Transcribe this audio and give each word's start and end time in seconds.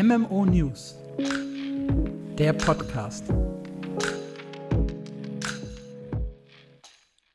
MMO 0.00 0.46
News, 0.46 0.96
der 2.38 2.52
Podcast. 2.52 3.24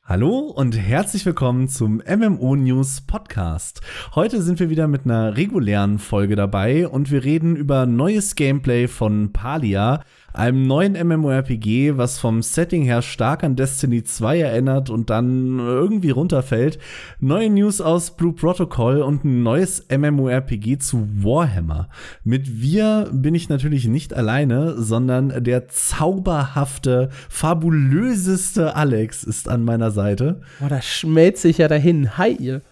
Hallo 0.02 0.38
und 0.38 0.72
herzlich 0.72 1.26
willkommen 1.26 1.68
zum 1.68 2.02
MMO 2.08 2.56
News 2.56 3.02
Podcast. 3.02 3.82
Heute 4.14 4.40
sind 4.40 4.60
wir 4.60 4.70
wieder 4.70 4.88
mit 4.88 5.04
einer 5.04 5.36
regulären 5.36 5.98
Folge 5.98 6.36
dabei 6.36 6.88
und 6.88 7.10
wir 7.10 7.22
reden 7.22 7.54
über 7.54 7.84
neues 7.84 8.34
Gameplay 8.34 8.88
von 8.88 9.34
Palia, 9.34 10.02
einem 10.34 10.66
neuen 10.66 10.94
MMORPG, 10.94 11.96
was 11.96 12.18
vom 12.18 12.42
Setting 12.42 12.82
her 12.82 13.02
stark 13.02 13.44
an 13.44 13.54
Destiny 13.54 14.02
2 14.02 14.40
erinnert 14.40 14.90
und 14.90 15.08
dann 15.08 15.60
irgendwie 15.60 16.10
runterfällt, 16.10 16.78
neue 17.20 17.48
News 17.48 17.80
aus 17.80 18.16
Blue 18.16 18.32
Protocol 18.32 19.00
und 19.00 19.24
ein 19.24 19.42
neues 19.44 19.86
MMORPG 19.88 20.78
zu 20.78 21.08
Warhammer. 21.22 21.88
Mit 22.24 22.60
wir 22.60 23.08
bin 23.12 23.34
ich 23.34 23.48
natürlich 23.48 23.86
nicht 23.86 24.12
alleine, 24.12 24.76
sondern 24.76 25.44
der 25.44 25.68
zauberhafte, 25.68 27.10
fabulöseste 27.28 28.74
Alex 28.74 29.22
ist 29.22 29.48
an 29.48 29.64
meiner 29.64 29.92
Seite. 29.92 30.40
Boah, 30.58 30.68
da 30.68 30.82
schmelzt 30.82 31.42
sich 31.42 31.58
ja 31.58 31.68
dahin. 31.68 32.18
Hi 32.18 32.32
ihr. 32.32 32.62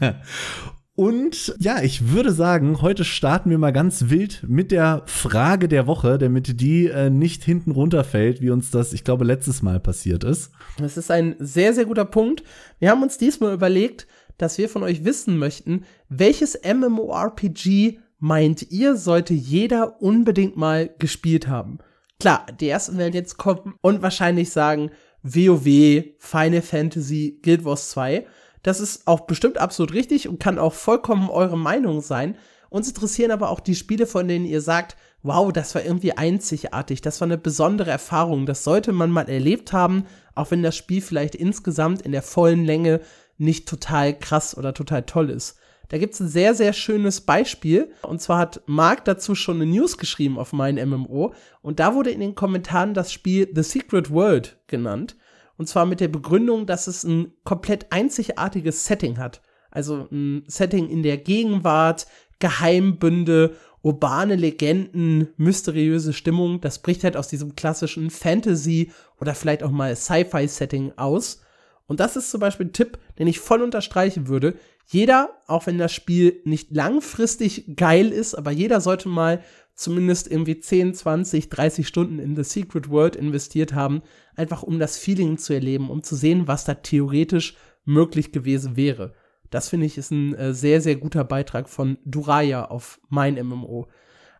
Und 0.96 1.54
ja, 1.58 1.80
ich 1.82 2.10
würde 2.10 2.32
sagen, 2.32 2.82
heute 2.82 3.04
starten 3.04 3.48
wir 3.48 3.58
mal 3.58 3.72
ganz 3.72 4.10
wild 4.10 4.44
mit 4.46 4.70
der 4.70 5.02
Frage 5.06 5.68
der 5.68 5.86
Woche, 5.86 6.18
damit 6.18 6.60
die 6.60 6.86
äh, 6.88 7.08
nicht 7.08 7.42
hinten 7.42 7.70
runterfällt, 7.70 8.40
wie 8.42 8.50
uns 8.50 8.70
das, 8.70 8.92
ich 8.92 9.04
glaube, 9.04 9.24
letztes 9.24 9.62
Mal 9.62 9.80
passiert 9.80 10.24
ist. 10.24 10.50
Das 10.78 10.96
ist 10.96 11.10
ein 11.10 11.36
sehr, 11.38 11.72
sehr 11.72 11.86
guter 11.86 12.04
Punkt. 12.04 12.42
Wir 12.80 12.90
haben 12.90 13.02
uns 13.02 13.18
diesmal 13.18 13.54
überlegt, 13.54 14.06
dass 14.36 14.58
wir 14.58 14.68
von 14.68 14.82
euch 14.82 15.04
wissen 15.04 15.38
möchten, 15.38 15.84
welches 16.08 16.58
MMORPG 16.64 17.98
meint 18.18 18.70
ihr, 18.70 18.96
sollte 18.96 19.34
jeder 19.34 20.00
unbedingt 20.02 20.56
mal 20.56 20.90
gespielt 20.98 21.48
haben? 21.48 21.78
Klar, 22.20 22.46
die 22.60 22.68
ersten 22.68 22.98
werden 22.98 23.14
jetzt 23.14 23.38
kommen 23.38 23.74
und 23.80 24.02
wahrscheinlich 24.02 24.50
sagen 24.50 24.90
WoW, 25.22 26.04
Final 26.18 26.62
Fantasy, 26.62 27.38
Guild 27.42 27.64
Wars 27.64 27.90
2. 27.90 28.26
Das 28.62 28.80
ist 28.80 29.06
auch 29.06 29.20
bestimmt 29.20 29.58
absolut 29.58 29.92
richtig 29.92 30.28
und 30.28 30.40
kann 30.40 30.58
auch 30.58 30.74
vollkommen 30.74 31.30
eure 31.30 31.58
Meinung 31.58 32.00
sein. 32.00 32.36
Uns 32.68 32.88
interessieren 32.88 33.30
aber 33.30 33.50
auch 33.50 33.60
die 33.60 33.74
Spiele, 33.74 34.06
von 34.06 34.28
denen 34.28 34.44
ihr 34.44 34.60
sagt, 34.60 34.96
wow, 35.22 35.52
das 35.52 35.74
war 35.74 35.84
irgendwie 35.84 36.12
einzigartig, 36.12 37.00
das 37.00 37.20
war 37.20 37.26
eine 37.26 37.38
besondere 37.38 37.90
Erfahrung, 37.90 38.46
das 38.46 38.64
sollte 38.64 38.92
man 38.92 39.10
mal 39.10 39.28
erlebt 39.28 39.72
haben, 39.72 40.06
auch 40.34 40.50
wenn 40.50 40.62
das 40.62 40.76
Spiel 40.76 41.02
vielleicht 41.02 41.34
insgesamt 41.34 42.02
in 42.02 42.12
der 42.12 42.22
vollen 42.22 42.64
Länge 42.64 43.00
nicht 43.36 43.68
total 43.68 44.18
krass 44.18 44.56
oder 44.56 44.72
total 44.72 45.02
toll 45.02 45.30
ist. 45.30 45.56
Da 45.90 45.98
gibt's 45.98 46.20
ein 46.20 46.28
sehr, 46.28 46.54
sehr 46.54 46.72
schönes 46.72 47.20
Beispiel. 47.20 47.90
Und 48.02 48.22
zwar 48.22 48.38
hat 48.38 48.62
Mark 48.66 49.04
dazu 49.06 49.34
schon 49.34 49.56
eine 49.56 49.66
News 49.66 49.98
geschrieben 49.98 50.38
auf 50.38 50.52
meinen 50.52 50.88
MMO. 50.88 51.34
Und 51.62 51.80
da 51.80 51.96
wurde 51.96 52.10
in 52.10 52.20
den 52.20 52.36
Kommentaren 52.36 52.94
das 52.94 53.12
Spiel 53.12 53.50
The 53.52 53.64
Secret 53.64 54.10
World 54.10 54.56
genannt. 54.68 55.16
Und 55.60 55.66
zwar 55.66 55.84
mit 55.84 56.00
der 56.00 56.08
Begründung, 56.08 56.64
dass 56.64 56.86
es 56.86 57.04
ein 57.04 57.34
komplett 57.44 57.92
einzigartiges 57.92 58.86
Setting 58.86 59.18
hat. 59.18 59.42
Also 59.70 60.08
ein 60.10 60.42
Setting 60.46 60.88
in 60.88 61.02
der 61.02 61.18
Gegenwart, 61.18 62.06
Geheimbünde, 62.38 63.54
urbane 63.82 64.36
Legenden, 64.36 65.28
mysteriöse 65.36 66.14
Stimmung. 66.14 66.62
Das 66.62 66.78
bricht 66.78 67.04
halt 67.04 67.14
aus 67.14 67.28
diesem 67.28 67.56
klassischen 67.56 68.08
Fantasy 68.08 68.90
oder 69.20 69.34
vielleicht 69.34 69.62
auch 69.62 69.70
mal 69.70 69.94
Sci-Fi-Setting 69.94 70.94
aus. 70.96 71.42
Und 71.86 72.00
das 72.00 72.16
ist 72.16 72.30
zum 72.30 72.40
Beispiel 72.40 72.68
ein 72.68 72.72
Tipp, 72.72 72.96
den 73.18 73.26
ich 73.26 73.38
voll 73.38 73.60
unterstreichen 73.60 74.28
würde. 74.28 74.54
Jeder, 74.86 75.28
auch 75.46 75.66
wenn 75.66 75.76
das 75.76 75.92
Spiel 75.92 76.40
nicht 76.44 76.74
langfristig 76.74 77.76
geil 77.76 78.08
ist, 78.08 78.34
aber 78.34 78.50
jeder 78.50 78.80
sollte 78.80 79.10
mal 79.10 79.44
zumindest 79.80 80.30
irgendwie 80.30 80.60
10, 80.60 80.92
20, 80.92 81.48
30 81.48 81.88
Stunden 81.88 82.18
in 82.18 82.36
The 82.36 82.44
Secret 82.44 82.90
World 82.90 83.16
investiert 83.16 83.72
haben, 83.72 84.02
einfach 84.36 84.62
um 84.62 84.78
das 84.78 84.98
Feeling 84.98 85.38
zu 85.38 85.54
erleben, 85.54 85.88
um 85.88 86.02
zu 86.02 86.16
sehen, 86.16 86.46
was 86.46 86.64
da 86.64 86.74
theoretisch 86.74 87.56
möglich 87.86 88.30
gewesen 88.30 88.76
wäre. 88.76 89.14
Das 89.48 89.70
finde 89.70 89.86
ich 89.86 89.96
ist 89.96 90.10
ein 90.10 90.34
äh, 90.34 90.52
sehr, 90.52 90.82
sehr 90.82 90.96
guter 90.96 91.24
Beitrag 91.24 91.70
von 91.70 91.96
Duraya 92.04 92.66
auf 92.66 93.00
mein 93.08 93.34
MMO. 93.34 93.88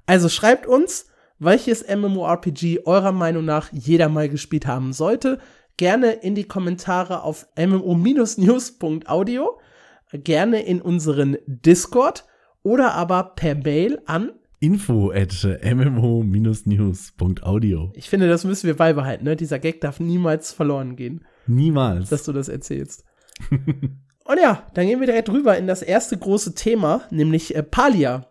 Also 0.04 0.28
schreibt 0.28 0.66
uns, 0.66 1.06
welches 1.38 1.86
MMORPG 1.88 2.80
eurer 2.84 3.12
Meinung 3.12 3.46
nach 3.46 3.72
jeder 3.72 4.10
mal 4.10 4.28
gespielt 4.28 4.66
haben 4.66 4.92
sollte. 4.92 5.38
Gerne 5.78 6.12
in 6.12 6.34
die 6.34 6.44
Kommentare 6.44 7.22
auf 7.22 7.46
mmo-news.audio, 7.56 9.58
gerne 10.12 10.62
in 10.62 10.82
unseren 10.82 11.38
Discord 11.46 12.26
oder 12.62 12.92
aber 12.92 13.32
per 13.36 13.54
Mail 13.54 14.02
an 14.04 14.32
info 14.60 15.10
at 15.10 15.32
mmo-news.audio. 15.62 17.92
Ich 17.94 18.10
finde, 18.10 18.28
das 18.28 18.44
müssen 18.44 18.66
wir 18.66 18.76
beibehalten. 18.76 19.24
Ne? 19.24 19.36
Dieser 19.36 19.58
Gag 19.58 19.80
darf 19.80 20.00
niemals 20.00 20.52
verloren 20.52 20.96
gehen. 20.96 21.24
Niemals. 21.46 22.10
Dass 22.10 22.24
du 22.24 22.32
das 22.32 22.48
erzählst. 22.48 23.04
Und 23.50 24.38
ja, 24.40 24.66
dann 24.74 24.86
gehen 24.86 25.00
wir 25.00 25.06
direkt 25.06 25.30
rüber 25.30 25.58
in 25.58 25.66
das 25.66 25.82
erste 25.82 26.16
große 26.16 26.54
Thema, 26.54 27.02
nämlich 27.10 27.56
äh, 27.56 27.62
Palia. 27.62 28.26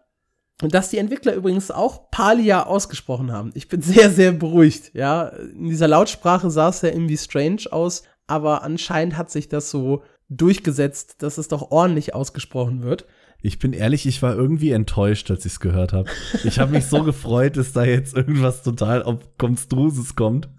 Und 0.61 0.73
dass 0.73 0.89
die 0.89 0.97
Entwickler 0.97 1.33
übrigens 1.33 1.71
auch 1.71 2.11
Palia 2.11 2.65
ausgesprochen 2.65 3.31
haben. 3.31 3.51
Ich 3.55 3.67
bin 3.67 3.81
sehr, 3.81 4.11
sehr 4.11 4.31
beruhigt. 4.31 4.91
Ja, 4.93 5.27
in 5.27 5.65
dieser 5.65 5.87
Lautsprache 5.87 6.51
sah 6.51 6.69
es 6.69 6.81
ja 6.81 6.89
irgendwie 6.89 7.17
strange 7.17 7.63
aus, 7.71 8.03
aber 8.27 8.63
anscheinend 8.63 9.17
hat 9.17 9.31
sich 9.31 9.49
das 9.49 9.71
so 9.71 10.03
durchgesetzt, 10.29 11.23
dass 11.23 11.39
es 11.39 11.47
doch 11.47 11.71
ordentlich 11.71 12.13
ausgesprochen 12.13 12.83
wird. 12.83 13.07
Ich 13.41 13.57
bin 13.59 13.73
ehrlich, 13.73 14.05
ich 14.05 14.21
war 14.21 14.35
irgendwie 14.35 14.71
enttäuscht, 14.71 15.31
als 15.31 15.45
ich 15.45 15.53
es 15.53 15.59
gehört 15.59 15.93
habe. 15.93 16.09
Ich 16.43 16.59
habe 16.59 16.73
mich 16.73 16.85
so 16.85 17.03
gefreut, 17.05 17.55
dass 17.55 17.71
da 17.71 17.85
jetzt 17.85 18.15
irgendwas 18.15 18.63
total 18.63 19.03
auf 19.03 19.37
Konstruses 19.37 20.15
kommt. 20.15 20.49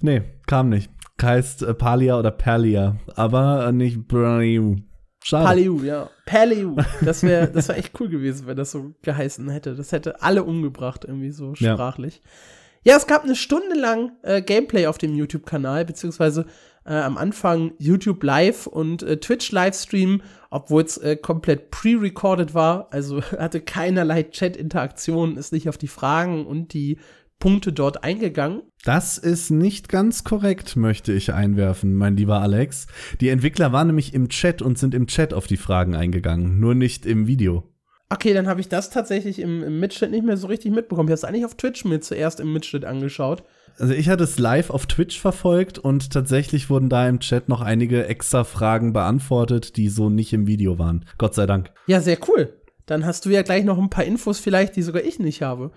Nee, 0.00 0.22
kam 0.46 0.68
nicht. 0.68 0.90
Heißt 1.20 1.62
äh, 1.62 1.74
Palia 1.74 2.18
oder 2.18 2.30
Perlia, 2.30 2.96
aber 3.14 3.66
äh, 3.68 3.72
nicht 3.72 4.06
Braniu. 4.06 4.76
Schade. 5.24 5.46
Paliu, 5.46 5.82
ja. 5.82 6.10
Paliu. 6.26 6.76
Das 7.02 7.22
wäre 7.22 7.48
das 7.48 7.68
wär 7.68 7.76
echt 7.76 7.98
cool 8.00 8.08
gewesen, 8.08 8.46
wenn 8.46 8.56
das 8.56 8.70
so 8.70 8.94
geheißen 9.02 9.48
hätte. 9.50 9.74
Das 9.74 9.92
hätte 9.92 10.22
alle 10.22 10.44
umgebracht, 10.44 11.04
irgendwie 11.04 11.30
so 11.30 11.54
sprachlich. 11.54 12.22
Ja, 12.84 12.92
ja 12.92 12.96
es 12.96 13.06
gab 13.06 13.24
eine 13.24 13.34
Stunde 13.34 13.74
lang 13.76 14.12
äh, 14.22 14.40
Gameplay 14.42 14.86
auf 14.86 14.96
dem 14.96 15.14
YouTube-Kanal, 15.14 15.84
beziehungsweise 15.84 16.46
äh, 16.84 16.94
am 16.94 17.18
Anfang 17.18 17.72
YouTube 17.78 18.22
Live 18.22 18.66
und 18.66 19.02
äh, 19.02 19.18
Twitch 19.18 19.50
Livestream, 19.52 20.22
obwohl 20.50 20.82
es 20.82 20.96
äh, 20.98 21.16
komplett 21.16 21.70
pre-recorded 21.70 22.54
war, 22.54 22.88
also 22.90 23.22
hatte 23.38 23.60
keinerlei 23.60 24.24
Chat-Interaktion, 24.24 25.36
ist 25.36 25.52
nicht 25.52 25.68
auf 25.68 25.78
die 25.78 25.88
Fragen 25.88 26.46
und 26.46 26.72
die 26.72 26.98
Punkte 27.38 27.72
dort 27.72 28.02
eingegangen. 28.02 28.62
Das 28.84 29.16
ist 29.18 29.50
nicht 29.50 29.88
ganz 29.88 30.24
korrekt, 30.24 30.76
möchte 30.76 31.12
ich 31.12 31.32
einwerfen, 31.32 31.94
mein 31.94 32.16
lieber 32.16 32.40
Alex. 32.40 32.88
Die 33.20 33.28
Entwickler 33.28 33.72
waren 33.72 33.88
nämlich 33.88 34.12
im 34.12 34.28
Chat 34.28 34.60
und 34.60 34.78
sind 34.78 34.94
im 34.94 35.06
Chat 35.06 35.32
auf 35.32 35.46
die 35.46 35.56
Fragen 35.56 35.94
eingegangen, 35.94 36.58
nur 36.58 36.74
nicht 36.74 37.06
im 37.06 37.26
Video. 37.26 37.64
Okay, 38.10 38.32
dann 38.32 38.48
habe 38.48 38.60
ich 38.60 38.68
das 38.68 38.90
tatsächlich 38.90 39.38
im, 39.38 39.62
im 39.62 39.80
Mitschnitt 39.80 40.10
nicht 40.10 40.24
mehr 40.24 40.36
so 40.36 40.46
richtig 40.46 40.72
mitbekommen. 40.72 41.08
Ich 41.08 41.12
habe 41.12 41.18
es 41.18 41.24
eigentlich 41.24 41.44
auf 41.44 41.56
Twitch 41.56 41.84
mir 41.84 42.00
zuerst 42.00 42.40
im 42.40 42.52
Mitschnitt 42.52 42.84
angeschaut. 42.84 43.44
Also 43.78 43.94
ich 43.94 44.08
hatte 44.08 44.24
es 44.24 44.38
live 44.38 44.70
auf 44.70 44.86
Twitch 44.86 45.20
verfolgt 45.20 45.78
und 45.78 46.12
tatsächlich 46.12 46.68
wurden 46.68 46.88
da 46.88 47.08
im 47.08 47.20
Chat 47.20 47.48
noch 47.48 47.60
einige 47.60 48.06
extra 48.06 48.44
Fragen 48.44 48.92
beantwortet, 48.92 49.76
die 49.76 49.88
so 49.88 50.10
nicht 50.10 50.32
im 50.32 50.46
Video 50.46 50.78
waren. 50.78 51.04
Gott 51.16 51.34
sei 51.34 51.46
Dank. 51.46 51.70
Ja, 51.86 52.00
sehr 52.00 52.18
cool. 52.28 52.52
Dann 52.86 53.06
hast 53.06 53.24
du 53.24 53.30
ja 53.30 53.42
gleich 53.42 53.64
noch 53.64 53.78
ein 53.78 53.90
paar 53.90 54.04
Infos 54.04 54.38
vielleicht, 54.38 54.74
die 54.74 54.82
sogar 54.82 55.02
ich 55.02 55.18
nicht 55.18 55.42
habe. 55.42 55.70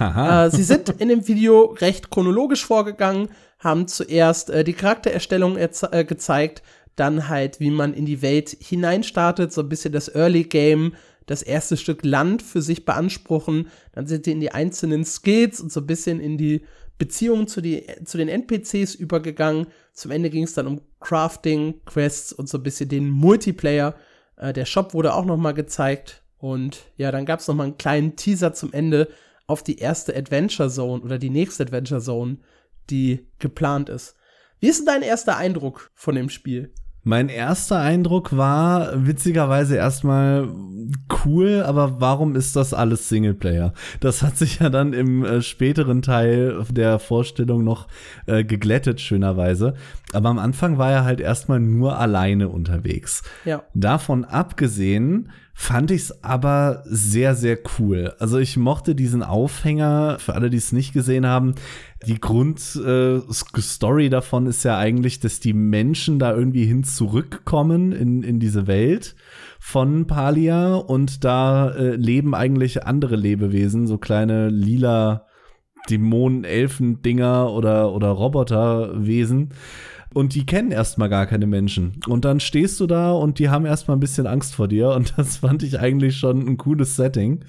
Äh, 0.00 0.50
sie 0.50 0.62
sind 0.62 0.88
in 0.98 1.08
dem 1.08 1.28
Video 1.28 1.66
recht 1.66 2.10
chronologisch 2.10 2.64
vorgegangen, 2.64 3.28
haben 3.58 3.86
zuerst 3.86 4.50
äh, 4.50 4.64
die 4.64 4.72
Charaktererstellung 4.72 5.56
äh, 5.56 6.04
gezeigt, 6.04 6.62
dann 6.96 7.28
halt, 7.28 7.60
wie 7.60 7.70
man 7.70 7.92
in 7.92 8.06
die 8.06 8.22
Welt 8.22 8.56
hineinstartet, 8.60 9.52
so 9.52 9.60
ein 9.60 9.68
bisschen 9.68 9.92
das 9.92 10.08
Early 10.08 10.44
Game, 10.44 10.94
das 11.26 11.42
erste 11.42 11.76
Stück 11.76 12.04
Land 12.04 12.42
für 12.42 12.62
sich 12.62 12.84
beanspruchen, 12.84 13.68
dann 13.92 14.06
sind 14.06 14.24
sie 14.24 14.32
in 14.32 14.40
die 14.40 14.52
einzelnen 14.52 15.04
Skills 15.04 15.60
und 15.60 15.72
so 15.72 15.80
ein 15.80 15.86
bisschen 15.86 16.20
in 16.20 16.38
die 16.38 16.62
Beziehungen 16.98 17.48
zu, 17.48 17.60
die, 17.60 17.86
zu 18.04 18.18
den 18.18 18.28
NPCs 18.28 18.94
übergegangen. 18.94 19.66
Zum 19.92 20.10
Ende 20.10 20.30
ging 20.30 20.44
es 20.44 20.54
dann 20.54 20.66
um 20.66 20.80
Crafting, 21.00 21.80
Quests 21.84 22.32
und 22.32 22.48
so 22.48 22.58
ein 22.58 22.62
bisschen 22.62 22.88
den 22.88 23.10
Multiplayer. 23.10 23.94
Äh, 24.36 24.52
der 24.52 24.64
Shop 24.64 24.94
wurde 24.94 25.14
auch 25.14 25.24
noch 25.24 25.36
mal 25.36 25.52
gezeigt. 25.52 26.22
Und 26.38 26.84
ja, 26.96 27.10
dann 27.10 27.26
gab 27.26 27.40
es 27.40 27.48
noch 27.48 27.54
mal 27.54 27.64
einen 27.64 27.78
kleinen 27.78 28.16
Teaser 28.16 28.52
zum 28.52 28.72
Ende 28.72 29.08
auf 29.46 29.62
die 29.62 29.78
erste 29.78 30.16
Adventure 30.16 30.70
Zone 30.70 31.02
oder 31.02 31.18
die 31.18 31.30
nächste 31.30 31.64
Adventure 31.64 32.00
Zone, 32.00 32.38
die 32.90 33.26
geplant 33.38 33.88
ist. 33.88 34.16
Wie 34.60 34.68
ist 34.68 34.80
denn 34.80 34.86
dein 34.86 35.02
erster 35.02 35.36
Eindruck 35.36 35.90
von 35.94 36.14
dem 36.14 36.28
Spiel? 36.28 36.72
Mein 37.04 37.28
erster 37.28 37.80
Eindruck 37.80 38.34
war 38.34 39.06
witzigerweise 39.06 39.76
erstmal 39.76 40.48
cool, 41.24 41.62
aber 41.62 42.00
warum 42.00 42.34
ist 42.34 42.56
das 42.56 42.72
alles 42.72 43.08
Singleplayer? 43.10 43.74
Das 44.00 44.22
hat 44.22 44.38
sich 44.38 44.60
ja 44.60 44.70
dann 44.70 44.94
im 44.94 45.24
äh, 45.24 45.42
späteren 45.42 46.00
Teil 46.00 46.64
der 46.70 46.98
Vorstellung 46.98 47.62
noch 47.62 47.88
äh, 48.26 48.42
geglättet, 48.42 49.02
schönerweise. 49.02 49.74
Aber 50.14 50.30
am 50.30 50.38
Anfang 50.38 50.78
war 50.78 50.90
er 50.90 51.04
halt 51.04 51.20
erstmal 51.20 51.60
nur 51.60 51.98
alleine 51.98 52.48
unterwegs. 52.48 53.22
Ja. 53.44 53.64
Davon 53.74 54.24
abgesehen 54.24 55.30
fand 55.56 55.92
ich 55.92 56.02
es 56.02 56.24
aber 56.24 56.82
sehr, 56.84 57.36
sehr 57.36 57.58
cool. 57.78 58.12
Also 58.18 58.38
ich 58.38 58.56
mochte 58.56 58.96
diesen 58.96 59.22
Aufhänger, 59.22 60.18
für 60.18 60.34
alle, 60.34 60.50
die 60.50 60.56
es 60.56 60.72
nicht 60.72 60.92
gesehen 60.92 61.26
haben. 61.26 61.54
Die 62.06 62.20
Grundstory 62.20 64.06
äh, 64.06 64.10
davon 64.10 64.46
ist 64.46 64.64
ja 64.64 64.76
eigentlich, 64.76 65.20
dass 65.20 65.38
die 65.38 65.52
Menschen 65.54 66.18
da 66.18 66.34
irgendwie 66.34 66.66
hin 66.66 66.82
zurückkommen 66.82 67.92
in, 67.92 68.24
in 68.24 68.40
diese 68.40 68.66
Welt 68.66 69.14
von 69.60 70.06
Palia 70.06 70.74
und 70.74 71.24
da 71.24 71.70
äh, 71.70 71.94
leben 71.94 72.34
eigentlich 72.34 72.84
andere 72.84 73.16
Lebewesen, 73.16 73.86
so 73.86 73.96
kleine 73.96 74.48
lila 74.48 75.26
Dämonen, 75.88 76.44
Elfen-Dinger 76.44 77.52
oder, 77.52 77.92
oder 77.92 78.08
Roboterwesen. 78.08 79.50
Und 80.14 80.34
die 80.34 80.46
kennen 80.46 80.70
erstmal 80.70 81.08
gar 81.08 81.26
keine 81.26 81.46
Menschen. 81.46 82.00
Und 82.06 82.24
dann 82.24 82.38
stehst 82.38 82.78
du 82.78 82.86
da 82.86 83.10
und 83.12 83.40
die 83.40 83.48
haben 83.48 83.66
erstmal 83.66 83.96
ein 83.96 84.00
bisschen 84.00 84.28
Angst 84.28 84.54
vor 84.54 84.68
dir. 84.68 84.90
Und 84.90 85.12
das 85.16 85.38
fand 85.38 85.62
ich 85.64 85.80
eigentlich 85.80 86.16
schon 86.16 86.48
ein 86.48 86.56
cooles 86.56 86.96
Setting. 86.96 87.44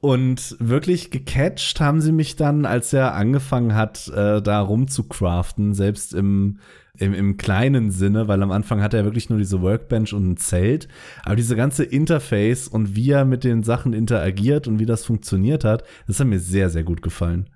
Und 0.00 0.56
wirklich 0.60 1.10
gecatcht 1.10 1.80
haben 1.80 2.00
sie 2.00 2.12
mich 2.12 2.36
dann, 2.36 2.66
als 2.66 2.92
er 2.92 3.14
angefangen 3.14 3.74
hat, 3.74 4.06
äh, 4.08 4.40
da 4.40 4.60
rumzucraften, 4.60 5.74
selbst 5.74 6.14
im, 6.14 6.60
im, 6.98 7.14
im 7.14 7.36
kleinen 7.36 7.90
Sinne, 7.90 8.28
weil 8.28 8.42
am 8.42 8.52
Anfang 8.52 8.80
hatte 8.80 8.96
er 8.96 9.04
wirklich 9.04 9.28
nur 9.28 9.38
diese 9.38 9.60
Workbench 9.60 10.12
und 10.12 10.30
ein 10.30 10.36
Zelt. 10.36 10.88
Aber 11.24 11.36
diese 11.36 11.56
ganze 11.56 11.84
Interface 11.84 12.68
und 12.68 12.94
wie 12.94 13.10
er 13.10 13.24
mit 13.24 13.42
den 13.42 13.62
Sachen 13.62 13.92
interagiert 13.92 14.68
und 14.68 14.78
wie 14.78 14.86
das 14.86 15.04
funktioniert 15.04 15.64
hat, 15.64 15.82
das 16.06 16.20
hat 16.20 16.26
mir 16.26 16.38
sehr, 16.38 16.70
sehr 16.70 16.84
gut 16.84 17.02
gefallen. 17.02 17.48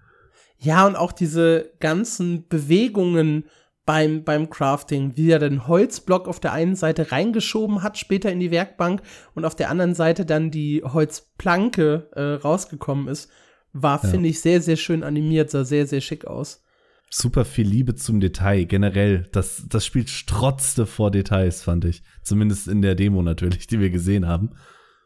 Ja, 0.59 0.87
und 0.87 0.97
auch 0.97 1.13
diese 1.13 1.73
ganzen 1.81 2.49
Bewegungen, 2.49 3.45
beim, 3.85 4.23
beim 4.25 4.49
Crafting, 4.49 5.17
wie 5.17 5.31
er 5.31 5.39
den 5.39 5.67
Holzblock 5.67 6.29
auf 6.29 6.41
der 6.41 6.53
einen 6.53 6.77
Seite 6.77 7.11
reingeschoben 7.11 7.83
hat, 7.83 7.99
später 7.99 8.31
in 8.31 8.41
die 8.41 8.51
Werkbank 8.51 9.03
und 9.35 9.45
auf 9.45 9.57
der 9.57 9.71
anderen 9.71 9.95
Seite 9.95 10.25
dann 10.25 10.51
die 10.51 10.83
Holzplanke 10.85 12.09
äh, 12.13 12.43
rausgekommen 12.43 13.09
ist, 13.09 13.31
war, 13.73 14.03
ja. 14.03 14.09
finde 14.09 14.29
ich, 14.29 14.41
sehr, 14.41 14.61
sehr 14.61 14.77
schön 14.77 15.03
animiert, 15.03 15.51
sah 15.51 15.65
sehr, 15.65 15.87
sehr 15.87 16.01
schick 16.01 16.27
aus. 16.27 16.63
Super 17.11 17.45
viel 17.45 17.67
Liebe 17.67 17.95
zum 17.95 18.21
Detail, 18.21 18.65
generell. 18.65 19.29
Das, 19.33 19.65
das 19.69 19.85
Spiel 19.85 20.09
strotzte 20.09 20.87
vor 20.87 21.11
Details, 21.11 21.63
fand 21.63 21.85
ich. 21.85 22.03
Zumindest 22.23 22.69
in 22.69 22.81
der 22.81 22.95
Demo 22.95 23.21
natürlich, 23.21 23.67
die 23.67 23.81
wir 23.81 23.91
gesehen 23.91 24.27
haben. 24.27 24.53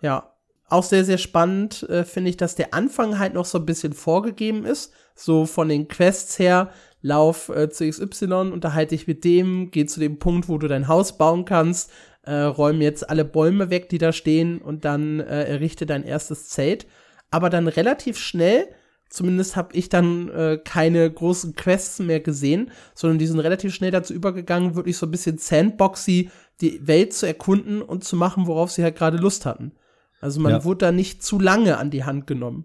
Ja, 0.02 0.32
auch 0.68 0.84
sehr, 0.84 1.04
sehr 1.04 1.18
spannend 1.18 1.82
äh, 1.88 2.04
finde 2.04 2.30
ich, 2.30 2.36
dass 2.36 2.54
der 2.54 2.74
Anfang 2.74 3.18
halt 3.18 3.34
noch 3.34 3.44
so 3.44 3.58
ein 3.58 3.66
bisschen 3.66 3.92
vorgegeben 3.92 4.64
ist. 4.64 4.92
So 5.14 5.46
von 5.46 5.68
den 5.68 5.88
Quests 5.88 6.38
her, 6.38 6.70
lauf 7.06 7.48
äh, 7.48 7.70
zu 7.70 7.88
XY, 7.88 8.50
unterhalte 8.52 8.96
dich 8.96 9.06
mit 9.06 9.24
dem, 9.24 9.70
geh 9.70 9.86
zu 9.86 10.00
dem 10.00 10.18
Punkt, 10.18 10.48
wo 10.48 10.58
du 10.58 10.66
dein 10.66 10.88
Haus 10.88 11.16
bauen 11.16 11.44
kannst, 11.44 11.90
äh, 12.22 12.34
räum 12.34 12.80
jetzt 12.80 13.08
alle 13.08 13.24
Bäume 13.24 13.70
weg, 13.70 13.88
die 13.88 13.98
da 13.98 14.12
stehen 14.12 14.58
und 14.58 14.84
dann 14.84 15.20
äh, 15.20 15.44
errichte 15.44 15.86
dein 15.86 16.02
erstes 16.02 16.48
Zelt. 16.48 16.86
Aber 17.30 17.48
dann 17.48 17.68
relativ 17.68 18.18
schnell, 18.18 18.66
zumindest 19.08 19.54
habe 19.54 19.74
ich 19.74 19.88
dann 19.88 20.28
äh, 20.30 20.58
keine 20.62 21.08
großen 21.08 21.54
Quests 21.54 22.00
mehr 22.00 22.20
gesehen, 22.20 22.72
sondern 22.94 23.18
die 23.18 23.26
sind 23.26 23.38
relativ 23.38 23.72
schnell 23.72 23.92
dazu 23.92 24.12
übergegangen, 24.12 24.74
wirklich 24.74 24.96
so 24.96 25.06
ein 25.06 25.12
bisschen 25.12 25.38
sandboxy 25.38 26.30
die 26.60 26.86
Welt 26.86 27.12
zu 27.12 27.26
erkunden 27.26 27.82
und 27.82 28.02
zu 28.02 28.16
machen, 28.16 28.46
worauf 28.48 28.72
sie 28.72 28.82
halt 28.82 28.96
gerade 28.96 29.18
Lust 29.18 29.46
hatten. 29.46 29.72
Also 30.20 30.40
man 30.40 30.52
ja. 30.52 30.64
wurde 30.64 30.86
da 30.86 30.92
nicht 30.92 31.22
zu 31.22 31.38
lange 31.38 31.78
an 31.78 31.90
die 31.90 32.04
Hand 32.04 32.26
genommen. 32.26 32.64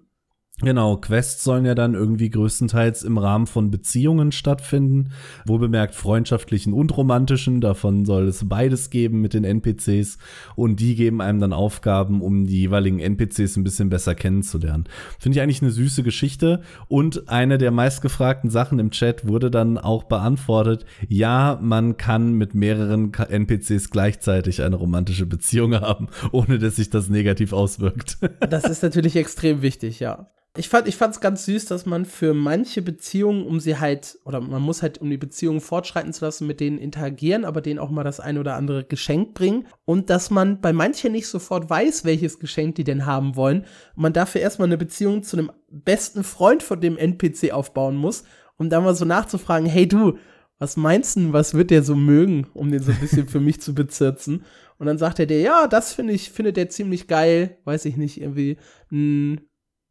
Genau, 0.64 0.98
Quests 0.98 1.44
sollen 1.44 1.66
ja 1.66 1.74
dann 1.74 1.96
irgendwie 1.96 2.30
größtenteils 2.30 3.04
im 3.04 3.18
Rahmen 3.18 3.48
von 3.48 3.72
Beziehungen 3.72 4.32
stattfinden, 4.32 5.10
wohlbemerkt 5.48 5.96
freundschaftlichen 5.96 6.74
und 6.74 6.96
romantischen, 6.96 7.62
davon 7.62 8.06
soll 8.06 8.28
es 8.28 8.48
beides 8.48 8.92
geben 8.92 9.22
mit 9.22 9.34
den 9.34 9.44
NPCs 9.44 10.20
und 10.56 10.80
die 10.80 10.96
geben 10.96 11.20
einem 11.20 11.40
dann 11.40 11.54
Aufgaben, 11.54 12.22
um 12.22 12.46
die 12.46 12.60
jeweiligen 12.60 13.00
NPCs 13.00 13.58
ein 13.58 13.64
bisschen 13.64 13.90
besser 13.90 14.14
kennenzulernen. 14.14 14.84
Finde 15.18 15.38
ich 15.38 15.42
eigentlich 15.42 15.64
eine 15.64 15.72
süße 15.72 16.04
Geschichte 16.04 16.62
und 16.88 17.28
eine 17.28 17.58
der 17.58 17.72
meistgefragten 17.72 18.52
Sachen 18.52 18.78
im 18.78 18.92
Chat 18.92 19.28
wurde 19.28 19.50
dann 19.50 19.80
auch 19.80 20.04
beantwortet, 20.04 20.86
ja, 21.08 21.58
man 21.60 21.98
kann 21.98 22.34
mit 22.34 22.54
mehreren 22.54 23.12
NPCs 23.14 23.90
gleichzeitig 23.90 24.62
eine 24.62 24.76
romantische 24.76 25.26
Beziehung 25.26 25.74
haben, 25.74 26.10
ohne 26.32 26.60
dass 26.60 26.76
sich 26.76 26.92
das 26.92 27.10
negativ 27.10 27.52
auswirkt. 27.52 28.20
Das 28.48 28.66
ist 28.66 28.84
natürlich 28.84 29.16
extrem 29.16 29.62
wichtig, 29.62 30.00
ja. 30.00 30.28
Ich 30.58 30.68
fand 30.68 30.86
ich 30.90 30.98
fand's 30.98 31.22
ganz 31.22 31.46
süß, 31.46 31.66
dass 31.66 31.86
man 31.86 32.04
für 32.04 32.34
manche 32.34 32.82
Beziehungen, 32.82 33.46
um 33.46 33.62
sie 33.62 33.78
halt 33.78 34.20
oder 34.26 34.42
man 34.42 34.62
muss 34.62 34.82
halt 34.82 34.98
um 34.98 35.10
die 35.10 35.18
Beziehungen 35.18 35.62
fortschreiten 35.62 36.12
zu 36.12 36.26
lassen, 36.26 36.46
mit 36.46 36.60
denen 36.60 36.78
interagieren, 36.78 37.46
aber 37.46 37.62
denen 37.62 37.80
auch 37.80 37.90
mal 37.90 38.04
das 38.04 38.20
eine 38.20 38.42
oder 38.42 38.56
andere 38.56 38.84
Geschenk 38.84 39.34
bringen 39.34 39.66
und 39.86 40.10
dass 40.10 40.30
man 40.30 40.60
bei 40.60 40.74
manchen 40.74 41.14
nicht 41.14 41.28
sofort 41.28 41.70
weiß, 41.70 42.04
welches 42.04 42.38
Geschenk 42.40 42.76
die 42.76 42.84
denn 42.84 43.06
haben 43.06 43.38
wollen 43.38 43.62
und 43.96 44.02
man 44.02 44.12
dafür 44.12 44.42
erstmal 44.42 44.68
eine 44.68 44.78
Beziehung 44.78 45.24
zu 45.24 45.38
einem 45.38 45.52
besten 45.70 46.26
Freund 46.26 46.64
von 46.64 46.82
dem 46.82 46.98
NPC 46.98 47.54
aufbauen 47.54 47.96
muss, 47.96 48.26
um 48.58 48.70
dann 48.70 48.84
mal 48.84 48.94
so 48.94 49.06
nachzufragen, 49.06 49.70
hey 49.70 49.88
du, 49.88 50.18
was 50.60 50.76
meinst 50.76 51.16
du, 51.16 51.32
was 51.32 51.54
wird 51.54 51.72
der 51.72 51.82
so 51.82 51.96
mögen, 51.96 52.48
um 52.54 52.72
den 52.72 52.84
so 52.84 52.92
ein 52.92 53.00
bisschen 53.00 53.30
für 53.30 53.40
mich 53.40 53.62
zu 53.62 53.74
bezirzen? 53.74 54.44
Und 54.78 54.88
dann 54.88 54.98
sagt 54.98 55.20
er 55.20 55.28
dir, 55.28 55.40
ja, 55.40 55.68
das 55.68 55.94
finde 55.94 56.14
ich, 56.14 56.30
findet 56.30 56.58
der 56.58 56.70
ziemlich 56.70 57.08
geil, 57.08 57.58
weiß 57.64 57.86
ich 57.86 57.96
nicht, 57.96 58.20
irgendwie 58.20 58.58
ein 58.92 59.42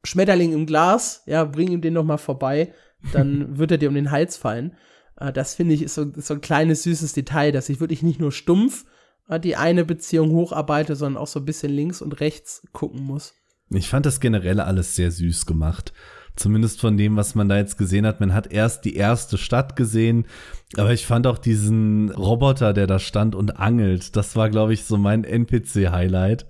Schmetterling 0.05 0.53
im 0.53 0.67
Glas, 0.67 1.23
ja, 1.27 1.45
bring 1.45 1.71
ihm 1.71 1.81
den 1.81 1.95
noch 1.95 2.05
mal 2.05 2.19
vorbei, 2.19 2.73
dann 3.13 3.59
wird 3.59 3.73
er 3.73 3.79
dir 3.79 3.89
um 3.89 3.95
den 3.95 4.11
Hals 4.11 4.37
fallen. 4.37 4.77
Äh, 5.17 5.33
das 5.33 5.55
finde 5.55 5.75
ich 5.75 5.83
ist 5.83 5.95
so, 5.95 6.05
ist 6.05 6.27
so 6.27 6.35
ein 6.35 6.41
kleines 6.41 6.83
süßes 6.83 7.13
Detail, 7.13 7.53
dass 7.53 7.69
ich 7.69 7.81
wirklich 7.81 8.03
nicht 8.03 8.21
nur 8.21 8.33
stumpf 8.33 8.87
äh, 9.29 9.41
die 9.41 9.57
eine 9.57 9.85
Beziehung 9.85 10.31
hocharbeite, 10.33 10.97
sondern 10.97 11.23
auch 11.23 11.29
so 11.29 11.41
ein 11.41 11.45
bisschen 11.45 11.73
links 11.73 12.03
und 12.03 12.21
rechts 12.21 12.67
gucken 12.73 13.03
muss. 13.03 13.35
Ich 13.71 13.89
fand 13.89 14.05
das 14.05 14.21
generell 14.21 14.61
alles 14.61 14.97
sehr 14.97 15.11
süß 15.11 15.47
gemacht. 15.47 15.93
Zumindest 16.41 16.81
von 16.81 16.97
dem, 16.97 17.17
was 17.17 17.35
man 17.35 17.51
da 17.51 17.59
jetzt 17.59 17.77
gesehen 17.77 18.07
hat. 18.07 18.19
Man 18.19 18.33
hat 18.33 18.51
erst 18.51 18.87
die 18.87 18.97
erste 18.97 19.37
Stadt 19.37 19.77
gesehen, 19.77 20.25
aber 20.79 20.91
ich 20.95 21.05
fand 21.05 21.27
auch 21.27 21.37
diesen 21.37 22.11
Roboter, 22.13 22.73
der 22.73 22.87
da 22.87 22.99
stand 22.99 23.35
und 23.35 23.61
angelt. 23.61 24.17
Das 24.17 24.37
war, 24.37 24.49
glaube 24.49 24.73
ich, 24.73 24.85
so 24.85 24.97
mein 24.97 25.25
NPC-Highlight, 25.25 26.47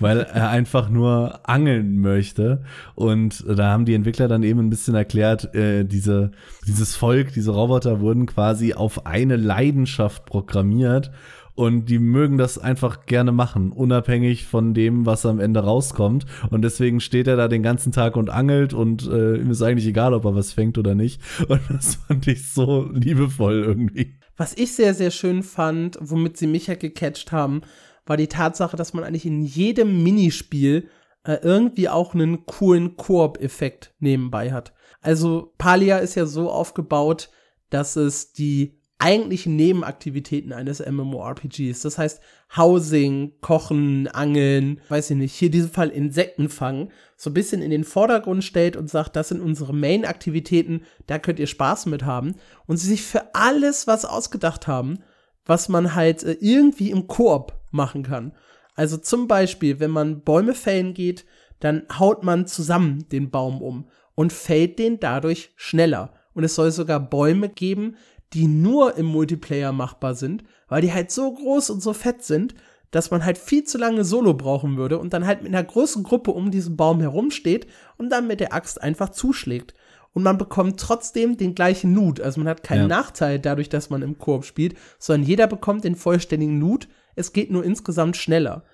weil 0.00 0.20
er 0.20 0.48
einfach 0.60 0.88
nur 0.88 1.46
angeln 1.46 2.00
möchte. 2.00 2.62
Und 2.94 3.44
da 3.46 3.70
haben 3.70 3.84
die 3.84 3.92
Entwickler 3.92 4.28
dann 4.28 4.44
eben 4.44 4.60
ein 4.60 4.70
bisschen 4.70 4.94
erklärt, 4.94 5.54
äh, 5.54 5.84
diese, 5.84 6.30
dieses 6.66 6.96
Volk, 6.96 7.34
diese 7.34 7.50
Roboter 7.50 8.00
wurden 8.00 8.24
quasi 8.24 8.72
auf 8.72 9.04
eine 9.04 9.36
Leidenschaft 9.36 10.24
programmiert 10.24 11.10
und 11.54 11.86
die 11.86 11.98
mögen 11.98 12.36
das 12.36 12.58
einfach 12.58 13.06
gerne 13.06 13.30
machen, 13.30 13.70
unabhängig 13.70 14.44
von 14.44 14.74
dem, 14.74 15.06
was 15.06 15.24
am 15.24 15.38
Ende 15.38 15.60
rauskommt. 15.60 16.26
Und 16.50 16.62
deswegen 16.62 17.00
steht 17.00 17.28
er 17.28 17.36
da 17.36 17.48
den 17.48 17.62
ganzen 17.62 17.92
Tag 17.92 18.16
und 18.16 18.30
angelt 18.30 18.74
und 18.74 19.06
äh, 19.06 19.36
ihm 19.36 19.50
ist 19.50 19.62
eigentlich 19.62 19.86
egal, 19.86 20.14
ob 20.14 20.24
er 20.24 20.34
was 20.34 20.52
fängt 20.52 20.78
oder 20.78 20.94
nicht. 20.94 21.20
Und 21.48 21.60
das 21.68 21.96
fand 21.96 22.26
ich 22.26 22.50
so 22.50 22.88
liebevoll 22.92 23.62
irgendwie. 23.62 24.16
Was 24.36 24.56
ich 24.56 24.74
sehr, 24.74 24.94
sehr 24.94 25.10
schön 25.10 25.42
fand, 25.42 25.96
womit 26.00 26.36
sie 26.36 26.46
mich 26.46 26.66
ja 26.66 26.74
gecatcht 26.74 27.30
haben, 27.30 27.62
war 28.06 28.16
die 28.16 28.26
Tatsache, 28.26 28.76
dass 28.76 28.92
man 28.92 29.04
eigentlich 29.04 29.26
in 29.26 29.42
jedem 29.42 30.02
Minispiel 30.02 30.88
äh, 31.24 31.38
irgendwie 31.42 31.88
auch 31.88 32.14
einen 32.14 32.46
coolen 32.46 32.96
Koop-Effekt 32.96 33.94
nebenbei 34.00 34.52
hat. 34.52 34.72
Also 35.00 35.52
Palia 35.58 35.98
ist 35.98 36.14
ja 36.14 36.26
so 36.26 36.50
aufgebaut, 36.50 37.30
dass 37.70 37.96
es 37.96 38.32
die 38.32 38.80
eigentlichen 39.04 39.54
Nebenaktivitäten 39.54 40.54
eines 40.54 40.80
MMORPGs. 40.80 41.82
Das 41.82 41.98
heißt, 41.98 42.22
Housing, 42.56 43.34
Kochen, 43.42 44.08
Angeln, 44.08 44.80
weiß 44.88 45.10
ich 45.10 45.16
nicht, 45.18 45.34
hier 45.34 45.46
in 45.46 45.52
diesem 45.52 45.70
Fall 45.70 45.90
Insekten 45.90 46.48
fangen, 46.48 46.90
so 47.14 47.28
ein 47.28 47.34
bisschen 47.34 47.60
in 47.60 47.70
den 47.70 47.84
Vordergrund 47.84 48.44
stellt 48.44 48.76
und 48.76 48.88
sagt, 48.88 49.14
das 49.14 49.28
sind 49.28 49.42
unsere 49.42 49.74
Main-Aktivitäten, 49.74 50.84
da 51.06 51.18
könnt 51.18 51.38
ihr 51.38 51.46
Spaß 51.46 51.84
mit 51.84 52.04
haben. 52.04 52.36
Und 52.64 52.78
sie 52.78 52.88
sich 52.88 53.02
für 53.02 53.34
alles 53.34 53.86
was 53.86 54.06
ausgedacht 54.06 54.66
haben, 54.66 55.00
was 55.44 55.68
man 55.68 55.94
halt 55.94 56.22
äh, 56.22 56.38
irgendwie 56.40 56.90
im 56.90 57.06
Koop 57.06 57.52
machen 57.70 58.04
kann. 58.04 58.32
Also 58.74 58.96
zum 58.96 59.28
Beispiel, 59.28 59.80
wenn 59.80 59.90
man 59.90 60.22
Bäume 60.22 60.54
fällen 60.54 60.94
geht, 60.94 61.26
dann 61.60 61.82
haut 61.98 62.24
man 62.24 62.46
zusammen 62.46 63.06
den 63.12 63.30
Baum 63.30 63.60
um 63.60 63.86
und 64.14 64.32
fällt 64.32 64.78
den 64.78 64.98
dadurch 64.98 65.50
schneller. 65.56 66.14
Und 66.32 66.42
es 66.42 66.54
soll 66.54 66.72
sogar 66.72 66.98
Bäume 66.98 67.48
geben, 67.48 67.96
die 68.34 68.46
nur 68.46 68.96
im 68.96 69.06
Multiplayer 69.06 69.72
machbar 69.72 70.14
sind, 70.14 70.44
weil 70.68 70.82
die 70.82 70.92
halt 70.92 71.10
so 71.10 71.32
groß 71.32 71.70
und 71.70 71.82
so 71.82 71.92
fett 71.92 72.22
sind, 72.22 72.54
dass 72.90 73.10
man 73.10 73.24
halt 73.24 73.38
viel 73.38 73.64
zu 73.64 73.78
lange 73.78 74.04
Solo 74.04 74.34
brauchen 74.34 74.76
würde 74.76 74.98
und 74.98 75.12
dann 75.12 75.26
halt 75.26 75.42
mit 75.42 75.52
einer 75.52 75.64
großen 75.64 76.02
Gruppe 76.02 76.30
um 76.30 76.50
diesen 76.50 76.76
Baum 76.76 77.00
herumsteht 77.00 77.66
und 77.96 78.10
dann 78.10 78.26
mit 78.26 78.40
der 78.40 78.52
Axt 78.52 78.80
einfach 78.80 79.08
zuschlägt. 79.08 79.74
Und 80.12 80.22
man 80.22 80.38
bekommt 80.38 80.78
trotzdem 80.78 81.36
den 81.36 81.56
gleichen 81.56 81.92
Loot. 81.92 82.20
Also 82.20 82.40
man 82.40 82.48
hat 82.48 82.62
keinen 82.62 82.88
ja. 82.88 82.96
Nachteil 82.96 83.40
dadurch, 83.40 83.68
dass 83.68 83.90
man 83.90 84.02
im 84.02 84.16
Koop 84.16 84.44
spielt, 84.44 84.76
sondern 85.00 85.28
jeder 85.28 85.48
bekommt 85.48 85.82
den 85.82 85.96
vollständigen 85.96 86.60
Loot. 86.60 86.86
Es 87.16 87.32
geht 87.32 87.50
nur 87.50 87.64
insgesamt 87.64 88.16
schneller. 88.16 88.64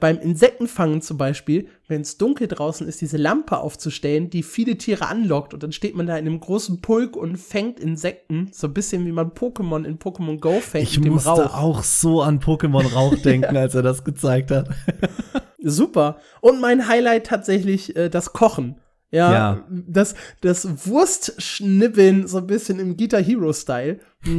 Beim 0.00 0.18
Insektenfangen 0.18 1.02
zum 1.02 1.18
Beispiel, 1.18 1.68
wenn 1.88 2.02
es 2.02 2.18
dunkel 2.18 2.46
draußen 2.46 2.86
ist, 2.86 3.00
diese 3.00 3.16
Lampe 3.16 3.58
aufzustellen, 3.58 4.30
die 4.30 4.44
viele 4.44 4.78
Tiere 4.78 5.08
anlockt 5.08 5.54
und 5.54 5.62
dann 5.62 5.72
steht 5.72 5.96
man 5.96 6.06
da 6.06 6.16
in 6.16 6.26
einem 6.26 6.38
großen 6.38 6.80
Pulk 6.80 7.16
und 7.16 7.36
fängt 7.36 7.80
Insekten, 7.80 8.50
so 8.52 8.68
ein 8.68 8.74
bisschen 8.74 9.04
wie 9.06 9.12
man 9.12 9.32
Pokémon 9.32 9.84
in 9.84 9.98
Pokémon 9.98 10.38
Go 10.38 10.60
fängt 10.60 10.88
ich 10.88 10.98
mit 10.98 11.06
dem 11.06 11.14
musste 11.14 11.30
Rauch. 11.30 11.54
auch 11.54 11.82
so 11.82 12.22
an 12.22 12.38
Pokémon 12.38 12.92
Rauch 12.92 13.16
denken, 13.24 13.56
als 13.56 13.74
er 13.74 13.82
das 13.82 14.04
gezeigt 14.04 14.52
hat. 14.52 14.68
Super. 15.58 16.18
Und 16.40 16.60
mein 16.60 16.86
Highlight 16.86 17.26
tatsächlich 17.26 17.96
äh, 17.96 18.08
das 18.08 18.32
Kochen. 18.32 18.80
Ja, 19.10 19.32
ja, 19.32 19.66
das, 19.70 20.14
das 20.42 20.86
Wurstschnibbeln 20.86 22.28
so 22.28 22.38
ein 22.38 22.46
bisschen 22.46 22.78
im 22.78 22.96
Guitar 22.96 23.22
Hero 23.22 23.52
Style. 23.52 24.00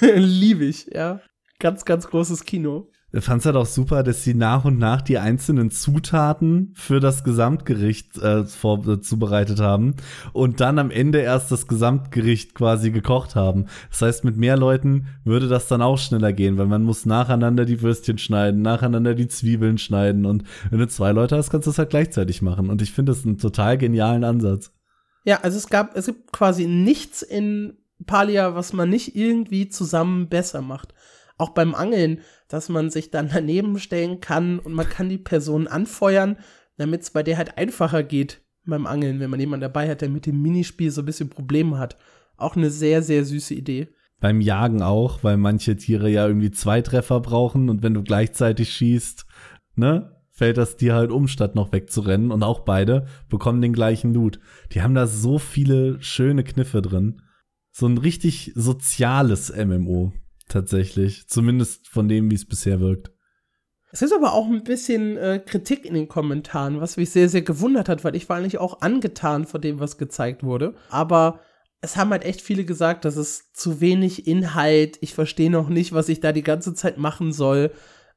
Liebe 0.00 0.66
ich, 0.66 0.86
ja. 0.92 1.20
Ganz, 1.58 1.84
ganz 1.84 2.06
großes 2.08 2.44
Kino 2.44 2.91
fand 3.20 3.40
es 3.40 3.46
halt 3.46 3.56
auch 3.56 3.66
super, 3.66 4.02
dass 4.02 4.24
sie 4.24 4.32
nach 4.32 4.64
und 4.64 4.78
nach 4.78 5.02
die 5.02 5.18
einzelnen 5.18 5.70
Zutaten 5.70 6.72
für 6.74 6.98
das 6.98 7.24
Gesamtgericht 7.24 8.16
äh, 8.18 8.44
vor, 8.44 8.86
äh, 8.88 9.00
zubereitet 9.00 9.60
haben 9.60 9.96
und 10.32 10.60
dann 10.60 10.78
am 10.78 10.90
Ende 10.90 11.18
erst 11.18 11.52
das 11.52 11.68
Gesamtgericht 11.68 12.54
quasi 12.54 12.90
gekocht 12.90 13.34
haben. 13.36 13.66
Das 13.90 14.00
heißt, 14.00 14.24
mit 14.24 14.38
mehr 14.38 14.56
Leuten 14.56 15.08
würde 15.24 15.48
das 15.48 15.68
dann 15.68 15.82
auch 15.82 15.98
schneller 15.98 16.32
gehen, 16.32 16.56
weil 16.56 16.66
man 16.66 16.84
muss 16.84 17.04
nacheinander 17.04 17.66
die 17.66 17.82
Würstchen 17.82 18.16
schneiden, 18.16 18.62
nacheinander 18.62 19.14
die 19.14 19.28
Zwiebeln 19.28 19.76
schneiden 19.76 20.24
und 20.24 20.44
wenn 20.70 20.78
du 20.78 20.88
zwei 20.88 21.12
Leute 21.12 21.36
hast, 21.36 21.50
kannst 21.50 21.66
du 21.66 21.70
das 21.70 21.78
halt 21.78 21.90
gleichzeitig 21.90 22.40
machen. 22.40 22.70
Und 22.70 22.80
ich 22.80 22.92
finde 22.92 23.12
das 23.12 23.26
einen 23.26 23.38
total 23.38 23.76
genialen 23.76 24.24
Ansatz. 24.24 24.72
Ja, 25.24 25.40
also 25.42 25.58
es 25.58 25.68
gab, 25.68 25.96
es 25.96 26.06
gibt 26.06 26.32
quasi 26.32 26.66
nichts 26.66 27.22
in 27.22 27.76
Palia, 28.06 28.54
was 28.54 28.72
man 28.72 28.88
nicht 28.88 29.14
irgendwie 29.16 29.68
zusammen 29.68 30.28
besser 30.28 30.62
macht. 30.62 30.94
Auch 31.38 31.50
beim 31.50 31.74
Angeln 31.74 32.20
dass 32.52 32.68
man 32.68 32.90
sich 32.90 33.10
dann 33.10 33.30
daneben 33.32 33.78
stellen 33.78 34.20
kann 34.20 34.58
und 34.58 34.74
man 34.74 34.86
kann 34.86 35.08
die 35.08 35.18
Person 35.18 35.66
anfeuern, 35.66 36.36
damit 36.76 37.00
es 37.00 37.10
bei 37.10 37.22
der 37.22 37.38
halt 37.38 37.56
einfacher 37.56 38.02
geht 38.02 38.42
beim 38.66 38.86
Angeln, 38.86 39.20
wenn 39.20 39.30
man 39.30 39.40
jemanden 39.40 39.62
dabei 39.62 39.88
hat, 39.88 40.02
der 40.02 40.10
mit 40.10 40.26
dem 40.26 40.42
Minispiel 40.42 40.90
so 40.90 41.00
ein 41.00 41.06
bisschen 41.06 41.30
Probleme 41.30 41.78
hat. 41.78 41.96
Auch 42.36 42.54
eine 42.54 42.70
sehr, 42.70 43.02
sehr 43.02 43.24
süße 43.24 43.54
Idee. 43.54 43.88
Beim 44.20 44.42
Jagen 44.42 44.82
auch, 44.82 45.24
weil 45.24 45.38
manche 45.38 45.76
Tiere 45.76 46.10
ja 46.10 46.26
irgendwie 46.26 46.50
zwei 46.50 46.82
Treffer 46.82 47.20
brauchen 47.20 47.70
und 47.70 47.82
wenn 47.82 47.94
du 47.94 48.02
gleichzeitig 48.02 48.72
schießt, 48.74 49.24
ne, 49.74 50.14
fällt 50.30 50.58
das 50.58 50.76
Tier 50.76 50.94
halt 50.94 51.10
um, 51.10 51.26
statt 51.26 51.54
noch 51.54 51.72
wegzurennen. 51.72 52.30
Und 52.30 52.42
auch 52.42 52.60
beide 52.60 53.06
bekommen 53.30 53.62
den 53.62 53.72
gleichen 53.72 54.12
Loot. 54.12 54.40
Die 54.72 54.82
haben 54.82 54.94
da 54.94 55.06
so 55.06 55.38
viele 55.38 56.00
schöne 56.02 56.44
Kniffe 56.44 56.82
drin. 56.82 57.22
So 57.72 57.86
ein 57.86 57.96
richtig 57.96 58.52
soziales 58.54 59.52
MMO 59.56 60.12
tatsächlich. 60.52 61.28
Zumindest 61.28 61.88
von 61.88 62.08
dem, 62.08 62.30
wie 62.30 62.34
es 62.34 62.46
bisher 62.46 62.80
wirkt. 62.80 63.10
Es 63.90 64.00
ist 64.00 64.14
aber 64.14 64.32
auch 64.32 64.46
ein 64.46 64.64
bisschen 64.64 65.18
äh, 65.18 65.38
Kritik 65.44 65.84
in 65.84 65.92
den 65.92 66.08
Kommentaren, 66.08 66.80
was 66.80 66.96
mich 66.96 67.10
sehr, 67.10 67.28
sehr 67.28 67.42
gewundert 67.42 67.90
hat, 67.90 68.04
weil 68.04 68.16
ich 68.16 68.28
war 68.28 68.38
eigentlich 68.38 68.58
auch 68.58 68.80
angetan 68.80 69.44
von 69.44 69.60
dem, 69.60 69.80
was 69.80 69.98
gezeigt 69.98 70.42
wurde. 70.42 70.74
Aber 70.88 71.40
es 71.82 71.96
haben 71.96 72.10
halt 72.10 72.24
echt 72.24 72.40
viele 72.40 72.64
gesagt, 72.64 73.04
dass 73.04 73.16
es 73.16 73.52
zu 73.52 73.80
wenig 73.82 74.26
Inhalt, 74.26 74.96
ich 75.02 75.12
verstehe 75.12 75.50
noch 75.50 75.68
nicht, 75.68 75.92
was 75.92 76.08
ich 76.08 76.20
da 76.20 76.32
die 76.32 76.42
ganze 76.42 76.72
Zeit 76.72 76.96
machen 76.96 77.32
soll. 77.32 77.72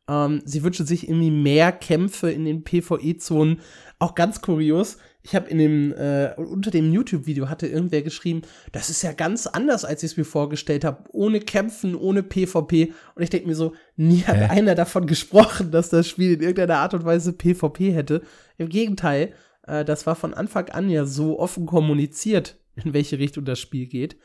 Ähm, 0.08 0.42
sie 0.46 0.64
wünschen 0.64 0.86
sich 0.86 1.10
irgendwie 1.10 1.32
mehr 1.32 1.74
Kämpfe 1.74 2.32
in 2.32 2.46
den 2.46 2.64
PvE-Zonen. 2.64 3.60
Auch 4.00 4.16
ganz 4.16 4.42
kurios, 4.42 4.98
ich 5.26 5.34
habe 5.34 5.50
in 5.50 5.58
dem, 5.58 5.92
äh, 5.94 6.36
unter 6.38 6.70
dem 6.70 6.94
YouTube-Video 6.94 7.50
hatte 7.50 7.66
irgendwer 7.66 8.04
geschrieben, 8.04 8.44
das 8.72 8.92
ist 8.92 9.02
ja 9.02 9.12
ganz 9.12 9.48
anders, 9.48 9.84
als 9.84 10.04
ich 10.04 10.12
es 10.12 10.18
mir 10.18 10.24
vorgestellt 10.24 10.86
habe. 10.86 11.04
Ohne 11.14 11.40
Kämpfen, 11.40 11.96
ohne 11.96 12.22
PvP. 12.22 12.94
Und 13.16 13.24
ich 13.24 13.32
denke 13.32 13.48
mir 13.48 13.56
so, 13.56 13.74
nie 13.96 14.22
hat 14.22 14.36
Hä? 14.36 14.50
einer 14.50 14.76
davon 14.76 15.08
gesprochen, 15.08 15.72
dass 15.72 15.90
das 15.90 16.08
Spiel 16.08 16.34
in 16.34 16.42
irgendeiner 16.42 16.78
Art 16.78 16.94
und 16.94 17.06
Weise 17.06 17.34
PvP 17.34 17.92
hätte. 17.92 18.22
Im 18.60 18.70
Gegenteil, 18.70 19.34
äh, 19.66 19.84
das 19.84 20.06
war 20.06 20.16
von 20.16 20.36
Anfang 20.36 20.70
an 20.70 20.92
ja 20.92 21.06
so 21.06 21.40
offen 21.40 21.66
kommuniziert, 21.66 22.60
in 22.76 22.94
welche 22.94 23.18
Richtung 23.18 23.46
das 23.46 23.60
Spiel 23.60 23.88
geht. 23.88 24.18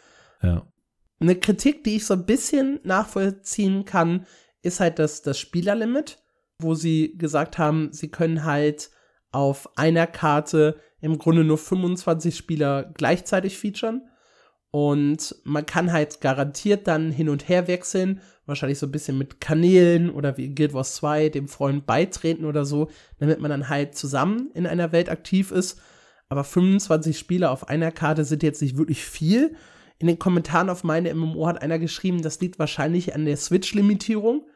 Ja. 0.43 0.71
Eine 1.19 1.37
Kritik, 1.37 1.83
die 1.83 1.97
ich 1.97 2.05
so 2.05 2.13
ein 2.13 2.27
bisschen 2.27 2.79
nachvollziehen 2.83 3.87
kann, 3.87 4.27
ist 4.61 4.81
halt 4.81 4.99
das, 4.99 5.23
das 5.23 5.39
Spielerlimit, 5.39 6.19
wo 6.59 6.75
sie 6.75 7.17
gesagt 7.17 7.57
haben, 7.57 7.89
sie 7.91 8.11
können 8.11 8.45
halt 8.45 8.91
auf 9.33 9.77
einer 9.77 10.07
Karte 10.07 10.81
im 11.01 11.19
Grunde 11.19 11.45
nur 11.45 11.59
25 11.59 12.37
Spieler 12.37 12.91
gleichzeitig 12.95 13.59
featuren. 13.59 14.03
Und 14.73 15.35
man 15.43 15.67
kann 15.67 15.93
halt 15.93 16.21
garantiert 16.21 16.87
dann 16.87 17.11
hin 17.11 17.29
und 17.29 17.49
her 17.49 17.67
wechseln, 17.67 18.21
wahrscheinlich 18.47 18.79
so 18.79 18.87
ein 18.87 18.93
bisschen 18.93 19.19
mit 19.19 19.41
Kanälen 19.41 20.11
oder 20.11 20.37
wie 20.37 20.55
Guild 20.55 20.75
Wars 20.75 20.95
2 20.97 21.29
dem 21.31 21.49
Freund 21.49 21.87
beitreten 21.87 22.45
oder 22.45 22.65
so, 22.65 22.89
damit 23.19 23.41
man 23.41 23.51
dann 23.51 23.69
halt 23.69 23.97
zusammen 23.97 24.51
in 24.55 24.67
einer 24.67 24.93
Welt 24.93 25.09
aktiv 25.09 25.51
ist. 25.51 25.81
Aber 26.29 26.45
25 26.45 27.19
Spieler 27.19 27.51
auf 27.51 27.69
einer 27.69 27.91
Karte 27.91 28.25
sind 28.25 28.45
jetzt 28.45 28.63
nicht 28.63 28.77
wirklich 28.77 29.05
viel. 29.05 29.57
In 29.99 30.07
den 30.07 30.21
Kommentaren 30.21 30.71
auf 30.71 30.85
meine 30.85 31.13
MMO 31.13 31.49
hat 31.49 31.61
einer 31.61 31.81
geschrieben, 31.81 32.23
das 32.23 32.41
liegt 32.41 32.61
wahrscheinlich 32.61 33.15
an 33.15 33.25
der 33.25 33.37
Switch-Limitierung 33.37 34.47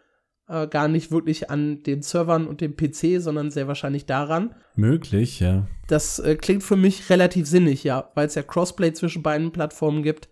äh, 0.49 0.67
gar 0.67 0.89
nicht 0.89 1.11
wirklich 1.11 1.51
an 1.51 1.83
den 1.83 2.03
Servern 2.03 2.47
und 2.47 2.61
dem 2.61 2.77
PC, 2.77 3.21
sondern 3.21 3.51
sehr 3.51 3.69
wahrscheinlich 3.69 4.07
daran. 4.07 4.55
Möglich, 4.77 5.41
ja. 5.41 5.67
Das 5.89 6.19
äh, 6.19 6.37
klingt 6.37 6.63
für 6.63 6.77
mich 6.77 7.11
relativ 7.11 7.47
sinnig, 7.47 7.85
ja, 7.85 8.11
weil 8.15 8.27
es 8.27 8.35
ja 8.35 8.43
Crossplay 8.43 8.93
zwischen 8.93 9.23
beiden 9.23 9.53
Plattformen 9.53 10.03
gibt, 10.03 10.29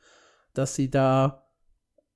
dass 0.54 0.74
sie 0.74 0.90
da 0.90 1.48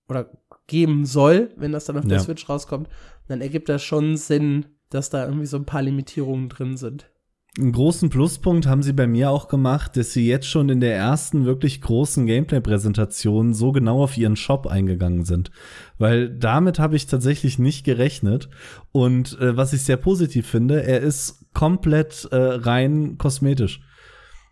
oder 0.09 0.31
geben 0.67 1.05
soll, 1.05 1.53
wenn 1.57 1.73
das 1.73 1.85
dann 1.85 1.97
auf 1.97 2.05
ja. 2.05 2.11
der 2.11 2.21
Switch 2.21 2.49
rauskommt, 2.49 2.89
dann 3.29 3.41
ergibt 3.41 3.69
das 3.69 3.83
schon 3.83 4.17
Sinn, 4.17 4.67
dass 4.91 5.11
da 5.11 5.25
irgendwie 5.25 5.47
so 5.47 5.57
ein 5.57 5.67
paar 5.67 5.83
Limitierungen 5.83 6.49
drin 6.49 6.77
sind. 6.77 7.11
Einen 7.59 7.73
großen 7.73 8.11
Pluspunkt 8.11 8.67
haben 8.67 8.83
sie 8.83 8.93
bei 8.93 9.07
mir 9.07 9.31
auch 9.31 9.49
gemacht, 9.49 9.97
dass 9.97 10.13
sie 10.13 10.27
jetzt 10.27 10.47
schon 10.47 10.69
in 10.69 10.81
der 10.81 10.95
ersten 10.95 11.47
wirklich 11.47 11.81
großen 11.81 12.27
Gameplay-Präsentation 12.27 13.55
so 13.55 13.73
genau 13.73 14.03
auf 14.03 14.19
ihren 14.19 14.37
Shop 14.37 14.67
eingegangen 14.67 15.25
sind. 15.25 15.51
Weil 15.97 16.29
damit 16.29 16.79
habe 16.79 16.97
ich 16.97 17.07
tatsächlich 17.07 17.59
nicht 17.59 17.85
gerechnet. 17.85 18.51
Und 18.93 19.41
äh, 19.41 19.57
was 19.57 19.73
ich 19.73 19.83
sehr 19.83 19.97
positiv 19.97 20.47
finde, 20.47 20.83
er 20.83 21.01
ist 21.01 21.47
komplett 21.55 22.29
äh, 22.31 22.37
rein 22.37 23.17
kosmetisch. 23.17 23.81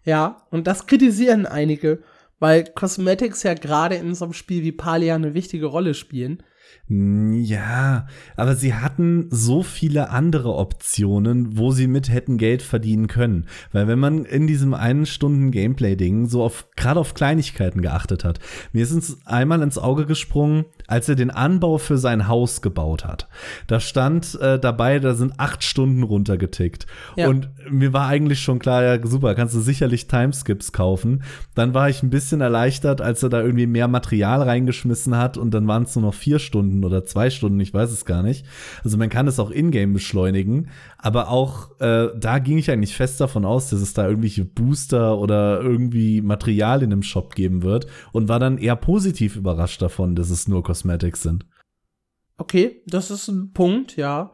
Ja, 0.04 0.46
und 0.50 0.66
das 0.66 0.86
kritisieren 0.86 1.44
einige, 1.44 2.02
weil 2.38 2.64
Cosmetics 2.64 3.42
ja 3.42 3.52
gerade 3.52 3.96
in 3.96 4.14
so 4.14 4.24
einem 4.24 4.32
Spiel 4.32 4.62
wie 4.62 4.72
Palia 4.72 5.14
eine 5.14 5.34
wichtige 5.34 5.66
Rolle 5.66 5.92
spielen. 5.92 6.42
Ja, 6.88 8.06
aber 8.36 8.56
sie 8.56 8.74
hatten 8.74 9.28
so 9.30 9.62
viele 9.62 10.10
andere 10.10 10.54
Optionen, 10.54 11.56
wo 11.56 11.70
sie 11.70 11.86
mit 11.86 12.10
hätten 12.10 12.36
Geld 12.36 12.62
verdienen 12.62 13.06
können. 13.06 13.46
Weil 13.72 13.88
wenn 13.88 13.98
man 13.98 14.24
in 14.24 14.46
diesem 14.46 14.74
einen 14.74 15.06
Stunden 15.06 15.50
Gameplay-Ding 15.50 16.26
so 16.26 16.42
auf, 16.42 16.68
gerade 16.76 17.00
auf 17.00 17.14
Kleinigkeiten 17.14 17.80
geachtet 17.80 18.22
hat, 18.24 18.38
mir 18.72 18.82
ist 18.82 18.90
es 18.90 19.26
einmal 19.26 19.62
ins 19.62 19.78
Auge 19.78 20.04
gesprungen, 20.04 20.66
als 20.86 21.08
er 21.08 21.14
den 21.14 21.30
Anbau 21.30 21.78
für 21.78 21.98
sein 21.98 22.28
Haus 22.28 22.62
gebaut 22.62 23.04
hat. 23.04 23.28
Da 23.66 23.80
stand 23.80 24.38
äh, 24.40 24.58
dabei, 24.58 24.98
da 24.98 25.14
sind 25.14 25.38
acht 25.38 25.62
Stunden 25.62 26.02
runtergetickt. 26.02 26.86
Ja. 27.16 27.28
Und 27.28 27.48
mir 27.70 27.92
war 27.92 28.08
eigentlich 28.08 28.40
schon 28.40 28.58
klar, 28.58 28.82
ja, 28.82 29.06
super, 29.06 29.34
kannst 29.34 29.54
du 29.54 29.60
sicherlich 29.60 30.06
Timeskips 30.08 30.72
kaufen. 30.72 31.22
Dann 31.54 31.74
war 31.74 31.88
ich 31.88 32.02
ein 32.02 32.10
bisschen 32.10 32.40
erleichtert, 32.40 33.00
als 33.00 33.22
er 33.22 33.28
da 33.28 33.40
irgendwie 33.40 33.66
mehr 33.66 33.88
Material 33.88 34.42
reingeschmissen 34.42 35.16
hat 35.16 35.36
und 35.36 35.52
dann 35.52 35.66
waren 35.66 35.84
es 35.84 35.94
nur 35.94 36.04
noch 36.04 36.14
vier 36.14 36.38
Stunden 36.38 36.54
Stunden 36.54 36.84
oder 36.84 37.04
zwei 37.04 37.30
Stunden, 37.30 37.60
ich 37.60 37.74
weiß 37.74 37.90
es 37.90 38.04
gar 38.04 38.22
nicht. 38.22 38.46
Also 38.82 38.96
man 38.96 39.08
kann 39.08 39.26
es 39.26 39.38
auch 39.38 39.50
in-game 39.50 39.92
beschleunigen, 39.92 40.68
aber 41.04 41.28
auch 41.28 41.78
äh, 41.80 42.08
da 42.16 42.38
ging 42.38 42.56
ich 42.56 42.70
eigentlich 42.70 42.96
fest 42.96 43.20
davon 43.20 43.44
aus, 43.44 43.68
dass 43.68 43.82
es 43.82 43.92
da 43.92 44.08
irgendwelche 44.08 44.46
Booster 44.46 45.18
oder 45.18 45.60
irgendwie 45.60 46.22
Material 46.22 46.82
in 46.82 46.88
dem 46.88 47.02
Shop 47.02 47.34
geben 47.34 47.62
wird 47.62 47.86
und 48.12 48.30
war 48.30 48.38
dann 48.38 48.56
eher 48.56 48.74
positiv 48.74 49.36
überrascht 49.36 49.82
davon, 49.82 50.16
dass 50.16 50.30
es 50.30 50.48
nur 50.48 50.62
Cosmetics 50.62 51.20
sind. 51.20 51.44
Okay, 52.38 52.82
das 52.86 53.10
ist 53.10 53.28
ein 53.28 53.52
Punkt, 53.52 53.98
ja. 53.98 54.32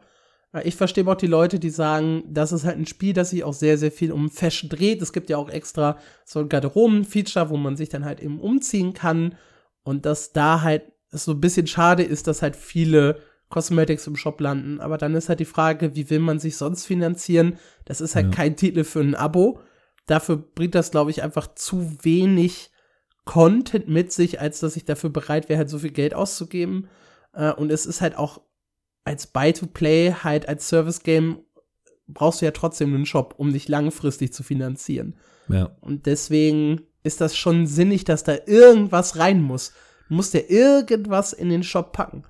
Ich 0.63 0.77
verstehe 0.77 1.05
auch 1.07 1.15
die 1.15 1.27
Leute, 1.27 1.59
die 1.59 1.69
sagen, 1.69 2.23
das 2.29 2.53
ist 2.53 2.63
halt 2.63 2.77
ein 2.77 2.85
Spiel, 2.85 3.11
das 3.11 3.31
sich 3.31 3.43
auch 3.43 3.53
sehr, 3.53 3.77
sehr 3.77 3.91
viel 3.91 4.13
um 4.13 4.29
Fashion 4.29 4.69
dreht. 4.69 5.01
Es 5.01 5.11
gibt 5.11 5.29
ja 5.29 5.35
auch 5.35 5.49
extra 5.49 5.97
so 6.23 6.39
ein 6.39 6.47
Garderoben-Feature, 6.47 7.49
wo 7.49 7.57
man 7.57 7.75
sich 7.75 7.89
dann 7.89 8.05
halt 8.05 8.21
eben 8.21 8.39
umziehen 8.39 8.93
kann. 8.93 9.35
Und 9.83 10.05
dass 10.05 10.31
da 10.31 10.61
halt 10.61 10.83
so 11.09 11.33
ein 11.33 11.41
bisschen 11.41 11.67
schade 11.67 12.03
ist, 12.03 12.27
dass 12.27 12.41
halt 12.41 12.55
viele 12.55 13.17
Cosmetics 13.51 14.07
im 14.07 14.15
Shop 14.15 14.41
landen. 14.41 14.79
Aber 14.79 14.97
dann 14.97 15.13
ist 15.13 15.29
halt 15.29 15.39
die 15.39 15.45
Frage, 15.45 15.95
wie 15.95 16.09
will 16.09 16.19
man 16.19 16.39
sich 16.39 16.57
sonst 16.57 16.85
finanzieren? 16.85 17.57
Das 17.85 18.01
ist 18.01 18.15
halt 18.15 18.27
ja. 18.27 18.31
kein 18.31 18.55
Titel 18.55 18.83
für 18.83 19.01
ein 19.01 19.15
Abo. 19.15 19.59
Dafür 20.07 20.37
bringt 20.37 20.75
das, 20.75 20.91
glaube 20.91 21.11
ich, 21.11 21.21
einfach 21.21 21.53
zu 21.53 22.03
wenig 22.03 22.71
Content 23.25 23.87
mit 23.87 24.11
sich, 24.11 24.41
als 24.41 24.59
dass 24.59 24.75
ich 24.75 24.85
dafür 24.85 25.11
bereit 25.11 25.47
wäre, 25.47 25.59
halt 25.59 25.69
so 25.69 25.79
viel 25.79 25.91
Geld 25.91 26.15
auszugeben. 26.15 26.87
Äh, 27.33 27.51
und 27.53 27.71
es 27.71 27.85
ist 27.85 28.01
halt 28.01 28.17
auch 28.17 28.41
als 29.03 29.27
Buy-to-Play, 29.27 30.15
halt 30.23 30.47
als 30.49 30.67
Service-Game, 30.67 31.39
brauchst 32.07 32.41
du 32.41 32.45
ja 32.45 32.51
trotzdem 32.51 32.93
einen 32.93 33.05
Shop, 33.05 33.35
um 33.37 33.53
dich 33.53 33.67
langfristig 33.67 34.33
zu 34.33 34.43
finanzieren. 34.43 35.15
Ja. 35.47 35.75
Und 35.81 36.07
deswegen 36.07 36.81
ist 37.03 37.21
das 37.21 37.37
schon 37.37 37.67
sinnig, 37.67 38.03
dass 38.03 38.23
da 38.23 38.35
irgendwas 38.45 39.17
rein 39.17 39.41
muss 39.41 39.73
muss 40.11 40.31
der 40.31 40.49
irgendwas 40.49 41.33
in 41.33 41.49
den 41.49 41.63
Shop 41.63 41.93
packen. 41.93 42.23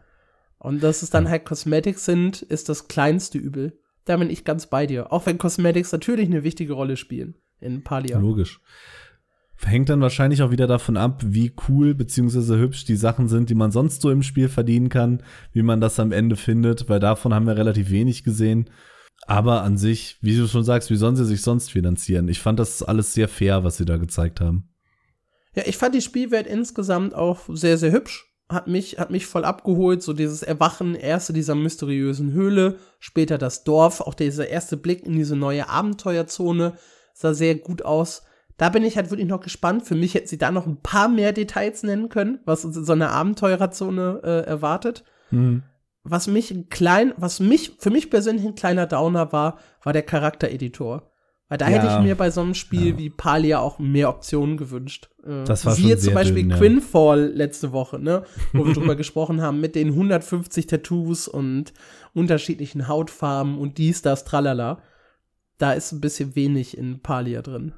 Und 0.61 0.83
dass 0.83 1.01
es 1.01 1.09
dann 1.09 1.27
halt 1.27 1.45
Cosmetics 1.45 2.05
sind, 2.05 2.43
ist 2.43 2.69
das 2.69 2.87
kleinste 2.87 3.39
Übel. 3.39 3.79
Da 4.05 4.17
bin 4.17 4.29
ich 4.29 4.43
ganz 4.43 4.67
bei 4.67 4.85
dir. 4.85 5.11
Auch 5.11 5.25
wenn 5.25 5.39
Cosmetics 5.39 5.91
natürlich 5.91 6.27
eine 6.27 6.43
wichtige 6.43 6.73
Rolle 6.73 6.97
spielen 6.97 7.33
in 7.59 7.83
Palia. 7.83 8.19
Logisch. 8.19 8.61
Hängt 9.63 9.89
dann 9.89 10.01
wahrscheinlich 10.01 10.43
auch 10.43 10.51
wieder 10.51 10.67
davon 10.67 10.97
ab, 10.97 11.23
wie 11.25 11.53
cool 11.67 11.95
bzw. 11.95 12.59
hübsch 12.59 12.85
die 12.85 12.95
Sachen 12.95 13.27
sind, 13.27 13.49
die 13.49 13.55
man 13.55 13.71
sonst 13.71 14.03
so 14.03 14.11
im 14.11 14.21
Spiel 14.21 14.49
verdienen 14.49 14.89
kann, 14.89 15.23
wie 15.51 15.63
man 15.63 15.81
das 15.81 15.99
am 15.99 16.11
Ende 16.11 16.35
findet, 16.35 16.89
weil 16.89 16.99
davon 16.99 17.33
haben 17.33 17.47
wir 17.47 17.57
relativ 17.57 17.89
wenig 17.89 18.23
gesehen. 18.23 18.69
Aber 19.25 19.63
an 19.63 19.77
sich, 19.77 20.17
wie 20.21 20.37
du 20.37 20.47
schon 20.47 20.63
sagst, 20.63 20.91
wie 20.91 20.95
sollen 20.95 21.15
sie 21.15 21.25
sich 21.25 21.41
sonst 21.41 21.71
finanzieren? 21.71 22.27
Ich 22.27 22.39
fand 22.39 22.59
das 22.59 22.83
alles 22.83 23.13
sehr 23.13 23.27
fair, 23.27 23.63
was 23.63 23.77
sie 23.77 23.85
da 23.85 23.97
gezeigt 23.97 24.41
haben. 24.41 24.69
Ja, 25.55 25.63
ich 25.65 25.77
fand 25.77 25.95
die 25.95 26.01
Spielwelt 26.01 26.45
insgesamt 26.45 27.15
auch 27.15 27.49
sehr, 27.49 27.79
sehr 27.79 27.91
hübsch. 27.91 28.30
Hat 28.51 28.67
mich, 28.67 28.99
hat 28.99 29.11
mich 29.11 29.25
voll 29.25 29.45
abgeholt, 29.45 30.03
so 30.03 30.13
dieses 30.13 30.43
Erwachen, 30.43 30.95
erste 30.95 31.31
dieser 31.31 31.55
mysteriösen 31.55 32.33
Höhle, 32.33 32.77
später 32.99 33.37
das 33.37 33.63
Dorf, 33.63 34.01
auch 34.01 34.13
dieser 34.13 34.49
erste 34.49 34.75
Blick 34.75 35.05
in 35.05 35.13
diese 35.13 35.35
neue 35.35 35.69
Abenteuerzone 35.69 36.73
sah 37.13 37.33
sehr 37.33 37.55
gut 37.55 37.83
aus. 37.83 38.23
Da 38.57 38.69
bin 38.69 38.83
ich 38.83 38.97
halt 38.97 39.09
wirklich 39.09 39.27
noch 39.27 39.39
gespannt. 39.39 39.85
Für 39.85 39.95
mich 39.95 40.13
hätten 40.13 40.27
sie 40.27 40.37
da 40.37 40.51
noch 40.51 40.67
ein 40.67 40.81
paar 40.81 41.07
mehr 41.07 41.33
Details 41.33 41.83
nennen 41.83 42.09
können, 42.09 42.39
was 42.45 42.65
uns 42.65 42.77
in 42.77 42.85
so 42.85 42.91
einer 42.93 43.11
Abenteurerzone 43.11 44.21
äh, 44.23 44.47
erwartet. 44.47 45.03
Mhm. 45.31 45.63
Was 46.03 46.27
mich 46.27 46.51
ein 46.51 46.69
klein, 46.69 47.13
was 47.17 47.39
mich, 47.39 47.77
für 47.79 47.89
mich 47.89 48.09
persönlich 48.09 48.45
ein 48.45 48.55
kleiner 48.55 48.87
Downer 48.87 49.31
war, 49.31 49.59
war 49.83 49.93
der 49.93 50.03
Charaktereditor. 50.03 51.10
Weil 51.51 51.57
da 51.57 51.69
ja. 51.69 51.81
hätte 51.81 51.93
ich 51.93 52.07
mir 52.07 52.15
bei 52.15 52.31
so 52.31 52.39
einem 52.39 52.53
Spiel 52.53 52.91
ja. 52.91 52.97
wie 52.97 53.09
Palia 53.09 53.59
auch 53.59 53.77
mehr 53.77 54.07
Optionen 54.07 54.55
gewünscht. 54.55 55.09
Äh, 55.25 55.43
das 55.43 55.65
war 55.65 55.75
Siehe 55.75 55.95
schon 55.95 55.99
zum 55.99 56.13
Beispiel 56.13 56.43
dünn, 56.43 56.51
ja. 56.51 56.57
Quinfall 56.57 57.29
letzte 57.35 57.73
Woche, 57.73 57.99
ne? 57.99 58.23
Wo 58.53 58.65
wir 58.65 58.73
drüber 58.73 58.95
gesprochen 58.95 59.41
haben, 59.41 59.59
mit 59.59 59.75
den 59.75 59.89
150 59.89 60.67
Tattoos 60.67 61.27
und 61.27 61.73
unterschiedlichen 62.13 62.87
Hautfarben 62.87 63.57
und 63.57 63.79
dies, 63.79 64.01
das, 64.01 64.23
tralala. 64.23 64.81
Da 65.57 65.73
ist 65.73 65.91
ein 65.91 65.99
bisschen 65.99 66.37
wenig 66.37 66.77
in 66.77 67.01
Palia 67.01 67.41
drin. 67.41 67.73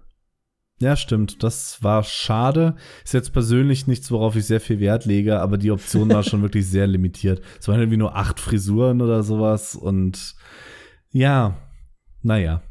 Ja, 0.80 0.96
stimmt. 0.96 1.42
Das 1.42 1.82
war 1.82 2.04
schade. 2.04 2.76
Ist 3.04 3.16
jetzt 3.16 3.34
persönlich 3.34 3.88
nichts, 3.88 4.12
worauf 4.12 4.36
ich 4.36 4.46
sehr 4.46 4.62
viel 4.62 4.80
Wert 4.82 5.06
lege, 5.06 5.40
aber 5.40 5.58
die 5.58 5.72
Option 5.72 6.10
war 6.10 6.22
schon 6.22 6.42
wirklich 6.44 6.70
sehr 6.70 6.86
limitiert. 6.86 7.42
Es 7.60 7.68
waren 7.68 7.80
irgendwie 7.80 7.98
nur 7.98 8.16
acht 8.16 8.40
Frisuren 8.40 9.02
oder 9.02 9.24
sowas 9.24 9.76
und 9.76 10.36
ja, 11.10 11.58
naja. 12.22 12.62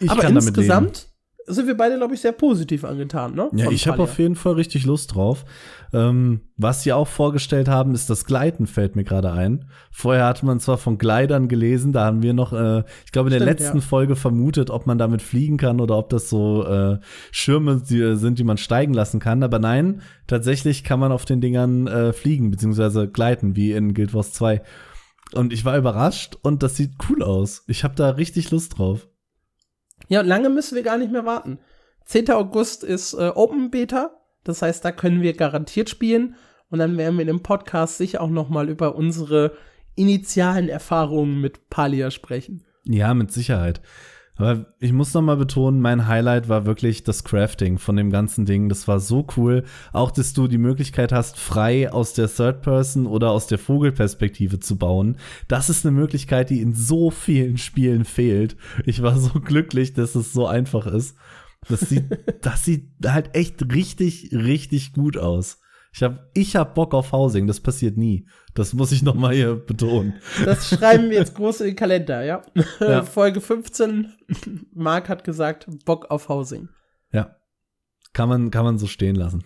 Ich 0.00 0.10
Aber 0.10 0.24
insgesamt 0.24 1.12
sind 1.46 1.66
wir 1.66 1.76
beide, 1.76 1.96
glaube 1.96 2.14
ich, 2.14 2.20
sehr 2.20 2.32
positiv 2.32 2.84
angetan, 2.84 3.34
ne? 3.34 3.48
Ja, 3.54 3.70
ich 3.70 3.88
habe 3.88 4.02
auf 4.02 4.18
jeden 4.18 4.36
Fall 4.36 4.54
richtig 4.54 4.84
Lust 4.84 5.14
drauf. 5.14 5.44
Ähm, 5.92 6.42
was 6.56 6.82
sie 6.82 6.92
auch 6.92 7.08
vorgestellt 7.08 7.68
haben, 7.68 7.94
ist 7.94 8.08
das 8.08 8.24
Gleiten, 8.24 8.66
fällt 8.66 8.96
mir 8.96 9.04
gerade 9.04 9.32
ein. 9.32 9.66
Vorher 9.90 10.26
hatte 10.26 10.46
man 10.46 10.60
zwar 10.60 10.78
von 10.78 10.98
Gleitern 10.98 11.48
gelesen, 11.48 11.92
da 11.92 12.04
haben 12.04 12.22
wir 12.22 12.32
noch, 12.32 12.52
äh, 12.52 12.84
ich 13.04 13.12
glaube, 13.12 13.30
in 13.30 13.38
der 13.38 13.44
letzten 13.44 13.78
ja. 13.78 13.82
Folge 13.82 14.16
vermutet, 14.16 14.70
ob 14.70 14.86
man 14.86 14.98
damit 14.98 15.22
fliegen 15.22 15.56
kann 15.56 15.80
oder 15.80 15.98
ob 15.98 16.10
das 16.10 16.28
so 16.28 16.64
äh, 16.64 16.98
Schirme 17.30 17.82
die, 17.88 18.16
sind, 18.16 18.38
die 18.38 18.44
man 18.44 18.56
steigen 18.56 18.94
lassen 18.94 19.20
kann. 19.20 19.42
Aber 19.42 19.58
nein, 19.58 20.02
tatsächlich 20.26 20.84
kann 20.84 21.00
man 21.00 21.12
auf 21.12 21.24
den 21.24 21.40
Dingern 21.40 21.86
äh, 21.86 22.12
fliegen, 22.12 22.50
beziehungsweise 22.50 23.08
gleiten, 23.08 23.56
wie 23.56 23.72
in 23.72 23.94
Guild 23.94 24.14
Wars 24.14 24.32
2. 24.32 24.62
Und 25.34 25.52
ich 25.52 25.64
war 25.64 25.76
überrascht 25.76 26.36
und 26.42 26.62
das 26.62 26.76
sieht 26.76 26.92
cool 27.08 27.22
aus. 27.22 27.64
Ich 27.66 27.84
habe 27.84 27.94
da 27.94 28.10
richtig 28.10 28.50
Lust 28.50 28.78
drauf. 28.78 29.08
Ja, 30.08 30.20
lange 30.22 30.50
müssen 30.50 30.74
wir 30.74 30.82
gar 30.82 30.98
nicht 30.98 31.12
mehr 31.12 31.24
warten. 31.24 31.58
10. 32.06 32.30
August 32.30 32.84
ist 32.84 33.14
äh, 33.14 33.30
Open 33.34 33.70
Beta, 33.70 34.10
das 34.44 34.62
heißt, 34.62 34.84
da 34.84 34.92
können 34.92 35.22
wir 35.22 35.34
garantiert 35.34 35.88
spielen 35.88 36.36
und 36.68 36.78
dann 36.78 36.96
werden 36.96 37.16
wir 37.16 37.22
in 37.22 37.28
dem 37.28 37.42
Podcast 37.42 37.98
sicher 37.98 38.20
auch 38.20 38.30
noch 38.30 38.48
mal 38.48 38.68
über 38.68 38.94
unsere 38.96 39.56
initialen 39.94 40.68
Erfahrungen 40.68 41.40
mit 41.40 41.68
Palia 41.70 42.10
sprechen. 42.10 42.64
Ja, 42.84 43.14
mit 43.14 43.30
Sicherheit. 43.30 43.80
Aber 44.36 44.66
ich 44.80 44.92
muss 44.92 45.12
noch 45.12 45.22
mal 45.22 45.36
betonen, 45.36 45.80
mein 45.80 46.08
Highlight 46.08 46.48
war 46.48 46.64
wirklich 46.64 47.04
das 47.04 47.22
Crafting 47.22 47.78
von 47.78 47.96
dem 47.96 48.10
ganzen 48.10 48.46
Ding. 48.46 48.68
Das 48.68 48.88
war 48.88 48.98
so 48.98 49.26
cool. 49.36 49.64
Auch, 49.92 50.10
dass 50.10 50.32
du 50.32 50.48
die 50.48 50.58
Möglichkeit 50.58 51.12
hast, 51.12 51.38
frei 51.38 51.92
aus 51.92 52.14
der 52.14 52.28
Third 52.28 52.62
Person 52.62 53.06
oder 53.06 53.30
aus 53.30 53.46
der 53.46 53.58
Vogelperspektive 53.58 54.58
zu 54.58 54.76
bauen. 54.78 55.18
Das 55.48 55.68
ist 55.68 55.84
eine 55.84 55.96
Möglichkeit, 55.96 56.50
die 56.50 56.62
in 56.62 56.72
so 56.72 57.10
vielen 57.10 57.58
Spielen 57.58 58.04
fehlt. 58.04 58.56
Ich 58.86 59.02
war 59.02 59.18
so 59.18 59.38
glücklich, 59.40 59.92
dass 59.92 60.14
es 60.14 60.32
so 60.32 60.46
einfach 60.46 60.86
ist. 60.86 61.16
Das 61.68 61.80
sieht, 61.80 62.04
das 62.40 62.64
sieht 62.64 62.90
halt 63.04 63.36
echt 63.36 63.72
richtig, 63.72 64.30
richtig 64.32 64.94
gut 64.94 65.18
aus. 65.18 65.61
Ich 65.94 66.02
habe 66.02 66.30
ich 66.32 66.56
hab 66.56 66.74
Bock 66.74 66.94
auf 66.94 67.12
Housing, 67.12 67.46
das 67.46 67.60
passiert 67.60 67.98
nie. 67.98 68.26
Das 68.54 68.72
muss 68.72 68.92
ich 68.92 69.02
noch 69.02 69.14
mal 69.14 69.34
hier 69.34 69.56
betonen. 69.56 70.14
Das 70.44 70.70
schreiben 70.70 71.10
wir 71.10 71.18
jetzt 71.18 71.34
groß 71.34 71.60
in 71.60 71.66
den 71.68 71.76
Kalender, 71.76 72.22
ja? 72.24 72.42
ja. 72.80 73.02
Folge 73.02 73.42
15, 73.42 74.12
Marc 74.74 75.10
hat 75.10 75.22
gesagt, 75.22 75.66
Bock 75.84 76.10
auf 76.10 76.30
Housing. 76.30 76.70
Ja. 77.12 77.36
Kann 78.14 78.28
man, 78.28 78.50
kann 78.50 78.64
man 78.64 78.78
so 78.78 78.86
stehen 78.86 79.16
lassen. 79.16 79.44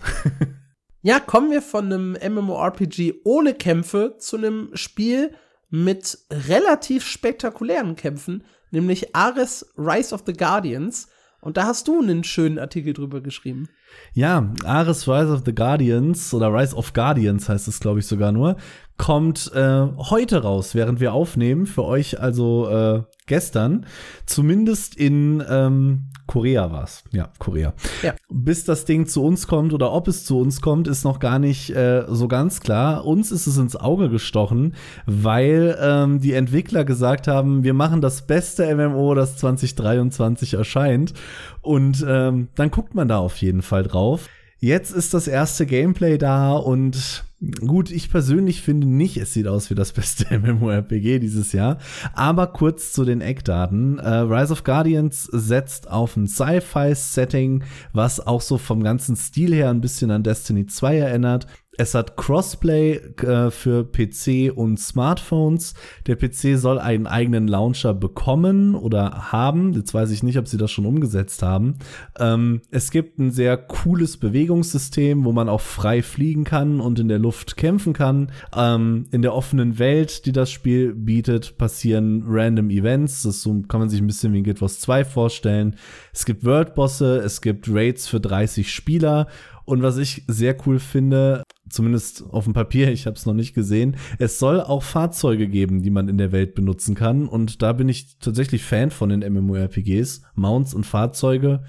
ja, 1.02 1.18
kommen 1.18 1.50
wir 1.50 1.62
von 1.62 1.92
einem 1.92 2.12
MMORPG 2.12 3.22
ohne 3.24 3.54
Kämpfe 3.54 4.14
zu 4.18 4.36
einem 4.36 4.70
Spiel 4.74 5.34
mit 5.68 6.18
relativ 6.30 7.04
spektakulären 7.04 7.96
Kämpfen, 7.96 8.44
nämlich 8.70 9.16
Ares 9.16 9.72
Rise 9.76 10.14
of 10.14 10.22
the 10.26 10.32
Guardians. 10.32 11.08
Und 11.40 11.56
da 11.56 11.64
hast 11.64 11.88
du 11.88 12.00
einen 12.00 12.22
schönen 12.22 12.58
Artikel 12.58 12.92
drüber 12.92 13.20
geschrieben. 13.20 13.68
Ja, 14.12 14.50
Ares 14.64 15.06
Rise 15.06 15.32
of 15.32 15.42
the 15.44 15.54
Guardians 15.54 16.32
oder 16.32 16.52
Rise 16.52 16.74
of 16.74 16.92
Guardians 16.92 17.48
heißt 17.48 17.68
es, 17.68 17.80
glaube 17.80 18.00
ich, 18.00 18.06
sogar 18.06 18.32
nur, 18.32 18.56
kommt 18.96 19.52
äh, 19.54 19.86
heute 19.96 20.42
raus, 20.42 20.74
während 20.74 21.00
wir 21.00 21.12
aufnehmen. 21.12 21.66
Für 21.66 21.84
euch 21.84 22.20
also 22.20 22.68
äh, 22.68 23.02
gestern. 23.26 23.86
Zumindest 24.24 24.96
in 24.96 25.44
ähm, 25.48 26.10
Korea 26.26 26.70
war 26.72 26.84
es. 26.84 27.04
Ja, 27.12 27.30
Korea. 27.38 27.74
Ja. 28.02 28.14
Bis 28.28 28.64
das 28.64 28.84
Ding 28.84 29.06
zu 29.06 29.24
uns 29.24 29.46
kommt 29.46 29.72
oder 29.72 29.92
ob 29.92 30.08
es 30.08 30.24
zu 30.24 30.38
uns 30.38 30.60
kommt, 30.60 30.88
ist 30.88 31.04
noch 31.04 31.18
gar 31.18 31.38
nicht 31.38 31.70
äh, 31.70 32.04
so 32.08 32.28
ganz 32.28 32.60
klar. 32.60 33.04
Uns 33.04 33.30
ist 33.30 33.46
es 33.46 33.56
ins 33.58 33.76
Auge 33.76 34.10
gestochen, 34.10 34.74
weil 35.06 35.78
ähm, 35.80 36.20
die 36.20 36.32
Entwickler 36.32 36.84
gesagt 36.84 37.28
haben, 37.28 37.64
wir 37.64 37.74
machen 37.74 38.00
das 38.00 38.26
beste 38.26 38.74
MMO, 38.74 39.14
das 39.14 39.36
2023 39.36 40.54
erscheint. 40.54 41.14
Und 41.62 42.04
ähm, 42.08 42.48
dann 42.54 42.70
guckt 42.70 42.94
man 42.94 43.08
da 43.08 43.18
auf 43.18 43.36
jeden 43.36 43.62
Fall 43.62 43.84
drauf. 43.84 44.28
Jetzt 44.58 44.92
ist 44.92 45.14
das 45.14 45.28
erste 45.28 45.66
Gameplay 45.66 46.18
da 46.18 46.52
und 46.52 47.25
gut, 47.66 47.90
ich 47.90 48.10
persönlich 48.10 48.62
finde 48.62 48.86
nicht, 48.86 49.16
es 49.18 49.32
sieht 49.32 49.46
aus 49.46 49.70
wie 49.70 49.74
das 49.74 49.92
beste 49.92 50.38
MMORPG 50.38 51.18
dieses 51.18 51.52
Jahr. 51.52 51.78
Aber 52.14 52.46
kurz 52.48 52.92
zu 52.92 53.04
den 53.04 53.20
Eckdaten. 53.20 53.98
Äh, 53.98 54.08
Rise 54.08 54.52
of 54.52 54.64
Guardians 54.64 55.24
setzt 55.24 55.90
auf 55.90 56.16
ein 56.16 56.26
Sci-Fi-Setting, 56.26 57.64
was 57.92 58.26
auch 58.26 58.40
so 58.40 58.58
vom 58.58 58.82
ganzen 58.82 59.16
Stil 59.16 59.54
her 59.54 59.70
ein 59.70 59.80
bisschen 59.80 60.10
an 60.10 60.22
Destiny 60.22 60.66
2 60.66 60.96
erinnert. 60.98 61.46
Es 61.78 61.94
hat 61.94 62.16
Crossplay 62.16 62.94
äh, 62.94 63.50
für 63.50 63.84
PC 63.84 64.52
und 64.54 64.78
Smartphones. 64.78 65.74
Der 66.06 66.16
PC 66.16 66.58
soll 66.58 66.78
einen 66.78 67.06
eigenen 67.06 67.48
Launcher 67.48 67.94
bekommen 67.94 68.74
oder 68.74 69.32
haben. 69.32 69.72
Jetzt 69.74 69.92
weiß 69.92 70.10
ich 70.10 70.22
nicht, 70.22 70.38
ob 70.38 70.48
sie 70.48 70.56
das 70.56 70.70
schon 70.70 70.86
umgesetzt 70.86 71.42
haben. 71.42 71.76
Ähm, 72.18 72.62
es 72.70 72.90
gibt 72.90 73.18
ein 73.18 73.30
sehr 73.30 73.56
cooles 73.56 74.16
Bewegungssystem, 74.16 75.24
wo 75.24 75.32
man 75.32 75.48
auch 75.48 75.60
frei 75.60 76.02
fliegen 76.02 76.44
kann 76.44 76.80
und 76.80 76.98
in 76.98 77.08
der 77.08 77.18
Luft 77.18 77.56
kämpfen 77.56 77.92
kann. 77.92 78.32
Ähm, 78.54 79.06
in 79.10 79.22
der 79.22 79.34
offenen 79.34 79.78
Welt, 79.78 80.26
die 80.26 80.32
das 80.32 80.50
Spiel 80.50 80.94
bietet, 80.94 81.58
passieren 81.58 82.24
random 82.26 82.70
Events. 82.70 83.22
Das 83.22 83.42
so, 83.42 83.62
kann 83.68 83.80
man 83.80 83.88
sich 83.88 84.00
ein 84.00 84.06
bisschen 84.06 84.32
wie 84.32 84.38
in 84.38 84.44
Guild 84.44 84.62
Wars 84.62 84.80
2 84.80 85.04
vorstellen. 85.04 85.76
Es 86.12 86.24
gibt 86.24 86.44
Worldbosse, 86.44 87.18
es 87.18 87.40
gibt 87.40 87.68
Raids 87.68 88.08
für 88.08 88.20
30 88.20 88.72
Spieler 88.72 89.26
und 89.66 89.82
was 89.82 89.98
ich 89.98 90.22
sehr 90.28 90.56
cool 90.66 90.78
finde, 90.78 91.42
zumindest 91.68 92.24
auf 92.30 92.44
dem 92.44 92.52
Papier, 92.52 92.90
ich 92.92 93.06
habe 93.06 93.16
es 93.16 93.26
noch 93.26 93.34
nicht 93.34 93.52
gesehen, 93.52 93.96
es 94.18 94.38
soll 94.38 94.60
auch 94.60 94.82
Fahrzeuge 94.82 95.48
geben, 95.48 95.82
die 95.82 95.90
man 95.90 96.08
in 96.08 96.18
der 96.18 96.32
Welt 96.32 96.54
benutzen 96.54 96.94
kann. 96.94 97.28
Und 97.28 97.62
da 97.62 97.72
bin 97.72 97.88
ich 97.88 98.18
tatsächlich 98.18 98.62
Fan 98.62 98.90
von 98.90 99.08
den 99.08 99.20
MMORPGs, 99.20 100.22
Mounts 100.34 100.72
und 100.72 100.84
Fahrzeuge. 100.84 101.64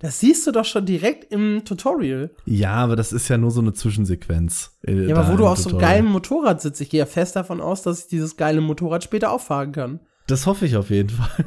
Das 0.00 0.18
siehst 0.18 0.46
du 0.46 0.50
doch 0.50 0.64
schon 0.64 0.84
direkt 0.84 1.32
im 1.32 1.64
Tutorial. 1.64 2.30
Ja, 2.44 2.72
aber 2.72 2.96
das 2.96 3.12
ist 3.12 3.28
ja 3.28 3.38
nur 3.38 3.52
so 3.52 3.60
eine 3.60 3.72
Zwischensequenz. 3.72 4.78
Äh, 4.84 5.06
ja, 5.06 5.16
aber 5.16 5.32
wo 5.32 5.36
du 5.36 5.46
auf 5.46 5.58
so 5.58 5.70
einem 5.70 5.78
geilen 5.78 6.06
Motorrad 6.06 6.60
sitzt, 6.60 6.80
ich 6.80 6.90
gehe 6.90 6.98
ja 6.98 7.06
fest 7.06 7.36
davon 7.36 7.60
aus, 7.60 7.82
dass 7.82 8.00
ich 8.00 8.08
dieses 8.08 8.36
geile 8.36 8.60
Motorrad 8.60 9.04
später 9.04 9.30
auch 9.30 9.40
fahren 9.40 9.70
kann. 9.70 10.00
Das 10.26 10.46
hoffe 10.46 10.66
ich 10.66 10.76
auf 10.76 10.90
jeden 10.90 11.10
Fall. 11.10 11.44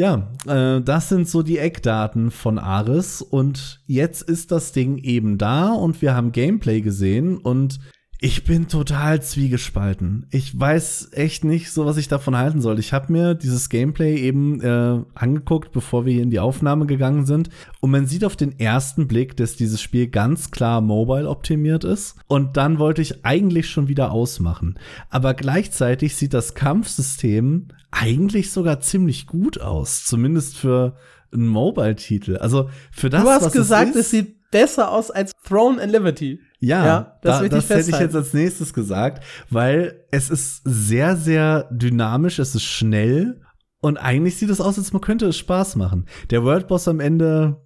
Ja, 0.00 0.30
äh, 0.46 0.80
das 0.80 1.10
sind 1.10 1.28
so 1.28 1.42
die 1.42 1.58
Eckdaten 1.58 2.30
von 2.30 2.58
Ares 2.58 3.20
und 3.20 3.82
jetzt 3.84 4.22
ist 4.22 4.50
das 4.50 4.72
Ding 4.72 4.96
eben 4.96 5.36
da 5.36 5.74
und 5.74 6.00
wir 6.00 6.14
haben 6.14 6.32
Gameplay 6.32 6.80
gesehen 6.80 7.36
und 7.36 7.80
Ich 8.22 8.44
bin 8.44 8.68
total 8.68 9.22
zwiegespalten. 9.22 10.26
Ich 10.30 10.58
weiß 10.58 11.08
echt 11.12 11.42
nicht 11.42 11.70
so, 11.70 11.86
was 11.86 11.96
ich 11.96 12.06
davon 12.06 12.36
halten 12.36 12.60
soll. 12.60 12.78
Ich 12.78 12.92
habe 12.92 13.10
mir 13.10 13.34
dieses 13.34 13.70
Gameplay 13.70 14.14
eben 14.16 14.60
äh, 14.60 15.00
angeguckt, 15.14 15.72
bevor 15.72 16.04
wir 16.04 16.12
hier 16.12 16.22
in 16.22 16.30
die 16.30 16.38
Aufnahme 16.38 16.84
gegangen 16.84 17.24
sind. 17.24 17.48
Und 17.80 17.90
man 17.90 18.04
sieht 18.04 18.26
auf 18.26 18.36
den 18.36 18.60
ersten 18.60 19.08
Blick, 19.08 19.38
dass 19.38 19.56
dieses 19.56 19.80
Spiel 19.80 20.06
ganz 20.08 20.50
klar 20.50 20.82
mobile 20.82 21.30
optimiert 21.30 21.84
ist. 21.84 22.16
Und 22.26 22.58
dann 22.58 22.78
wollte 22.78 23.00
ich 23.00 23.24
eigentlich 23.24 23.70
schon 23.70 23.88
wieder 23.88 24.12
ausmachen. 24.12 24.78
Aber 25.08 25.32
gleichzeitig 25.32 26.14
sieht 26.14 26.34
das 26.34 26.54
Kampfsystem 26.54 27.68
eigentlich 27.90 28.52
sogar 28.52 28.80
ziemlich 28.80 29.26
gut 29.28 29.62
aus. 29.62 30.04
Zumindest 30.04 30.58
für 30.58 30.94
einen 31.32 31.46
Mobile-Titel. 31.46 32.36
Also 32.36 32.68
für 32.92 33.08
das, 33.08 33.22
Du 33.22 33.30
hast 33.30 33.44
was 33.46 33.52
gesagt, 33.54 33.92
es, 33.92 33.96
es, 33.96 34.02
ist, 34.02 34.10
sieht 34.10 34.39
besser 34.50 34.90
aus 34.90 35.10
als 35.10 35.32
Throne 35.46 35.80
and 35.80 35.92
Liberty. 35.92 36.40
ja, 36.60 36.84
Ja, 36.84 37.18
das 37.22 37.40
da, 37.40 37.48
das 37.48 37.70
hätte 37.70 37.90
ich 37.90 37.98
jetzt 37.98 38.16
als 38.16 38.32
nächstes 38.34 38.72
gesagt, 38.72 39.24
weil 39.48 40.04
es 40.10 40.30
ist 40.30 40.62
sehr, 40.64 41.16
sehr 41.16 41.68
dynamisch, 41.70 42.38
es 42.38 42.54
ist 42.54 42.64
schnell 42.64 43.40
und 43.82 43.96
eigentlich 43.96 44.36
sieht 44.36 44.50
es 44.50 44.60
aus, 44.60 44.76
als 44.78 44.92
man 44.92 45.00
könnte 45.00 45.26
es 45.26 45.38
Spaß 45.38 45.76
machen. 45.76 46.04
Der 46.28 46.44
Worldboss 46.44 46.86
am 46.86 47.00
Ende 47.00 47.62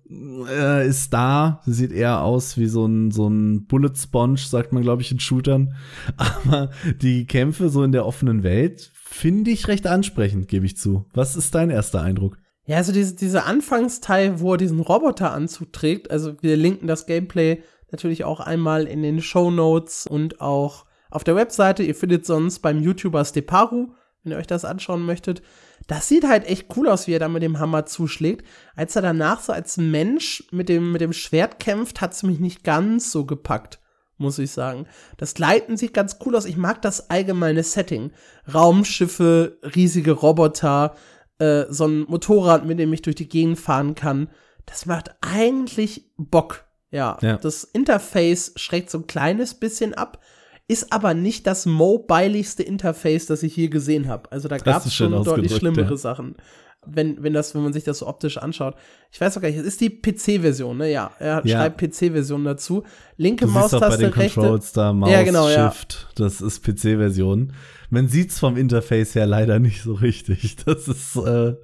äh, 0.48 0.86
ist 0.86 1.12
da, 1.12 1.60
sieht 1.66 1.90
eher 1.90 2.22
aus 2.22 2.56
wie 2.56 2.66
so 2.66 2.86
ein, 2.86 3.10
so 3.10 3.28
ein 3.28 3.66
Bullet 3.66 3.94
Sponge, 3.96 4.38
sagt 4.38 4.72
man, 4.72 4.84
glaube 4.84 5.02
ich, 5.02 5.10
in 5.10 5.18
Shootern. 5.18 5.74
Aber 6.16 6.70
die 7.02 7.26
Kämpfe 7.26 7.68
so 7.68 7.82
in 7.82 7.90
der 7.90 8.06
offenen 8.06 8.44
Welt 8.44 8.92
finde 8.94 9.50
ich 9.50 9.66
recht 9.66 9.88
ansprechend, 9.88 10.46
gebe 10.46 10.66
ich 10.66 10.76
zu. 10.76 11.04
Was 11.14 11.34
ist 11.34 11.52
dein 11.54 11.70
erster 11.70 12.00
Eindruck? 12.00 12.38
Ja, 12.66 12.78
also 12.78 12.92
diese, 12.92 13.14
dieser 13.14 13.44
Anfangsteil, 13.46 14.40
wo 14.40 14.52
er 14.52 14.58
diesen 14.58 14.80
Roboteranzug 14.80 15.72
trägt, 15.72 16.10
also 16.10 16.34
wir 16.40 16.56
linken 16.56 16.86
das 16.86 17.06
Gameplay 17.06 17.62
natürlich 17.90 18.24
auch 18.24 18.40
einmal 18.40 18.86
in 18.86 19.02
den 19.02 19.20
Show 19.20 19.50
Notes 19.50 20.06
und 20.06 20.40
auch 20.40 20.86
auf 21.10 21.24
der 21.24 21.36
Webseite. 21.36 21.82
Ihr 21.82 21.94
findet 21.94 22.26
sonst 22.26 22.60
beim 22.60 22.80
YouTuber 22.80 23.24
Steparu, 23.24 23.92
wenn 24.22 24.32
ihr 24.32 24.38
euch 24.38 24.46
das 24.46 24.64
anschauen 24.64 25.04
möchtet. 25.04 25.42
Das 25.86 26.08
sieht 26.08 26.26
halt 26.26 26.46
echt 26.46 26.74
cool 26.76 26.88
aus, 26.88 27.06
wie 27.06 27.12
er 27.12 27.18
da 27.18 27.28
mit 27.28 27.42
dem 27.42 27.58
Hammer 27.58 27.86
zuschlägt. 27.86 28.46
Als 28.74 28.96
er 28.96 29.02
danach 29.02 29.40
so 29.40 29.52
als 29.52 29.76
Mensch 29.76 30.44
mit 30.50 30.68
dem, 30.68 30.92
mit 30.92 31.02
dem 31.02 31.12
Schwert 31.12 31.60
kämpft, 31.60 32.00
hat 32.00 32.14
es 32.14 32.22
mich 32.22 32.40
nicht 32.40 32.64
ganz 32.64 33.12
so 33.12 33.26
gepackt, 33.26 33.80
muss 34.16 34.38
ich 34.38 34.50
sagen. 34.50 34.86
Das 35.18 35.34
Gleiten 35.34 35.76
sieht 35.76 35.92
ganz 35.92 36.16
cool 36.24 36.34
aus. 36.34 36.46
Ich 36.46 36.56
mag 36.56 36.80
das 36.82 37.10
allgemeine 37.10 37.62
Setting. 37.62 38.12
Raumschiffe, 38.52 39.58
riesige 39.76 40.12
Roboter, 40.12 40.94
äh, 41.38 41.64
so 41.68 41.86
ein 41.86 42.00
Motorrad, 42.08 42.64
mit 42.66 42.78
dem 42.78 42.92
ich 42.92 43.02
durch 43.02 43.16
die 43.16 43.28
Gegend 43.28 43.58
fahren 43.58 43.94
kann. 43.94 44.28
Das 44.66 44.86
macht 44.86 45.10
eigentlich 45.20 46.10
Bock. 46.16 46.64
Ja, 46.90 47.18
Ja. 47.22 47.36
das 47.38 47.64
Interface 47.64 48.52
schreckt 48.56 48.88
so 48.90 48.98
ein 48.98 49.06
kleines 49.06 49.54
bisschen 49.54 49.94
ab, 49.94 50.20
ist 50.68 50.92
aber 50.92 51.12
nicht 51.12 51.46
das 51.46 51.66
mobiligste 51.66 52.62
Interface, 52.62 53.26
das 53.26 53.42
ich 53.42 53.52
hier 53.54 53.68
gesehen 53.68 54.08
habe. 54.08 54.30
Also 54.32 54.48
da 54.48 54.58
gab 54.58 54.86
es 54.86 54.94
schon 54.94 55.10
deutlich 55.24 55.54
schlimmere 55.56 55.90
ja. 55.90 55.96
Sachen. 55.96 56.36
Wenn, 56.86 57.22
wenn, 57.22 57.32
das, 57.32 57.54
wenn 57.54 57.62
man 57.62 57.72
sich 57.72 57.82
das 57.84 58.00
so 58.00 58.06
optisch 58.06 58.36
anschaut. 58.36 58.74
Ich 59.10 59.18
weiß 59.18 59.36
auch 59.36 59.40
gar 59.40 59.48
nicht, 59.48 59.58
es 59.58 59.64
ist 59.66 59.80
die 59.80 59.88
PC-Version, 59.88 60.76
ne? 60.76 60.90
Ja, 60.92 61.12
er 61.18 61.40
Ja. 61.44 61.56
schreibt 61.58 61.78
PC-Version 61.80 62.44
dazu. 62.44 62.84
Linke 63.16 63.46
Du 63.46 63.52
siehst 63.52 63.74
auch 63.74 63.80
bei 63.80 63.96
den 63.96 64.10
Maustaste, 64.10 64.16
rechte. 64.20 64.40
Controls 64.40 64.72
da 64.72 64.92
Maus, 64.92 65.10
Ja, 65.10 65.22
genau, 65.22 65.48
ja. 65.48 65.70
Shift, 65.72 66.08
das 66.16 66.42
ist 66.42 66.62
PC-Version. 66.62 67.54
Man 67.94 68.08
sieht's 68.08 68.40
vom 68.40 68.56
Interface 68.56 69.14
her 69.14 69.24
leider 69.24 69.60
nicht 69.60 69.82
so 69.82 69.92
richtig. 69.94 70.56
Das 70.64 70.88
ist 70.88 71.14
äh, 71.14 71.54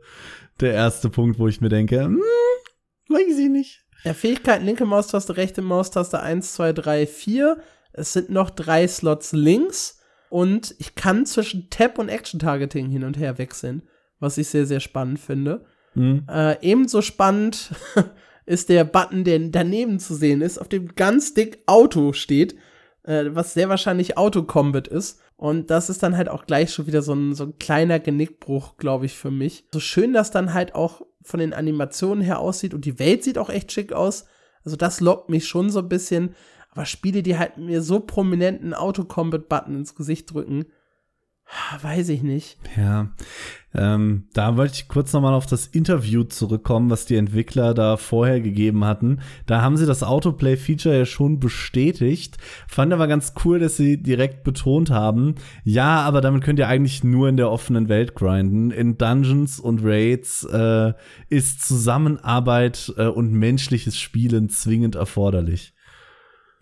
der 0.61 0.73
erste 0.73 1.11
Punkt, 1.11 1.41
wo 1.41 1.49
ich 1.49 1.61
mir 1.61 1.71
denke, 1.71 2.05
hm, 2.05 2.23
weiß 3.09 3.37
ich 3.37 3.49
nicht. 3.49 3.85
Ja, 4.05 4.15
Fähigkeiten, 4.15 4.65
linke 4.65 4.87
Maustaste, 4.87 5.37
rechte 5.37 5.61
Maustaste 5.61 6.21
1, 6.21 6.55
2, 6.55 6.73
3, 6.73 7.07
4. 7.09 7.61
Es 7.93 8.13
sind 8.13 8.31
noch 8.31 8.51
drei 8.51 8.87
Slots 8.87 9.33
links 9.33 9.99
und 10.29 10.73
ich 10.79 10.95
kann 10.95 11.27
zwischen 11.27 11.69
Tab 11.69 11.99
und 11.99 12.09
Action-Targeting 12.09 12.89
hin 12.89 13.03
und 13.03 13.19
her 13.19 13.37
wechseln, 13.39 13.83
was 14.21 14.39
ich 14.39 14.47
sehr, 14.47 14.67
sehr 14.67 14.79
spannend 14.79 15.19
finde. 15.19 15.65
Hm. 15.95 16.27
Äh, 16.31 16.65
ebenso 16.65 17.03
spannend 17.03 17.75
ist 18.47 18.69
der 18.69 18.85
Button, 18.85 19.25
der 19.25 19.41
daneben 19.41 19.99
zu 19.99 20.15
sehen 20.15 20.43
ist, 20.43 20.59
auf 20.59 20.69
dem 20.69 20.95
ganz 20.95 21.35
dick 21.35 21.65
Auto 21.67 22.13
steht, 22.13 22.55
äh, 23.03 23.25
was 23.31 23.53
sehr 23.55 23.69
wahrscheinlich 23.69 24.17
Auto-Combat 24.17 24.87
ist. 24.87 25.21
Und 25.41 25.71
das 25.71 25.89
ist 25.89 26.03
dann 26.03 26.19
halt 26.19 26.29
auch 26.29 26.45
gleich 26.45 26.71
schon 26.71 26.87
wieder 26.87 27.01
so 27.01 27.15
ein, 27.15 27.35
so 27.35 27.45
ein 27.45 27.59
kleiner 27.59 27.99
Genickbruch, 27.99 28.77
glaube 28.77 29.07
ich, 29.07 29.17
für 29.17 29.31
mich. 29.31 29.65
So 29.73 29.81
schön 29.81 30.13
das 30.13 30.31
dann 30.31 30.53
halt 30.53 30.75
auch 30.75 31.01
von 31.23 31.41
den 31.41 31.55
Animationen 31.55 32.23
her 32.23 32.41
aussieht 32.41 32.75
und 32.75 32.85
die 32.85 32.99
Welt 32.99 33.25
sieht 33.25 33.39
auch 33.39 33.49
echt 33.49 33.73
schick 33.73 33.95
aus. 33.95 34.27
Also 34.67 34.77
das 34.77 35.01
lockt 35.01 35.31
mich 35.31 35.49
schon 35.49 35.71
so 35.71 35.79
ein 35.79 35.89
bisschen. 35.89 36.35
Aber 36.73 36.85
Spiele, 36.85 37.23
die 37.23 37.39
halt 37.39 37.57
mir 37.57 37.81
so 37.81 38.01
prominenten 38.01 38.75
Auto-Combat-Button 38.75 39.77
ins 39.77 39.95
Gesicht 39.95 40.31
drücken, 40.31 40.67
weiß 41.83 42.09
ich 42.11 42.23
nicht. 42.23 42.59
Ja, 42.77 43.11
ähm, 43.75 44.25
da 44.35 44.57
wollte 44.57 44.75
ich 44.75 44.89
kurz 44.89 45.13
nochmal 45.13 45.35
auf 45.35 45.47
das 45.47 45.67
Interview 45.67 46.25
zurückkommen, 46.25 46.91
was 46.91 47.07
die 47.07 47.17
Entwickler 47.17 47.73
da 47.75 47.97
vorher 47.97 48.41
gegeben 48.41 48.85
hatten. 48.85 49.21
Da 49.47 49.63
haben 49.63 49.77
sie 49.77 49.87
das 49.87 50.03
Autoplay-Feature 50.03 50.99
ja 50.99 51.07
schon 51.07 51.39
bestätigt. 51.39 52.39
Fand 52.69 52.93
aber 52.93 53.07
ganz 53.07 53.35
cool, 53.45 53.59
dass 53.59 53.77
sie 53.77 54.03
direkt 54.03 54.43
betont 54.43 54.91
haben, 54.91 55.37
ja, 55.65 56.01
aber 56.01 56.21
damit 56.21 56.43
könnt 56.43 56.59
ihr 56.59 56.69
eigentlich 56.69 57.05
nur 57.05 57.29
in 57.29 57.37
der 57.37 57.51
offenen 57.51 57.89
Welt 57.89 58.15
grinden. 58.15 58.71
In 58.71 58.99
Dungeons 58.99 59.61
und 59.61 59.81
Raids 59.85 60.45
äh, 60.45 60.93
ist 61.29 61.65
Zusammenarbeit 61.67 62.93
äh, 62.97 63.07
und 63.07 63.33
menschliches 63.33 63.99
Spielen 63.99 64.49
zwingend 64.49 64.97
erforderlich. 64.97 65.75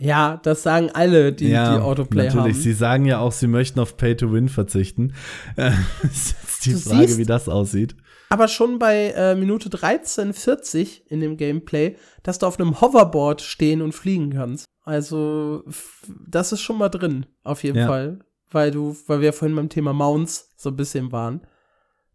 Ja, 0.00 0.38
das 0.44 0.62
sagen 0.62 0.90
alle, 0.94 1.32
die, 1.32 1.46
die 1.48 1.56
Autoplay 1.58 2.26
natürlich. 2.26 2.54
haben. 2.54 2.62
Sie 2.62 2.72
sagen 2.72 3.04
ja 3.04 3.18
auch, 3.18 3.32
sie 3.32 3.48
möchten 3.48 3.80
auf 3.80 3.96
Pay 3.96 4.16
to 4.16 4.32
Win 4.32 4.48
verzichten. 4.48 5.12
Äh, 5.56 5.72
ist 6.04 6.37
jetzt 6.40 6.66
die 6.66 6.72
Du 6.74 6.78
Frage, 6.78 7.06
siehst- 7.08 7.18
wie 7.18 7.24
das 7.24 7.48
aussieht. 7.48 7.96
Aber 8.30 8.46
schon 8.46 8.78
bei 8.78 9.11
äh, 9.16 9.34
Minute 9.34 9.70
13,40 9.70 11.02
in 11.08 11.20
dem 11.20 11.37
Gameplay, 11.37 11.96
dass 12.22 12.38
du 12.38 12.46
auf 12.46 12.61
einem 12.61 12.80
Hoverboard 12.80 13.40
stehen 13.40 13.80
und 13.82 13.92
fliegen 13.92 14.30
kannst. 14.34 14.66
Also, 14.84 15.64
das 16.28 16.52
ist 16.52 16.61
schon 16.61 16.78
mal 16.78 16.88
drin, 16.88 17.26
auf 17.42 17.62
jeden 17.64 17.78
Ja. 17.78 17.87
Fall. 17.87 18.20
Weil 18.50 18.70
du, 18.70 18.96
weil 19.06 19.20
wir 19.20 19.32
vorhin 19.32 19.56
beim 19.56 19.68
Thema 19.68 19.92
Mounts 19.92 20.50
so 20.56 20.70
ein 20.70 20.76
bisschen 20.76 21.12
waren. 21.12 21.42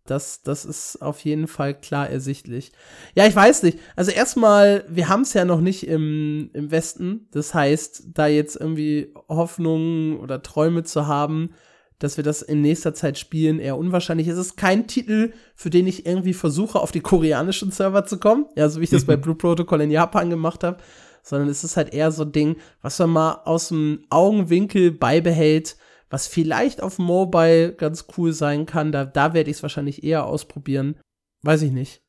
Das, 0.05 0.43
das 0.43 0.65
ist 0.65 1.01
auf 1.01 1.21
jeden 1.21 1.47
Fall 1.47 1.79
klar 1.79 2.09
ersichtlich. 2.09 2.73
Ja, 3.15 3.25
ich 3.25 3.35
weiß 3.35 3.63
nicht. 3.63 3.79
Also 3.95 4.11
erstmal, 4.11 4.83
wir 4.89 5.07
haben 5.07 5.21
es 5.21 5.33
ja 5.33 5.45
noch 5.45 5.61
nicht 5.61 5.87
im, 5.87 6.49
im 6.53 6.71
Westen. 6.71 7.27
Das 7.31 7.53
heißt, 7.53 8.09
da 8.13 8.27
jetzt 8.27 8.57
irgendwie 8.57 9.13
Hoffnungen 9.29 10.17
oder 10.17 10.41
Träume 10.41 10.83
zu 10.83 11.07
haben, 11.07 11.51
dass 11.99 12.17
wir 12.17 12.23
das 12.25 12.41
in 12.41 12.61
nächster 12.61 12.93
Zeit 12.93 13.17
spielen, 13.17 13.59
eher 13.59 13.77
unwahrscheinlich. 13.77 14.27
Es 14.27 14.37
ist 14.37 14.57
kein 14.57 14.87
Titel, 14.87 15.31
für 15.55 15.69
den 15.69 15.87
ich 15.87 16.05
irgendwie 16.05 16.33
versuche, 16.33 16.81
auf 16.81 16.91
die 16.91 16.99
koreanischen 16.99 17.71
Server 17.71 18.05
zu 18.05 18.19
kommen. 18.19 18.45
Ja, 18.57 18.67
so 18.67 18.81
wie 18.81 18.83
ich 18.83 18.89
das 18.89 19.05
bei 19.05 19.15
Blue 19.17 19.35
Protocol 19.35 19.79
in 19.79 19.91
Japan 19.91 20.29
gemacht 20.29 20.65
habe. 20.65 20.77
Sondern 21.21 21.47
es 21.47 21.63
ist 21.63 21.77
halt 21.77 21.93
eher 21.93 22.11
so 22.11 22.23
ein 22.23 22.33
Ding, 22.33 22.57
was 22.81 22.99
man 22.99 23.09
mal 23.11 23.41
aus 23.45 23.69
dem 23.69 24.03
Augenwinkel 24.09 24.91
beibehält, 24.91 25.77
was 26.13 26.27
vielleicht 26.27 26.83
auf 26.83 26.99
Mobile 26.99 27.73
ganz 27.73 28.05
cool 28.15 28.33
sein 28.33 28.67
kann. 28.67 28.91
Da, 28.91 29.03
da 29.03 29.33
werde 29.33 29.49
ich 29.49 29.57
es 29.57 29.63
wahrscheinlich 29.63 30.03
eher 30.03 30.27
ausprobieren. 30.27 30.99
Weiß 31.41 31.63
ich 31.63 31.71
nicht. 31.71 32.03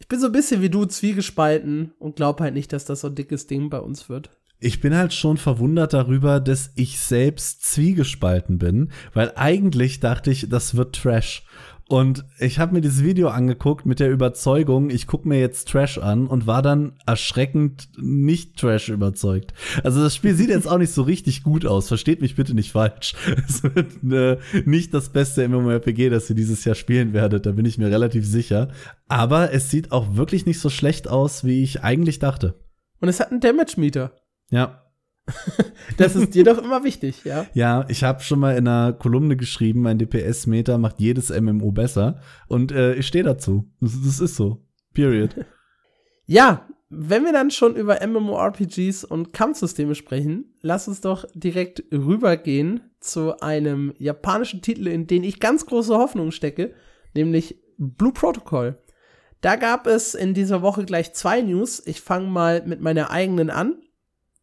Ich 0.00 0.08
bin 0.08 0.18
so 0.18 0.26
ein 0.26 0.32
bisschen 0.32 0.62
wie 0.62 0.68
du 0.68 0.84
zwiegespalten 0.84 1.92
und 2.00 2.16
glaube 2.16 2.42
halt 2.42 2.54
nicht, 2.54 2.72
dass 2.72 2.86
das 2.86 3.02
so 3.02 3.06
ein 3.06 3.14
dickes 3.14 3.46
Ding 3.46 3.70
bei 3.70 3.78
uns 3.78 4.08
wird. 4.08 4.30
Ich 4.58 4.80
bin 4.80 4.96
halt 4.96 5.14
schon 5.14 5.36
verwundert 5.36 5.92
darüber, 5.92 6.40
dass 6.40 6.72
ich 6.74 6.98
selbst 6.98 7.62
zwiegespalten 7.62 8.58
bin, 8.58 8.90
weil 9.14 9.30
eigentlich 9.36 10.00
dachte 10.00 10.32
ich, 10.32 10.48
das 10.48 10.74
wird 10.74 10.96
Trash. 10.96 11.46
Und 11.90 12.24
ich 12.38 12.60
habe 12.60 12.72
mir 12.72 12.82
dieses 12.82 13.02
Video 13.02 13.30
angeguckt 13.30 13.84
mit 13.84 13.98
der 13.98 14.12
Überzeugung, 14.12 14.90
ich 14.90 15.08
gucke 15.08 15.26
mir 15.26 15.40
jetzt 15.40 15.66
Trash 15.66 15.98
an 15.98 16.28
und 16.28 16.46
war 16.46 16.62
dann 16.62 16.92
erschreckend 17.04 17.88
nicht 17.98 18.56
Trash 18.56 18.90
überzeugt. 18.90 19.54
Also 19.82 20.00
das 20.00 20.14
Spiel 20.14 20.36
sieht 20.36 20.50
jetzt 20.50 20.68
auch 20.68 20.78
nicht 20.78 20.92
so 20.92 21.02
richtig 21.02 21.42
gut 21.42 21.66
aus, 21.66 21.88
versteht 21.88 22.20
mich 22.20 22.36
bitte 22.36 22.54
nicht 22.54 22.70
falsch. 22.70 23.16
Es 23.48 23.64
wird 23.64 24.04
äh, 24.08 24.38
nicht 24.64 24.94
das 24.94 25.08
beste 25.08 25.48
MMORPG, 25.48 26.10
das 26.10 26.30
ihr 26.30 26.36
dieses 26.36 26.64
Jahr 26.64 26.76
spielen 26.76 27.12
werdet, 27.12 27.44
da 27.44 27.50
bin 27.50 27.66
ich 27.66 27.76
mir 27.76 27.90
relativ 27.90 28.24
sicher. 28.24 28.68
Aber 29.08 29.52
es 29.52 29.68
sieht 29.68 29.90
auch 29.90 30.14
wirklich 30.14 30.46
nicht 30.46 30.60
so 30.60 30.70
schlecht 30.70 31.08
aus, 31.08 31.42
wie 31.42 31.64
ich 31.64 31.82
eigentlich 31.82 32.20
dachte. 32.20 32.54
Und 33.00 33.08
es 33.08 33.18
hat 33.18 33.32
einen 33.32 33.40
Damage 33.40 33.80
Meter. 33.80 34.12
Ja, 34.52 34.89
Das 35.96 36.14
ist 36.16 36.34
dir 36.34 36.44
doch 36.44 36.58
immer 36.58 36.84
wichtig, 36.84 37.24
ja? 37.24 37.46
Ja, 37.52 37.84
ich 37.88 38.04
habe 38.04 38.22
schon 38.22 38.38
mal 38.38 38.56
in 38.56 38.68
einer 38.68 38.92
Kolumne 38.92 39.36
geschrieben, 39.36 39.86
ein 39.86 39.98
DPS-Meter 39.98 40.78
macht 40.78 41.00
jedes 41.00 41.30
MMO 41.30 41.72
besser. 41.72 42.20
Und 42.48 42.72
äh, 42.72 42.94
ich 42.94 43.06
stehe 43.06 43.24
dazu. 43.24 43.70
Das, 43.80 43.92
das 44.04 44.20
ist 44.20 44.36
so. 44.36 44.64
Period. 44.94 45.34
Ja, 46.26 46.68
wenn 46.90 47.24
wir 47.24 47.32
dann 47.32 47.50
schon 47.50 47.74
über 47.74 48.06
MMORPGs 48.06 49.02
und 49.02 49.32
Kampfsysteme 49.32 49.96
sprechen, 49.96 50.54
lass 50.60 50.86
uns 50.86 51.00
doch 51.00 51.24
direkt 51.34 51.82
rübergehen 51.92 52.82
zu 53.00 53.40
einem 53.40 53.94
japanischen 53.98 54.62
Titel, 54.62 54.86
in 54.86 55.08
den 55.08 55.24
ich 55.24 55.40
ganz 55.40 55.66
große 55.66 55.96
Hoffnung 55.96 56.30
stecke, 56.30 56.72
nämlich 57.14 57.60
Blue 57.78 58.12
Protocol. 58.12 58.78
Da 59.40 59.56
gab 59.56 59.86
es 59.86 60.14
in 60.14 60.34
dieser 60.34 60.62
Woche 60.62 60.84
gleich 60.84 61.14
zwei 61.14 61.40
News. 61.40 61.82
Ich 61.86 62.00
fange 62.00 62.26
mal 62.26 62.62
mit 62.66 62.80
meiner 62.80 63.10
eigenen 63.10 63.50
an. 63.50 63.80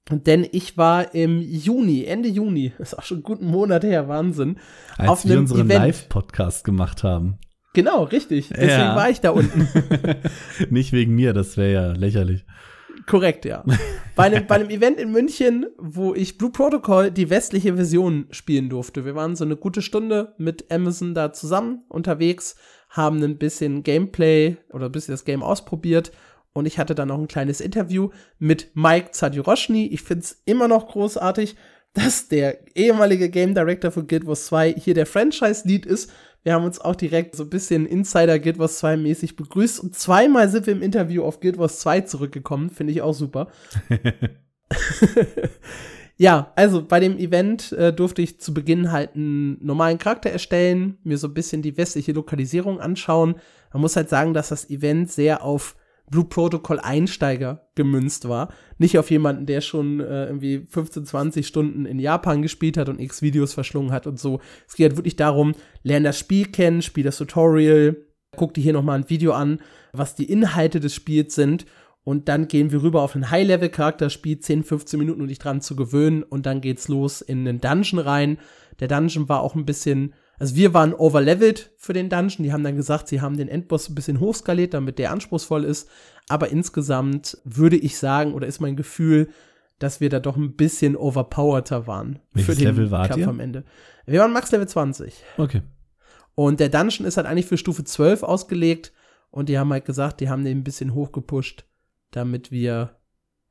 Denn 0.09 0.47
ich 0.51 0.77
war 0.77 1.13
im 1.13 1.41
Juni, 1.41 2.05
Ende 2.05 2.29
Juni, 2.29 2.73
ist 2.79 2.97
auch 2.97 3.03
schon 3.03 3.17
einen 3.17 3.23
guten 3.23 3.47
Monat 3.47 3.83
her, 3.83 4.07
Wahnsinn. 4.07 4.57
Als 4.97 5.09
auf 5.09 5.25
wir 5.25 5.33
einem 5.33 5.41
unseren. 5.41 5.67
Live-Podcast 5.67 6.63
gemacht 6.63 7.03
haben. 7.03 7.37
Genau, 7.73 8.03
richtig. 8.03 8.49
Deswegen 8.49 8.69
Ja. 8.69 8.95
war 8.95 9.09
ich 9.09 9.21
da 9.21 9.31
unten. 9.31 9.67
Nicht 10.69 10.93
wegen 10.93 11.13
mir, 11.13 11.33
das 11.33 11.57
wäre 11.57 11.71
ja 11.73 11.91
lächerlich. 11.91 12.45
Korrekt, 13.05 13.45
ja. 13.45 13.63
Bei 14.15 14.23
einem, 14.23 14.47
bei 14.47 14.55
einem 14.55 14.69
Event 14.69 14.99
in 14.99 15.11
München, 15.11 15.65
wo 15.77 16.13
ich 16.15 16.37
Blue 16.37 16.51
Protocol 16.51 17.11
die 17.11 17.29
westliche 17.29 17.75
Version 17.75 18.25
spielen 18.31 18.69
durfte. 18.69 19.05
Wir 19.05 19.15
waren 19.15 19.35
so 19.35 19.45
eine 19.45 19.55
gute 19.55 19.81
Stunde 19.81 20.33
mit 20.37 20.71
Amazon 20.71 21.13
da 21.13 21.31
zusammen 21.31 21.83
unterwegs, 21.87 22.55
haben 22.89 23.21
ein 23.23 23.37
bisschen 23.37 23.83
Gameplay 23.83 24.57
oder 24.73 24.87
ein 24.87 24.91
bisschen 24.91 25.13
das 25.13 25.23
Game 25.23 25.43
ausprobiert 25.43 26.11
und 26.57 26.65
ich 26.65 26.79
hatte 26.79 26.95
dann 26.95 27.09
noch 27.09 27.19
ein 27.19 27.27
kleines 27.27 27.61
Interview 27.61 28.09
mit 28.39 28.71
Mike 28.73 29.11
Zadjuroschny. 29.11 29.87
Ich 29.87 30.01
find's 30.01 30.41
immer 30.45 30.67
noch 30.67 30.87
großartig, 30.87 31.55
dass 31.93 32.27
der 32.27 32.59
ehemalige 32.75 33.29
Game 33.29 33.53
Director 33.53 33.91
für 33.91 34.03
Guild 34.03 34.27
Wars 34.27 34.47
2 34.47 34.73
hier 34.73 34.93
der 34.93 35.05
Franchise-Lead 35.05 35.85
ist. 35.85 36.11
Wir 36.43 36.53
haben 36.53 36.65
uns 36.65 36.79
auch 36.79 36.95
direkt 36.95 37.35
so 37.35 37.43
ein 37.43 37.49
bisschen 37.49 37.85
Insider 37.85 38.39
Guild 38.39 38.59
Wars 38.59 38.79
2 38.79 38.97
mäßig 38.97 39.35
begrüßt 39.35 39.79
und 39.79 39.95
zweimal 39.95 40.49
sind 40.49 40.65
wir 40.65 40.73
im 40.73 40.81
Interview 40.81 41.23
auf 41.23 41.39
Guild 41.39 41.57
Wars 41.57 41.79
2 41.79 42.01
zurückgekommen. 42.01 42.69
Finde 42.69 42.93
ich 42.93 43.01
auch 43.01 43.13
super. 43.13 43.49
ja, 46.17 46.53
also 46.55 46.85
bei 46.85 46.99
dem 46.99 47.17
Event 47.17 47.71
äh, 47.73 47.93
durfte 47.93 48.21
ich 48.21 48.39
zu 48.39 48.53
Beginn 48.53 48.91
halt 48.91 49.15
einen 49.15 49.63
normalen 49.65 49.97
Charakter 49.97 50.29
erstellen, 50.29 50.97
mir 51.03 51.17
so 51.17 51.27
ein 51.27 51.33
bisschen 51.33 51.61
die 51.61 51.77
westliche 51.77 52.13
Lokalisierung 52.13 52.79
anschauen. 52.79 53.35
Man 53.73 53.81
muss 53.81 53.95
halt 53.95 54.09
sagen, 54.09 54.33
dass 54.33 54.49
das 54.49 54.69
Event 54.69 55.11
sehr 55.11 55.43
auf 55.43 55.75
Blue 56.09 56.25
Protocol 56.25 56.79
Einsteiger 56.79 57.67
gemünzt 57.75 58.29
war. 58.29 58.53
Nicht 58.77 58.97
auf 58.97 59.11
jemanden, 59.11 59.45
der 59.45 59.61
schon 59.61 59.99
äh, 59.99 60.27
irgendwie 60.27 60.65
15, 60.69 61.05
20 61.05 61.45
Stunden 61.45 61.85
in 61.85 61.99
Japan 61.99 62.41
gespielt 62.41 62.77
hat 62.77 62.89
und 62.89 62.99
x 62.99 63.21
Videos 63.21 63.53
verschlungen 63.53 63.91
hat 63.91 64.07
und 64.07 64.19
so. 64.19 64.39
Es 64.67 64.75
geht 64.75 64.89
halt 64.89 64.97
wirklich 64.97 65.17
darum, 65.17 65.53
lern 65.83 66.03
das 66.03 66.17
Spiel 66.17 66.45
kennen, 66.45 66.81
spiel 66.81 67.03
das 67.03 67.17
Tutorial, 67.17 67.97
guck 68.35 68.53
dir 68.53 68.61
hier 68.61 68.73
nochmal 68.73 68.99
ein 68.99 69.09
Video 69.09 69.33
an, 69.33 69.59
was 69.91 70.15
die 70.15 70.31
Inhalte 70.31 70.79
des 70.79 70.95
Spiels 70.95 71.35
sind. 71.35 71.65
Und 72.03 72.29
dann 72.29 72.47
gehen 72.47 72.71
wir 72.71 72.83
rüber 72.83 73.01
auf 73.01 73.15
ein 73.15 73.29
High-Level-Charakterspiel, 73.29 74.39
10, 74.39 74.63
15 74.63 74.97
Minuten, 74.97 75.19
um 75.19 75.27
dich 75.27 75.39
dran 75.39 75.59
zu 75.59 75.75
gewöhnen. 75.75 76.23
Und 76.23 76.45
dann 76.45 76.61
geht's 76.61 76.87
los 76.87 77.19
in 77.19 77.43
den 77.43 77.59
Dungeon 77.59 77.99
rein. 77.99 78.37
Der 78.79 78.87
Dungeon 78.87 79.27
war 79.27 79.41
auch 79.41 79.55
ein 79.55 79.65
bisschen, 79.65 80.13
also 80.39 80.56
wir 80.56 80.73
waren 80.73 80.93
overleveled 80.93 81.71
für 81.78 81.93
den 81.93 82.10
Dungeon. 82.10 82.43
Die 82.43 82.54
haben 82.54 82.63
dann 82.63 82.76
gesagt, 82.76 83.08
sie 83.08 83.21
haben 83.21 83.38
den 83.38 83.47
Endboss 83.47 83.89
ein 83.89 83.95
bisschen 83.95 84.19
hochskaliert, 84.19 84.73
damit 84.73 85.00
der 85.00 85.12
anspruchsvoll 85.12 85.63
ist. 85.63 85.89
Aber 86.30 86.50
insgesamt 86.50 87.38
würde 87.43 87.78
ich 87.78 87.97
sagen, 87.97 88.34
oder 88.34 88.47
ist 88.47 88.60
mein 88.60 88.76
Gefühl, 88.76 89.30
dass 89.80 90.00
wir 90.00 90.10
da 90.10 90.19
doch 90.19 90.38
ein 90.38 90.56
bisschen 90.56 90.95
overpowerter 90.95 91.88
waren. 91.88 92.19
Welches 92.34 92.56
für 92.56 92.60
den 92.60 92.67
Level 92.67 92.91
wart 92.91 93.10
Kampf 93.10 93.21
ihr? 93.21 93.28
am 93.28 93.39
Ende. 93.39 93.63
Wir 94.06 94.19
waren 94.21 94.34
Max 94.34 94.52
Level 94.52 94.67
20. 94.67 95.13
Okay. 95.38 95.62
Und 96.36 96.60
der 96.60 96.69
Dungeon 96.69 97.08
ist 97.08 97.17
halt 97.17 97.28
eigentlich 97.28 97.47
für 97.47 97.58
Stufe 97.58 97.84
12 97.84 98.23
ausgelegt. 98.23 98.93
Und 99.32 99.50
die 99.50 99.58
haben 99.58 99.71
halt 99.71 99.86
gesagt, 99.86 100.19
die 100.19 100.30
haben 100.30 100.43
den 100.43 100.60
ein 100.60 100.63
bisschen 100.63 100.93
hochgepusht, 100.93 101.65
damit 102.12 102.52
wir 102.52 102.95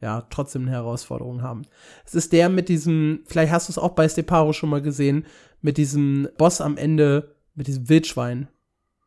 ja 0.01 0.22
trotzdem 0.31 0.62
eine 0.62 0.72
Herausforderung 0.72 1.42
haben. 1.42 1.62
Es 2.05 2.14
ist 2.14 2.33
der 2.33 2.49
mit 2.49 2.68
diesem, 2.68 3.20
vielleicht 3.27 3.53
hast 3.53 3.68
du 3.68 3.72
es 3.72 3.79
auch 3.79 3.94
bei 3.94 4.09
Steparo 4.09 4.53
schon 4.53 4.70
mal 4.70 4.83
gesehen, 4.83 5.27
mit 5.60 5.76
diesem 5.76 6.28
Boss 6.38 6.60
am 6.60 6.76
Ende, 6.76 7.36
mit 7.54 7.66
diesem 7.66 7.88
Wildschwein, 7.88 8.48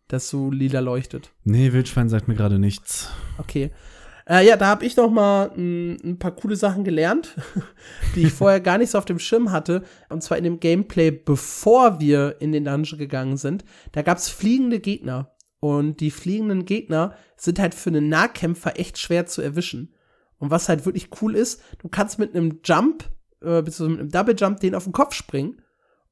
das 0.07 0.29
so 0.29 0.51
lila 0.51 0.79
leuchtet. 0.79 1.31
Nee, 1.43 1.71
Wildschwein 1.73 2.09
sagt 2.09 2.27
mir 2.27 2.35
gerade 2.35 2.59
nichts. 2.59 3.09
Okay. 3.38 3.71
Äh, 4.29 4.45
ja, 4.47 4.57
da 4.57 4.67
habe 4.67 4.85
ich 4.85 4.95
noch 4.95 5.09
mal 5.09 5.51
ein, 5.57 5.97
ein 6.03 6.19
paar 6.19 6.35
coole 6.35 6.55
Sachen 6.55 6.83
gelernt, 6.83 7.35
die 8.15 8.27
ich 8.27 8.33
vorher 8.33 8.59
gar 8.59 8.77
nicht 8.77 8.91
so 8.91 8.97
auf 8.99 9.05
dem 9.05 9.17
Schirm 9.17 9.51
hatte. 9.51 9.83
Und 10.09 10.21
zwar 10.21 10.38
in 10.38 10.43
dem 10.43 10.59
Gameplay, 10.59 11.09
bevor 11.09 11.99
wir 11.99 12.35
in 12.39 12.51
den 12.51 12.65
Dungeon 12.65 12.99
gegangen 12.99 13.38
sind. 13.38 13.65
Da 13.91 14.03
gab's 14.03 14.29
fliegende 14.29 14.79
Gegner. 14.79 15.31
Und 15.59 15.99
die 15.99 16.12
fliegenden 16.12 16.65
Gegner 16.65 17.15
sind 17.38 17.59
halt 17.59 17.73
für 17.73 17.89
einen 17.89 18.07
Nahkämpfer 18.07 18.79
echt 18.79 18.97
schwer 18.97 19.25
zu 19.25 19.41
erwischen. 19.41 19.95
Und 20.38 20.51
was 20.51 20.69
halt 20.69 20.85
wirklich 20.85 21.09
cool 21.21 21.35
ist, 21.35 21.62
du 21.79 21.89
kannst 21.89 22.19
mit 22.19 22.35
einem 22.35 22.59
Jump, 22.63 23.09
äh, 23.41 23.62
beziehungsweise 23.62 23.89
mit 23.89 23.99
einem 23.99 24.12
Double 24.12 24.35
Jump 24.38 24.59
den 24.59 24.75
auf 24.75 24.85
den 24.85 24.93
Kopf 24.93 25.15
springen. 25.15 25.62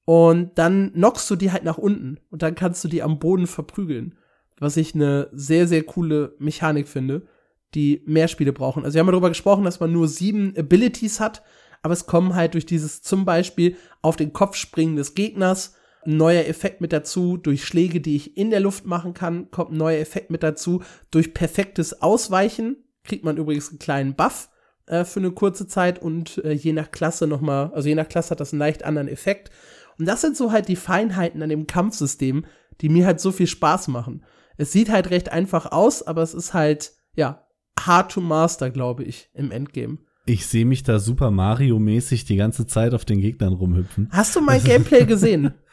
Und 0.07 0.57
dann 0.57 0.93
knockst 0.93 1.29
du 1.29 1.35
die 1.35 1.51
halt 1.51 1.65
nach 1.65 1.77
unten. 1.77 2.17
Und 2.31 2.41
dann 2.41 2.55
kannst 2.55 2.83
du 2.83 2.87
die 2.87 3.03
am 3.03 3.19
Boden 3.19 3.45
verprügeln. 3.45 4.15
Was 4.57 4.77
ich 4.77 4.95
eine 4.95 5.29
sehr, 5.33 5.67
sehr 5.67 5.83
coole 5.83 6.33
Mechanik 6.39 6.87
finde 6.87 7.27
die 7.73 8.01
mehr 8.05 8.27
Spiele 8.27 8.53
brauchen. 8.53 8.83
Also 8.83 8.95
wir 8.95 8.99
haben 8.99 9.07
ja 9.07 9.11
darüber 9.11 9.29
gesprochen, 9.29 9.63
dass 9.63 9.79
man 9.79 9.91
nur 9.91 10.07
sieben 10.07 10.53
Abilities 10.57 11.19
hat, 11.19 11.43
aber 11.81 11.93
es 11.93 12.05
kommen 12.05 12.35
halt 12.35 12.53
durch 12.53 12.65
dieses 12.65 13.01
zum 13.01 13.25
Beispiel 13.25 13.75
auf 14.01 14.15
den 14.15 14.33
Kopf 14.33 14.55
springen 14.55 14.95
des 14.95 15.15
Gegners 15.15 15.75
ein 16.05 16.17
neuer 16.17 16.45
Effekt 16.45 16.79
mit 16.79 16.93
dazu, 16.93 17.37
durch 17.37 17.65
Schläge, 17.65 17.99
die 17.99 18.15
ich 18.15 18.37
in 18.37 18.49
der 18.49 18.61
Luft 18.61 18.85
machen 18.85 19.13
kann, 19.13 19.51
kommt 19.51 19.71
ein 19.71 19.77
neuer 19.77 19.99
Effekt 19.99 20.31
mit 20.31 20.41
dazu, 20.41 20.81
durch 21.11 21.33
perfektes 21.33 22.01
Ausweichen 22.01 22.77
kriegt 23.03 23.25
man 23.25 23.37
übrigens 23.37 23.69
einen 23.69 23.79
kleinen 23.79 24.15
Buff 24.15 24.49
äh, 24.85 25.03
für 25.03 25.19
eine 25.19 25.31
kurze 25.31 25.67
Zeit 25.67 26.01
und 26.01 26.37
äh, 26.43 26.53
je 26.53 26.73
nach 26.73 26.91
Klasse 26.91 27.27
noch 27.27 27.41
mal, 27.41 27.71
also 27.73 27.89
je 27.89 27.95
nach 27.95 28.07
Klasse 28.07 28.31
hat 28.31 28.39
das 28.39 28.53
einen 28.53 28.59
leicht 28.59 28.83
anderen 28.83 29.07
Effekt. 29.07 29.51
Und 29.99 30.05
das 30.07 30.21
sind 30.21 30.37
so 30.37 30.51
halt 30.51 30.67
die 30.67 30.75
Feinheiten 30.75 31.41
an 31.41 31.49
dem 31.49 31.67
Kampfsystem, 31.67 32.45
die 32.81 32.89
mir 32.89 33.05
halt 33.05 33.19
so 33.19 33.31
viel 33.31 33.47
Spaß 33.47 33.87
machen. 33.87 34.23
Es 34.57 34.71
sieht 34.71 34.89
halt 34.89 35.09
recht 35.09 35.31
einfach 35.31 35.71
aus, 35.71 36.03
aber 36.05 36.21
es 36.21 36.33
ist 36.33 36.53
halt, 36.53 36.91
ja, 37.15 37.43
hard 37.79 38.11
to 38.11 38.21
master, 38.21 38.69
glaube 38.69 39.03
ich, 39.03 39.29
im 39.33 39.51
Endgame. 39.51 39.97
Ich 40.25 40.45
sehe 40.45 40.65
mich 40.65 40.83
da 40.83 40.99
Super 40.99 41.31
Mario-mäßig 41.31 42.25
die 42.25 42.35
ganze 42.35 42.67
Zeit 42.67 42.93
auf 42.93 43.05
den 43.05 43.21
Gegnern 43.21 43.53
rumhüpfen. 43.53 44.09
Hast 44.11 44.35
du 44.35 44.41
mein 44.41 44.63
Gameplay 44.63 45.05
gesehen? 45.05 45.53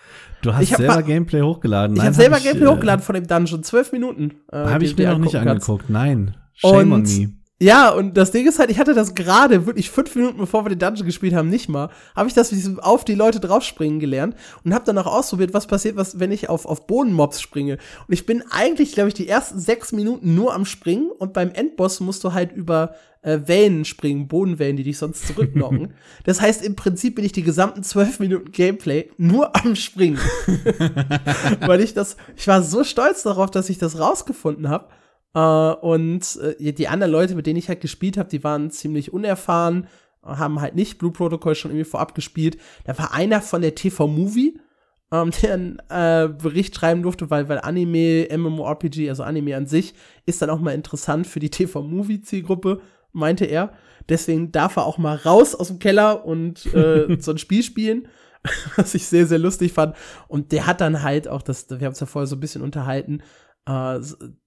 Du 0.43 0.53
hast 0.55 0.65
Ich 0.65 0.77
selber 0.77 0.97
mal- 0.97 1.03
Gameplay 1.03 1.41
hochgeladen. 1.41 1.97
ich 1.97 1.99
Nein, 2.03 2.09
habe 2.09 2.17
selber 2.17 2.37
hab 2.37 2.43
Gameplay 2.43 2.67
äh, 2.67 2.71
hochgeladen 2.75 3.03
von 3.03 3.15
dem 3.15 3.27
Dungeon, 3.27 3.63
zwölf 3.63 3.91
Minuten. 3.93 4.33
Äh, 4.53 4.59
Habe 4.59 4.85
ich 4.85 4.95
mir 4.97 5.09
noch 5.11 5.19
nicht 5.19 5.35
angucken 5.35 5.49
kannst. 5.55 5.71
angeguckt. 5.71 5.91
Nein. 5.91 6.37
Shame 6.53 6.75
on 6.75 6.93
Und 6.93 7.19
me. 7.19 7.33
Ja, 7.65 7.89
und 7.89 8.15
das 8.19 8.31
Ding 8.31 8.47
ist 8.47 8.59
halt, 8.59 8.71
ich 8.71 8.79
hatte 8.79 8.93
das 8.93 9.15
gerade 9.15 9.65
wirklich 9.65 9.91
fünf 9.91 10.15
Minuten 10.15 10.37
bevor 10.37 10.67
wir 10.67 10.69
den 10.69 10.79
Dungeon 10.79 11.07
gespielt 11.07 11.33
haben, 11.35 11.49
nicht 11.49 11.71
mal, 11.71 11.89
habe 12.15 12.29
ich 12.29 12.35
das 12.35 12.53
auf 12.83 13.07
die 13.07 13.15
Leute 13.15 13.41
draufspringen 13.41 14.01
gelernt 14.01 14.37
und 14.65 14.75
habe 14.75 14.85
dann 14.85 14.99
auch 14.99 15.07
ausprobiert, 15.07 15.55
was 15.55 15.67
passiert, 15.67 15.97
was, 15.97 16.21
wenn 16.21 16.31
ich 16.31 16.51
auf, 16.51 16.67
auf 16.67 16.87
Bodenmobs 16.87 17.41
springe. 17.41 17.79
Und 18.07 18.13
ich 18.13 18.27
bin 18.27 18.45
eigentlich, 18.51 18.93
glaube 18.93 19.09
ich, 19.09 19.15
die 19.15 19.29
ersten 19.29 19.59
sechs 19.59 19.93
Minuten 19.93 20.35
nur 20.35 20.55
am 20.55 20.67
Springen 20.67 21.11
und 21.11 21.33
beim 21.33 21.53
Endboss 21.53 22.01
musst 22.01 22.23
du 22.25 22.35
halt 22.35 22.53
über 22.53 22.97
äh, 23.23 23.41
Wellen 23.47 23.87
springen, 23.87 24.29
Bodenwellen, 24.29 24.77
die 24.77 24.85
dich 24.85 24.99
sonst 24.99 25.27
zurückknocken. 25.27 25.95
das 26.25 26.43
heißt, 26.43 26.63
im 26.63 26.77
Prinzip 26.77 27.15
bin 27.15 27.25
ich 27.25 27.33
die 27.33 27.45
gesamten 27.45 27.83
zwölf 27.83 28.21
Minuten 28.21 28.53
Gameplay 28.53 29.11
nur 29.17 29.57
am 29.57 29.75
Springen. 29.75 30.19
Weil 31.61 31.81
ich 31.81 31.95
das, 31.95 32.19
ich 32.37 32.47
war 32.47 32.63
so 32.63 32.85
stolz 32.85 33.23
darauf, 33.23 33.51
dass 33.51 33.71
ich 33.71 33.79
das 33.79 33.99
rausgefunden 33.99 34.69
habe. 34.69 34.89
Äh, 35.35 35.39
und 35.39 36.39
äh, 36.59 36.73
die 36.73 36.89
anderen 36.89 37.13
Leute, 37.13 37.35
mit 37.35 37.47
denen 37.47 37.59
ich 37.59 37.69
halt 37.69 37.81
gespielt 37.81 38.17
habe, 38.17 38.29
die 38.29 38.45
waren 38.45 38.71
ziemlich 38.71 39.13
unerfahren, 39.13 39.87
haben 40.23 40.61
halt 40.61 40.75
nicht 40.75 40.99
Blue 40.99 41.13
Protocol 41.13 41.55
schon 41.55 41.71
irgendwie 41.71 41.89
vorab 41.89 42.15
gespielt. 42.15 42.57
Da 42.85 42.97
war 42.99 43.13
einer 43.13 43.43
von 43.43 43.61
der 43.61 43.75
TV 43.75 44.07
Movie, 44.07 44.59
ähm, 45.13 45.31
der 45.43 45.55
einen 45.55 45.79
äh, 45.89 46.29
Bericht 46.29 46.75
schreiben 46.75 47.03
durfte, 47.03 47.31
weil, 47.31 47.49
weil 47.49 47.59
Anime, 47.59 48.29
MMORPG, 48.37 49.09
also 49.09 49.23
Anime 49.23 49.57
an 49.57 49.67
sich, 49.67 49.95
ist 50.27 50.41
dann 50.41 50.51
auch 50.51 50.61
mal 50.61 50.75
interessant 50.75 51.27
für 51.27 51.41
die 51.41 51.51
TV 51.51 51.83
Movie 51.83 52.23
Zielgruppe, 52.23 52.81
meinte 53.13 53.45
er. 53.45 53.73
Deswegen 54.09 54.53
darf 54.53 54.77
er 54.77 54.85
auch 54.85 54.99
mal 54.99 55.17
raus 55.17 55.55
aus 55.55 55.69
dem 55.69 55.79
Keller 55.79 56.25
und 56.25 56.67
äh, 56.75 57.17
so 57.21 57.33
ein 57.33 57.39
Spiel 57.39 57.63
spielen, 57.63 58.09
was 58.77 58.95
ich 58.95 59.07
sehr, 59.07 59.27
sehr 59.27 59.39
lustig 59.39 59.73
fand. 59.73 59.97
Und 60.29 60.53
der 60.53 60.67
hat 60.67 60.81
dann 60.81 61.03
halt 61.03 61.29
auch, 61.29 61.43
das, 61.43 61.69
wir 61.71 61.79
haben 61.79 61.89
uns 61.89 62.01
ja 62.01 62.07
vorher 62.07 62.27
so 62.27 62.37
ein 62.37 62.41
bisschen 62.41 62.63
unterhalten, 62.63 63.23
äh, 63.67 64.01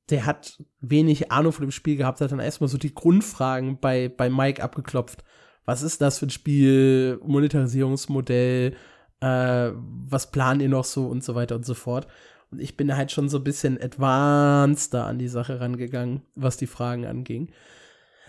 der 0.10 0.26
hat 0.26 0.64
wenig 0.82 1.32
Ahnung 1.32 1.52
von 1.52 1.66
dem 1.66 1.72
Spiel 1.72 1.98
gehabt, 1.98 2.22
hat 2.22 2.32
dann 2.32 2.40
erstmal 2.40 2.70
so 2.70 2.78
die 2.78 2.94
Grundfragen 2.94 3.80
bei, 3.80 4.10
bei 4.10 4.30
Mike 4.30 4.64
abgeklopft. 4.64 5.24
Was 5.66 5.82
ist 5.82 6.02
das 6.02 6.20
für 6.20 6.28
ein 6.28 6.32
Spiel? 6.32 7.20
Monetarisierungsmodell? 7.24 8.76
Äh, 9.20 9.72
was 9.74 10.32
plant 10.32 10.62
ihr 10.62 10.70
noch 10.70 10.86
so 10.86 11.08
und 11.08 11.24
so 11.24 11.36
weiter 11.36 11.56
und 11.56 11.66
so 11.66 11.74
fort? 11.74 12.08
Und 12.52 12.62
ich 12.62 12.78
bin 12.78 12.96
halt 12.96 13.12
schon 13.12 13.28
so 13.28 13.38
ein 13.40 13.44
bisschen 13.44 13.82
advanced 13.82 14.94
da 14.94 15.06
an 15.06 15.20
die 15.20 15.28
Sache 15.28 15.60
rangegangen, 15.60 16.22
was 16.36 16.56
die 16.56 16.68
Fragen 16.68 17.06
anging. 17.06 17.50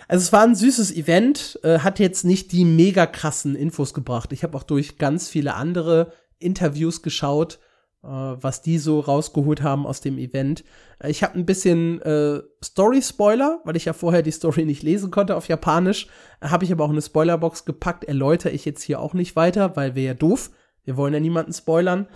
Also 0.08 0.22
es 0.24 0.32
war 0.32 0.42
ein 0.42 0.54
süßes 0.54 0.94
Event, 0.96 1.60
äh, 1.62 1.80
hat 1.80 1.98
jetzt 2.00 2.24
nicht 2.24 2.50
die 2.52 2.64
mega 2.64 3.06
krassen 3.06 3.54
Infos 3.54 3.94
gebracht. 3.94 4.32
Ich 4.32 4.42
habe 4.42 4.56
auch 4.56 4.62
durch 4.62 4.98
ganz 4.98 5.28
viele 5.28 5.54
andere 5.54 6.12
Interviews 6.38 7.02
geschaut, 7.02 7.58
was 8.06 8.62
die 8.62 8.78
so 8.78 9.00
rausgeholt 9.00 9.62
haben 9.62 9.86
aus 9.86 10.00
dem 10.00 10.18
Event. 10.18 10.64
Äh, 11.00 11.10
ich 11.10 11.22
habe 11.22 11.34
ein 11.36 11.46
bisschen 11.46 12.00
äh, 12.02 12.40
Story-Spoiler, 12.62 13.60
weil 13.64 13.76
ich 13.76 13.86
ja 13.86 13.92
vorher 13.92 14.22
die 14.22 14.30
Story 14.30 14.64
nicht 14.64 14.82
lesen 14.82 15.10
konnte 15.10 15.36
auf 15.36 15.48
Japanisch. 15.48 16.06
Äh, 16.40 16.48
habe 16.48 16.64
ich 16.64 16.72
aber 16.72 16.84
auch 16.84 16.90
eine 16.90 17.02
Spoilerbox 17.02 17.64
gepackt, 17.64 18.04
erläutere 18.04 18.52
ich 18.52 18.64
jetzt 18.64 18.82
hier 18.82 19.00
auch 19.00 19.14
nicht 19.14 19.36
weiter, 19.36 19.76
weil 19.76 19.94
wir 19.94 20.04
ja 20.04 20.14
doof. 20.14 20.50
Wir 20.84 20.96
wollen 20.96 21.14
ja 21.14 21.20
niemanden 21.20 21.52
spoilern. 21.52 22.06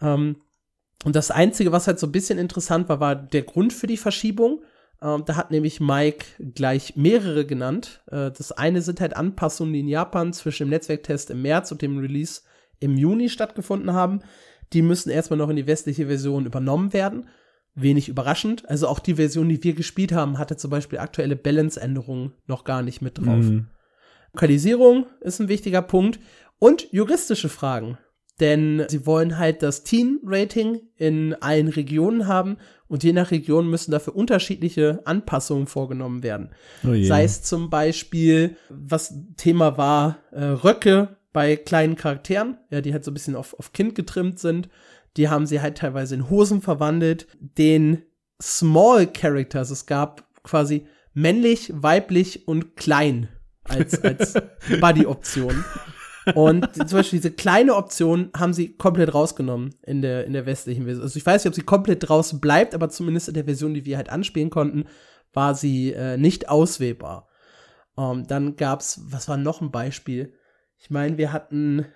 Ähm, 0.00 0.36
und 1.04 1.14
das 1.14 1.30
Einzige, 1.30 1.72
was 1.72 1.86
halt 1.86 1.98
so 1.98 2.06
ein 2.06 2.12
bisschen 2.12 2.38
interessant 2.38 2.88
war, 2.88 3.00
war 3.00 3.14
der 3.14 3.42
Grund 3.42 3.72
für 3.72 3.86
die 3.86 3.98
Verschiebung. 3.98 4.62
Ähm, 5.02 5.24
da 5.26 5.36
hat 5.36 5.50
nämlich 5.50 5.80
Mike 5.80 6.24
gleich 6.54 6.96
mehrere 6.96 7.44
genannt. 7.44 8.02
Äh, 8.06 8.30
das 8.30 8.52
eine 8.52 8.80
sind 8.80 9.00
halt 9.00 9.16
Anpassungen, 9.16 9.74
die 9.74 9.80
in 9.80 9.88
Japan 9.88 10.32
zwischen 10.32 10.64
dem 10.64 10.70
Netzwerktest 10.70 11.30
im 11.30 11.42
März 11.42 11.72
und 11.72 11.82
dem 11.82 11.98
Release 11.98 12.42
im 12.80 12.96
Juni 12.96 13.28
stattgefunden 13.28 13.92
haben. 13.92 14.20
Die 14.72 14.82
müssen 14.82 15.10
erstmal 15.10 15.38
noch 15.38 15.48
in 15.48 15.56
die 15.56 15.66
westliche 15.66 16.06
Version 16.06 16.46
übernommen 16.46 16.92
werden. 16.92 17.28
Wenig 17.74 18.08
überraschend. 18.08 18.68
Also 18.68 18.88
auch 18.88 18.98
die 18.98 19.14
Version, 19.14 19.48
die 19.48 19.62
wir 19.62 19.74
gespielt 19.74 20.12
haben, 20.12 20.38
hatte 20.38 20.56
zum 20.56 20.70
Beispiel 20.70 20.98
aktuelle 20.98 21.36
Balance-Änderungen 21.36 22.32
noch 22.46 22.64
gar 22.64 22.82
nicht 22.82 23.02
mit 23.02 23.18
drauf. 23.18 23.44
Mhm. 23.44 23.68
Lokalisierung 24.32 25.06
ist 25.20 25.40
ein 25.40 25.48
wichtiger 25.48 25.82
Punkt. 25.82 26.18
Und 26.58 26.90
juristische 26.90 27.48
Fragen. 27.48 27.98
Denn 28.40 28.84
sie 28.88 29.06
wollen 29.06 29.38
halt 29.38 29.62
das 29.62 29.82
Teen-Rating 29.82 30.80
in 30.96 31.34
allen 31.40 31.68
Regionen 31.68 32.26
haben 32.26 32.58
und 32.86 33.02
je 33.02 33.14
nach 33.14 33.30
Region 33.30 33.68
müssen 33.68 33.92
dafür 33.92 34.14
unterschiedliche 34.14 35.00
Anpassungen 35.06 35.66
vorgenommen 35.66 36.22
werden. 36.22 36.50
Oh 36.84 36.94
Sei 37.02 37.24
es 37.24 37.42
zum 37.42 37.70
Beispiel, 37.70 38.56
was 38.68 39.14
Thema 39.36 39.78
war, 39.78 40.18
äh, 40.32 40.44
Röcke 40.44 41.16
bei 41.36 41.54
kleinen 41.54 41.96
Charakteren, 41.96 42.56
ja, 42.70 42.80
die 42.80 42.94
halt 42.94 43.04
so 43.04 43.10
ein 43.10 43.14
bisschen 43.14 43.36
auf, 43.36 43.52
auf 43.58 43.74
Kind 43.74 43.94
getrimmt 43.94 44.38
sind. 44.38 44.70
Die 45.18 45.28
haben 45.28 45.44
sie 45.44 45.60
halt 45.60 45.76
teilweise 45.76 46.14
in 46.14 46.30
Hosen 46.30 46.62
verwandelt. 46.62 47.26
Den 47.38 48.00
Small 48.40 49.06
Characters, 49.06 49.68
es 49.68 49.84
gab 49.84 50.24
quasi 50.44 50.86
männlich, 51.12 51.70
weiblich 51.74 52.48
und 52.48 52.74
klein 52.74 53.28
als, 53.64 54.02
als 54.02 54.32
Buddy-Option. 54.80 55.62
Und 56.34 56.74
zum 56.74 56.98
Beispiel 57.00 57.18
diese 57.18 57.32
kleine 57.32 57.74
Option 57.74 58.30
haben 58.34 58.54
sie 58.54 58.74
komplett 58.74 59.12
rausgenommen 59.12 59.74
in 59.82 60.00
der, 60.00 60.24
in 60.24 60.32
der 60.32 60.46
westlichen 60.46 60.86
Version. 60.86 61.02
Also 61.02 61.18
ich 61.18 61.26
weiß 61.26 61.44
nicht, 61.44 61.50
ob 61.50 61.54
sie 61.54 61.66
komplett 61.66 62.08
draußen 62.08 62.40
bleibt, 62.40 62.74
aber 62.74 62.88
zumindest 62.88 63.28
in 63.28 63.34
der 63.34 63.44
Version, 63.44 63.74
die 63.74 63.84
wir 63.84 63.98
halt 63.98 64.08
anspielen 64.08 64.48
konnten, 64.48 64.86
war 65.34 65.54
sie 65.54 65.92
äh, 65.92 66.16
nicht 66.16 66.48
auswählbar. 66.48 67.28
Um, 67.94 68.20
ähm, 68.20 68.26
dann 68.26 68.56
gab's, 68.56 69.02
was 69.10 69.28
war 69.28 69.36
noch 69.36 69.60
ein 69.60 69.70
Beispiel? 69.70 70.32
Ich 70.78 70.90
meine, 70.90 71.18
wir 71.18 71.32
hatten 71.32 71.86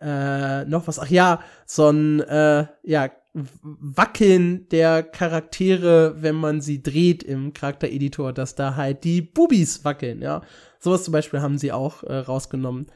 äh, 0.00 0.64
noch 0.64 0.86
was, 0.88 0.98
ach 0.98 1.08
ja, 1.08 1.40
so 1.66 1.88
ein, 1.90 2.20
äh, 2.20 2.66
ja, 2.82 3.10
Wackeln 3.34 4.68
der 4.68 5.02
Charaktere, 5.02 6.20
wenn 6.20 6.34
man 6.34 6.60
sie 6.60 6.82
dreht 6.82 7.22
im 7.22 7.54
Charaktereditor, 7.54 8.32
dass 8.32 8.54
da 8.54 8.76
halt 8.76 9.04
die 9.04 9.22
Bubis 9.22 9.84
wackeln, 9.84 10.20
ja. 10.20 10.42
Sowas 10.78 11.04
zum 11.04 11.12
Beispiel 11.12 11.40
haben 11.40 11.56
sie 11.56 11.72
auch 11.72 12.02
äh, 12.02 12.16
rausgenommen 12.16 12.88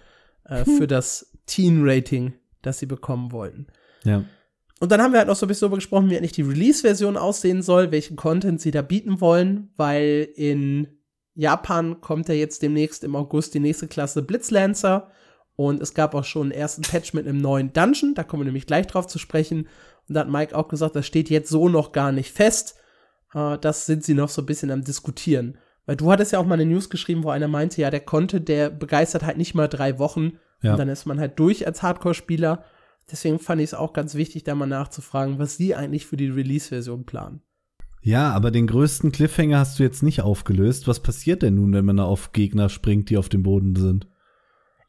äh, 0.45 0.65
hm. 0.65 0.77
für 0.79 0.87
das 0.87 1.33
Teen-Rating, 1.47 2.35
das 2.61 2.79
sie 2.79 2.87
bekommen 2.87 3.33
wollten. 3.33 3.69
Ja. 4.05 4.25
Und 4.79 4.93
dann 4.93 5.01
haben 5.01 5.13
wir 5.13 5.21
halt 5.21 5.29
noch 5.29 5.37
so 5.37 5.47
ein 5.47 5.49
bisschen 5.49 5.67
darüber 5.67 5.79
gesprochen, 5.79 6.11
wie 6.11 6.19
eigentlich 6.19 6.33
die 6.33 6.43
Release-Version 6.43 7.17
aussehen 7.17 7.63
soll, 7.63 7.93
welchen 7.93 8.17
Content 8.17 8.61
sie 8.61 8.73
da 8.73 8.83
bieten 8.83 9.23
wollen, 9.23 9.71
weil 9.77 10.29
in 10.35 10.89
Japan 11.35 12.01
kommt 12.03 12.29
ja 12.29 12.35
jetzt 12.35 12.63
demnächst 12.63 13.05
im 13.05 13.17
August 13.17 13.55
die 13.55 13.61
nächste 13.61 13.89
Klasse 13.89 14.23
Blitzlancer 14.23 15.11
und 15.57 15.83
es 15.83 15.95
gab 15.95 16.15
auch 16.15 16.25
schon 16.25 16.53
einen 16.53 16.61
ersten 16.61 16.83
Patch 16.83 17.15
mit 17.15 17.27
einem 17.27 17.41
neuen 17.41 17.73
Dungeon, 17.73 18.15
da 18.15 18.23
kommen 18.23 18.43
wir 18.43 18.47
nämlich 18.47 18.67
gleich 18.67 18.87
drauf 18.87 19.07
zu 19.07 19.19
sprechen. 19.19 19.69
Und 20.09 20.15
da 20.15 20.21
hat 20.21 20.29
Mike 20.29 20.57
auch 20.57 20.69
gesagt, 20.69 20.95
das 20.95 21.07
steht 21.07 21.31
jetzt 21.31 21.49
so 21.49 21.69
noch 21.69 21.93
gar 21.93 22.13
nicht 22.13 22.31
fest. 22.33 22.77
Äh, 23.35 23.59
das 23.59 23.87
sind 23.87 24.05
sie 24.05 24.15
noch 24.15 24.29
so 24.29 24.43
ein 24.43 24.47
bisschen 24.47 24.71
am 24.71 24.85
Diskutieren. 24.85 25.59
Weil 25.87 25.97
du 25.97 26.11
hattest 26.13 26.33
ja 26.33 26.39
auch 26.39 26.47
mal 26.47 26.55
eine 26.55 26.67
News 26.67 26.91
geschrieben, 26.91 27.25
wo 27.25 27.31
einer 27.31 27.49
meinte, 27.49 27.81
ja, 27.81 27.91
der 27.91 28.01
konnte, 28.01 28.41
der 28.41 28.71
begeistert 28.71 29.25
halt 29.25 29.39
nicht 29.39 29.55
mal 29.55 29.69
drei 29.69 29.99
Wochen. 29.99 30.39
Ja. 30.63 30.73
Und 30.73 30.79
dann 30.79 30.89
ist 30.89 31.07
man 31.07 31.19
halt 31.19 31.39
durch 31.39 31.67
als 31.67 31.83
Hardcore-Spieler. 31.83 32.65
Deswegen 33.11 33.39
fand 33.39 33.61
ich 33.61 33.71
es 33.71 33.75
auch 33.75 33.93
ganz 33.93 34.15
wichtig, 34.15 34.45
da 34.45 34.55
mal 34.55 34.67
nachzufragen, 34.67 35.39
was 35.39 35.57
sie 35.57 35.75
eigentlich 35.75 36.07
für 36.07 36.17
die 36.17 36.29
Release-Version 36.29 37.07
planen. 37.07 37.41
Ja, 38.03 38.31
aber 38.33 38.51
den 38.51 38.67
größten 38.67 39.11
Cliffhanger 39.11 39.59
hast 39.59 39.79
du 39.79 39.83
jetzt 39.83 40.03
nicht 40.03 40.21
aufgelöst. 40.21 40.87
Was 40.87 41.01
passiert 41.01 41.43
denn 41.43 41.55
nun, 41.55 41.73
wenn 41.73 41.85
man 41.85 41.97
da 41.97 42.05
auf 42.05 42.33
Gegner 42.33 42.69
springt, 42.69 43.11
die 43.11 43.17
auf 43.17 43.29
dem 43.29 43.43
Boden 43.43 43.75
sind? 43.75 44.09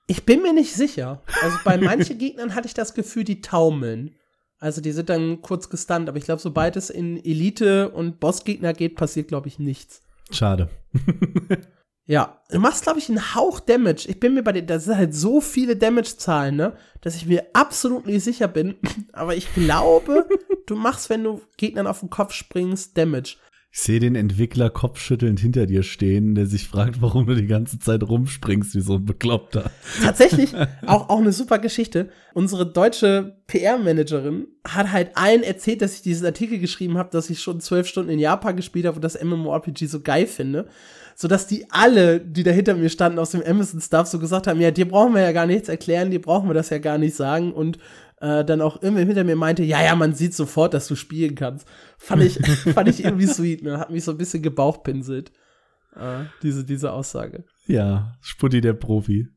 Ich 0.07 0.25
bin 0.25 0.41
mir 0.41 0.53
nicht 0.53 0.73
sicher. 0.73 1.21
Also 1.41 1.57
bei 1.63 1.77
manchen 1.77 2.17
Gegnern 2.17 2.55
hatte 2.55 2.67
ich 2.67 2.73
das 2.73 2.93
Gefühl, 2.93 3.25
die 3.25 3.41
taumeln. 3.41 4.15
Also 4.59 4.81
die 4.81 4.91
sind 4.91 5.09
dann 5.09 5.41
kurz 5.41 5.69
gestunt, 5.69 6.09
aber 6.09 6.17
ich 6.17 6.25
glaube, 6.25 6.41
sobald 6.41 6.75
es 6.77 6.89
in 6.89 7.23
Elite 7.23 7.89
und 7.89 8.19
Bossgegner 8.19 8.73
geht, 8.73 8.95
passiert, 8.95 9.27
glaube 9.27 9.47
ich, 9.47 9.59
nichts. 9.59 10.01
Schade. 10.31 10.69
ja, 12.05 12.41
du 12.49 12.59
machst, 12.59 12.83
glaube 12.83 12.97
ich, 12.97 13.07
einen 13.09 13.35
Hauch 13.35 13.59
Damage. 13.59 14.07
Ich 14.07 14.19
bin 14.19 14.33
mir 14.33 14.43
bei 14.43 14.53
dir, 14.53 14.63
das 14.63 14.85
sind 14.85 14.97
halt 14.97 15.13
so 15.13 15.41
viele 15.41 15.75
Damage-Zahlen, 15.75 16.55
ne, 16.55 16.75
dass 17.01 17.15
ich 17.15 17.27
mir 17.27 17.45
absolut 17.53 18.07
nicht 18.07 18.23
sicher 18.23 18.47
bin. 18.47 18.75
Aber 19.13 19.35
ich 19.35 19.53
glaube, 19.53 20.27
du 20.65 20.75
machst, 20.75 21.09
wenn 21.11 21.23
du 21.23 21.41
Gegnern 21.57 21.85
auf 21.85 21.99
den 21.99 22.09
Kopf 22.09 22.33
springst, 22.33 22.97
Damage. 22.97 23.35
Ich 23.77 23.83
sehe 23.83 23.99
den 23.99 24.15
Entwickler 24.15 24.71
kopfschüttelnd 24.71 25.39
hinter 25.39 25.67
dir 25.67 25.83
stehen, 25.83 26.33
der 26.33 26.47
sich 26.47 26.67
fragt, 26.67 26.99
warum 26.99 27.27
du 27.27 27.35
die 27.35 27.45
ganze 27.45 27.77
Zeit 27.77 28.01
rumspringst 28.01 28.73
wie 28.73 28.81
so 28.81 28.95
ein 28.95 29.05
Bekloppter. 29.05 29.69
Tatsächlich, 30.01 30.55
auch, 30.87 31.09
auch 31.09 31.19
eine 31.19 31.31
super 31.31 31.59
Geschichte. 31.59 32.09
Unsere 32.33 32.65
deutsche 32.65 33.37
PR-Managerin 33.45 34.47
hat 34.67 34.91
halt 34.91 35.11
allen 35.13 35.43
erzählt, 35.43 35.83
dass 35.83 35.93
ich 35.93 36.01
diesen 36.01 36.25
Artikel 36.25 36.57
geschrieben 36.57 36.97
habe, 36.97 37.11
dass 37.11 37.29
ich 37.29 37.39
schon 37.39 37.61
zwölf 37.61 37.87
Stunden 37.87 38.09
in 38.09 38.17
Japan 38.17 38.55
gespielt 38.55 38.87
habe 38.87 38.95
und 38.95 39.03
das 39.03 39.23
MMORPG 39.23 39.85
so 39.85 39.99
geil 40.01 40.25
finde. 40.25 40.67
Sodass 41.13 41.45
die 41.45 41.67
alle, 41.69 42.19
die 42.19 42.41
da 42.41 42.49
hinter 42.49 42.73
mir 42.73 42.89
standen 42.89 43.19
aus 43.19 43.29
dem 43.29 43.43
Amazon-Stuff, 43.43 44.07
so 44.07 44.17
gesagt 44.17 44.47
haben, 44.47 44.59
ja, 44.59 44.71
dir 44.71 44.87
brauchen 44.87 45.13
wir 45.13 45.21
ja 45.21 45.31
gar 45.31 45.45
nichts 45.45 45.69
erklären, 45.69 46.09
dir 46.09 46.21
brauchen 46.21 46.49
wir 46.49 46.55
das 46.55 46.71
ja 46.71 46.79
gar 46.79 46.97
nicht 46.97 47.15
sagen 47.15 47.53
und 47.53 47.77
äh, 48.21 48.43
dann 48.43 48.61
auch 48.61 48.81
irgendwie 48.81 49.05
hinter 49.05 49.23
mir 49.23 49.35
meinte, 49.35 49.63
ja, 49.63 49.83
ja, 49.83 49.95
man 49.95 50.13
sieht 50.13 50.33
sofort, 50.33 50.73
dass 50.73 50.87
du 50.87 50.95
spielen 50.95 51.35
kannst. 51.35 51.67
Fand 51.97 52.23
ich, 52.23 52.39
fand 52.73 52.89
ich 52.89 53.03
irgendwie 53.03 53.27
sweet, 53.27 53.63
ne? 53.63 53.79
Hat 53.79 53.89
mich 53.89 54.03
so 54.03 54.11
ein 54.11 54.17
bisschen 54.17 54.43
gebauchpinselt, 54.43 55.31
äh, 55.95 56.25
diese, 56.43 56.63
diese 56.63 56.93
Aussage. 56.93 57.45
Ja, 57.65 58.15
Sputti 58.21 58.61
der 58.61 58.73
Profi. 58.73 59.27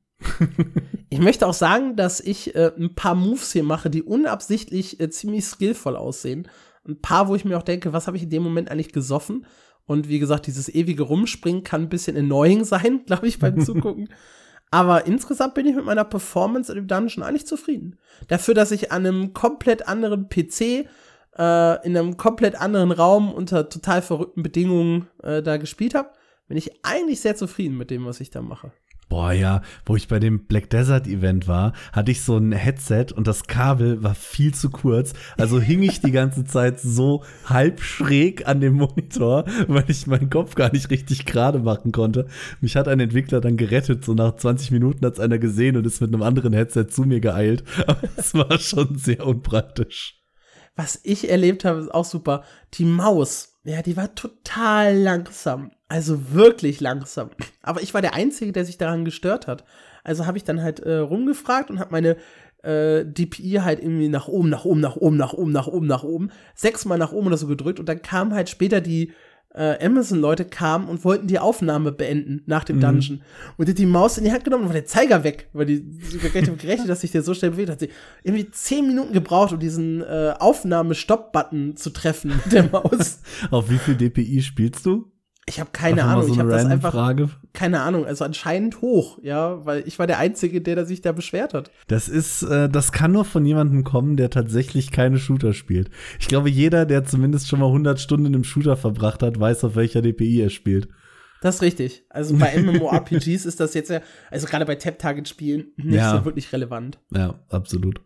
ich 1.09 1.19
möchte 1.19 1.47
auch 1.47 1.55
sagen, 1.55 1.97
dass 1.97 2.21
ich 2.21 2.55
äh, 2.55 2.73
ein 2.77 2.95
paar 2.95 3.15
Moves 3.15 3.53
hier 3.53 3.65
mache, 3.65 3.91
die 3.91 4.03
unabsichtlich 4.03 5.01
äh, 5.01 5.11
ziemlich 5.11 5.45
skillvoll 5.45 5.97
aussehen. 5.97 6.49
Ein 6.87 7.01
paar, 7.01 7.29
wo 7.29 7.35
ich 7.35 7.45
mir 7.45 7.57
auch 7.57 7.63
denke, 7.63 7.93
was 7.93 8.07
habe 8.07 8.17
ich 8.17 8.25
in 8.25 8.31
dem 8.31 8.43
Moment 8.43 8.71
eigentlich 8.71 8.93
gesoffen? 8.93 9.47
Und 9.87 10.09
wie 10.09 10.19
gesagt, 10.19 10.47
dieses 10.47 10.69
ewige 10.69 11.03
Rumspringen 11.03 11.65
kann 11.65 11.83
ein 11.83 11.89
bisschen 11.89 12.17
annoying 12.17 12.65
sein, 12.65 13.03
glaube 13.07 13.27
ich, 13.27 13.39
beim 13.39 13.61
Zugucken. 13.65 14.09
Aber 14.71 15.07
insgesamt 15.07 15.55
bin 15.55 15.67
ich 15.67 15.75
mit 15.75 15.85
meiner 15.85 16.05
Performance 16.05 16.71
in 16.71 16.77
dem 16.77 16.87
Dungeon 16.87 17.25
eigentlich 17.25 17.47
zufrieden. 17.47 17.99
Dafür, 18.29 18.55
dass 18.55 18.71
ich 18.71 18.93
an 18.93 19.05
einem 19.05 19.33
komplett 19.33 19.89
anderen 19.89 20.29
PC, 20.29 20.87
äh, 21.41 21.87
in 21.87 21.97
einem 21.97 22.17
komplett 22.19 22.61
anderen 22.61 22.93
Raum 22.93 23.33
unter 23.33 23.69
total 23.69 24.03
verrückten 24.03 24.43
Bedingungen 24.43 25.09
äh, 25.23 25.43
da 25.43 25.57
gespielt 25.57 25.95
habe, 25.95 26.11
bin 26.47 26.59
ich 26.59 26.85
eigentlich 26.85 27.21
sehr 27.21 27.35
zufrieden 27.35 27.79
mit 27.79 27.91
dem, 27.91 28.05
was 28.05 28.21
ich 28.21 28.31
da 28.31 28.43
mache. 28.43 28.73
Boah, 29.09 29.33
ja, 29.33 29.63
wo 29.87 29.97
ich 29.97 30.07
bei 30.07 30.21
dem 30.21 30.47
Black 30.47 30.71
Desert 30.71 31.09
Event 31.09 31.49
war, 31.49 31.73
hatte 31.93 32.13
ich 32.13 32.23
so 32.23 32.37
ein 32.37 32.53
Headset 32.53 33.07
und 33.13 33.27
das 33.27 33.43
Kabel 33.49 34.05
war 34.05 34.15
viel 34.15 34.55
zu 34.55 34.71
kurz. 34.71 35.15
Also 35.37 35.61
hing 35.61 35.83
ich 35.83 36.01
die 36.01 36.13
ganze 36.13 36.45
Zeit 36.45 36.79
so 36.79 37.25
halb 37.45 37.81
schräg 37.81 38.47
an 38.47 38.61
dem 38.61 38.75
Monitor, 38.75 39.47
weil 39.67 39.85
ich 39.89 40.07
meinen 40.07 40.31
Kopf 40.31 40.55
gar 40.55 40.73
nicht 40.73 40.91
richtig 40.91 41.27
gerade 41.27 41.59
machen 41.59 41.91
konnte. 41.91 42.29
Mich 42.61 42.77
hat 42.77 42.87
ein 42.87 43.01
Entwickler 43.01 43.41
dann 43.41 43.57
gerettet. 43.57 44.05
So 44.05 44.15
nach 44.15 44.37
20 44.37 44.71
Minuten 44.71 45.05
hat 45.05 45.15
es 45.15 45.21
einer 45.21 45.39
gesehen 45.39 45.77
und 45.77 45.87
ist 45.89 46.01
mit 46.01 46.15
einem 46.15 46.23
anderen 46.23 46.53
Headset 46.53 46.87
zu 46.91 47.03
mir 47.03 47.19
geeilt. 47.19 47.65
Aber 47.89 48.09
es 48.17 48.33
war 48.35 48.61
schon 48.61 48.97
sehr 48.97 49.27
unpraktisch. 49.27 50.20
Was 50.83 50.99
ich 51.03 51.29
erlebt 51.29 51.67
habe, 51.67 51.81
ist 51.81 51.93
auch 51.93 52.07
super. 52.07 52.43
Die 52.73 52.87
Maus, 52.87 53.59
ja, 53.65 53.83
die 53.83 53.99
war 53.99 54.15
total 54.15 54.97
langsam. 54.97 55.73
Also 55.89 56.33
wirklich 56.33 56.81
langsam. 56.81 57.29
Aber 57.61 57.83
ich 57.83 57.93
war 57.93 58.01
der 58.01 58.15
Einzige, 58.15 58.53
der 58.53 58.65
sich 58.65 58.79
daran 58.79 59.05
gestört 59.05 59.47
hat. 59.47 59.67
Also 60.05 60.25
habe 60.25 60.39
ich 60.39 60.45
dann 60.45 60.63
halt 60.63 60.81
äh, 60.81 60.97
rumgefragt 60.97 61.71
und 61.71 61.81
habe 61.81 61.91
meine 61.91 62.17
äh, 62.63 63.05
DPI 63.05 63.61
halt 63.63 63.81
irgendwie 63.81 64.09
nach 64.09 64.27
oben, 64.27 64.49
nach 64.49 64.65
oben, 64.65 64.81
nach 64.81 64.97
oben, 64.97 65.19
nach 65.19 65.35
oben, 65.35 65.53
nach 65.53 65.67
oben, 65.67 65.87
nach 65.87 66.03
oben, 66.03 66.31
sechsmal 66.55 66.97
nach 66.97 67.13
oben 67.13 67.27
oder 67.27 67.37
so 67.37 67.47
gedrückt 67.47 67.79
und 67.79 67.87
dann 67.87 68.01
kam 68.01 68.33
halt 68.33 68.49
später 68.49 68.81
die 68.81 69.13
äh, 69.55 69.85
Amazon-Leute 69.85 70.45
kamen 70.45 70.89
und 70.89 71.05
wollten 71.05 71.27
die 71.27 71.39
Aufnahme 71.39 71.93
beenden 71.93 72.43
nach 72.47 72.65
dem 72.65 72.77
mhm. 72.77 72.81
Dungeon. 72.81 73.23
Und 73.57 73.67
die 73.67 73.73
hat 73.73 73.79
die 73.79 73.87
Maus 73.87 74.19
in 74.19 74.25
die 74.25 74.33
Hand 74.33 74.45
genommen 74.45 74.65
und 74.65 74.69
war 74.69 74.75
der 74.75 74.87
Zeiger 74.87 75.25
weg, 75.25 75.49
weil 75.53 75.67
die 75.67 75.85
gerechnet, 76.33 76.89
dass 76.89 77.01
sich 77.01 77.11
der 77.11 77.23
so 77.23 77.35
schnell 77.35 77.53
bewegt 77.53 77.71
hat. 77.71 77.81
Sie 77.81 77.91
irgendwie 78.23 78.51
zehn 78.51 78.87
Minuten 78.87 79.13
gebraucht, 79.13 79.53
um 79.53 79.59
diesen 79.59 80.03
äh, 80.03 80.35
Aufnahme-Stopp-Button 80.39 81.77
zu 81.77 81.91
treffen 81.91 82.41
mit 82.45 82.53
der 82.53 82.71
Maus. 82.71 83.21
Auf 83.51 83.71
wie 83.71 83.79
viel 83.79 83.97
DPI 83.97 84.43
spielst 84.43 84.87
du? 84.87 85.11
Ich 85.47 85.59
habe 85.59 85.71
keine 85.73 86.05
Ahnung. 86.05 86.27
So 86.27 86.33
ich 86.33 86.39
habe 86.39 86.51
das 86.51 86.67
einfach 86.67 86.93
Frage. 86.93 87.31
keine 87.53 87.81
Ahnung. 87.81 88.07
Also 88.07 88.25
anscheinend 88.25 88.81
hoch, 88.83 89.19
ja, 89.23 89.65
weil 89.65 89.83
ich 89.87 89.99
war 89.99 90.07
der 90.07 90.19
Einzige, 90.19 90.61
der, 90.61 90.77
der 90.77 90.87
sich 90.87 91.01
da 91.01 91.13
beschwert 91.13 91.55
hat. 91.55 91.71
Das 91.89 92.09
ist, 92.09 92.43
äh, 92.43 92.69
das 92.69 92.93
kann 92.93 93.13
nur 93.13 93.25
von 93.25 93.45
jemandem 93.45 93.83
kommen, 93.83 94.17
der 94.17 94.31
tatsächlich 94.31 94.93
keine 94.93 95.19
Shooter 95.19 95.53
spielt. 95.53 95.91
Ich 96.21 96.29
glaube, 96.29 96.51
jeder, 96.51 96.87
der 96.87 97.05
zumindest 97.05 97.49
schon 97.49 97.61
mal 97.61 97.67
100 97.67 97.99
Stunden 97.99 98.33
im 98.33 98.45
Shooter 98.45 98.77
verbracht 98.77 99.23
hat, 99.23 99.41
weiß, 99.41 99.65
auf 99.65 99.77
welcher 99.77 100.03
DPI 100.03 100.43
er 100.43 100.51
spielt. 100.51 100.89
Das 101.41 101.57
ist 101.57 101.63
richtig. 101.63 102.05
Also 102.11 102.37
bei 102.37 102.57
MMORPGs 102.61 103.47
ist 103.47 103.61
das 103.61 103.75
jetzt 103.75 103.91
ja, 103.91 104.03
also 104.31 104.47
gerade 104.47 104.67
bei 104.67 104.75
Tap-Target-Spielen 104.75 105.73
nicht 105.77 105.97
ja. 105.97 106.19
so 106.19 106.25
wirklich 106.25 106.53
relevant. 106.53 106.99
Ja, 107.15 107.41
absolut. 107.49 108.01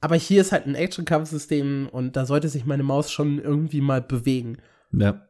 Aber 0.00 0.16
hier 0.16 0.40
ist 0.40 0.50
halt 0.50 0.66
ein 0.66 0.74
Action-Kampfsystem 0.74 1.88
und 1.90 2.16
da 2.16 2.26
sollte 2.26 2.48
sich 2.48 2.66
meine 2.66 2.82
Maus 2.82 3.12
schon 3.12 3.38
irgendwie 3.38 3.80
mal 3.80 4.02
bewegen. 4.02 4.58
Ja. 4.92 5.28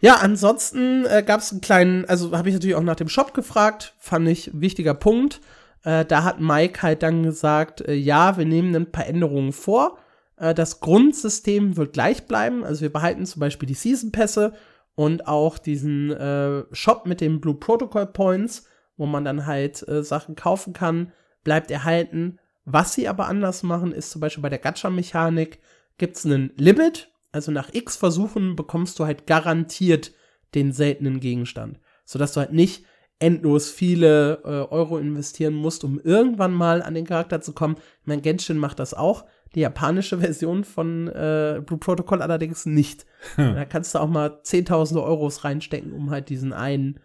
Ja, 0.00 0.16
ansonsten 0.16 1.06
äh, 1.06 1.22
gab 1.26 1.40
es 1.40 1.52
einen 1.52 1.60
kleinen, 1.60 2.04
also 2.04 2.36
habe 2.36 2.48
ich 2.48 2.54
natürlich 2.54 2.76
auch 2.76 2.82
nach 2.82 2.96
dem 2.96 3.08
Shop 3.08 3.32
gefragt, 3.32 3.94
fand 3.98 4.28
ich 4.28 4.50
wichtiger 4.52 4.94
Punkt. 4.94 5.40
Äh, 5.84 6.04
da 6.04 6.22
hat 6.22 6.40
Mike 6.40 6.82
halt 6.82 7.02
dann 7.02 7.22
gesagt, 7.22 7.80
äh, 7.80 7.94
ja, 7.94 8.36
wir 8.36 8.44
nehmen 8.44 8.74
ein 8.76 8.92
paar 8.92 9.06
Änderungen 9.06 9.52
vor. 9.52 9.98
Äh, 10.36 10.54
das 10.54 10.80
Grundsystem 10.80 11.76
wird 11.76 11.94
gleich 11.94 12.26
bleiben, 12.26 12.62
also 12.62 12.82
wir 12.82 12.92
behalten 12.92 13.24
zum 13.24 13.40
Beispiel 13.40 13.66
die 13.66 13.74
Season 13.74 14.12
Pässe 14.12 14.52
und 14.94 15.28
auch 15.28 15.58
diesen 15.58 16.10
äh, 16.10 16.64
Shop 16.72 17.06
mit 17.06 17.20
den 17.20 17.40
Blue 17.40 17.54
Protocol 17.54 18.06
Points, 18.06 18.66
wo 18.96 19.06
man 19.06 19.24
dann 19.24 19.46
halt 19.46 19.86
äh, 19.88 20.02
Sachen 20.02 20.36
kaufen 20.36 20.72
kann, 20.72 21.12
bleibt 21.42 21.70
erhalten. 21.70 22.38
Was 22.64 22.94
sie 22.94 23.08
aber 23.08 23.28
anders 23.28 23.62
machen, 23.62 23.92
ist 23.92 24.10
zum 24.10 24.20
Beispiel 24.20 24.42
bei 24.42 24.48
der 24.48 24.58
Gacha-Mechanik 24.58 25.60
gibt 25.98 26.16
es 26.16 26.26
einen 26.26 26.52
Limit 26.56 27.10
also 27.36 27.52
nach 27.52 27.68
x 27.72 27.96
Versuchen 27.96 28.56
bekommst 28.56 28.98
du 28.98 29.04
halt 29.04 29.26
garantiert 29.26 30.12
den 30.54 30.72
seltenen 30.72 31.20
Gegenstand. 31.20 31.78
Sodass 32.06 32.32
du 32.32 32.40
halt 32.40 32.54
nicht 32.54 32.84
endlos 33.18 33.70
viele 33.70 34.40
äh, 34.42 34.72
Euro 34.72 34.96
investieren 34.96 35.52
musst, 35.52 35.84
um 35.84 36.00
irgendwann 36.00 36.54
mal 36.54 36.80
an 36.82 36.94
den 36.94 37.06
Charakter 37.06 37.42
zu 37.42 37.52
kommen. 37.52 37.76
Ich 38.00 38.06
meine, 38.06 38.22
Genshin 38.22 38.56
macht 38.56 38.78
das 38.78 38.94
auch. 38.94 39.26
Die 39.54 39.60
japanische 39.60 40.18
Version 40.20 40.64
von 40.64 41.08
äh, 41.08 41.60
Blue 41.64 41.78
Protocol 41.78 42.22
allerdings 42.22 42.64
nicht. 42.64 43.04
Hm. 43.34 43.54
Da 43.54 43.66
kannst 43.66 43.94
du 43.94 43.98
auch 43.98 44.08
mal 44.08 44.40
zehntausende 44.42 45.02
Euros 45.02 45.44
reinstecken, 45.44 45.92
um 45.92 46.10
halt 46.10 46.30
diesen 46.30 46.54
einen 46.54 47.00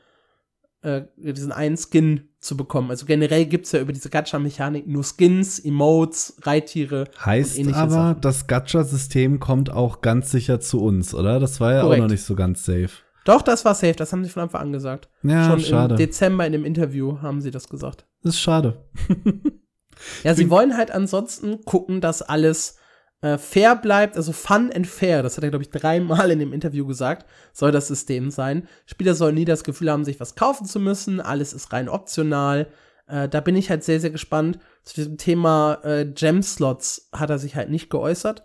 äh, 0.81 1.03
diesen 1.17 1.51
einen 1.51 1.77
Skin 1.77 2.29
zu 2.41 2.57
bekommen. 2.57 2.89
Also 2.89 3.05
generell 3.05 3.45
gibt 3.45 3.67
es 3.67 3.71
ja 3.71 3.79
über 3.79 3.93
diese 3.93 4.09
Gacha-Mechanik 4.09 4.87
nur 4.87 5.03
Skins, 5.03 5.59
Emotes, 5.59 6.35
Reittiere. 6.41 7.05
Heißt 7.23 7.59
aber, 7.73 7.89
Sachen. 7.89 8.21
das 8.21 8.47
Gacha-System 8.47 9.39
kommt 9.39 9.71
auch 9.71 10.01
ganz 10.01 10.31
sicher 10.31 10.59
zu 10.59 10.81
uns, 10.81 11.13
oder? 11.13 11.39
Das 11.39 11.59
war 11.61 11.73
ja 11.73 11.81
Korrekt. 11.81 11.99
auch 12.01 12.05
noch 12.05 12.11
nicht 12.11 12.23
so 12.23 12.35
ganz 12.35 12.65
safe. 12.65 12.89
Doch, 13.25 13.43
das 13.43 13.63
war 13.63 13.75
safe, 13.75 13.93
das 13.93 14.11
haben 14.11 14.23
sie 14.23 14.31
von 14.31 14.43
Anfang 14.43 14.61
an 14.61 14.71
gesagt. 14.73 15.07
Ja, 15.21 15.47
Schon 15.47 15.59
schade. 15.59 15.93
im 15.93 15.97
Dezember 15.99 16.45
in 16.45 16.53
dem 16.53 16.65
Interview 16.65 17.21
haben 17.21 17.41
sie 17.41 17.51
das 17.51 17.69
gesagt. 17.69 18.07
Das 18.23 18.33
ist 18.33 18.41
schade. 18.41 18.83
ja, 20.23 20.33
sie 20.33 20.49
wollen 20.49 20.75
halt 20.75 20.89
ansonsten 20.89 21.63
gucken, 21.63 22.01
dass 22.01 22.23
alles 22.23 22.77
äh, 23.21 23.37
fair 23.37 23.75
bleibt, 23.75 24.17
also 24.17 24.31
fun 24.31 24.71
and 24.73 24.87
fair, 24.87 25.23
das 25.23 25.37
hat 25.37 25.43
er, 25.43 25.51
glaube 25.51 25.63
ich, 25.63 25.69
dreimal 25.69 26.31
in 26.31 26.39
dem 26.39 26.53
Interview 26.53 26.85
gesagt, 26.85 27.25
soll 27.53 27.71
das 27.71 27.87
System 27.87 28.31
sein. 28.31 28.67
Spieler 28.85 29.15
sollen 29.15 29.35
nie 29.35 29.45
das 29.45 29.63
Gefühl 29.63 29.91
haben, 29.91 30.05
sich 30.05 30.19
was 30.19 30.35
kaufen 30.35 30.65
zu 30.65 30.79
müssen, 30.79 31.19
alles 31.19 31.53
ist 31.53 31.71
rein 31.71 31.89
optional. 31.89 32.67
Äh, 33.07 33.29
da 33.29 33.41
bin 33.41 33.55
ich 33.55 33.69
halt 33.69 33.83
sehr, 33.83 33.99
sehr 33.99 34.09
gespannt. 34.09 34.59
Zu 34.83 34.95
diesem 34.95 35.17
Thema 35.17 35.79
äh, 35.83 36.05
Gem-Slots 36.05 37.09
hat 37.11 37.29
er 37.29 37.39
sich 37.39 37.55
halt 37.55 37.69
nicht 37.69 37.89
geäußert. 37.89 38.43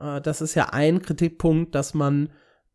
Äh, 0.00 0.20
das 0.20 0.40
ist 0.40 0.54
ja 0.54 0.70
ein 0.70 1.02
Kritikpunkt, 1.02 1.74
dass 1.74 1.94
man 1.94 2.30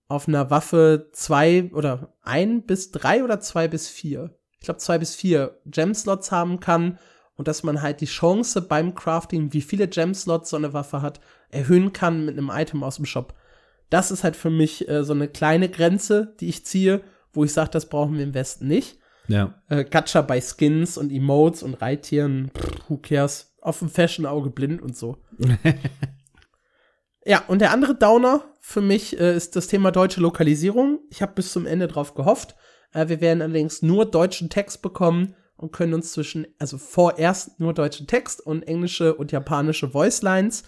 auf 0.10 0.28
einer 0.28 0.50
Waffe 0.50 1.10
zwei 1.12 1.70
oder 1.74 2.14
ein 2.24 2.64
bis 2.64 2.92
drei 2.92 3.24
oder 3.24 3.40
zwei 3.40 3.68
bis 3.68 3.90
vier, 3.90 4.32
ich 4.54 4.66
glaube 4.66 4.80
zwei 4.80 4.98
bis 4.98 5.16
vier 5.16 5.60
Gem-Slots 5.66 6.32
haben 6.32 6.60
kann 6.60 6.98
und 7.36 7.48
dass 7.48 7.64
man 7.64 7.82
halt 7.82 8.02
die 8.02 8.06
Chance 8.06 8.62
beim 8.62 8.96
Crafting, 8.96 9.54
wie 9.54 9.62
viele 9.62 9.88
Gem-Slots 9.88 10.50
so 10.50 10.58
eine 10.58 10.74
Waffe 10.74 11.02
hat, 11.02 11.20
erhöhen 11.50 11.94
kann 11.94 12.26
mit 12.26 12.38
einem 12.38 12.52
Item 12.54 12.84
aus 12.84 12.98
dem 12.98 13.06
Shop. 13.06 13.34
Das 13.90 14.12
ist 14.12 14.24
halt 14.24 14.36
für 14.36 14.50
mich 14.50 14.88
äh, 14.90 15.04
so 15.04 15.14
eine 15.14 15.28
kleine 15.28 15.70
Grenze, 15.70 16.36
die 16.40 16.50
ich 16.50 16.66
ziehe, 16.66 17.02
wo 17.34 17.44
ich 17.44 17.54
sage, 17.54 17.70
das 17.72 17.90
brauchen 17.90 18.18
wir 18.18 18.24
im 18.24 18.34
Westen 18.34 18.68
nicht. 18.68 18.98
Ja. 19.28 19.62
Äh, 19.70 19.86
Gacha 19.86 20.22
bei 20.22 20.42
Skins 20.42 20.98
und 20.98 21.12
Emotes 21.12 21.64
und 21.64 21.76
Reittieren, 21.76 22.52
pff, 22.56 22.90
who 22.90 22.98
cares? 22.98 23.54
Auf 23.62 23.80
dem 23.80 23.90
Fashion-Auge 23.90 24.50
blind 24.50 24.82
und 24.82 24.96
so. 24.96 25.18
ja, 27.26 27.44
und 27.48 27.60
der 27.60 27.72
andere 27.72 27.96
Downer 27.96 28.46
für 28.62 28.82
mich 28.82 29.20
äh, 29.20 29.36
ist 29.36 29.56
das 29.56 29.68
Thema 29.68 29.92
deutsche 29.92 30.22
Lokalisierung. 30.22 31.00
Ich 31.10 31.22
habe 31.22 31.34
bis 31.34 31.52
zum 31.52 31.66
Ende 31.66 31.88
drauf 31.88 32.14
gehofft. 32.14 32.56
Äh, 32.94 33.10
wir 33.10 33.20
werden 33.20 33.42
allerdings 33.42 33.82
nur 33.82 34.06
deutschen 34.06 34.50
Text 34.50 34.82
bekommen 34.82 35.36
und 35.58 35.72
können 35.72 35.94
uns 35.94 36.14
zwischen, 36.14 36.48
also 36.60 36.78
vorerst 36.78 37.60
nur 37.60 37.74
deutschen 37.74 38.08
Text 38.08 38.40
und 38.40 38.64
englische 38.64 39.16
und 39.16 39.32
japanische 39.32 39.94
Voicelines. 39.94 40.64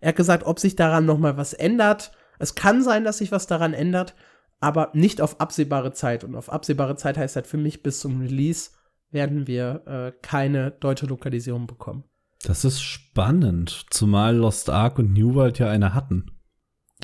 Er 0.00 0.10
hat 0.10 0.16
gesagt, 0.16 0.44
ob 0.44 0.58
sich 0.58 0.76
daran 0.76 1.06
noch 1.06 1.18
mal 1.18 1.36
was 1.36 1.52
ändert. 1.52 2.12
Es 2.38 2.54
kann 2.54 2.82
sein, 2.82 3.04
dass 3.04 3.18
sich 3.18 3.32
was 3.32 3.46
daran 3.46 3.74
ändert, 3.74 4.14
aber 4.60 4.90
nicht 4.94 5.20
auf 5.20 5.40
absehbare 5.40 5.92
Zeit. 5.92 6.24
Und 6.24 6.34
auf 6.34 6.50
absehbare 6.50 6.96
Zeit 6.96 7.18
heißt 7.18 7.36
halt 7.36 7.46
für 7.46 7.56
mich 7.56 7.82
bis 7.82 8.00
zum 8.00 8.20
Release 8.20 8.70
werden 9.10 9.46
wir 9.46 9.82
äh, 9.86 10.12
keine 10.22 10.70
deutsche 10.70 11.06
Lokalisierung 11.06 11.66
bekommen. 11.66 12.04
Das 12.44 12.64
ist 12.64 12.80
spannend, 12.80 13.86
zumal 13.90 14.36
Lost 14.36 14.70
Ark 14.70 14.98
und 14.98 15.12
New 15.12 15.34
World 15.34 15.58
ja 15.58 15.70
eine 15.70 15.94
hatten. 15.94 16.30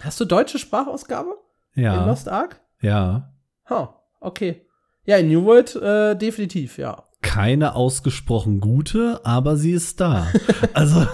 Hast 0.02 0.20
du 0.20 0.24
deutsche 0.24 0.58
Sprachausgabe? 0.58 1.34
Ja. 1.74 2.02
In 2.02 2.08
Lost 2.08 2.28
Ark? 2.28 2.60
Ja. 2.80 3.32
Ha, 3.68 4.00
okay. 4.20 4.66
Ja, 5.06 5.16
in 5.16 5.28
New 5.28 5.44
World 5.44 5.74
äh, 5.76 6.14
definitiv, 6.14 6.78
ja 6.78 7.04
keine 7.34 7.74
ausgesprochen 7.74 8.60
gute, 8.60 9.20
aber 9.24 9.56
sie 9.56 9.72
ist 9.72 10.00
da. 10.00 10.28
also. 10.72 11.04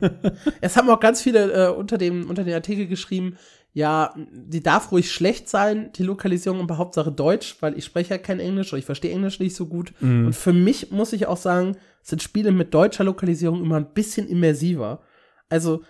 es 0.60 0.76
haben 0.76 0.88
auch 0.88 1.00
ganz 1.00 1.20
viele 1.20 1.52
äh, 1.52 1.70
unter, 1.70 1.98
dem, 1.98 2.30
unter 2.30 2.44
den 2.44 2.54
Artikel 2.54 2.86
geschrieben, 2.86 3.36
ja, 3.72 4.14
die 4.16 4.62
darf 4.62 4.92
ruhig 4.92 5.10
schlecht 5.10 5.48
sein, 5.48 5.90
die 5.96 6.04
Lokalisierung, 6.04 6.60
aber 6.60 6.78
Hauptsache 6.78 7.10
Deutsch, 7.10 7.56
weil 7.60 7.76
ich 7.76 7.84
spreche 7.84 8.10
ja 8.10 8.18
kein 8.18 8.38
Englisch 8.38 8.72
oder 8.72 8.78
ich 8.78 8.84
verstehe 8.84 9.10
Englisch 9.10 9.40
nicht 9.40 9.56
so 9.56 9.66
gut. 9.66 9.92
Mm. 9.98 10.26
Und 10.26 10.36
für 10.36 10.52
mich 10.52 10.92
muss 10.92 11.12
ich 11.12 11.26
auch 11.26 11.36
sagen, 11.36 11.76
sind 12.00 12.22
Spiele 12.22 12.52
mit 12.52 12.72
deutscher 12.72 13.02
Lokalisierung 13.02 13.60
immer 13.60 13.76
ein 13.76 13.92
bisschen 13.92 14.28
immersiver. 14.28 15.00
Also, 15.48 15.82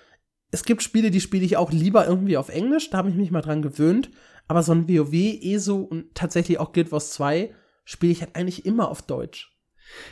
es 0.53 0.65
gibt 0.65 0.83
Spiele, 0.83 1.11
die 1.11 1.21
spiele 1.21 1.45
ich 1.45 1.59
auch 1.59 1.71
lieber 1.71 2.07
irgendwie 2.07 2.39
auf 2.39 2.49
Englisch, 2.49 2.89
da 2.89 2.97
habe 2.97 3.11
ich 3.11 3.15
mich 3.15 3.31
mal 3.31 3.43
dran 3.43 3.61
gewöhnt. 3.61 4.11
Aber 4.49 4.63
so 4.63 4.73
ein 4.73 4.89
WoW, 4.89 5.13
ESO 5.13 5.77
und 5.81 6.15
tatsächlich 6.15 6.59
auch 6.59 6.73
Guild 6.73 6.93
Wars 6.93 7.11
2 7.11 7.55
spiele 7.85 8.13
ich 8.13 8.23
halt 8.23 8.35
eigentlich 8.37 8.65
immer 8.65 8.91
auf 8.91 9.03
Deutsch. 9.03 9.56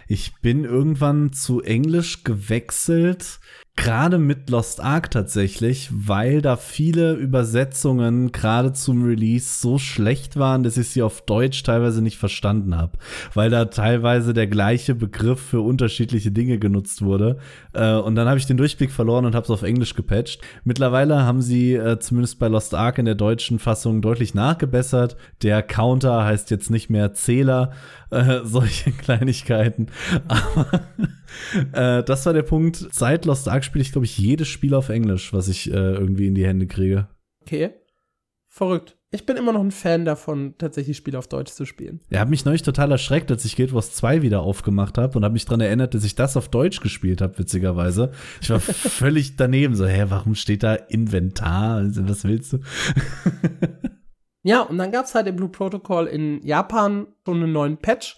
Ich 0.09 0.35
bin 0.41 0.65
irgendwann 0.65 1.33
zu 1.33 1.61
Englisch 1.63 2.25
gewechselt, 2.25 3.41
Gerade 3.77 4.19
mit 4.19 4.51
Lost 4.51 4.81
Ark 4.81 5.11
tatsächlich, 5.11 5.91
weil 5.93 6.41
da 6.41 6.57
viele 6.57 7.15
Übersetzungen 7.15 8.31
gerade 8.31 8.73
zum 8.73 9.05
Release 9.05 9.61
so 9.61 9.79
schlecht 9.79 10.37
waren, 10.37 10.63
dass 10.63 10.77
ich 10.77 10.91
sie 10.91 11.03
auf 11.03 11.23
Deutsch 11.23 11.65
teilweise 11.65 12.01
nicht 12.01 12.17
verstanden 12.17 12.77
habe. 12.77 12.93
Weil 13.35 13.51
da 13.51 13.65
teilweise 13.65 14.33
der 14.33 14.47
gleiche 14.47 14.95
Begriff 14.95 15.41
für 15.41 15.61
unterschiedliche 15.61 16.31
Dinge 16.31 16.59
genutzt 16.59 17.03
wurde. 17.03 17.39
Äh, 17.73 17.97
und 17.97 18.15
dann 18.15 18.29
habe 18.29 18.39
ich 18.39 18.47
den 18.47 18.59
Durchblick 18.59 18.93
verloren 18.93 19.25
und 19.25 19.35
habe 19.35 19.45
es 19.45 19.51
auf 19.51 19.65
Englisch 19.65 19.95
gepatcht. 19.95 20.41
Mittlerweile 20.63 21.23
haben 21.23 21.43
sie 21.43 21.75
äh, 21.75 21.99
zumindest 21.99 22.39
bei 22.39 22.47
Lost 22.47 22.75
Ark 22.75 22.99
in 22.99 23.07
der 23.07 23.17
deutschen 23.17 23.59
Fassung 23.59 24.03
deutlich 24.03 24.35
nachgebessert. 24.35 25.17
Der 25.43 25.63
Counter 25.63 26.25
heißt 26.25 26.53
jetzt 26.53 26.71
nicht 26.71 26.91
mehr 26.91 27.13
Zähler, 27.15 27.73
äh, 28.11 28.41
solche 28.45 28.93
Kleinigkeiten. 28.93 29.89
Aber 30.29 30.81
äh, 31.73 32.03
das 32.03 32.27
war 32.27 32.33
der 32.33 32.43
Punkt. 32.43 32.89
Seit 32.93 33.25
Lost 33.25 33.49
Ark 33.49 33.65
spiele 33.65 33.83
ich, 33.83 33.93
glaube 33.93 34.05
ich, 34.07 34.19
jedes 34.19 34.49
Spiel 34.49 34.75
auf 34.75 34.89
Englisch, 34.89 35.33
was 35.33 35.49
ich 35.49 35.71
äh, 35.71 35.75
irgendwie 35.75 36.27
in 36.27 36.35
die 36.35 36.47
Hände 36.47 36.67
kriege. 36.67 37.09
Okay. 37.43 37.71
Verrückt. 38.49 38.97
Ich 39.11 39.27
bin 39.27 39.37
immer 39.37 39.53
noch 39.53 39.61
ein 39.61 39.71
Fan 39.71 40.05
davon, 40.05 40.55
tatsächlich 40.59 40.97
Spiele 40.97 41.19
auf 41.19 41.29
Deutsch 41.29 41.53
zu 41.53 41.65
spielen. 41.65 42.01
Er 42.11 42.21
hat 42.21 42.29
mich 42.29 42.45
neulich 42.45 42.63
total 42.63 42.91
erschreckt, 42.91 43.31
als 43.31 43.45
ich 43.45 43.55
Guild 43.55 43.73
Wars 43.73 43.93
2 43.95 44.23
wieder 44.23 44.43
aufgemacht 44.43 44.99
habe 44.99 45.17
und 45.17 45.25
habe 45.25 45.33
mich 45.33 45.45
daran 45.45 45.61
erinnert, 45.61 45.95
dass 45.95 46.05
ich 46.05 46.17
das 46.17 46.37
auf 46.37 46.49
Deutsch 46.49 46.81
gespielt 46.81 47.21
habe, 47.21 47.39
witzigerweise. 47.39 48.11
Ich 48.41 48.51
war 48.51 48.59
völlig 48.61 49.37
daneben, 49.37 49.77
so, 49.77 49.87
hä, 49.87 50.07
warum 50.09 50.35
steht 50.35 50.65
da 50.65 50.75
Inventar? 50.75 51.77
Also, 51.77 52.09
was 52.09 52.25
willst 52.25 52.55
du? 52.55 52.59
ja, 54.43 54.63
und 54.63 54.79
dann 54.79 54.91
gab 54.91 55.07
es 55.07 55.15
halt 55.15 55.29
im 55.29 55.37
Blue 55.37 55.49
Protocol 55.49 56.07
in 56.07 56.41
Japan 56.45 57.07
schon 57.25 57.43
einen 57.43 57.53
neuen 57.53 57.77
Patch 57.77 58.17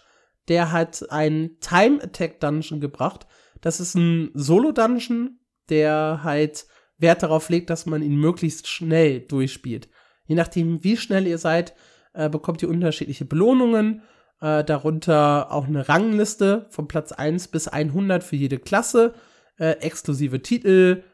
der 0.49 0.73
hat 0.73 1.11
einen 1.11 1.59
Time 1.61 2.03
Attack 2.03 2.41
Dungeon 2.41 2.81
gebracht. 2.81 3.27
Das 3.61 3.81
ist 3.81 3.95
ein 3.95 4.31
Solo-Dungeon, 4.35 5.39
der 5.69 6.21
halt 6.23 6.67
Wert 6.99 7.23
darauf 7.23 7.49
legt, 7.49 7.71
dass 7.71 7.87
man 7.87 8.03
ihn 8.03 8.17
möglichst 8.17 8.69
schnell 8.69 9.21
durchspielt. 9.21 9.89
Je 10.27 10.35
nachdem, 10.35 10.83
wie 10.83 10.97
schnell 10.97 11.27
ihr 11.27 11.39
seid, 11.39 11.75
äh, 12.15 12.29
bekommt 12.29 12.63
ihr 12.63 12.69
unterschiedliche 12.69 13.25
Belohnungen. 13.25 14.03
Äh, 14.41 14.65
darunter 14.65 15.51
auch 15.51 15.67
eine 15.67 15.89
Rangliste 15.89 16.67
von 16.71 16.89
Platz 16.89 17.13
1 17.13 17.49
bis 17.49 17.69
100 17.69 18.23
für 18.23 18.37
jede 18.37 18.59
Klasse, 18.59 19.15
äh, 19.59 19.73
exklusive 19.81 20.43
Titel, 20.43 21.05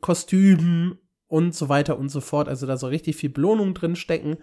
Kostüm 0.00 0.98
und 1.28 1.54
so 1.54 1.68
weiter 1.68 1.98
und 1.98 2.08
so 2.08 2.20
fort. 2.20 2.48
Also 2.48 2.66
da 2.66 2.76
soll 2.76 2.90
richtig 2.90 3.16
viel 3.16 3.30
Belohnung 3.30 3.74
drin 3.74 3.96
stecken. 3.96 4.38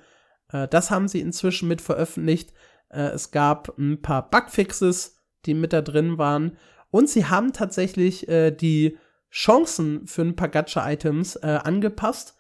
Äh, 0.52 0.68
das 0.68 0.90
haben 0.90 1.08
sie 1.08 1.20
inzwischen 1.20 1.68
mit 1.68 1.82
veröffentlicht. 1.82 2.54
Äh, 2.90 3.10
es 3.10 3.32
gab 3.32 3.78
ein 3.78 4.02
paar 4.02 4.30
Bugfixes, 4.30 5.18
die 5.46 5.54
mit 5.54 5.74
da 5.74 5.82
drin 5.82 6.18
waren. 6.18 6.58
Und 6.92 7.10
sie 7.10 7.26
haben 7.26 7.54
tatsächlich 7.54 8.28
äh, 8.28 8.52
die 8.52 8.98
Chancen 9.32 10.08
für 10.08 10.24
ein 10.24 10.36
paar 10.36 10.50
Gacha-Items 10.50 11.38
äh, 11.38 11.60
angepasst, 11.64 12.36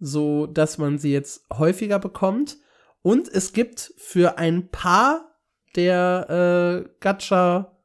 so 0.00 0.46
dass 0.46 0.78
man 0.78 0.98
sie 0.98 1.12
jetzt 1.12 1.46
häufiger 1.52 1.98
bekommt. 1.98 2.58
Und 3.02 3.28
es 3.28 3.52
gibt 3.52 3.94
für 3.96 4.38
ein 4.38 4.68
paar 4.68 5.32
der 5.76 6.84
äh, 6.84 6.88
Gacha, 7.00 7.76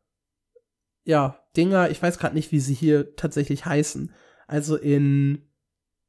ja, 1.03 1.39
Dinger, 1.55 1.89
ich 1.89 2.01
weiß 2.01 2.20
gerade 2.20 2.36
nicht, 2.36 2.51
wie 2.51 2.59
sie 2.59 2.74
hier 2.74 3.15
tatsächlich 3.15 3.65
heißen. 3.65 4.13
Also 4.47 4.76
in, 4.76 5.43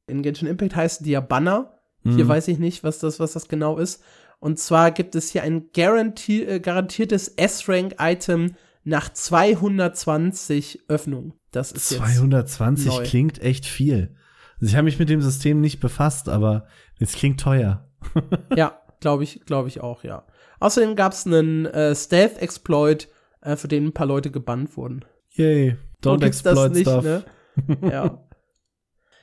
in 0.07 0.21
Genshin 0.21 0.47
Impact 0.47 0.75
heißen 0.75 1.03
die 1.03 1.11
ja 1.11 1.21
Banner. 1.21 1.79
Mhm. 2.03 2.15
Hier 2.15 2.27
weiß 2.27 2.47
ich 2.49 2.59
nicht, 2.59 2.83
was 2.83 2.99
das, 2.99 3.19
was 3.19 3.33
das 3.33 3.47
genau 3.47 3.77
ist. 3.77 4.03
Und 4.39 4.59
zwar 4.59 4.91
gibt 4.91 5.15
es 5.15 5.31
hier 5.31 5.43
ein 5.43 5.69
garanti 5.73 6.43
äh, 6.43 6.59
garantiertes 6.59 7.27
S-Rank-Item 7.29 8.55
nach 8.83 9.11
220 9.11 10.81
Öffnungen. 10.87 11.33
Das 11.51 11.71
ist 11.71 11.89
220 11.89 12.85
jetzt 12.85 12.97
neu. 12.97 13.03
klingt 13.03 13.41
echt 13.41 13.65
viel. 13.65 14.15
Also 14.55 14.71
ich 14.71 14.75
habe 14.75 14.85
mich 14.85 14.99
mit 14.99 15.09
dem 15.09 15.21
System 15.21 15.61
nicht 15.61 15.79
befasst, 15.79 16.29
aber 16.29 16.67
es 16.99 17.13
klingt 17.13 17.39
teuer. 17.39 17.87
ja, 18.55 18.79
glaube 18.99 19.23
ich, 19.23 19.41
glaube 19.45 19.67
ich 19.67 19.81
auch, 19.81 20.03
ja. 20.03 20.25
Außerdem 20.59 20.95
gab 20.95 21.13
es 21.13 21.25
einen 21.25 21.65
äh, 21.65 21.95
Stealth-Exploit, 21.95 23.07
äh, 23.41 23.55
für 23.55 23.67
den 23.67 23.87
ein 23.87 23.93
paar 23.93 24.07
Leute 24.07 24.31
gebannt 24.31 24.75
wurden. 24.75 25.05
Yay. 25.31 25.77
Don't 26.03 26.23
exploit 26.23 26.73
nicht, 26.73 26.87
stuff. 26.87 27.03
Ne? 27.03 27.23
Ja. 27.81 28.23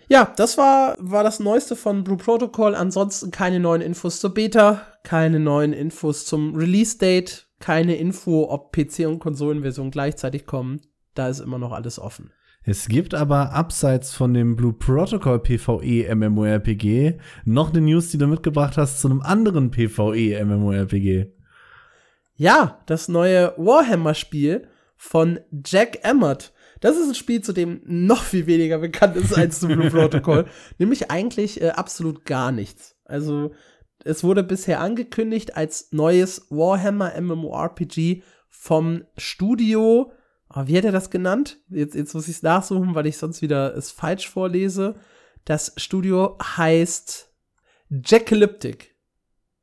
Ja, 0.09 0.33
das 0.37 0.57
war, 0.57 0.97
war 0.99 1.25
das 1.25 1.41
Neueste 1.41 1.75
von 1.75 2.05
Blue 2.05 2.17
Protocol. 2.17 2.75
Ansonsten 2.75 3.31
keine 3.31 3.59
neuen 3.59 3.83
Infos 3.83 4.21
zur 4.21 4.33
Beta, 4.33 4.83
keine 5.03 5.41
neuen 5.41 5.73
Infos 5.73 6.27
zum 6.27 6.55
Release-Date, 6.55 7.49
keine 7.59 7.97
Info, 7.97 8.47
ob 8.49 8.75
PC- 8.75 9.07
und 9.07 9.19
Konsolenversion 9.19 9.91
gleichzeitig 9.91 10.47
kommen. 10.47 10.81
Da 11.15 11.29
ist 11.29 11.41
immer 11.41 11.59
noch 11.59 11.73
alles 11.73 11.99
offen. 11.99 12.31
Es 12.69 12.89
gibt 12.89 13.15
aber 13.15 13.53
abseits 13.53 14.13
von 14.13 14.35
dem 14.35 14.57
Blue 14.57 14.73
Protocol 14.73 15.39
PvE 15.39 16.13
MMORPG 16.15 17.15
noch 17.45 17.71
eine 17.71 17.81
News, 17.81 18.11
die 18.11 18.19
du 18.19 18.27
mitgebracht 18.27 18.77
hast 18.77 19.01
zu 19.01 19.09
einem 19.09 19.21
anderen 19.21 19.71
PvE 19.71 20.45
MMORPG. 20.45 21.27
Ja, 22.35 22.81
das 22.87 23.09
neue 23.09 23.55
Warhammer-Spiel 23.57 24.69
von 24.97 25.39
Jack 25.65 26.01
Emmert. 26.03 26.53
Das 26.87 26.97
ist 26.97 27.09
ein 27.09 27.15
Spiel, 27.17 27.41
zu 27.41 27.53
dem 27.53 27.81
noch 27.85 28.23
viel 28.23 28.47
weniger 28.47 28.79
bekannt 28.79 29.17
ist 29.17 29.37
als 29.37 29.59
zu 29.59 29.67
Blue 29.67 29.91
Protocol. 29.91 30.47
Nämlich 30.79 31.11
eigentlich 31.11 31.61
äh, 31.61 31.71
absolut 31.71 32.25
gar 32.25 32.53
nichts. 32.53 32.95
Also, 33.05 33.51
es 34.05 34.23
wurde 34.23 34.45
bisher 34.45 34.81
angekündigt 34.81 35.57
als 35.57 35.89
neues 35.91 36.47
Warhammer 36.49 37.21
MMORPG 37.21 38.23
vom 38.49 39.03
Studio. 39.17 40.13
Oh, 40.55 40.63
wie 40.67 40.79
hat 40.79 40.85
er 40.85 40.93
das 40.93 41.11
genannt? 41.11 41.59
Jetzt, 41.71 41.97
jetzt 41.97 42.15
muss 42.15 42.29
ich 42.29 42.37
es 42.37 42.43
nachsuchen, 42.45 42.95
weil 42.95 43.07
ich 43.07 43.19
sonst 43.19 43.43
wieder 43.43 43.77
es 43.77 43.91
falsch 43.91 44.31
vorlese. 44.31 44.95
Das 45.45 45.73
Studio 45.79 46.39
heißt 46.41 47.33
Jackalyptic. 47.91 48.95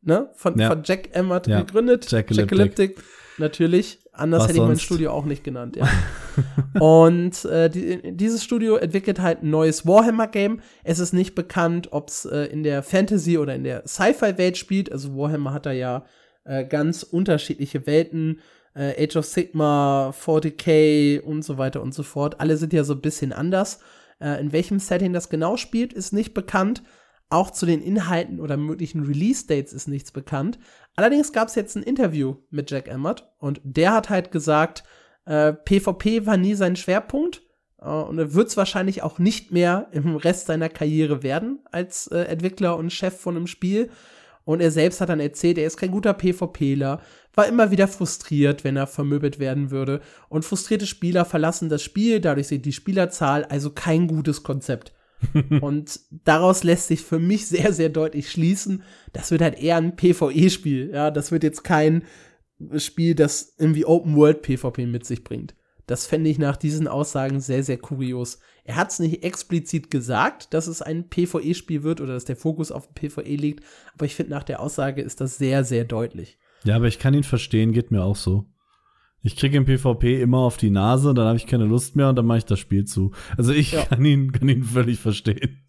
Ne? 0.01 0.29
Von, 0.33 0.59
ja. 0.59 0.67
von 0.67 0.83
Jack 0.83 1.15
Emmert 1.15 1.47
ja. 1.47 1.61
gegründet. 1.61 2.11
Jackalyptic. 2.11 2.51
Jackalyptic, 2.51 3.03
natürlich. 3.37 4.02
Anders 4.15 4.43
Was 4.43 4.49
hätte 4.49 4.59
ich 4.59 4.67
mein 4.67 4.77
Studio 4.77 5.11
auch 5.11 5.25
nicht 5.25 5.43
genannt, 5.43 5.75
ja. 5.75 5.89
und 6.79 7.45
äh, 7.45 7.67
die, 7.67 8.15
dieses 8.15 8.43
Studio 8.43 8.75
entwickelt 8.75 9.19
halt 9.19 9.41
ein 9.41 9.49
neues 9.49 9.87
Warhammer-Game. 9.87 10.61
Es 10.83 10.99
ist 10.99 11.13
nicht 11.13 11.33
bekannt, 11.33 11.87
ob 11.91 12.09
es 12.09 12.25
äh, 12.25 12.45
in 12.45 12.61
der 12.61 12.83
Fantasy- 12.83 13.39
oder 13.39 13.55
in 13.55 13.63
der 13.63 13.87
Sci-Fi-Welt 13.87 14.57
spielt. 14.57 14.91
Also 14.91 15.17
Warhammer 15.17 15.51
hat 15.51 15.65
da 15.65 15.71
ja 15.71 16.05
äh, 16.43 16.63
ganz 16.63 17.01
unterschiedliche 17.01 17.87
Welten. 17.87 18.39
Äh, 18.75 19.03
Age 19.03 19.17
of 19.17 19.25
Sigma, 19.25 20.13
40k 20.19 21.21
und 21.21 21.43
so 21.43 21.57
weiter 21.57 21.81
und 21.81 21.95
so 21.95 22.03
fort. 22.03 22.39
Alle 22.39 22.57
sind 22.57 22.71
ja 22.71 22.83
so 22.83 22.93
ein 22.93 23.01
bisschen 23.01 23.33
anders. 23.33 23.79
Äh, 24.19 24.39
in 24.39 24.51
welchem 24.51 24.79
Setting 24.79 25.13
das 25.13 25.29
genau 25.29 25.57
spielt, 25.57 25.91
ist 25.91 26.13
nicht 26.13 26.35
bekannt. 26.35 26.83
Auch 27.33 27.49
zu 27.49 27.65
den 27.65 27.81
Inhalten 27.81 28.39
oder 28.39 28.57
möglichen 28.57 29.03
Release-Dates 29.03 29.73
ist 29.73 29.87
nichts 29.87 30.11
bekannt. 30.11 30.59
Allerdings 30.95 31.33
gab 31.33 31.47
es 31.47 31.55
jetzt 31.55 31.75
ein 31.75 31.81
Interview 31.81 32.35
mit 32.51 32.69
Jack 32.69 32.87
Emmert 32.87 33.33
und 33.39 33.59
der 33.63 33.91
hat 33.91 34.11
halt 34.11 34.29
gesagt, 34.29 34.83
äh, 35.25 35.51
PvP 35.51 36.27
war 36.27 36.37
nie 36.37 36.53
sein 36.53 36.75
Schwerpunkt 36.75 37.41
äh, 37.81 37.87
und 37.87 38.19
er 38.19 38.35
wird 38.35 38.49
es 38.49 38.57
wahrscheinlich 38.57 39.01
auch 39.01 39.17
nicht 39.17 39.51
mehr 39.51 39.87
im 39.93 40.15
Rest 40.15 40.45
seiner 40.45 40.69
Karriere 40.69 41.23
werden 41.23 41.57
als 41.71 42.05
äh, 42.05 42.19
Entwickler 42.19 42.77
und 42.77 42.93
Chef 42.93 43.19
von 43.19 43.35
einem 43.35 43.47
Spiel. 43.47 43.89
Und 44.45 44.61
er 44.61 44.69
selbst 44.69 45.01
hat 45.01 45.09
dann 45.09 45.19
erzählt, 45.19 45.57
er 45.57 45.65
ist 45.65 45.77
kein 45.77 45.89
guter 45.89 46.13
PvPler, 46.13 47.01
war 47.33 47.47
immer 47.47 47.71
wieder 47.71 47.87
frustriert, 47.87 48.63
wenn 48.63 48.77
er 48.77 48.85
vermöbelt 48.85 49.39
werden 49.39 49.71
würde. 49.71 50.01
Und 50.29 50.45
frustrierte 50.45 50.85
Spieler 50.85 51.25
verlassen 51.25 51.67
das 51.67 51.81
Spiel, 51.81 52.19
dadurch 52.19 52.49
sind 52.49 52.63
die 52.67 52.73
Spielerzahl 52.73 53.43
also 53.45 53.71
kein 53.71 54.05
gutes 54.05 54.43
Konzept. 54.43 54.93
und 55.61 55.99
daraus 56.25 56.63
lässt 56.63 56.87
sich 56.87 57.01
für 57.01 57.19
mich 57.19 57.47
sehr, 57.47 57.73
sehr 57.73 57.89
deutlich 57.89 58.31
schließen, 58.31 58.83
das 59.11 59.31
wird 59.31 59.41
halt 59.41 59.59
eher 59.59 59.77
ein 59.77 59.95
PvE-Spiel. 59.95 60.91
Ja, 60.93 61.11
das 61.11 61.31
wird 61.31 61.43
jetzt 61.43 61.63
kein 61.63 62.03
Spiel, 62.77 63.15
das 63.15 63.55
irgendwie 63.57 63.85
Open 63.85 64.15
World 64.15 64.41
PvP 64.41 64.85
mit 64.85 65.05
sich 65.05 65.23
bringt. 65.23 65.55
Das 65.85 66.05
fände 66.05 66.29
ich 66.29 66.39
nach 66.39 66.55
diesen 66.55 66.87
Aussagen 66.87 67.41
sehr, 67.41 67.63
sehr 67.63 67.77
kurios. 67.77 68.39
Er 68.63 68.77
hat 68.77 68.91
es 68.91 68.99
nicht 68.99 69.23
explizit 69.23 69.91
gesagt, 69.91 70.53
dass 70.53 70.67
es 70.67 70.81
ein 70.81 71.09
PvE-Spiel 71.09 71.83
wird 71.83 71.99
oder 71.99 72.13
dass 72.13 72.25
der 72.25 72.37
Fokus 72.37 72.71
auf 72.71 72.93
PvE 72.93 73.35
liegt, 73.35 73.65
aber 73.93 74.05
ich 74.05 74.15
finde, 74.15 74.31
nach 74.31 74.43
der 74.43 74.61
Aussage 74.61 75.01
ist 75.01 75.19
das 75.19 75.37
sehr, 75.37 75.65
sehr 75.65 75.83
deutlich. 75.83 76.37
Ja, 76.63 76.77
aber 76.77 76.87
ich 76.87 76.99
kann 76.99 77.13
ihn 77.13 77.23
verstehen, 77.23 77.73
geht 77.73 77.91
mir 77.91 78.03
auch 78.03 78.15
so. 78.15 78.45
Ich 79.25 79.37
kriege 79.37 79.57
im 79.57 79.65
PvP 79.65 80.21
immer 80.21 80.39
auf 80.39 80.57
die 80.57 80.69
Nase, 80.69 81.13
dann 81.13 81.25
habe 81.25 81.37
ich 81.37 81.47
keine 81.47 81.63
Lust 81.63 81.95
mehr 81.95 82.09
und 82.09 82.17
dann 82.17 82.25
mache 82.25 82.39
ich 82.39 82.45
das 82.45 82.59
Spiel 82.59 82.83
zu. 82.83 83.11
Also 83.37 83.53
ich 83.53 83.71
ja. 83.71 83.85
kann, 83.85 84.03
ihn, 84.03 84.33
kann 84.33 84.49
ihn 84.49 84.63
völlig 84.63 84.99
verstehen. 84.99 85.63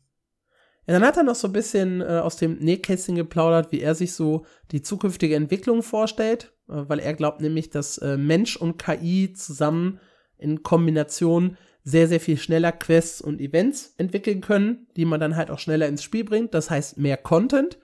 Ja, 0.87 0.95
dann 0.95 1.05
hat 1.05 1.17
er 1.17 1.23
noch 1.23 1.37
so 1.37 1.49
ein 1.49 1.53
bisschen 1.53 2.01
äh, 2.01 2.21
aus 2.23 2.37
dem 2.37 2.59
Nähkästchen 2.59 3.15
geplaudert, 3.15 3.71
wie 3.71 3.81
er 3.81 3.95
sich 3.95 4.13
so 4.13 4.45
die 4.73 4.83
zukünftige 4.83 5.37
Entwicklung 5.37 5.85
vorstellt, 5.85 6.53
äh, 6.69 6.83
weil 6.89 6.99
er 6.99 7.15
glaubt 7.15 7.41
nämlich, 7.41 7.71
dass 7.71 7.97
äh, 7.99 8.17
Mensch 8.17 8.57
und 8.57 8.77
KI 8.77 9.33
zusammen 9.33 10.01
in 10.37 10.65
Kombination 10.65 11.57
sehr, 11.85 12.09
sehr 12.09 12.21
viel 12.21 12.39
schneller 12.39 12.73
Quests 12.73 13.21
und 13.21 13.41
Events 13.41 13.95
entwickeln 13.99 14.41
können, 14.41 14.89
die 14.97 15.05
man 15.05 15.21
dann 15.21 15.37
halt 15.37 15.51
auch 15.51 15.59
schneller 15.59 15.87
ins 15.87 16.03
Spiel 16.03 16.25
bringt. 16.25 16.55
Das 16.55 16.71
heißt 16.71 16.99
mehr 16.99 17.19
Content. 17.19 17.79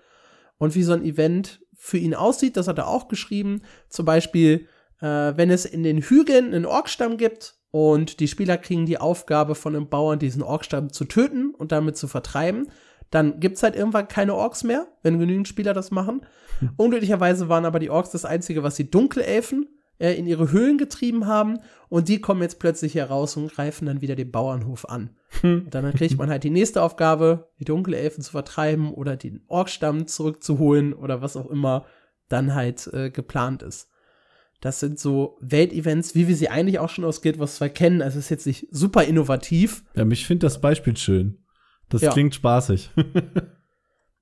Und 0.58 0.74
wie 0.74 0.82
so 0.82 0.92
ein 0.92 1.04
Event 1.04 1.60
für 1.74 1.98
ihn 1.98 2.14
aussieht, 2.14 2.56
das 2.56 2.66
hat 2.66 2.78
er 2.78 2.88
auch 2.88 3.08
geschrieben. 3.08 3.62
Zum 3.88 4.04
Beispiel 4.04 4.66
äh, 5.00 5.32
wenn 5.36 5.50
es 5.50 5.64
in 5.64 5.82
den 5.82 5.98
Hügeln 5.98 6.46
einen 6.46 6.66
Orkstamm 6.66 7.16
gibt 7.16 7.56
und 7.70 8.20
die 8.20 8.28
Spieler 8.28 8.58
kriegen 8.58 8.86
die 8.86 8.98
Aufgabe 8.98 9.54
von 9.54 9.74
einem 9.74 9.88
Bauern, 9.88 10.18
diesen 10.18 10.42
Orkstamm 10.42 10.92
zu 10.92 11.04
töten 11.04 11.54
und 11.54 11.72
damit 11.72 11.96
zu 11.96 12.08
vertreiben, 12.08 12.68
dann 13.10 13.40
gibt 13.40 13.56
es 13.56 13.62
halt 13.62 13.76
irgendwann 13.76 14.08
keine 14.08 14.34
Orks 14.34 14.64
mehr, 14.64 14.86
wenn 15.02 15.18
genügend 15.18 15.48
Spieler 15.48 15.74
das 15.74 15.90
machen. 15.90 16.22
Hm. 16.60 16.70
Unglücklicherweise 16.76 17.48
waren 17.48 17.64
aber 17.64 17.78
die 17.78 17.90
Orks 17.90 18.10
das 18.10 18.24
Einzige, 18.24 18.62
was 18.62 18.76
die 18.76 18.90
Dunkelelfen 18.90 19.68
äh, 19.98 20.14
in 20.14 20.26
ihre 20.26 20.52
Höhlen 20.52 20.78
getrieben 20.78 21.26
haben 21.26 21.58
und 21.88 22.08
die 22.08 22.20
kommen 22.20 22.42
jetzt 22.42 22.60
plötzlich 22.60 22.94
heraus 22.94 23.36
und 23.36 23.52
greifen 23.52 23.86
dann 23.86 24.00
wieder 24.00 24.14
den 24.14 24.30
Bauernhof 24.30 24.88
an. 24.88 25.10
Hm. 25.40 25.62
Und 25.64 25.74
dann 25.74 25.92
kriegt 25.94 26.18
man 26.18 26.30
halt 26.30 26.44
die 26.44 26.50
nächste 26.50 26.82
Aufgabe, 26.82 27.50
die 27.58 27.64
Dunkelelfen 27.64 28.22
zu 28.22 28.30
vertreiben 28.32 28.92
oder 28.92 29.16
den 29.16 29.42
Orkstamm 29.48 30.06
zurückzuholen 30.06 30.92
oder 30.92 31.20
was 31.20 31.36
auch 31.36 31.50
immer 31.50 31.86
dann 32.28 32.54
halt 32.54 32.86
äh, 32.92 33.10
geplant 33.10 33.62
ist. 33.62 33.89
Das 34.60 34.78
sind 34.78 34.98
so 34.98 35.38
Weltevents, 35.40 36.14
wie 36.14 36.28
wir 36.28 36.36
sie 36.36 36.50
eigentlich 36.50 36.78
auch 36.78 36.90
schon 36.90 37.04
aus 37.04 37.22
Guild 37.22 37.38
Wars 37.38 37.56
2 37.56 37.68
kennen. 37.70 38.02
Also 38.02 38.18
es 38.18 38.26
ist 38.26 38.30
jetzt 38.30 38.46
nicht 38.46 38.68
super 38.70 39.04
innovativ. 39.04 39.84
Ja, 39.94 40.06
ich 40.08 40.26
finde 40.26 40.46
das 40.46 40.60
Beispiel 40.60 40.96
schön. 40.96 41.38
Das 41.88 42.02
ja. 42.02 42.12
klingt 42.12 42.34
spaßig. 42.34 42.90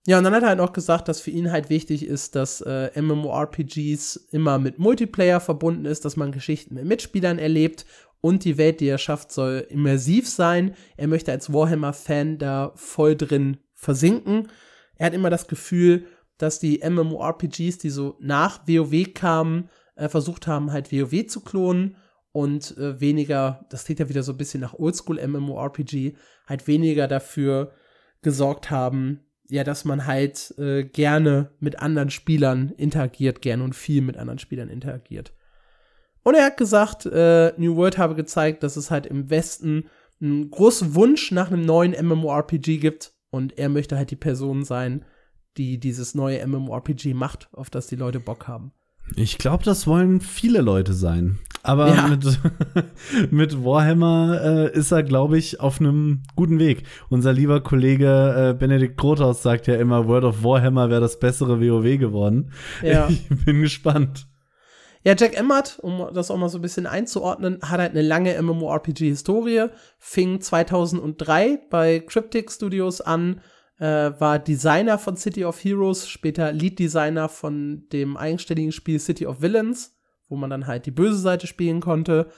ja, 0.07 0.19
und 0.19 0.25
dann 0.25 0.35
hat 0.35 0.43
er 0.43 0.51
halt 0.51 0.61
auch 0.61 0.73
gesagt, 0.73 1.09
dass 1.09 1.21
für 1.21 1.33
ihn 1.33 1.51
halt 1.51 1.71
wichtig 1.71 2.07
ist, 2.07 2.37
dass 2.37 2.61
äh, 2.61 2.91
MMORPGs 3.01 4.29
immer 4.31 4.59
mit 4.59 4.79
Multiplayer 4.79 5.41
verbunden 5.41 5.85
ist, 5.85 6.05
dass 6.05 6.17
man 6.17 6.31
Geschichten 6.31 6.75
mit 6.75 6.85
Mitspielern 6.85 7.39
erlebt 7.39 7.85
und 8.21 8.45
die 8.45 8.59
Welt, 8.59 8.81
die 8.81 8.89
er 8.89 8.99
schafft, 8.99 9.33
soll 9.33 9.67
immersiv 9.69 10.29
sein. 10.29 10.75
Er 10.97 11.09
möchte 11.09 11.33
als 11.33 11.53
Warhammer-Fan 11.53 12.39
da 12.39 12.73
voll 12.75 13.17
drin 13.17 13.59
versinken. 13.75 14.49
Er 14.97 15.07
hat 15.07 15.15
immer 15.15 15.31
das 15.31 15.47
Gefühl, 15.47 16.07
dass 16.37 16.61
die 16.61 16.81
MMORPGs, 16.89 17.79
die 17.79 17.91
so 17.91 18.17
nach 18.21 18.67
WoW 18.67 19.13
kamen, 19.13 19.69
äh, 19.99 20.09
versucht 20.09 20.47
haben, 20.47 20.73
halt 20.73 20.93
WoW 20.93 21.27
zu 21.27 21.41
klonen 21.41 21.97
und 22.33 22.77
äh, 22.79 23.01
weniger, 23.01 23.67
das 23.71 23.85
klingt 23.85 24.01
ja 24.01 24.09
wieder 24.09 24.23
so 24.23 24.33
ein 24.33 24.39
bisschen 24.39 24.61
nach 24.61 24.75
Oldschool 24.75 25.27
MMORPG, 25.27 26.15
halt 26.47 26.67
weniger 26.67 27.09
dafür 27.09 27.73
gesorgt 28.23 28.71
haben, 28.71 29.21
ja, 29.49 29.65
dass 29.65 29.85
man 29.85 30.07
halt 30.07 30.55
äh, 30.59 30.85
gerne 30.85 31.51
mit 31.59 31.81
anderen 31.81 32.11
Spielern 32.11 32.71
interagiert, 32.77 33.43
gerne 33.43 33.65
und 33.65 33.75
viel 33.75 34.03
mit 34.03 34.17
anderen 34.17 34.39
Spielern 34.39 34.69
interagiert. 34.69 35.33
Und 36.23 36.35
er 36.35 36.47
hat 36.47 36.59
gesagt, 36.59 37.07
äh, 37.07 37.53
New 37.57 37.77
World 37.77 37.97
habe 37.97 38.15
gezeigt, 38.15 38.63
dass 38.63 38.77
es 38.77 38.91
halt 38.91 39.07
im 39.07 39.31
Westen 39.31 39.89
einen 40.21 40.51
großen 40.51 40.95
Wunsch 40.95 41.33
nach 41.33 41.51
einem 41.51 41.65
neuen 41.65 41.93
MMORPG 41.93 42.79
gibt 42.79 43.15
und 43.31 43.57
er 43.59 43.69
möchte 43.69 43.97
halt 43.97 44.11
die 44.11 44.17
Person 44.17 44.65
sein, 44.65 45.05
die 45.57 45.79
dieses 45.81 46.15
neue 46.15 46.47
MMORPG 46.47 47.15
macht, 47.15 47.49
auf 47.53 47.71
das 47.71 47.87
die 47.87 47.97
Leute 47.97 48.21
Bock 48.21 48.47
haben. 48.47 48.73
Ich 49.17 49.39
glaube, 49.39 49.65
das 49.65 49.87
wollen 49.87 50.21
viele 50.21 50.61
Leute 50.61 50.93
sein. 50.93 51.39
Aber 51.63 51.89
ja. 51.89 52.09
mit, 52.09 52.25
mit 53.31 53.65
Warhammer 53.65 54.41
äh, 54.43 54.79
ist 54.79 54.91
er, 54.91 55.03
glaube 55.03 55.39
ich, 55.39 55.61
auf 55.61 55.81
einem 55.81 56.23
guten 56.37 56.59
Weg. 56.59 56.85
Unser 57.09 57.33
lieber 57.33 57.61
Kollege 57.61 58.53
äh, 58.53 58.59
Benedikt 58.59 58.97
Grothaus 58.97 59.43
sagt 59.43 59.67
ja 59.67 59.75
immer, 59.77 60.07
World 60.07 60.25
of 60.25 60.43
Warhammer 60.43 60.89
wäre 60.89 61.01
das 61.01 61.19
bessere 61.19 61.61
WoW 61.61 61.99
geworden. 61.99 62.53
Ja. 62.83 63.09
Ich 63.19 63.45
bin 63.45 63.61
gespannt. 63.61 64.27
Ja, 65.05 65.15
Jack 65.17 65.39
Emmert, 65.39 65.79
um 65.81 66.09
das 66.13 66.31
auch 66.31 66.37
mal 66.37 66.49
so 66.49 66.59
ein 66.59 66.63
bisschen 66.63 66.87
einzuordnen, 66.87 67.59
hat 67.63 67.81
halt 67.81 67.93
eine 67.93 68.03
lange 68.03 68.41
MMORPG-Historie, 68.41 69.67
fing 69.99 70.41
2003 70.41 71.61
bei 71.71 72.01
Cryptic 72.01 72.51
Studios 72.51 73.01
an, 73.01 73.41
äh, 73.79 74.13
war 74.19 74.39
Designer 74.39 74.99
von 74.99 75.17
City 75.17 75.45
of 75.45 75.63
Heroes, 75.63 76.09
später 76.09 76.53
Lead 76.53 76.79
Designer 76.79 77.29
von 77.29 77.89
dem 77.93 78.17
eigenständigen 78.17 78.73
Spiel 78.73 78.99
City 78.99 79.27
of 79.27 79.41
Villains, 79.41 79.97
wo 80.29 80.37
man 80.37 80.51
dann 80.51 80.67
halt 80.67 80.87
die 80.87 80.91
böse 80.91 81.19
Seite 81.19 81.47
spielen 81.47 81.81
konnte. 81.81 82.29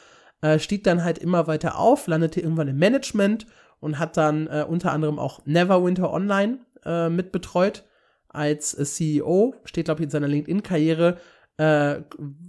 Äh, 0.43 0.59
stieg 0.59 0.85
dann 0.85 1.05
halt 1.05 1.19
immer 1.19 1.47
weiter 1.47 1.79
auf, 1.79 2.07
landete 2.07 2.41
irgendwann 2.41 2.69
im 2.69 2.79
Management 2.79 3.47
und 3.81 3.99
hat 3.99 4.17
dann 4.17 4.47
äh, 4.47 4.65
unter 4.69 4.93
anderem 4.93 5.19
auch 5.19 5.45
Neverwinter 5.47 6.13
Online 6.13 6.59
äh, 6.85 7.09
mitbetreut 7.09 7.85
als 8.29 8.79
äh, 8.79 8.85
CEO, 8.85 9.55
steht 9.65 9.87
glaube 9.87 10.01
ich 10.01 10.05
in 10.05 10.11
seiner 10.11 10.29
LinkedIn-Karriere. 10.29 11.19
Äh, 11.57 12.03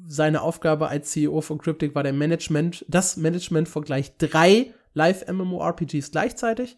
seine 0.07 0.41
Aufgabe 0.41 0.87
als 0.87 1.11
CEO 1.11 1.41
von 1.41 1.57
Cryptic 1.57 1.95
war 1.95 2.03
der 2.03 2.13
Management, 2.13 2.85
das 2.87 3.17
Management 3.17 3.67
von 3.67 3.83
gleich 3.83 4.17
drei 4.17 4.73
Live-MMORPGs 4.93 6.11
gleichzeitig. 6.11 6.77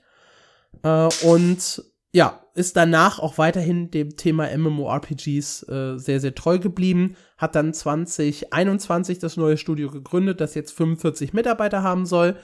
Äh, 0.84 1.09
und 1.24 1.84
ja, 2.14 2.41
ist 2.53 2.78
danach 2.78 3.18
auch 3.18 3.39
weiterhin 3.39 3.89
dem 3.89 4.16
Thema 4.16 4.55
MMORPGs 4.55 5.64
äh, 5.68 5.97
sehr, 5.97 6.20
sehr 6.20 6.36
treu 6.36 6.59
geblieben. 6.59 7.16
Hat 7.38 7.55
dann 7.55 7.74
2021 7.74 9.18
das 9.18 9.36
neue 9.36 9.57
Studio 9.57 9.89
gegründet, 9.89 10.39
das 10.39 10.53
jetzt 10.53 10.72
45 10.74 11.34
Mitarbeiter 11.34 11.82
haben 11.82 12.05
soll. 12.05 12.38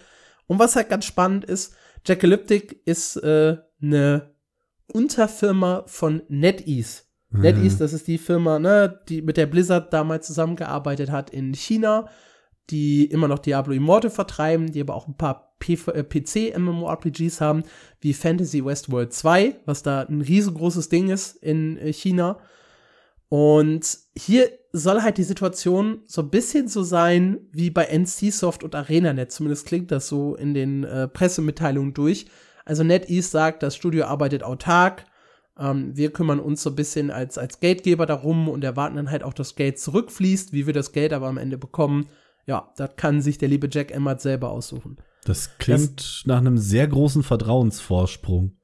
Und 0.48 0.58
was 0.58 0.76
halt 0.76 0.90
ganz 0.90 1.06
spannend 1.06 1.46
ist, 1.46 1.76
Jackalyptic 2.04 2.82
ist 2.86 3.18
äh, 3.18 3.58
eine 3.80 4.34
Unterfirma 4.92 5.84
von 5.86 6.24
NetEase. 6.30 7.04
Mhm. 7.30 7.42
NetEase, 7.42 7.78
das 7.78 7.94
ist 7.94 8.08
die 8.08 8.18
Firma, 8.18 8.58
ne, 8.58 9.00
die 9.08 9.22
mit 9.22 9.38
der 9.38 9.46
Blizzard 9.46 9.94
damals 9.94 10.26
zusammengearbeitet 10.26 11.12
hat 11.12 11.30
in 11.30 11.54
China, 11.54 12.10
die 12.72 13.06
immer 13.06 13.28
noch 13.28 13.40
Diablo 13.40 13.74
Immortal 13.74 14.10
vertreiben, 14.10 14.72
die 14.72 14.82
aber 14.82 14.96
auch 14.96 15.08
ein 15.08 15.18
paar 15.18 15.49
PC-MMORPGs 15.60 17.42
haben, 17.42 17.64
wie 18.02 18.14
Fantasy 18.14 18.64
Westworld 18.64 19.14
2, 19.14 19.56
was 19.66 19.84
da 19.84 20.02
ein 20.02 20.22
riesengroßes 20.22 20.90
Ding 20.90 21.10
ist 21.10 21.36
in 21.38 21.78
äh, 21.78 21.94
China. 21.94 22.40
Und 23.30 24.00
hier 24.18 24.50
soll 24.72 25.02
halt 25.02 25.18
die 25.18 25.24
Situation 25.24 26.02
so 26.06 26.22
ein 26.22 26.30
bisschen 26.30 26.68
so 26.68 26.84
sein 26.84 27.40
wie 27.52 27.70
bei 27.70 27.86
NCSoft 27.86 28.64
und 28.64 28.76
ArenaNet. 28.76 29.32
Zumindest 29.32 29.68
klingt 29.68 29.92
das 29.92 30.08
so 30.08 30.36
in 30.36 30.54
den 30.54 30.84
äh, 30.84 31.08
Pressemitteilungen 31.08 31.94
durch. 31.94 32.26
Also 32.66 32.84
NetEase 32.84 33.30
sagt, 33.30 33.64
das 33.64 33.76
Studio 33.76 34.06
arbeitet 34.06 34.44
autark. 34.44 35.06
Ähm, 35.60 35.96
wir 35.96 36.12
kümmern 36.12 36.40
uns 36.40 36.64
so 36.64 36.72
ein 36.72 36.76
bisschen 36.76 37.12
als, 37.12 37.38
als 37.38 37.60
Geldgeber 37.60 38.06
darum 38.06 38.48
und 38.50 38.64
erwarten 38.64 38.96
dann 38.96 39.12
halt 39.12 39.24
auch, 39.24 39.34
dass 39.34 39.56
Geld 39.56 39.80
zurückfließt. 39.80 40.54
Wie 40.54 40.66
wir 40.66 40.74
das 40.74 40.92
Geld 40.92 41.14
aber 41.14 41.28
am 41.28 41.38
Ende 41.38 41.58
bekommen, 41.58 42.10
ja, 42.46 42.72
das 42.78 42.96
kann 42.96 43.22
sich 43.22 43.38
der 43.38 43.50
liebe 43.50 43.70
Jack 43.72 43.92
Emmert 43.92 44.22
selber 44.22 44.50
aussuchen. 44.50 44.98
Das 45.26 45.58
klingt 45.58 46.00
das, 46.00 46.24
nach 46.26 46.38
einem 46.38 46.58
sehr 46.58 46.88
großen 46.88 47.24
Vertrauensvorsprung. 47.24 48.58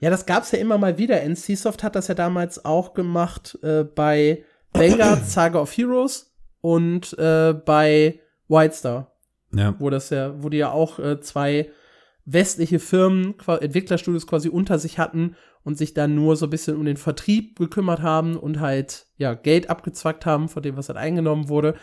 Ja, 0.00 0.10
das 0.10 0.26
gab 0.26 0.44
es 0.44 0.50
ja 0.50 0.58
immer 0.58 0.78
mal 0.78 0.98
wieder. 0.98 1.22
NCSoft 1.22 1.82
hat 1.82 1.94
das 1.94 2.08
ja 2.08 2.14
damals 2.14 2.64
auch 2.64 2.94
gemacht 2.94 3.58
äh, 3.62 3.84
bei 3.84 4.44
Vanguard 4.72 5.26
Saga 5.26 5.60
of 5.60 5.76
Heroes 5.76 6.34
und 6.60 7.16
äh, 7.18 7.52
bei 7.52 8.20
Wildstar. 8.48 9.12
Ja. 9.52 9.74
Wo 9.78 9.90
das 9.90 10.10
ja, 10.10 10.42
wo 10.42 10.48
die 10.48 10.58
ja 10.58 10.70
auch 10.70 10.98
äh, 10.98 11.20
zwei 11.20 11.70
westliche 12.24 12.78
Firmen, 12.78 13.34
Entwicklerstudios 13.46 14.26
quasi 14.26 14.48
unter 14.48 14.78
sich 14.78 14.98
hatten 14.98 15.36
und 15.64 15.76
sich 15.76 15.94
dann 15.94 16.14
nur 16.14 16.36
so 16.36 16.46
ein 16.46 16.50
bisschen 16.50 16.76
um 16.76 16.84
den 16.84 16.96
Vertrieb 16.96 17.58
gekümmert 17.58 18.00
haben 18.00 18.36
und 18.36 18.60
halt 18.60 19.06
ja 19.16 19.34
Geld 19.34 19.68
abgezwackt 19.68 20.26
haben 20.26 20.48
von 20.48 20.62
dem, 20.62 20.76
was 20.76 20.88
halt 20.88 20.98
eingenommen 20.98 21.48
wurde 21.48 21.74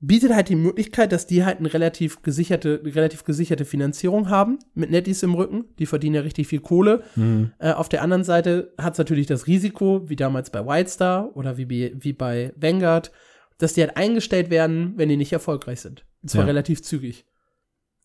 bietet 0.00 0.32
halt 0.32 0.48
die 0.48 0.56
Möglichkeit, 0.56 1.10
dass 1.12 1.26
die 1.26 1.44
halt 1.44 1.58
eine 1.58 1.72
relativ 1.72 2.22
gesicherte, 2.22 2.80
relativ 2.84 3.24
gesicherte 3.24 3.64
Finanzierung 3.64 4.30
haben 4.30 4.58
mit 4.74 4.90
Netties 4.90 5.22
im 5.22 5.34
Rücken. 5.34 5.64
Die 5.78 5.86
verdienen 5.86 6.14
ja 6.14 6.20
richtig 6.20 6.46
viel 6.46 6.60
Kohle. 6.60 7.02
Mhm. 7.16 7.52
Äh, 7.58 7.72
auf 7.72 7.88
der 7.88 8.02
anderen 8.02 8.24
Seite 8.24 8.72
hat 8.78 8.92
es 8.92 8.98
natürlich 8.98 9.26
das 9.26 9.46
Risiko, 9.46 10.08
wie 10.08 10.16
damals 10.16 10.50
bei 10.50 10.64
Wildstar 10.64 11.34
oder 11.36 11.56
wie, 11.56 11.68
wie 11.68 12.12
bei 12.12 12.52
Vanguard, 12.56 13.10
dass 13.58 13.74
die 13.74 13.80
halt 13.80 13.96
eingestellt 13.96 14.50
werden, 14.50 14.92
wenn 14.96 15.08
die 15.08 15.16
nicht 15.16 15.32
erfolgreich 15.32 15.80
sind. 15.80 16.04
Und 16.22 16.30
zwar 16.30 16.42
ja. 16.42 16.46
relativ 16.46 16.82
zügig. 16.82 17.26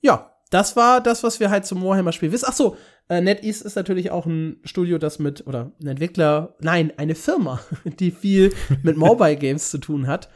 Ja, 0.01 0.31
das 0.49 0.75
war 0.75 1.01
das, 1.01 1.23
was 1.23 1.39
wir 1.39 1.49
halt 1.49 1.65
zum 1.65 1.83
Warhammer-Spiel 1.83 2.31
wissen. 2.31 2.45
Ach 2.47 2.53
so, 2.53 2.75
äh, 3.09 3.21
NetEase 3.21 3.63
ist 3.63 3.75
natürlich 3.75 4.11
auch 4.11 4.25
ein 4.25 4.57
Studio, 4.63 4.97
das 4.97 5.19
mit, 5.19 5.45
oder 5.45 5.71
ein 5.81 5.87
Entwickler, 5.87 6.55
nein, 6.59 6.91
eine 6.97 7.15
Firma, 7.15 7.59
die 7.99 8.11
viel 8.11 8.51
mit 8.81 8.97
Mobile 8.97 9.35
Games 9.35 9.69
zu 9.69 9.77
tun 9.77 10.07
hat. 10.07 10.29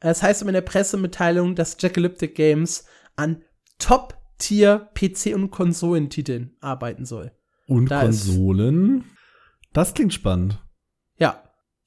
Es 0.00 0.22
heißt 0.22 0.42
in 0.42 0.52
der 0.52 0.60
Pressemitteilung, 0.60 1.54
dass 1.54 1.76
Jackalyptic 1.80 2.34
Games 2.34 2.84
an 3.16 3.42
Top-Tier-PC- 3.78 5.34
und 5.34 5.50
Konsolentiteln 5.50 6.56
arbeiten 6.60 7.04
soll. 7.04 7.32
Und 7.66 7.90
da 7.90 8.02
Konsolen? 8.02 9.04
Das 9.72 9.94
klingt 9.94 10.12
spannend. 10.12 10.62
Ja. 11.18 11.42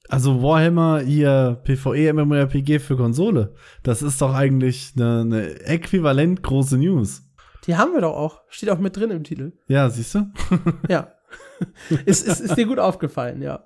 Also 0.08 0.42
Warhammer 0.42 1.00
hier 1.00 1.60
PvE 1.64 2.12
MMORPG 2.12 2.78
für 2.78 2.96
Konsole. 2.96 3.54
Das 3.82 4.02
ist 4.02 4.20
doch 4.20 4.34
eigentlich 4.34 4.92
eine, 4.96 5.20
eine 5.20 5.60
äquivalent 5.60 6.42
große 6.42 6.78
News. 6.78 7.22
Die 7.66 7.76
haben 7.76 7.92
wir 7.92 8.00
doch 8.00 8.16
auch. 8.16 8.40
Steht 8.48 8.70
auch 8.70 8.78
mit 8.78 8.96
drin 8.96 9.10
im 9.10 9.24
Titel. 9.24 9.52
Ja, 9.66 9.90
siehst 9.90 10.14
du? 10.14 10.26
ja. 10.88 11.12
ist, 12.06 12.26
ist, 12.26 12.40
ist 12.40 12.56
dir 12.56 12.66
gut 12.66 12.78
aufgefallen, 12.78 13.42
ja. 13.42 13.64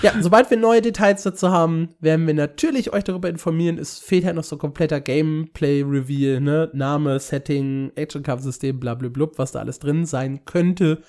Ja, 0.00 0.12
sobald 0.20 0.48
wir 0.50 0.56
neue 0.56 0.80
Details 0.80 1.24
dazu 1.24 1.50
haben, 1.50 1.96
werden 1.98 2.26
wir 2.26 2.34
natürlich 2.34 2.92
euch 2.92 3.02
darüber 3.02 3.28
informieren. 3.28 3.78
Es 3.78 3.98
fehlt 3.98 4.24
halt 4.24 4.36
noch 4.36 4.44
so 4.44 4.56
kompletter 4.56 5.00
Gameplay-Reveal, 5.00 6.40
ne? 6.40 6.70
Name, 6.72 7.18
Setting, 7.18 7.90
Action-Kampfsystem, 7.96 8.78
blablabla, 8.78 9.26
was 9.36 9.52
da 9.52 9.58
alles 9.58 9.80
drin 9.80 10.06
sein 10.06 10.44
könnte. 10.44 11.02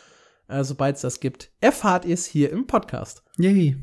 Äh, 0.47 0.63
Sobald 0.63 0.95
es 0.95 1.03
das 1.03 1.19
gibt, 1.19 1.51
erfahrt 1.61 2.05
ihr 2.05 2.15
es 2.15 2.25
hier 2.25 2.51
im 2.51 2.65
Podcast. 2.65 3.23
Yay. 3.37 3.77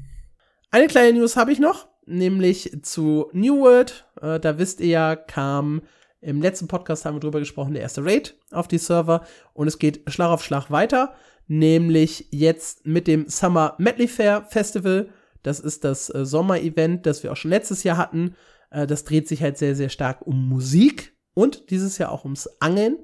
Eine 0.72 0.88
kleine 0.88 1.18
News 1.18 1.36
habe 1.36 1.52
ich 1.52 1.60
noch, 1.60 1.86
nämlich 2.06 2.76
zu 2.82 3.30
New 3.32 3.60
World. 3.60 4.08
Äh, 4.20 4.40
da 4.40 4.58
wisst 4.58 4.80
ihr 4.80 4.88
ja, 4.88 5.14
kam 5.14 5.82
im 6.20 6.42
letzten 6.42 6.66
Podcast 6.66 7.04
haben 7.04 7.14
wir 7.14 7.20
drüber 7.20 7.38
gesprochen, 7.38 7.74
der 7.74 7.82
erste 7.82 8.04
Raid 8.04 8.36
auf 8.50 8.66
die 8.66 8.78
Server 8.78 9.24
und 9.52 9.68
es 9.68 9.78
geht 9.78 10.02
Schlag 10.10 10.30
auf 10.30 10.42
Schlag 10.42 10.72
weiter 10.72 11.14
nämlich 11.46 12.28
jetzt 12.30 12.86
mit 12.86 13.06
dem 13.06 13.28
Summer 13.28 13.74
Medley 13.78 14.08
Fair 14.08 14.46
Festival. 14.48 15.08
Das 15.42 15.60
ist 15.60 15.84
das 15.84 16.12
äh, 16.12 16.24
Sommer-Event, 16.24 17.06
das 17.06 17.22
wir 17.22 17.32
auch 17.32 17.36
schon 17.36 17.50
letztes 17.50 17.84
Jahr 17.84 17.96
hatten. 17.96 18.34
Äh, 18.70 18.86
das 18.86 19.04
dreht 19.04 19.28
sich 19.28 19.42
halt 19.42 19.58
sehr, 19.58 19.74
sehr 19.74 19.88
stark 19.88 20.26
um 20.26 20.48
Musik 20.48 21.16
und 21.34 21.70
dieses 21.70 21.98
Jahr 21.98 22.10
auch 22.10 22.24
ums 22.24 22.48
Angeln. 22.60 22.98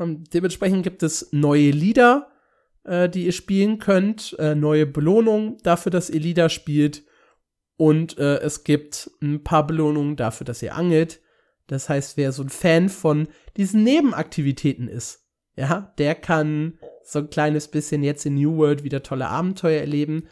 Ähm, 0.00 0.24
dementsprechend 0.32 0.82
gibt 0.82 1.02
es 1.02 1.28
neue 1.32 1.70
Lieder, 1.70 2.30
äh, 2.84 3.08
die 3.08 3.26
ihr 3.26 3.32
spielen 3.32 3.78
könnt, 3.78 4.36
äh, 4.38 4.54
neue 4.54 4.86
Belohnungen 4.86 5.58
dafür, 5.62 5.90
dass 5.90 6.10
ihr 6.10 6.20
Lieder 6.20 6.48
spielt. 6.48 7.04
Und 7.76 8.18
äh, 8.18 8.38
es 8.38 8.64
gibt 8.64 9.10
ein 9.20 9.44
paar 9.44 9.66
Belohnungen 9.66 10.16
dafür, 10.16 10.44
dass 10.44 10.62
ihr 10.62 10.74
angelt. 10.74 11.20
Das 11.66 11.88
heißt, 11.88 12.16
wer 12.16 12.32
so 12.32 12.42
ein 12.42 12.48
Fan 12.48 12.88
von 12.88 13.28
diesen 13.56 13.82
Nebenaktivitäten 13.82 14.88
ist, 14.88 15.26
ja, 15.56 15.92
der 15.98 16.14
kann 16.14 16.78
so 17.06 17.20
ein 17.20 17.30
kleines 17.30 17.68
bisschen 17.68 18.02
jetzt 18.02 18.26
in 18.26 18.34
New 18.34 18.56
World 18.56 18.82
wieder 18.84 19.02
tolle 19.02 19.28
Abenteuer 19.28 19.80
erleben. 19.80 20.24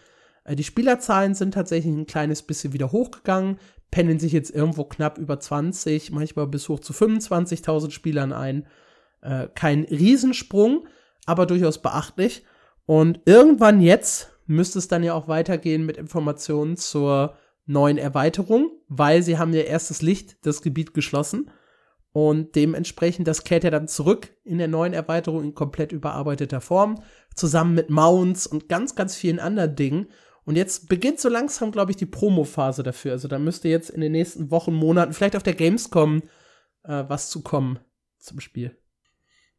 Äh, 0.45 0.57
die 0.57 0.65
Spielerzahlen 0.65 1.35
sind 1.35 1.55
tatsächlich 1.55 1.95
ein 1.95 2.07
kleines 2.07 2.43
bisschen 2.43 2.73
wieder 2.73 2.93
hochgegangen, 2.93 3.59
pendeln 3.91 4.19
sich 4.19 4.33
jetzt 4.33 4.51
irgendwo 4.51 4.85
knapp 4.85 5.19
über 5.19 5.39
20, 5.39 6.11
manchmal 6.11 6.47
bis 6.49 6.69
hoch 6.69 6.81
zu 6.81 6.93
25.000 6.93 7.91
Spielern 7.91 8.33
ein. 8.33 8.67
Äh, 9.23 9.49
kein 9.55 9.85
Riesensprung, 9.85 10.87
aber 11.27 11.47
durchaus 11.47 11.81
beachtlich. 11.81 12.45
Und 12.87 13.21
irgendwann 13.25 13.81
jetzt 13.81 14.33
müsste 14.47 14.79
es 14.79 14.89
dann 14.89 15.03
ja 15.03 15.15
auch 15.15 15.29
weitergehen 15.29 15.87
mit 15.87 15.97
Informationen 15.97 16.77
zur 16.77 17.37
neuen 17.67 17.97
Erweiterung, 17.97 18.73
weil 18.89 19.23
sie 19.23 19.39
haben 19.39 19.55
ja 19.55 19.63
erstes 19.63 20.03
Licht 20.03 20.45
das 20.45 20.61
Gebiet 20.61 20.93
geschlossen. 20.93 21.51
Und 22.15 22.55
dementsprechend, 22.55 23.27
das 23.27 23.43
kehrt 23.43 23.65
ja 23.65 23.71
dann 23.71 23.89
zurück 23.89 24.31
in 24.45 24.59
der 24.59 24.69
neuen 24.69 24.93
Erweiterung 24.93 25.43
in 25.43 25.53
komplett 25.53 25.91
überarbeiteter 25.91 26.61
Form, 26.61 27.03
zusammen 27.35 27.75
mit 27.75 27.91
Mounts 27.91 28.47
und 28.47 28.69
ganz, 28.69 28.95
ganz 28.95 29.17
vielen 29.17 29.41
anderen 29.41 29.75
Dingen. 29.75 30.07
Und 30.45 30.55
jetzt 30.55 30.89
beginnt 30.89 31.19
so 31.19 31.29
langsam, 31.29 31.73
glaube 31.73 31.91
ich, 31.91 31.97
die 31.97 32.07
Promo-Phase 32.07 32.85
dafür. 32.85 33.11
Also 33.11 33.27
da 33.27 33.41
müsste 33.41 33.69
jetzt 33.69 33.91
in 33.91 34.01
den 34.01 34.13
nächsten 34.13 34.53
Wochen, 34.53 34.73
Monaten, 34.73 35.13
vielleicht 35.13 35.35
auf 35.35 35.43
der 35.43 35.55
Gamescom 35.55 36.23
äh, 36.85 37.03
was 37.09 37.31
zu 37.31 37.43
kommen 37.43 37.81
zum 38.19 38.39
Spiel. 38.39 38.79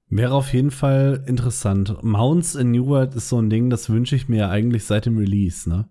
Wäre 0.07 0.33
auf 0.33 0.53
jeden 0.53 0.71
Fall 0.71 1.25
interessant. 1.27 2.01
Mounts 2.03 2.55
in 2.55 2.71
New 2.71 2.85
World 2.85 3.15
ist 3.15 3.27
so 3.27 3.41
ein 3.41 3.49
Ding, 3.49 3.69
das 3.69 3.89
wünsche 3.89 4.15
ich 4.15 4.29
mir 4.29 4.37
ja 4.37 4.49
eigentlich 4.49 4.85
seit 4.85 5.07
dem 5.07 5.17
Release, 5.17 5.67
ne? 5.67 5.89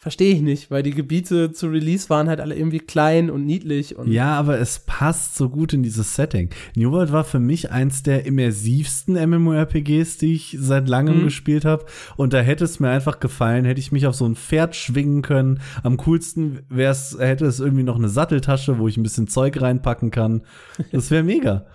Verstehe 0.00 0.32
ich 0.32 0.42
nicht, 0.42 0.70
weil 0.70 0.84
die 0.84 0.92
Gebiete 0.92 1.50
zu 1.50 1.66
Release 1.66 2.08
waren 2.08 2.28
halt 2.28 2.38
alle 2.38 2.54
irgendwie 2.54 2.78
klein 2.78 3.30
und 3.30 3.44
niedlich. 3.44 3.96
Und 3.96 4.12
ja, 4.12 4.38
aber 4.38 4.60
es 4.60 4.78
passt 4.78 5.34
so 5.34 5.48
gut 5.48 5.72
in 5.72 5.82
dieses 5.82 6.14
Setting. 6.14 6.50
New 6.76 6.92
World 6.92 7.10
war 7.10 7.24
für 7.24 7.40
mich 7.40 7.72
eins 7.72 8.04
der 8.04 8.24
immersivsten 8.24 9.14
MMORPGs, 9.14 10.18
die 10.18 10.34
ich 10.34 10.56
seit 10.60 10.88
langem 10.88 11.18
mhm. 11.18 11.24
gespielt 11.24 11.64
habe. 11.64 11.84
Und 12.16 12.32
da 12.32 12.38
hätte 12.38 12.62
es 12.62 12.78
mir 12.78 12.90
einfach 12.90 13.18
gefallen, 13.18 13.64
hätte 13.64 13.80
ich 13.80 13.90
mich 13.90 14.06
auf 14.06 14.14
so 14.14 14.24
ein 14.24 14.36
Pferd 14.36 14.76
schwingen 14.76 15.22
können. 15.22 15.60
Am 15.82 15.96
coolsten 15.96 16.60
wär's, 16.68 17.16
hätte 17.18 17.46
es 17.46 17.58
irgendwie 17.58 17.82
noch 17.82 17.96
eine 17.96 18.08
Satteltasche, 18.08 18.78
wo 18.78 18.86
ich 18.86 18.96
ein 18.96 19.02
bisschen 19.02 19.26
Zeug 19.26 19.60
reinpacken 19.60 20.12
kann. 20.12 20.42
Das 20.92 21.10
wäre 21.10 21.24
mega. 21.24 21.66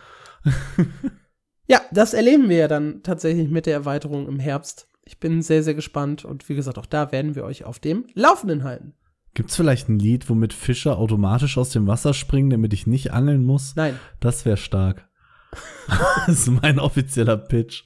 ja, 1.67 1.81
das 1.91 2.13
erleben 2.13 2.47
wir 2.47 2.55
ja 2.55 2.67
dann 2.69 3.03
tatsächlich 3.03 3.49
mit 3.49 3.65
der 3.65 3.73
Erweiterung 3.73 4.29
im 4.29 4.39
Herbst. 4.39 4.87
Ich 5.05 5.19
bin 5.19 5.41
sehr, 5.41 5.63
sehr 5.63 5.73
gespannt 5.73 6.25
und 6.25 6.47
wie 6.49 6.55
gesagt, 6.55 6.77
auch 6.77 6.85
da 6.85 7.11
werden 7.11 7.35
wir 7.35 7.43
euch 7.43 7.65
auf 7.65 7.79
dem 7.79 8.05
Laufenden 8.13 8.63
halten. 8.63 8.93
Gibt's 9.33 9.55
vielleicht 9.55 9.89
ein 9.89 9.99
Lied, 9.99 10.29
womit 10.29 10.53
Fische 10.53 10.95
automatisch 10.95 11.57
aus 11.57 11.71
dem 11.71 11.87
Wasser 11.87 12.13
springen, 12.13 12.51
damit 12.51 12.71
ich 12.71 12.85
nicht 12.85 13.11
angeln 13.11 13.43
muss? 13.43 13.75
Nein. 13.75 13.99
Das 14.19 14.45
wäre 14.45 14.57
stark. 14.57 15.09
das 16.27 16.39
ist 16.39 16.51
mein 16.61 16.79
offizieller 16.79 17.37
Pitch. 17.37 17.83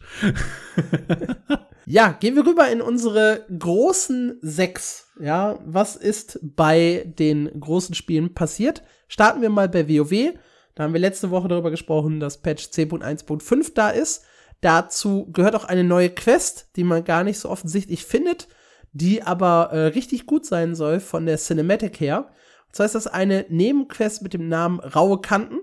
ja, 1.86 2.12
gehen 2.12 2.36
wir 2.36 2.46
rüber 2.46 2.70
in 2.70 2.82
unsere 2.82 3.46
großen 3.58 4.38
sechs. 4.42 5.10
Ja, 5.20 5.60
was 5.66 5.96
ist 5.96 6.40
bei 6.44 7.14
den 7.18 7.60
großen 7.60 7.96
Spielen 7.96 8.34
passiert? 8.34 8.84
Starten 9.08 9.42
wir 9.42 9.50
mal 9.50 9.70
bei 9.70 9.88
WoW. 9.88 10.34
Da 10.76 10.84
haben 10.84 10.94
wir 10.94 11.00
letzte 11.00 11.32
Woche 11.32 11.48
darüber 11.48 11.72
gesprochen, 11.72 12.20
dass 12.20 12.42
Patch 12.42 12.66
10.1.5 12.66 13.72
da 13.74 13.90
ist. 13.90 14.26
Dazu 14.62 15.32
gehört 15.32 15.56
auch 15.56 15.66
eine 15.66 15.84
neue 15.84 16.10
Quest, 16.10 16.72
die 16.76 16.84
man 16.84 17.04
gar 17.04 17.24
nicht 17.24 17.40
so 17.40 17.50
offensichtlich 17.50 18.06
findet, 18.06 18.48
die 18.92 19.22
aber 19.22 19.70
äh, 19.72 19.88
richtig 19.88 20.26
gut 20.26 20.46
sein 20.46 20.76
soll 20.76 21.00
von 21.00 21.26
der 21.26 21.38
Cinematic 21.38 22.00
her. 22.00 22.30
Und 22.68 22.76
zwar 22.76 22.86
ist 22.86 22.96
das 22.96 23.08
eine 23.08 23.46
Nebenquest 23.50 24.22
mit 24.22 24.34
dem 24.34 24.48
Namen 24.48 24.80
Raue 24.80 25.22
Kanten, 25.22 25.60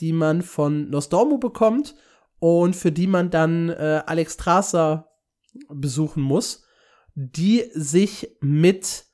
die 0.00 0.12
man 0.12 0.42
von 0.42 0.90
Nostormo 0.90 1.38
bekommt 1.38 1.94
und 2.38 2.76
für 2.76 2.92
die 2.92 3.06
man 3.06 3.30
dann 3.30 3.70
äh, 3.70 4.02
Alex 4.04 4.34
Strasser 4.34 5.08
besuchen 5.68 6.22
muss, 6.22 6.64
die 7.14 7.64
sich 7.72 8.36
mit 8.40 9.06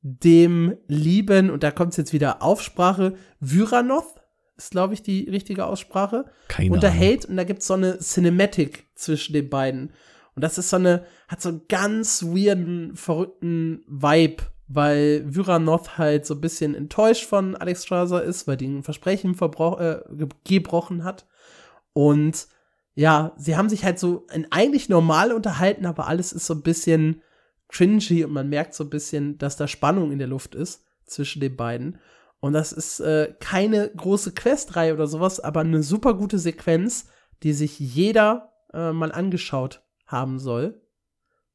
dem 0.00 0.76
lieben, 0.86 1.50
und 1.50 1.62
da 1.62 1.70
kommt 1.70 1.92
es 1.92 1.96
jetzt 1.96 2.12
wieder 2.12 2.42
Aufsprache, 2.42 3.14
Vyranoth, 3.40 4.23
ist 4.56 4.70
glaube 4.70 4.94
ich 4.94 5.02
die 5.02 5.28
richtige 5.28 5.66
Aussprache, 5.66 6.26
Keine 6.48 6.72
unterhält 6.72 7.24
Ahnung. 7.24 7.30
und 7.32 7.36
da 7.38 7.44
gibt 7.44 7.60
es 7.60 7.66
so 7.66 7.74
eine 7.74 7.98
Cinematic 7.98 8.86
zwischen 8.94 9.32
den 9.32 9.48
beiden. 9.50 9.92
Und 10.34 10.42
das 10.42 10.58
ist 10.58 10.70
so 10.70 10.76
eine, 10.76 11.04
hat 11.28 11.40
so 11.40 11.48
einen 11.50 11.62
ganz 11.68 12.22
weirden, 12.24 12.96
verrückten 12.96 13.84
Vibe, 13.86 14.42
weil 14.66 15.24
Vyranoth 15.26 15.98
halt 15.98 16.26
so 16.26 16.34
ein 16.34 16.40
bisschen 16.40 16.74
enttäuscht 16.74 17.24
von 17.26 17.54
Alex 17.56 17.84
Strasser 17.84 18.22
ist, 18.22 18.46
weil 18.48 18.56
die 18.56 18.66
ein 18.66 18.82
Versprechen 18.82 19.36
äh, 19.38 20.26
gebrochen 20.44 21.04
hat. 21.04 21.26
Und 21.92 22.48
ja, 22.94 23.32
sie 23.36 23.56
haben 23.56 23.68
sich 23.68 23.84
halt 23.84 23.98
so 23.98 24.26
in 24.32 24.50
eigentlich 24.50 24.88
normal 24.88 25.32
unterhalten, 25.32 25.86
aber 25.86 26.06
alles 26.08 26.32
ist 26.32 26.46
so 26.46 26.54
ein 26.54 26.62
bisschen 26.62 27.22
cringy 27.68 28.24
und 28.24 28.32
man 28.32 28.48
merkt 28.48 28.74
so 28.74 28.84
ein 28.84 28.90
bisschen, 28.90 29.38
dass 29.38 29.56
da 29.56 29.66
Spannung 29.66 30.12
in 30.12 30.18
der 30.18 30.28
Luft 30.28 30.54
ist 30.54 30.84
zwischen 31.04 31.40
den 31.40 31.56
beiden. 31.56 31.98
Und 32.44 32.52
das 32.52 32.72
ist 32.72 33.00
äh, 33.00 33.32
keine 33.40 33.90
große 33.96 34.32
Questreihe 34.32 34.92
oder 34.92 35.06
sowas, 35.06 35.40
aber 35.40 35.60
eine 35.60 35.82
super 35.82 36.12
gute 36.12 36.38
Sequenz, 36.38 37.06
die 37.42 37.54
sich 37.54 37.78
jeder 37.78 38.52
äh, 38.74 38.92
mal 38.92 39.12
angeschaut 39.12 39.82
haben 40.04 40.38
soll. 40.38 40.82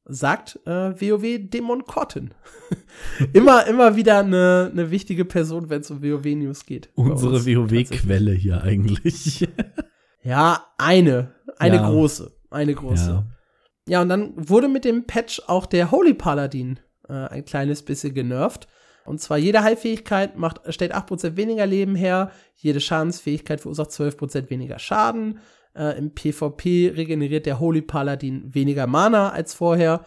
Sagt 0.04 0.58
äh, 0.66 1.00
WoW 1.00 1.48
Dämon 1.48 1.84
Cotton. 1.84 2.34
immer, 3.32 3.68
immer 3.68 3.94
wieder 3.94 4.18
eine, 4.18 4.68
eine 4.72 4.90
wichtige 4.90 5.24
Person, 5.24 5.70
wenn 5.70 5.82
es 5.82 5.92
um 5.92 6.02
WoW-News 6.02 6.66
geht. 6.66 6.90
Unsere 6.96 7.36
uns, 7.36 7.46
WoW-Quelle 7.46 8.32
hier 8.32 8.62
eigentlich. 8.62 9.48
Ja, 10.24 10.72
eine. 10.76 11.34
Eine 11.56 11.76
Ja. 11.76 11.88
große. 11.88 12.32
Eine 12.50 12.74
große. 12.74 13.10
ja. 13.10 13.26
Ja, 13.86 14.02
und 14.02 14.08
dann 14.08 14.32
wurde 14.36 14.66
mit 14.66 14.84
dem 14.84 15.06
Patch 15.06 15.40
auch 15.46 15.66
der 15.66 15.92
Holy 15.92 16.14
Paladin 16.14 16.80
äh, 17.08 17.12
ein 17.12 17.44
kleines 17.44 17.82
bisschen 17.82 18.12
genervt. 18.12 18.66
Und 19.04 19.20
zwar 19.20 19.38
jede 19.38 19.62
Heilfähigkeit 19.62 20.36
macht, 20.36 20.60
stellt 20.72 20.94
8% 20.94 21.36
weniger 21.36 21.66
Leben 21.66 21.94
her, 21.94 22.30
jede 22.56 22.80
Schadensfähigkeit 22.80 23.60
verursacht 23.60 23.90
12% 23.90 24.50
weniger 24.50 24.78
Schaden. 24.78 25.38
Äh, 25.74 25.98
Im 25.98 26.14
PvP 26.14 26.92
regeneriert 26.94 27.46
der 27.46 27.60
Holy 27.60 27.82
Paladin 27.82 28.54
weniger 28.54 28.86
Mana 28.86 29.30
als 29.30 29.54
vorher. 29.54 30.04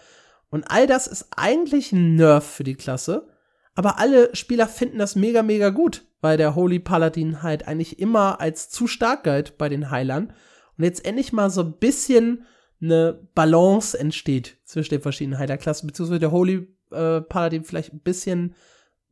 Und 0.50 0.66
all 0.70 0.88
das 0.88 1.08
ist 1.08 1.28
eigentlich 1.36 1.92
ein 1.92 2.16
Nerf 2.16 2.46
für 2.46 2.64
die 2.64 2.76
Klasse. 2.76 3.28
Aber 3.76 4.00
alle 4.00 4.36
Spieler 4.36 4.68
finden 4.68 5.00
das 5.00 5.16
mega, 5.16 5.42
mega 5.42 5.70
gut, 5.70 6.06
weil 6.22 6.38
der 6.38 6.56
Holy 6.56 6.80
Paladin 6.80 7.42
halt 7.42 7.68
eigentlich 7.68 8.00
immer 8.00 8.40
als 8.40 8.70
zu 8.70 8.88
stark 8.88 9.24
galt 9.24 9.58
bei 9.58 9.68
den 9.68 9.90
Heilern. 9.90 10.34
Und 10.78 10.84
jetzt 10.84 11.06
endlich 11.06 11.34
mal 11.34 11.50
so 11.50 11.62
ein 11.62 11.74
bisschen 11.80 12.46
eine 12.82 13.28
Balance 13.34 13.98
entsteht 13.98 14.58
zwischen 14.66 14.92
den 14.92 15.02
verschiedenen 15.02 15.40
Heilerklassen, 15.40 15.88
beziehungsweise 15.88 16.20
der 16.20 16.32
Holy 16.32 16.68
äh, 16.92 17.22
Paladin 17.22 17.64
vielleicht 17.64 17.94
ein 17.94 18.02
bisschen 18.02 18.56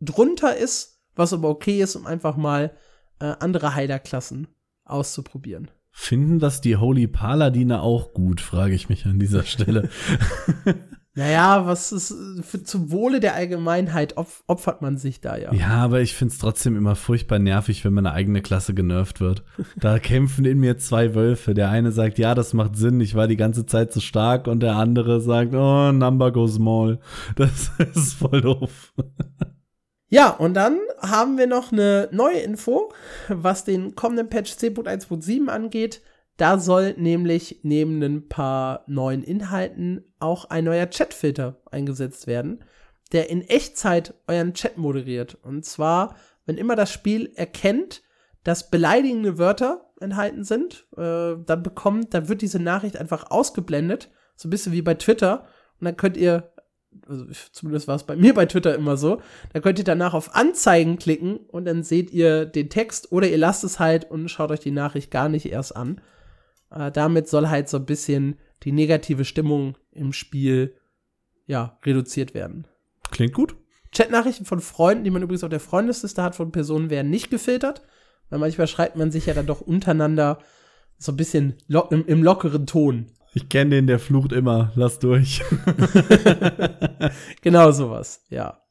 drunter 0.01 0.55
ist, 0.55 0.99
was 1.15 1.33
aber 1.33 1.49
okay 1.49 1.81
ist, 1.81 1.95
um 1.95 2.05
einfach 2.05 2.35
mal 2.35 2.75
äh, 3.19 3.33
andere 3.39 3.75
Heilerklassen 3.75 4.47
auszuprobieren. 4.83 5.69
Finden 5.91 6.39
das 6.39 6.61
die 6.61 6.77
Holy 6.77 7.07
Paladine 7.07 7.81
auch 7.81 8.13
gut, 8.13 8.41
frage 8.41 8.73
ich 8.73 8.89
mich 8.89 9.05
an 9.05 9.19
dieser 9.19 9.43
Stelle. 9.43 9.89
Naja, 11.13 11.65
was 11.65 11.91
ist 11.91 12.15
für, 12.41 12.63
zum 12.63 12.89
Wohle 12.89 13.19
der 13.19 13.35
Allgemeinheit 13.35 14.15
opf 14.15 14.45
opfert 14.47 14.81
man 14.81 14.97
sich 14.97 15.19
da 15.19 15.35
ja. 15.35 15.53
ja, 15.53 15.71
aber 15.71 15.99
ich 15.99 16.15
finde 16.15 16.31
es 16.31 16.39
trotzdem 16.39 16.77
immer 16.77 16.95
furchtbar 16.95 17.37
nervig, 17.37 17.83
wenn 17.83 17.93
meine 17.93 18.13
eigene 18.13 18.41
Klasse 18.41 18.73
genervt 18.73 19.19
wird. 19.19 19.43
Da 19.75 19.99
kämpfen 19.99 20.45
in 20.45 20.59
mir 20.59 20.77
zwei 20.77 21.13
Wölfe. 21.13 21.53
Der 21.53 21.69
eine 21.69 21.91
sagt, 21.91 22.17
ja, 22.17 22.33
das 22.33 22.53
macht 22.53 22.77
Sinn, 22.77 23.01
ich 23.01 23.13
war 23.13 23.27
die 23.27 23.35
ganze 23.35 23.65
Zeit 23.65 23.91
zu 23.91 23.99
stark. 23.99 24.47
Und 24.47 24.61
der 24.61 24.77
andere 24.77 25.19
sagt, 25.19 25.53
oh, 25.53 25.91
number 25.91 26.31
goes 26.31 26.55
small. 26.55 26.99
Das 27.35 27.71
ist 27.93 28.13
voll 28.13 28.39
doof. 28.39 28.93
Ja, 30.13 30.29
und 30.31 30.55
dann 30.55 30.77
haben 30.99 31.37
wir 31.37 31.47
noch 31.47 31.71
eine 31.71 32.09
neue 32.11 32.39
Info, 32.39 32.91
was 33.29 33.63
den 33.63 33.95
kommenden 33.95 34.27
Patch 34.27 34.51
10.1.7 34.51 35.47
angeht. 35.47 36.01
Da 36.35 36.59
soll 36.59 36.95
nämlich 36.97 37.61
neben 37.63 38.03
ein 38.03 38.27
paar 38.27 38.83
neuen 38.87 39.23
Inhalten 39.23 40.03
auch 40.19 40.45
ein 40.49 40.65
neuer 40.65 40.87
Chatfilter 40.87 41.61
eingesetzt 41.71 42.27
werden, 42.27 42.61
der 43.13 43.29
in 43.29 43.41
Echtzeit 43.41 44.13
euren 44.27 44.53
Chat 44.53 44.77
moderiert. 44.77 45.37
Und 45.43 45.63
zwar, 45.63 46.17
wenn 46.45 46.57
immer 46.57 46.75
das 46.75 46.91
Spiel 46.91 47.31
erkennt, 47.35 48.03
dass 48.43 48.69
beleidigende 48.69 49.37
Wörter 49.37 49.93
enthalten 50.01 50.43
sind, 50.43 50.87
äh, 50.97 51.35
dann 51.45 51.63
bekommt, 51.63 52.13
dann 52.13 52.27
wird 52.27 52.41
diese 52.41 52.59
Nachricht 52.59 52.97
einfach 52.97 53.31
ausgeblendet, 53.31 54.11
so 54.35 54.49
ein 54.49 54.51
bisschen 54.51 54.73
wie 54.73 54.81
bei 54.81 54.95
Twitter. 54.95 55.45
Und 55.79 55.85
dann 55.85 55.95
könnt 55.95 56.17
ihr 56.17 56.50
also 57.07 57.25
zumindest 57.51 57.87
war 57.87 57.95
es 57.95 58.03
bei 58.03 58.15
mir 58.15 58.33
bei 58.33 58.45
Twitter 58.45 58.75
immer 58.75 58.97
so, 58.97 59.21
da 59.53 59.59
könnt 59.59 59.79
ihr 59.79 59.85
danach 59.85 60.13
auf 60.13 60.35
Anzeigen 60.35 60.97
klicken 60.97 61.37
und 61.37 61.65
dann 61.65 61.83
seht 61.83 62.11
ihr 62.11 62.45
den 62.45 62.69
Text 62.69 63.11
oder 63.11 63.27
ihr 63.29 63.37
lasst 63.37 63.63
es 63.63 63.79
halt 63.79 64.09
und 64.09 64.29
schaut 64.29 64.51
euch 64.51 64.59
die 64.59 64.71
Nachricht 64.71 65.11
gar 65.11 65.29
nicht 65.29 65.45
erst 65.45 65.75
an. 65.75 66.01
Äh, 66.69 66.91
damit 66.91 67.27
soll 67.27 67.49
halt 67.49 67.69
so 67.69 67.77
ein 67.77 67.85
bisschen 67.85 68.37
die 68.63 68.71
negative 68.71 69.25
Stimmung 69.25 69.77
im 69.91 70.13
Spiel 70.13 70.75
ja, 71.47 71.77
reduziert 71.85 72.33
werden. 72.33 72.67
Klingt 73.11 73.33
gut. 73.33 73.55
Chatnachrichten 73.93 74.45
von 74.45 74.61
Freunden, 74.61 75.03
die 75.03 75.09
man 75.09 75.21
übrigens 75.21 75.43
auf 75.43 75.49
der 75.49 75.59
Freundesliste 75.59 76.23
hat 76.23 76.35
von 76.35 76.51
Personen, 76.51 76.89
werden 76.89 77.09
nicht 77.09 77.29
gefiltert, 77.29 77.81
weil 78.29 78.39
manchmal 78.39 78.67
schreibt 78.67 78.95
man 78.95 79.11
sich 79.11 79.25
ja 79.25 79.33
dann 79.33 79.47
doch 79.47 79.59
untereinander 79.59 80.39
so 80.97 81.11
ein 81.11 81.17
bisschen 81.17 81.55
lo 81.67 81.81
im, 81.89 82.05
im 82.05 82.23
lockeren 82.23 82.67
Ton. 82.67 83.07
Ich 83.33 83.47
kenne 83.47 83.75
den, 83.75 83.87
der 83.87 83.99
flucht 83.99 84.31
immer. 84.33 84.71
Lass 84.75 84.99
durch. 84.99 85.41
Genau 87.41 87.71
sowas, 87.71 88.23
ja. 88.29 88.61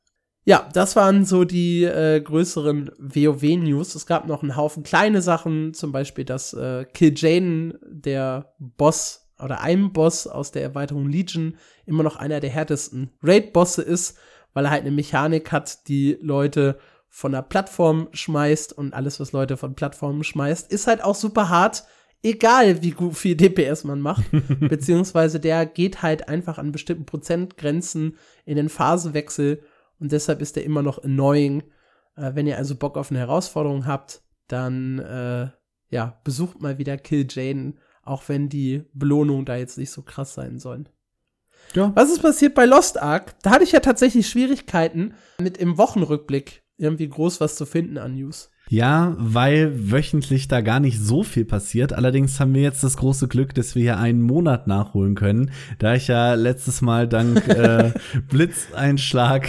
Ja, 0.44 0.68
das 0.72 0.96
waren 0.96 1.24
so 1.24 1.44
die 1.44 1.84
äh, 1.84 2.20
größeren 2.20 2.90
WoW-News. 2.98 3.94
Es 3.94 4.06
gab 4.06 4.26
noch 4.26 4.42
einen 4.42 4.56
Haufen 4.56 4.82
kleine 4.82 5.20
Sachen, 5.20 5.74
zum 5.74 5.92
Beispiel, 5.92 6.24
dass 6.24 6.54
äh, 6.54 6.86
Kill 6.94 7.12
Jaden, 7.14 7.78
der 7.82 8.54
Boss 8.58 9.30
oder 9.38 9.60
ein 9.60 9.92
Boss 9.92 10.26
aus 10.26 10.50
der 10.50 10.62
Erweiterung 10.62 11.08
Legion, 11.08 11.56
immer 11.84 12.02
noch 12.02 12.16
einer 12.16 12.40
der 12.40 12.50
härtesten 12.50 13.10
Raid-Bosse 13.22 13.82
ist, 13.82 14.16
weil 14.54 14.64
er 14.64 14.70
halt 14.70 14.82
eine 14.82 14.90
Mechanik 14.90 15.52
hat, 15.52 15.88
die 15.88 16.18
Leute 16.20 16.78
von 17.08 17.32
der 17.32 17.42
Plattform 17.42 18.08
schmeißt 18.12 18.72
und 18.76 18.94
alles, 18.94 19.20
was 19.20 19.32
Leute 19.32 19.56
von 19.56 19.74
Plattformen 19.74 20.24
schmeißt, 20.24 20.72
ist 20.72 20.86
halt 20.86 21.02
auch 21.02 21.14
super 21.16 21.48
hart, 21.48 21.84
egal 22.22 22.82
wie 22.82 22.90
gut 22.90 23.16
viel 23.16 23.36
DPS 23.36 23.84
man 23.84 24.00
macht. 24.00 24.24
Beziehungsweise 24.60 25.40
der 25.40 25.66
geht 25.66 26.02
halt 26.02 26.28
einfach 26.28 26.58
an 26.58 26.72
bestimmten 26.72 27.06
Prozentgrenzen 27.06 28.16
in 28.44 28.56
den 28.56 28.68
Phasenwechsel 28.68 29.62
und 29.98 30.12
deshalb 30.12 30.40
ist 30.40 30.56
der 30.56 30.64
immer 30.64 30.82
noch 30.82 31.02
annoying. 31.02 31.62
Äh, 32.16 32.32
wenn 32.34 32.46
ihr 32.46 32.56
also 32.56 32.74
Bock 32.74 32.96
auf 32.96 33.10
eine 33.10 33.20
Herausforderung 33.20 33.86
habt, 33.86 34.22
dann 34.48 34.98
äh, 34.98 35.48
ja, 35.90 36.20
besucht 36.24 36.60
mal 36.60 36.78
wieder 36.78 36.96
Kill 36.96 37.26
Jaden, 37.28 37.78
auch 38.02 38.28
wenn 38.28 38.48
die 38.48 38.84
Belohnungen 38.92 39.44
da 39.44 39.56
jetzt 39.56 39.78
nicht 39.78 39.90
so 39.90 40.02
krass 40.02 40.34
sein 40.34 40.58
sollen. 40.58 40.88
Ja. 41.74 41.92
Was 41.94 42.10
ist 42.10 42.22
passiert 42.22 42.54
bei 42.54 42.64
Lost 42.64 43.00
Ark? 43.00 43.34
Da 43.42 43.50
hatte 43.50 43.64
ich 43.64 43.72
ja 43.72 43.80
tatsächlich 43.80 44.28
Schwierigkeiten, 44.28 45.14
mit 45.38 45.58
im 45.58 45.78
Wochenrückblick 45.78 46.62
irgendwie 46.76 47.08
groß 47.08 47.40
was 47.40 47.56
zu 47.56 47.66
finden 47.66 47.98
an 47.98 48.14
News. 48.14 48.50
Ja, 48.72 49.16
weil 49.18 49.90
wöchentlich 49.90 50.46
da 50.46 50.60
gar 50.60 50.78
nicht 50.78 51.00
so 51.00 51.24
viel 51.24 51.44
passiert. 51.44 51.92
Allerdings 51.92 52.38
haben 52.38 52.54
wir 52.54 52.62
jetzt 52.62 52.84
das 52.84 52.96
große 52.96 53.26
Glück, 53.26 53.52
dass 53.52 53.74
wir 53.74 53.82
hier 53.82 53.98
einen 53.98 54.22
Monat 54.22 54.68
nachholen 54.68 55.16
können, 55.16 55.50
da 55.80 55.94
ich 55.96 56.06
ja 56.06 56.34
letztes 56.34 56.80
Mal 56.80 57.08
dank 57.08 57.48
äh, 57.48 57.90
Blitzeinschlag 58.28 59.48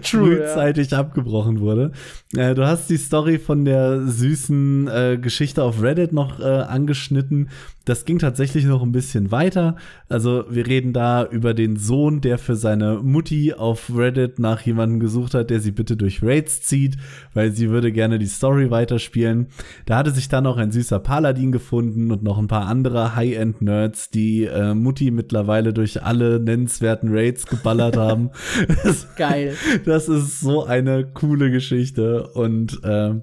frühzeitig 0.00 0.94
abgebrochen 0.94 1.60
wurde. 1.60 1.92
Äh, 2.34 2.54
du 2.54 2.66
hast 2.66 2.88
die 2.88 2.96
Story 2.96 3.38
von 3.38 3.66
der 3.66 4.06
süßen 4.06 4.88
äh, 4.88 5.18
Geschichte 5.20 5.62
auf 5.62 5.82
Reddit 5.82 6.14
noch 6.14 6.40
äh, 6.40 6.44
angeschnitten. 6.44 7.50
Das 7.84 8.04
ging 8.04 8.18
tatsächlich 8.18 8.64
noch 8.64 8.82
ein 8.82 8.92
bisschen 8.92 9.30
weiter. 9.30 9.76
Also 10.08 10.44
wir 10.48 10.66
reden 10.66 10.92
da 10.92 11.26
über 11.26 11.52
den 11.52 11.76
Sohn, 11.76 12.20
der 12.20 12.38
für 12.38 12.56
seine 12.56 13.00
Mutti 13.02 13.52
auf 13.52 13.90
Reddit 13.94 14.38
nach 14.38 14.62
jemandem 14.62 15.00
gesucht 15.00 15.34
hat, 15.34 15.50
der 15.50 15.60
sie 15.60 15.72
bitte 15.72 15.96
durch 15.96 16.22
Raids 16.22 16.62
zieht, 16.62 16.96
weil 17.34 17.52
sie 17.52 17.70
würde 17.70 17.92
gerne 17.92 18.18
die 18.18 18.26
Story 18.26 18.70
weiterspielen. 18.70 19.48
Da 19.86 19.98
hatte 19.98 20.12
sich 20.12 20.28
dann 20.28 20.46
auch 20.46 20.56
ein 20.56 20.72
süßer 20.72 20.98
Paladin 20.98 21.52
gefunden 21.52 22.10
und 22.10 22.22
noch 22.22 22.38
ein 22.38 22.48
paar 22.48 22.66
andere 22.66 23.16
High-End-Nerds, 23.16 24.10
die 24.10 24.44
äh, 24.44 24.74
Mutti 24.74 25.10
mittlerweile 25.10 25.72
durch 25.72 26.02
alle 26.02 26.40
nennenswerten 26.40 27.10
Raids 27.12 27.46
geballert 27.46 27.96
haben. 27.96 28.30
Geil. 29.16 29.54
Das 29.84 30.08
ist 30.08 30.40
so 30.40 30.64
eine 30.64 31.04
coole 31.04 31.50
Geschichte. 31.50 32.28
Und 32.28 32.80
äh, 32.82 33.14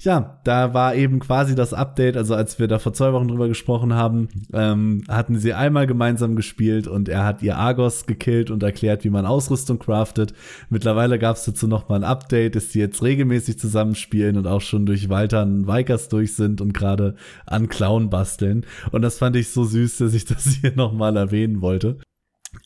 ja, 0.00 0.40
da 0.44 0.74
war 0.74 0.94
eben 0.94 1.20
quasi 1.20 1.54
das 1.54 1.72
Update, 1.72 2.16
also 2.16 2.34
als 2.34 2.58
wir 2.58 2.68
da 2.68 2.78
vor 2.78 2.92
zwei 2.92 3.12
Wochen 3.12 3.28
drüber 3.28 3.48
gesprochen 3.48 3.94
haben, 3.94 4.09
haben, 4.10 4.28
ähm, 4.52 5.02
hatten 5.08 5.38
sie 5.38 5.54
einmal 5.54 5.86
gemeinsam 5.86 6.36
gespielt 6.36 6.86
und 6.86 7.08
er 7.08 7.24
hat 7.24 7.42
ihr 7.42 7.56
Argos 7.56 8.06
gekillt 8.06 8.50
und 8.50 8.62
erklärt, 8.62 9.04
wie 9.04 9.10
man 9.10 9.26
Ausrüstung 9.26 9.78
craftet. 9.78 10.34
Mittlerweile 10.68 11.18
gab 11.18 11.36
es 11.36 11.44
dazu 11.44 11.66
noch 11.68 11.88
mal 11.88 11.96
ein 11.96 12.04
Update, 12.04 12.56
dass 12.56 12.68
die 12.68 12.80
jetzt 12.80 13.02
regelmäßig 13.02 13.58
zusammenspielen 13.58 14.36
und 14.36 14.46
auch 14.46 14.60
schon 14.60 14.86
durch 14.86 15.08
Walter 15.08 15.42
und 15.42 15.66
Vikers 15.66 16.08
durch 16.08 16.34
sind 16.34 16.60
und 16.60 16.74
gerade 16.74 17.14
an 17.46 17.68
Clown 17.68 18.10
basteln. 18.10 18.66
Und 18.90 19.02
das 19.02 19.18
fand 19.18 19.36
ich 19.36 19.50
so 19.50 19.64
süß, 19.64 19.98
dass 19.98 20.14
ich 20.14 20.24
das 20.24 20.44
hier 20.60 20.72
noch 20.74 20.92
mal 20.92 21.16
erwähnen 21.16 21.60
wollte. 21.60 21.98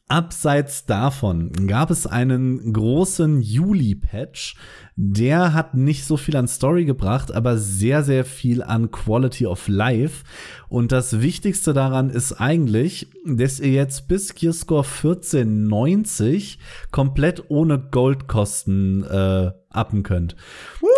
Abseits 0.08 0.86
davon 0.86 1.66
gab 1.66 1.90
es 1.90 2.06
einen 2.06 2.72
großen 2.72 3.40
Juli-Patch. 3.40 4.56
Der 4.96 5.52
hat 5.54 5.74
nicht 5.74 6.04
so 6.04 6.16
viel 6.16 6.36
an 6.36 6.46
Story 6.46 6.84
gebracht, 6.84 7.34
aber 7.34 7.58
sehr, 7.58 8.04
sehr 8.04 8.24
viel 8.24 8.62
an 8.62 8.92
Quality 8.92 9.46
of 9.46 9.66
Life. 9.66 10.24
Und 10.68 10.92
das 10.92 11.20
Wichtigste 11.20 11.72
daran 11.72 12.10
ist 12.10 12.34
eigentlich, 12.34 13.08
dass 13.26 13.58
ihr 13.58 13.72
jetzt 13.72 14.06
bis 14.06 14.34
Gearscore 14.34 14.84
1490 14.84 16.60
komplett 16.92 17.44
ohne 17.48 17.78
Goldkosten 17.78 19.02
äh, 19.04 19.50
appen 19.70 20.04
könnt. 20.04 20.36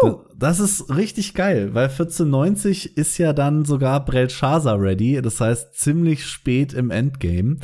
Uh. 0.03 0.17
Das 0.39 0.61
ist 0.61 0.95
richtig 0.95 1.33
geil, 1.33 1.71
weil 1.73 1.85
1490 1.85 2.99
ist 2.99 3.17
ja 3.17 3.33
dann 3.33 3.65
sogar 3.65 4.05
Belshazzar 4.05 4.79
ready, 4.79 5.23
das 5.23 5.41
heißt 5.41 5.75
ziemlich 5.75 6.27
spät 6.27 6.75
im 6.75 6.91
Endgame. 6.91 7.57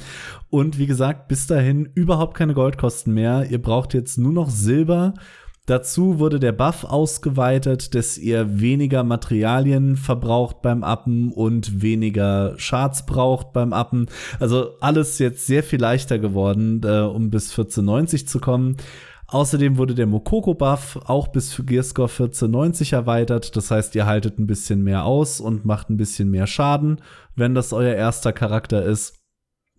Und 0.48 0.78
wie 0.78 0.86
gesagt, 0.86 1.28
bis 1.28 1.46
dahin 1.46 1.90
überhaupt 1.94 2.34
keine 2.34 2.54
Goldkosten 2.54 3.12
mehr. 3.12 3.46
Ihr 3.50 3.60
braucht 3.60 3.92
jetzt 3.92 4.16
nur 4.16 4.32
noch 4.32 4.48
Silber 4.48 5.12
Dazu 5.66 6.18
wurde 6.18 6.40
der 6.40 6.50
Buff 6.50 6.82
ausgeweitet, 6.82 7.94
dass 7.94 8.18
ihr 8.18 8.60
weniger 8.60 9.04
Materialien 9.04 9.96
verbraucht 9.96 10.60
beim 10.60 10.82
Appen 10.82 11.30
und 11.30 11.80
weniger 11.82 12.54
Shards 12.56 13.06
braucht 13.06 13.52
beim 13.52 13.72
Appen. 13.72 14.06
Also 14.40 14.70
alles 14.80 15.20
jetzt 15.20 15.46
sehr 15.46 15.62
viel 15.62 15.80
leichter 15.80 16.18
geworden, 16.18 16.80
äh, 16.84 17.02
um 17.02 17.30
bis 17.30 17.50
1490 17.50 18.26
zu 18.26 18.40
kommen. 18.40 18.76
Außerdem 19.28 19.78
wurde 19.78 19.94
der 19.94 20.08
Mokoko-Buff 20.08 20.98
auch 21.06 21.28
bis 21.28 21.52
für 21.52 21.64
Gearscore 21.64 22.08
1490 22.08 22.92
erweitert. 22.92 23.56
Das 23.56 23.70
heißt, 23.70 23.94
ihr 23.94 24.04
haltet 24.04 24.40
ein 24.40 24.48
bisschen 24.48 24.82
mehr 24.82 25.04
aus 25.04 25.40
und 25.40 25.64
macht 25.64 25.90
ein 25.90 25.96
bisschen 25.96 26.28
mehr 26.28 26.48
Schaden, 26.48 27.00
wenn 27.36 27.54
das 27.54 27.72
euer 27.72 27.94
erster 27.94 28.32
Charakter 28.32 28.84
ist. 28.84 29.21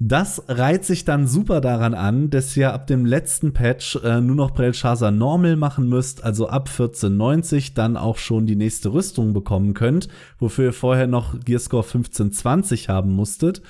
Das 0.05 0.43
reiht 0.49 0.83
sich 0.83 1.05
dann 1.05 1.27
super 1.27 1.61
daran 1.61 1.93
an, 1.93 2.29
dass 2.29 2.57
ihr 2.57 2.73
ab 2.73 2.87
dem 2.87 3.05
letzten 3.05 3.53
Patch 3.53 3.95
äh, 4.03 4.19
nur 4.19 4.35
noch 4.35 4.51
Belshazzar 4.51 5.11
Normal 5.11 5.55
machen 5.55 5.87
müsst, 5.87 6.25
also 6.25 6.49
ab 6.49 6.67
1490 6.67 7.73
dann 7.73 7.95
auch 7.95 8.17
schon 8.17 8.45
die 8.45 8.57
nächste 8.57 8.91
Rüstung 8.91 9.31
bekommen 9.31 9.73
könnt, 9.73 10.09
wofür 10.39 10.65
ihr 10.65 10.73
vorher 10.73 11.07
noch 11.07 11.39
Gearscore 11.39 11.85
1520 11.85 12.89
haben 12.89 13.13
musstet. 13.13 13.61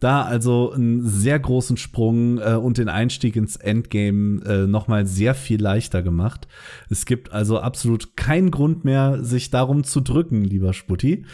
Da 0.00 0.22
also 0.22 0.72
einen 0.72 1.06
sehr 1.06 1.38
großen 1.38 1.76
Sprung 1.76 2.38
äh, 2.38 2.54
und 2.54 2.78
den 2.78 2.88
Einstieg 2.88 3.36
ins 3.36 3.56
Endgame 3.56 4.42
äh, 4.46 4.66
nochmal 4.66 5.04
sehr 5.04 5.34
viel 5.34 5.60
leichter 5.60 6.02
gemacht. 6.02 6.48
Es 6.88 7.04
gibt 7.04 7.30
also 7.30 7.58
absolut 7.60 8.16
keinen 8.16 8.50
Grund 8.50 8.86
mehr, 8.86 9.22
sich 9.22 9.50
darum 9.50 9.84
zu 9.84 10.00
drücken, 10.00 10.44
lieber 10.44 10.72
Sputti. 10.72 11.26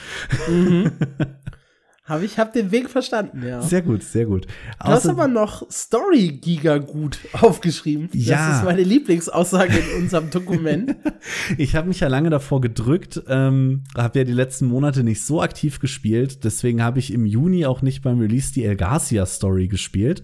Mhm. 0.49 0.91
Hab 2.05 2.23
ich 2.23 2.39
hab 2.39 2.53
den 2.55 2.73
Weg 2.73 2.89
verstanden, 2.89 3.47
ja. 3.47 3.61
Sehr 3.61 3.83
gut, 3.83 4.03
sehr 4.03 4.25
gut. 4.25 4.47
Du 4.47 4.51
Außer 4.87 4.93
hast 4.93 5.07
aber 5.07 5.29
noch 5.29 5.71
Story 5.71 6.39
Giga 6.43 6.79
gut 6.79 7.19
aufgeschrieben. 7.33 8.09
Ja. 8.15 8.49
Das 8.49 8.59
ist 8.59 8.65
meine 8.65 8.83
Lieblingsaussage 8.83 9.79
in 9.79 10.03
unserem 10.03 10.31
Dokument. 10.31 10.97
ich 11.59 11.77
habe 11.77 11.89
mich 11.89 12.01
ja 12.01 12.09
lange 12.09 12.31
davor 12.31 12.63
gedrückt, 12.63 13.23
ähm, 13.29 13.85
habe 13.97 14.21
ja 14.21 14.25
die 14.25 14.33
letzten 14.33 14.67
Monate 14.67 15.05
nicht 15.05 15.25
so 15.25 15.43
aktiv 15.43 15.79
gespielt, 15.79 16.43
deswegen 16.43 16.83
habe 16.83 16.99
ich 16.99 17.13
im 17.13 17.27
Juni 17.27 17.67
auch 17.67 17.83
nicht 17.83 18.03
beim 18.03 18.19
Release 18.19 18.53
die 18.53 18.65
El 18.65 18.77
Garcia 18.77 19.27
Story 19.27 19.69
gespielt 19.69 20.23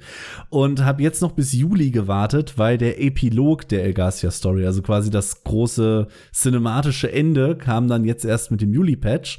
und 0.48 0.82
habe 0.82 1.02
jetzt 1.02 1.20
noch 1.20 1.32
bis 1.32 1.52
Juli 1.52 1.90
gewartet, 1.90 2.54
weil 2.56 2.78
der 2.78 3.02
Epilog 3.02 3.68
der 3.68 3.84
El 3.84 3.92
Garcia 3.92 4.30
Story, 4.30 4.64
also 4.66 4.80
quasi 4.80 5.10
das 5.10 5.44
große 5.44 6.08
cinematische 6.32 7.12
Ende, 7.12 7.54
kam 7.54 7.86
dann 7.86 8.04
jetzt 8.04 8.24
erst 8.24 8.50
mit 8.50 8.62
dem 8.62 8.72
Juli 8.72 8.96
Patch 8.96 9.38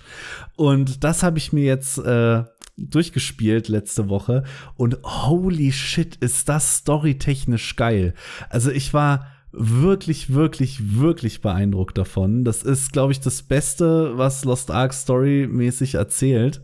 und 0.58 1.04
das 1.04 1.24
habe 1.24 1.38
ich 1.38 1.54
mir 1.54 1.64
jetzt 1.64 1.98
äh, 2.00 2.44
durchgespielt 2.78 3.70
letzte 3.70 4.10
Woche 4.10 4.44
und 4.76 5.00
holy 5.04 5.72
shit, 5.72 6.16
ist 6.18 6.50
das 6.50 6.78
storytechnisch 6.78 7.76
geil. 7.76 8.14
Also 8.50 8.72
ich 8.72 8.94
war 8.94 9.28
wirklich, 9.52 10.34
wirklich, 10.34 11.00
wirklich 11.00 11.42
beeindruckt 11.42 11.98
davon. 11.98 12.44
Das 12.44 12.64
ist, 12.64 12.92
glaube 12.92 13.12
ich, 13.12 13.20
das 13.20 13.42
Beste, 13.42 14.18
was 14.18 14.46
Lost 14.46 14.70
Ark 14.72 14.94
storymäßig 14.94 15.96
erzählt. 15.96 16.62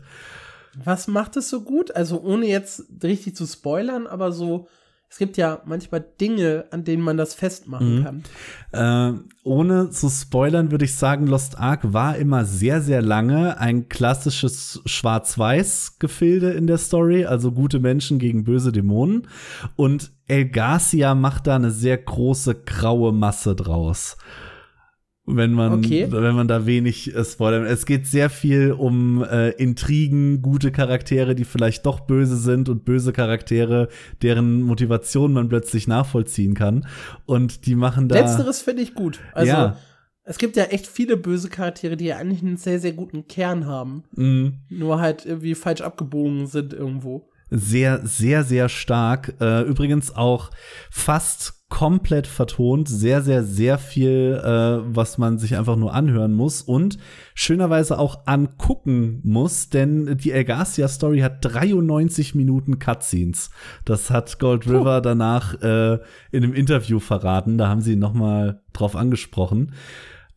Was 0.84 1.08
macht 1.08 1.36
es 1.36 1.48
so 1.48 1.62
gut? 1.62 1.94
Also 1.94 2.20
ohne 2.20 2.46
jetzt 2.46 2.84
richtig 3.02 3.36
zu 3.36 3.46
spoilern, 3.46 4.06
aber 4.06 4.32
so 4.32 4.68
es 5.14 5.18
gibt 5.18 5.36
ja 5.36 5.62
manchmal 5.64 6.04
Dinge, 6.20 6.64
an 6.72 6.82
denen 6.82 7.00
man 7.00 7.16
das 7.16 7.34
festmachen 7.34 8.00
mhm. 8.00 8.02
kann. 8.02 8.22
Äh, 8.72 9.20
ohne 9.44 9.90
zu 9.90 10.08
spoilern 10.08 10.72
würde 10.72 10.86
ich 10.86 10.96
sagen, 10.96 11.28
Lost 11.28 11.56
Ark 11.56 11.92
war 11.92 12.16
immer 12.16 12.44
sehr, 12.44 12.82
sehr 12.82 13.00
lange 13.00 13.60
ein 13.60 13.88
klassisches 13.88 14.82
Schwarz-Weiß-Gefilde 14.86 16.50
in 16.50 16.66
der 16.66 16.78
Story, 16.78 17.26
also 17.26 17.52
gute 17.52 17.78
Menschen 17.78 18.18
gegen 18.18 18.42
böse 18.42 18.72
Dämonen. 18.72 19.28
Und 19.76 20.10
El 20.26 20.48
Garcia 20.48 21.14
macht 21.14 21.46
da 21.46 21.54
eine 21.54 21.70
sehr 21.70 21.96
große 21.96 22.62
graue 22.64 23.12
Masse 23.12 23.54
draus 23.54 24.16
wenn 25.26 25.52
man, 25.52 25.72
okay. 25.84 26.06
wenn 26.10 26.34
man 26.34 26.48
da 26.48 26.66
wenig 26.66 27.14
äh, 27.14 27.24
spoilert. 27.24 27.68
Es 27.70 27.86
geht 27.86 28.06
sehr 28.06 28.28
viel 28.28 28.72
um 28.72 29.24
äh, 29.24 29.50
Intrigen, 29.50 30.42
gute 30.42 30.70
Charaktere, 30.70 31.34
die 31.34 31.44
vielleicht 31.44 31.86
doch 31.86 32.00
böse 32.00 32.36
sind 32.36 32.68
und 32.68 32.84
böse 32.84 33.12
Charaktere, 33.12 33.88
deren 34.22 34.62
Motivation 34.62 35.32
man 35.32 35.48
plötzlich 35.48 35.88
nachvollziehen 35.88 36.54
kann. 36.54 36.86
Und 37.24 37.66
die 37.66 37.74
machen 37.74 38.08
da. 38.08 38.16
Letzteres 38.16 38.60
finde 38.60 38.82
ich 38.82 38.94
gut. 38.94 39.20
Also, 39.32 39.52
ja. 39.52 39.76
es 40.24 40.36
gibt 40.36 40.56
ja 40.56 40.64
echt 40.64 40.86
viele 40.86 41.16
böse 41.16 41.48
Charaktere, 41.48 41.96
die 41.96 42.06
ja 42.06 42.18
eigentlich 42.18 42.42
einen 42.42 42.58
sehr, 42.58 42.78
sehr 42.78 42.92
guten 42.92 43.26
Kern 43.26 43.66
haben. 43.66 44.04
Mhm. 44.14 44.58
Nur 44.68 45.00
halt 45.00 45.24
irgendwie 45.24 45.54
falsch 45.54 45.80
abgebogen 45.80 46.46
sind 46.46 46.74
irgendwo 46.74 47.30
sehr, 47.50 48.00
sehr, 48.04 48.42
sehr 48.42 48.68
stark. 48.68 49.34
Äh, 49.40 49.62
übrigens 49.62 50.14
auch 50.14 50.50
fast 50.90 51.63
komplett 51.74 52.28
vertont, 52.28 52.88
sehr, 52.88 53.20
sehr, 53.20 53.42
sehr 53.42 53.78
viel, 53.78 54.40
äh, 54.40 54.94
was 54.94 55.18
man 55.18 55.38
sich 55.40 55.56
einfach 55.56 55.74
nur 55.74 55.92
anhören 55.92 56.32
muss 56.32 56.62
und 56.62 56.98
schönerweise 57.34 57.98
auch 57.98 58.28
angucken 58.28 59.18
muss, 59.24 59.70
denn 59.70 60.16
die 60.16 60.30
El 60.30 60.44
Garcia 60.44 60.86
Story 60.86 61.18
hat 61.18 61.38
93 61.40 62.36
Minuten 62.36 62.78
Cutscenes. 62.78 63.50
Das 63.84 64.08
hat 64.10 64.38
Gold 64.38 64.68
River 64.68 65.00
danach 65.00 65.60
äh, 65.62 65.94
in 66.30 66.44
einem 66.44 66.54
Interview 66.54 67.00
verraten. 67.00 67.58
Da 67.58 67.66
haben 67.66 67.80
sie 67.80 67.96
noch 67.96 68.14
mal 68.14 68.62
drauf 68.72 68.94
angesprochen 68.94 69.72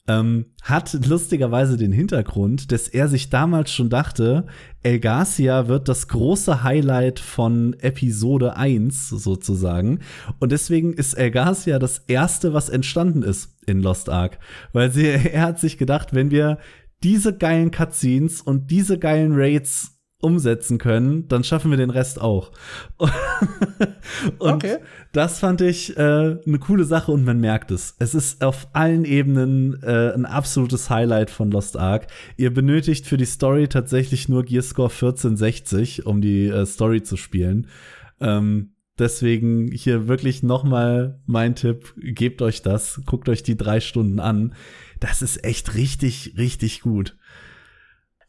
ähm, 0.08 0.46
hat 0.62 0.94
lustigerweise 1.06 1.78
den 1.78 1.92
Hintergrund, 1.92 2.72
dass 2.72 2.88
er 2.88 3.08
sich 3.08 3.30
damals 3.30 3.72
schon 3.72 3.90
dachte, 3.90 4.46
El 4.84 5.00
Garcia 5.00 5.68
wird 5.68 5.90
das 5.90 6.08
große 6.08 6.64
Highlight 6.64 7.20
von 7.20 7.76
Episode 7.80 8.56
1 8.56 9.10
sozusagen. 9.10 10.00
Und 10.40 10.52
deswegen 10.52 10.94
ist 10.94 11.14
El 11.14 11.32
Garcia 11.32 11.78
das 11.78 12.00
erste, 12.08 12.54
was 12.54 12.70
entstanden 12.70 13.24
ist 13.24 13.56
in 13.66 13.82
Lost 13.82 14.10
Ark. 14.10 14.40
Weil 14.72 14.92
sie, 14.92 15.08
er 15.34 15.42
hat 15.42 15.60
sich 15.60 15.78
gedacht, 15.78 16.14
wenn 16.14 16.32
wir 16.32 16.58
diese 17.04 17.38
geilen 17.38 17.72
Cutscenes 17.72 18.42
und 18.42 18.72
diese 18.72 18.98
geilen 18.98 19.34
Raids 19.34 19.97
umsetzen 20.20 20.80
können, 20.80 21.28
dann 21.28 21.44
schaffen 21.44 21.70
wir 21.70 21.78
den 21.78 21.92
Rest 21.92 22.20
auch. 22.20 22.52
und 22.98 24.52
okay. 24.54 24.78
das 25.12 25.40
fand 25.40 25.62
ich 25.62 25.96
äh, 25.96 26.02
eine 26.02 26.60
coole 26.60 26.86
Sache 26.86 27.12
und 27.12 27.24
man 27.24 27.40
merkt 27.40 27.70
es. 27.70 27.96
Es 28.00 28.16
ist 28.16 28.44
auf 28.44 28.68
allen 28.74 29.06
Ebenen 29.06 29.82
äh, 29.84 30.14
ein 30.14 30.26
absolutes 30.26 30.90
Highlight 30.90 31.30
von 31.30 31.52
Lost 31.52 31.78
Ark. 31.78 32.08
Ihr 32.36 32.52
benötigt 32.52 33.06
für 33.06 33.18
die 33.18 33.26
Story 33.26 33.68
tatsächlich 33.68 34.28
nur 34.28 34.44
Gearscore 34.44 34.90
1460, 34.90 36.08
um 36.08 36.22
die 36.22 36.48
äh, 36.48 36.66
Story 36.66 37.04
zu 37.04 37.16
spielen. 37.16 37.68
Ähm, 38.20 38.72
deswegen 38.98 39.72
hier 39.72 40.08
wirklich 40.08 40.42
noch 40.42 40.64
mal 40.64 41.20
mein 41.28 41.54
Tipp: 41.54 41.94
Gebt 41.96 42.42
euch 42.42 42.64
das, 42.64 43.02
guckt 43.06 43.30
euch 43.30 43.44
die 43.44 43.58
drei 43.58 43.80
Stunden 43.82 44.20
an. 44.20 44.56
Das 45.00 45.22
ist 45.22 45.44
echt 45.44 45.76
richtig, 45.76 46.34
richtig 46.38 46.82
gut. 46.82 47.16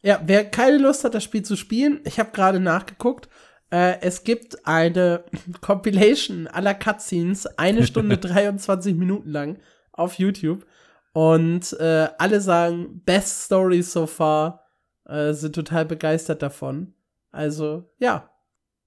Ja, 0.01 0.21
wer 0.25 0.45
keine 0.49 0.77
Lust 0.77 1.03
hat, 1.03 1.13
das 1.13 1.23
Spiel 1.23 1.43
zu 1.43 1.55
spielen, 1.55 1.99
ich 2.05 2.19
habe 2.19 2.31
gerade 2.31 2.59
nachgeguckt. 2.59 3.27
Äh, 3.71 4.01
es 4.01 4.23
gibt 4.23 4.65
eine 4.65 5.23
Compilation 5.61 6.47
aller 6.47 6.73
Cutscenes, 6.73 7.45
eine 7.57 7.85
Stunde 7.85 8.17
23 8.19 8.95
Minuten 8.95 9.29
lang 9.29 9.59
auf 9.91 10.15
YouTube. 10.15 10.65
Und 11.13 11.73
äh, 11.79 12.07
alle 12.17 12.39
sagen, 12.39 13.01
best 13.03 13.45
story 13.45 13.81
so 13.81 14.07
far, 14.07 14.65
äh, 15.05 15.33
sind 15.33 15.55
total 15.55 15.85
begeistert 15.85 16.41
davon. 16.41 16.93
Also, 17.31 17.89
ja. 17.97 18.29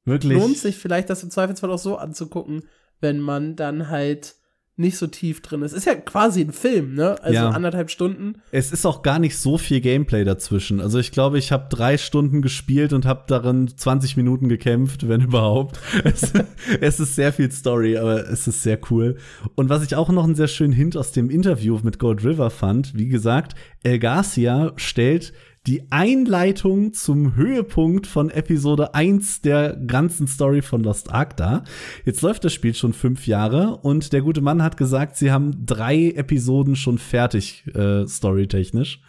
Wirklich. 0.04 0.38
Lohnt 0.38 0.56
sich 0.56 0.78
vielleicht, 0.78 1.10
das 1.10 1.22
im 1.22 1.30
Zweifelsfall 1.30 1.70
auch 1.70 1.78
so 1.78 1.96
anzugucken, 1.96 2.68
wenn 3.00 3.20
man 3.20 3.54
dann 3.54 3.88
halt 3.88 4.36
nicht 4.76 4.96
so 4.96 5.06
tief 5.06 5.42
drin 5.42 5.62
ist. 5.62 5.72
Ist 5.72 5.84
ja 5.84 5.94
quasi 5.94 6.40
ein 6.40 6.52
Film, 6.52 6.94
ne? 6.94 7.22
Also 7.22 7.34
Ja. 7.34 7.50
anderthalb 7.50 7.90
Stunden. 7.90 8.36
Es 8.52 8.72
ist 8.72 8.86
auch 8.86 9.02
gar 9.02 9.18
nicht 9.18 9.36
so 9.36 9.58
viel 9.58 9.80
Gameplay 9.82 10.24
dazwischen. 10.24 10.80
Also 10.80 10.98
ich 10.98 11.12
glaube, 11.12 11.38
ich 11.38 11.52
habe 11.52 11.66
drei 11.68 11.98
Stunden 11.98 12.40
gespielt 12.40 12.94
und 12.94 13.04
habe 13.04 13.24
darin 13.26 13.68
20 13.68 14.16
Minuten 14.16 14.48
gekämpft, 14.48 15.06
wenn 15.08 15.20
überhaupt. 15.20 15.78
Es, 16.04 16.32
es 16.80 17.00
ist 17.00 17.14
sehr 17.16 17.32
viel 17.34 17.50
Story, 17.52 17.98
aber 17.98 18.28
es 18.30 18.48
ist 18.48 18.62
sehr 18.62 18.78
cool. 18.90 19.18
Und 19.56 19.68
was 19.68 19.84
ich 19.84 19.94
auch 19.94 20.08
noch 20.08 20.24
einen 20.24 20.34
sehr 20.34 20.48
schönen 20.48 20.72
Hint 20.72 20.96
aus 20.96 21.12
dem 21.12 21.28
Interview 21.28 21.78
mit 21.82 21.98
Gold 21.98 22.24
River 22.24 22.48
fand, 22.50 22.96
wie 22.96 23.08
gesagt, 23.08 23.54
El 23.82 23.98
Garcia 23.98 24.72
stellt 24.76 25.32
die 25.66 25.84
Einleitung 25.92 26.92
zum 26.92 27.36
Höhepunkt 27.36 28.08
von 28.08 28.30
Episode 28.30 28.94
1 28.94 29.42
der 29.42 29.76
ganzen 29.76 30.26
Story 30.26 30.60
von 30.60 30.82
Lost 30.82 31.12
Ark 31.12 31.36
dar. 31.36 31.62
Jetzt 32.04 32.22
läuft 32.22 32.44
das 32.44 32.52
Spiel 32.52 32.74
schon 32.74 32.92
fünf 32.92 33.28
Jahre 33.28 33.76
und 33.76 34.12
der 34.12 34.22
gute 34.22 34.40
Mann 34.40 34.62
hat 34.62 34.76
gesagt, 34.76 35.16
sie 35.16 35.30
haben 35.30 35.64
drei 35.64 36.10
Episoden 36.10 36.74
schon 36.74 36.98
fertig, 36.98 37.64
äh, 37.74 38.06
storytechnisch. 38.08 39.02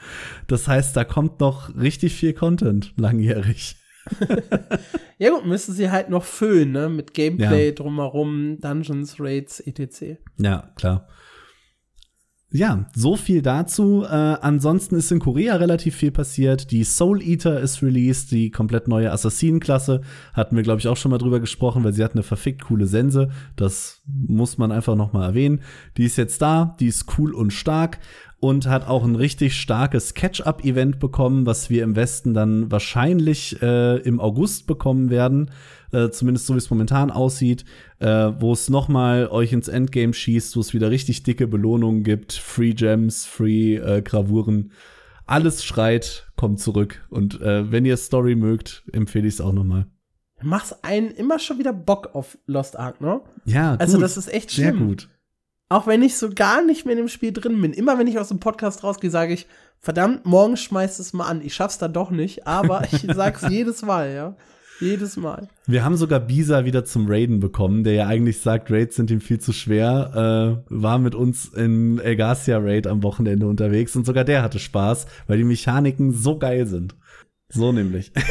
Das 0.47 0.67
heißt, 0.67 0.95
da 0.95 1.03
kommt 1.05 1.39
noch 1.39 1.75
richtig 1.75 2.13
viel 2.13 2.33
Content 2.33 2.93
langjährig. 2.97 3.75
Ja 5.17 5.29
gut, 5.29 5.45
müssen 5.45 5.73
sie 5.73 5.89
halt 5.91 6.09
noch 6.09 6.25
füllen, 6.25 6.73
ne? 6.73 6.89
Mit 6.89 7.13
Gameplay 7.13 7.67
Ja. 7.67 7.71
drumherum, 7.71 8.57
Dungeons, 8.59 9.15
Raids, 9.19 9.61
etc. 9.61 10.17
Ja, 10.37 10.71
klar. 10.75 11.07
Ja, 12.55 12.85
so 12.95 13.15
viel 13.15 13.41
dazu. 13.41 14.03
Äh, 14.03 14.09
ansonsten 14.09 14.95
ist 14.95 15.11
in 15.11 15.17
Korea 15.17 15.55
relativ 15.55 15.95
viel 15.95 16.11
passiert. 16.11 16.69
Die 16.69 16.83
Soul 16.83 17.23
Eater 17.23 17.59
ist 17.59 17.81
released, 17.81 18.29
die 18.29 18.51
komplett 18.51 18.87
neue 18.87 19.11
Assassinenklasse. 19.11 20.01
Hatten 20.33 20.55
wir, 20.55 20.61
glaube 20.61 20.79
ich, 20.79 20.87
auch 20.87 20.95
schon 20.95 21.09
mal 21.09 21.17
drüber 21.17 21.39
gesprochen, 21.39 21.83
weil 21.83 21.93
sie 21.93 22.03
hat 22.03 22.13
eine 22.13 22.21
verfickt 22.21 22.65
coole 22.65 22.85
Sense. 22.85 23.29
Das 23.55 24.03
muss 24.05 24.59
man 24.59 24.71
einfach 24.71 24.95
noch 24.95 25.13
mal 25.13 25.25
erwähnen. 25.25 25.61
Die 25.97 26.05
ist 26.05 26.15
jetzt 26.15 26.43
da, 26.43 26.77
die 26.79 26.87
ist 26.87 27.17
cool 27.17 27.33
und 27.33 27.51
stark 27.53 27.97
und 28.43 28.67
hat 28.67 28.89
auch 28.89 29.05
ein 29.05 29.15
richtig 29.15 29.55
starkes 29.55 30.15
Catch-up-Event 30.15 30.99
bekommen, 30.99 31.45
was 31.45 31.69
wir 31.69 31.81
im 31.81 31.95
Westen 31.95 32.33
dann 32.33 32.69
wahrscheinlich 32.69 33.61
äh, 33.61 33.99
im 33.99 34.19
August 34.19 34.67
bekommen 34.67 35.09
werden, 35.09 35.49
äh, 35.93 36.09
zumindest 36.09 36.47
so 36.47 36.53
wie 36.53 36.57
es 36.57 36.69
momentan 36.69 37.09
aussieht, 37.09 37.63
äh, 37.99 38.05
wo 38.05 38.51
es 38.51 38.69
noch 38.69 38.89
mal 38.89 39.27
euch 39.27 39.53
ins 39.53 39.69
Endgame 39.69 40.13
schießt, 40.13 40.57
wo 40.57 40.59
es 40.59 40.73
wieder 40.73 40.91
richtig 40.91 41.23
dicke 41.23 41.47
Belohnungen 41.47 42.03
gibt, 42.03 42.33
Free 42.33 42.73
Gems, 42.73 43.25
Free 43.25 43.77
äh, 43.77 44.01
Gravuren, 44.01 44.73
alles 45.25 45.63
schreit, 45.63 46.27
kommt 46.35 46.59
zurück 46.59 47.07
und 47.09 47.39
äh, 47.39 47.71
wenn 47.71 47.85
ihr 47.85 47.95
Story 47.95 48.35
mögt, 48.35 48.83
empfehle 48.91 49.25
ich 49.25 49.35
es 49.35 49.41
auch 49.41 49.53
noch 49.53 49.63
mal. 49.63 49.87
Machst 50.41 50.83
einen 50.83 51.11
immer 51.11 51.39
schon 51.39 51.59
wieder 51.59 51.71
Bock 51.71 52.09
auf 52.13 52.37
Lost 52.45 52.77
Ark, 52.77 52.99
ne? 52.99 53.21
Ja, 53.45 53.75
Also 53.75 53.93
gut, 53.93 54.03
das 54.03 54.17
ist 54.17 54.27
echt 54.33 54.49
sehr 54.49 54.73
schlimm. 54.73 54.87
gut. 54.89 55.07
Auch 55.73 55.87
wenn 55.87 56.03
ich 56.03 56.17
so 56.17 56.29
gar 56.29 56.63
nicht 56.63 56.85
mehr 56.85 56.93
in 56.93 56.99
dem 56.99 57.07
Spiel 57.07 57.33
drin 57.33 57.59
bin. 57.59 57.73
Immer 57.73 57.97
wenn 57.97 58.05
ich 58.05 58.19
aus 58.19 58.27
dem 58.27 58.39
Podcast 58.39 58.83
rausgehe, 58.83 59.09
sage 59.09 59.33
ich, 59.33 59.47
verdammt, 59.79 60.23
morgen 60.23 60.55
schmeißt 60.55 60.99
es 60.99 61.13
mal 61.13 61.25
an. 61.25 61.41
Ich 61.41 61.55
schaff's 61.55 61.79
dann 61.79 61.93
doch 61.93 62.11
nicht, 62.11 62.45
aber 62.45 62.83
ich 62.91 63.07
sag's 63.15 63.43
jedes 63.49 63.81
Mal, 63.81 64.13
ja. 64.13 64.35
Jedes 64.79 65.17
Mal. 65.17 65.47
Wir 65.65 65.83
haben 65.83 65.97
sogar 65.97 66.19
Bisa 66.19 66.65
wieder 66.65 66.85
zum 66.85 67.07
Raiden 67.07 67.39
bekommen, 67.39 67.83
der 67.83 67.93
ja 67.93 68.07
eigentlich 68.07 68.39
sagt, 68.39 68.69
Raids 68.69 68.97
sind 68.97 69.09
ihm 69.09 69.19
viel 69.19 69.39
zu 69.39 69.51
schwer, 69.51 70.61
äh, 70.69 70.71
war 70.71 70.99
mit 70.99 71.15
uns 71.15 71.45
im 71.45 71.99
El 71.99 72.17
Garcia 72.17 72.59
Raid 72.59 72.85
am 72.85 73.01
Wochenende 73.01 73.47
unterwegs 73.47 73.95
und 73.95 74.05
sogar 74.05 74.25
der 74.25 74.43
hatte 74.43 74.59
Spaß, 74.59 75.07
weil 75.25 75.39
die 75.39 75.43
Mechaniken 75.43 76.11
so 76.11 76.37
geil 76.37 76.67
sind. 76.67 76.95
So 77.49 77.71
nämlich. 77.71 78.11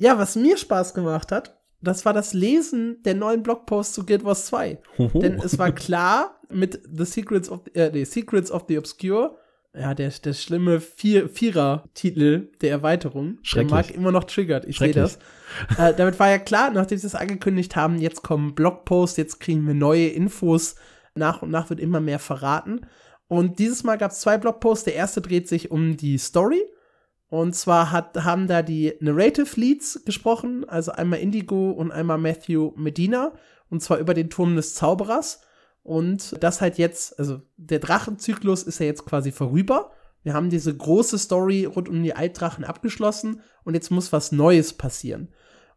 Ja, 0.00 0.16
was 0.16 0.34
mir 0.34 0.56
Spaß 0.56 0.94
gemacht 0.94 1.30
hat, 1.30 1.59
das 1.80 2.04
war 2.04 2.12
das 2.12 2.34
Lesen 2.34 3.02
der 3.04 3.14
neuen 3.14 3.42
Blogposts 3.42 3.94
zu 3.94 4.04
Guild 4.04 4.24
Wars 4.24 4.46
2. 4.46 4.78
Denn 5.14 5.34
es 5.42 5.58
war 5.58 5.72
klar, 5.72 6.40
mit 6.50 6.80
The 6.92 7.04
Secrets 7.04 7.48
of, 7.48 7.60
äh, 7.74 7.90
nee, 7.92 8.04
Secrets 8.04 8.50
of 8.50 8.64
the 8.68 8.78
Obscure, 8.78 9.36
ja, 9.72 9.94
der, 9.94 10.10
der 10.10 10.32
schlimme 10.32 10.80
Vier, 10.80 11.28
Vierer-Titel 11.28 12.50
der 12.60 12.70
Erweiterung, 12.70 13.38
der 13.54 13.64
mag 13.64 13.90
immer 13.92 14.10
noch 14.10 14.24
triggert, 14.24 14.64
ich 14.64 14.78
sehe 14.78 14.92
das. 14.92 15.18
Äh, 15.78 15.94
damit 15.94 16.18
war 16.18 16.28
ja 16.28 16.38
klar, 16.38 16.70
nachdem 16.70 16.98
sie 16.98 17.06
es 17.06 17.14
angekündigt 17.14 17.76
haben, 17.76 17.98
jetzt 17.98 18.22
kommen 18.22 18.54
Blogposts, 18.54 19.16
jetzt 19.16 19.38
kriegen 19.38 19.66
wir 19.66 19.74
neue 19.74 20.08
Infos, 20.08 20.74
nach 21.14 21.42
und 21.42 21.50
nach 21.50 21.70
wird 21.70 21.80
immer 21.80 22.00
mehr 22.00 22.18
verraten. 22.18 22.86
Und 23.28 23.60
dieses 23.60 23.84
Mal 23.84 23.96
gab 23.96 24.10
es 24.10 24.20
zwei 24.20 24.38
Blogposts. 24.38 24.84
Der 24.84 24.96
erste 24.96 25.20
dreht 25.20 25.48
sich 25.48 25.70
um 25.70 25.96
die 25.96 26.18
Story. 26.18 26.62
Und 27.30 27.54
zwar 27.54 27.92
hat, 27.92 28.24
haben 28.24 28.48
da 28.48 28.60
die 28.60 28.94
Narrative 29.00 29.58
Leads 29.58 30.02
gesprochen, 30.04 30.68
also 30.68 30.90
einmal 30.90 31.20
Indigo 31.20 31.70
und 31.70 31.92
einmal 31.92 32.18
Matthew 32.18 32.72
Medina, 32.76 33.32
und 33.70 33.80
zwar 33.82 33.98
über 33.98 34.14
den 34.14 34.30
Turm 34.30 34.56
des 34.56 34.74
Zauberers. 34.74 35.40
Und 35.84 36.42
das 36.42 36.60
halt 36.60 36.76
jetzt, 36.76 37.18
also 37.18 37.40
der 37.56 37.78
Drachenzyklus 37.78 38.64
ist 38.64 38.80
ja 38.80 38.86
jetzt 38.86 39.06
quasi 39.06 39.30
vorüber. 39.30 39.92
Wir 40.24 40.34
haben 40.34 40.50
diese 40.50 40.76
große 40.76 41.18
Story 41.18 41.64
rund 41.64 41.88
um 41.88 42.02
die 42.02 42.14
Altdrachen 42.14 42.64
abgeschlossen 42.64 43.40
und 43.64 43.74
jetzt 43.74 43.90
muss 43.90 44.12
was 44.12 44.32
Neues 44.32 44.72
passieren. 44.72 45.28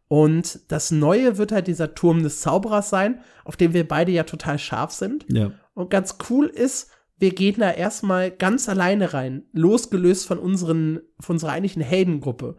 Und 0.08 0.60
das 0.70 0.90
Neue 0.90 1.38
wird 1.38 1.52
halt 1.52 1.68
dieser 1.68 1.94
Turm 1.94 2.22
des 2.24 2.40
Zauberers 2.40 2.90
sein, 2.90 3.20
auf 3.44 3.56
dem 3.56 3.72
wir 3.72 3.88
beide 3.88 4.12
ja 4.12 4.24
total 4.24 4.58
scharf 4.58 4.90
sind. 4.90 5.24
Ja. 5.28 5.52
Und 5.72 5.88
ganz 5.88 6.18
cool 6.28 6.46
ist, 6.46 6.90
wir 7.18 7.30
gehen 7.34 7.60
da 7.60 7.70
erstmal 7.70 8.30
ganz 8.30 8.68
alleine 8.68 9.14
rein, 9.14 9.44
losgelöst 9.52 10.26
von, 10.26 10.38
unseren, 10.38 11.00
von 11.20 11.36
unserer 11.36 11.52
eigentlichen 11.52 11.82
Heldengruppe. 11.82 12.56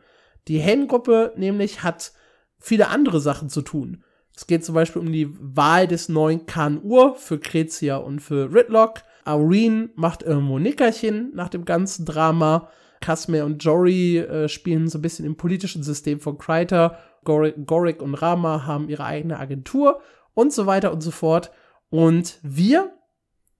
Die 0.48 0.60
Heldengruppe 0.60 1.34
nämlich 1.36 1.84
hat 1.84 2.14
viele 2.60 2.88
andere 2.88 3.20
Sachen 3.20 3.50
zu 3.50 3.62
tun. 3.62 4.04
Es 4.36 4.48
geht 4.48 4.66
zum 4.66 4.76
Beispiel 4.76 5.02
um 5.02 5.12
die 5.12 5.30
Wahl 5.40 5.88
des 5.88 6.10
neuen 6.10 6.46
Khan 6.46 6.82
Ur 6.84 7.16
für 7.16 7.40
Krezia 7.40 7.98
und 7.98 8.20
für 8.20 8.54
Ridlock. 8.54 9.02
Aureen 9.24 9.92
macht 9.96 10.24
irgendwo 10.24 10.60
Nickerchen 10.60 11.32
nach 11.34 11.50
dem 11.50 11.66
ganzen 11.66 12.06
Drama. 12.06 12.70
Kasmer 13.02 13.46
und 13.46 13.64
Jory 13.64 14.20
äh, 14.20 14.50
spielen 14.50 14.88
so 14.88 14.98
ein 14.98 15.02
bisschen 15.02 15.26
im 15.26 15.36
politischen 15.36 15.84
System 15.84 16.20
von 16.20 16.38
Kreiter. 16.38 16.98
Gorik 17.24 18.02
und 18.02 18.14
Rama 18.16 18.66
haben 18.66 18.90
ihre 18.90 19.06
eigene 19.06 19.40
Agentur 19.40 20.02
und 20.34 20.54
so 20.54 20.66
weiter 20.66 20.92
und 20.92 21.02
so 21.02 21.12
fort. 21.12 21.52
Und 21.90 22.40
wir 22.44 22.92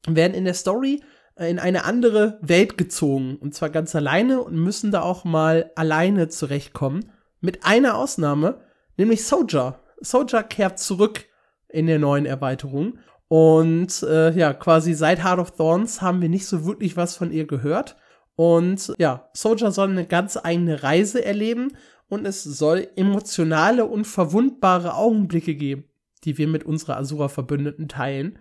werden 0.08 0.34
in 0.34 0.46
der 0.46 0.54
Story 0.54 1.02
äh, 1.36 1.50
in 1.50 1.60
eine 1.60 1.86
andere 1.86 2.38
Welt 2.42 2.78
gezogen. 2.78 3.38
Und 3.38 3.54
zwar 3.54 3.70
ganz 3.70 3.96
alleine 3.96 4.42
und 4.42 4.56
müssen 4.56 4.92
da 4.92 5.02
auch 5.02 5.24
mal 5.24 5.72
alleine 5.76 6.30
zurechtkommen. 6.30 7.12
Mit 7.42 7.66
einer 7.66 7.98
Ausnahme, 7.98 8.62
nämlich 8.98 9.26
Soldier. 9.26 9.80
Soldier 10.02 10.44
kehrt 10.44 10.80
zurück 10.80 11.26
in 11.70 11.88
der 11.88 12.00
neuen 12.00 12.26
Erweiterung. 12.26 13.00
Und 13.28 14.04
äh, 14.04 14.32
ja, 14.38 14.54
quasi 14.54 14.94
seit 14.94 15.24
Heart 15.24 15.40
of 15.40 15.52
Thorns 15.52 16.02
haben 16.02 16.22
wir 16.22 16.30
nicht 16.30 16.46
so 16.46 16.66
wirklich 16.66 16.96
was 16.96 17.16
von 17.18 17.32
ihr 17.32 17.46
gehört. 17.46 17.96
Und 18.36 18.94
ja, 18.98 19.30
Soldier 19.34 19.72
soll 19.72 19.90
eine 19.90 20.06
ganz 20.06 20.38
eigene 20.42 20.84
Reise 20.84 21.24
erleben 21.24 21.74
und 22.08 22.26
es 22.26 22.44
soll 22.44 22.88
emotionale 22.96 23.86
und 23.86 24.06
verwundbare 24.06 24.94
Augenblicke 24.94 25.56
geben, 25.56 25.86
die 26.24 26.38
wir 26.38 26.48
mit 26.48 26.66
unserer 26.66 26.98
Asura-Verbündeten 26.98 27.88
teilen. 27.88 28.38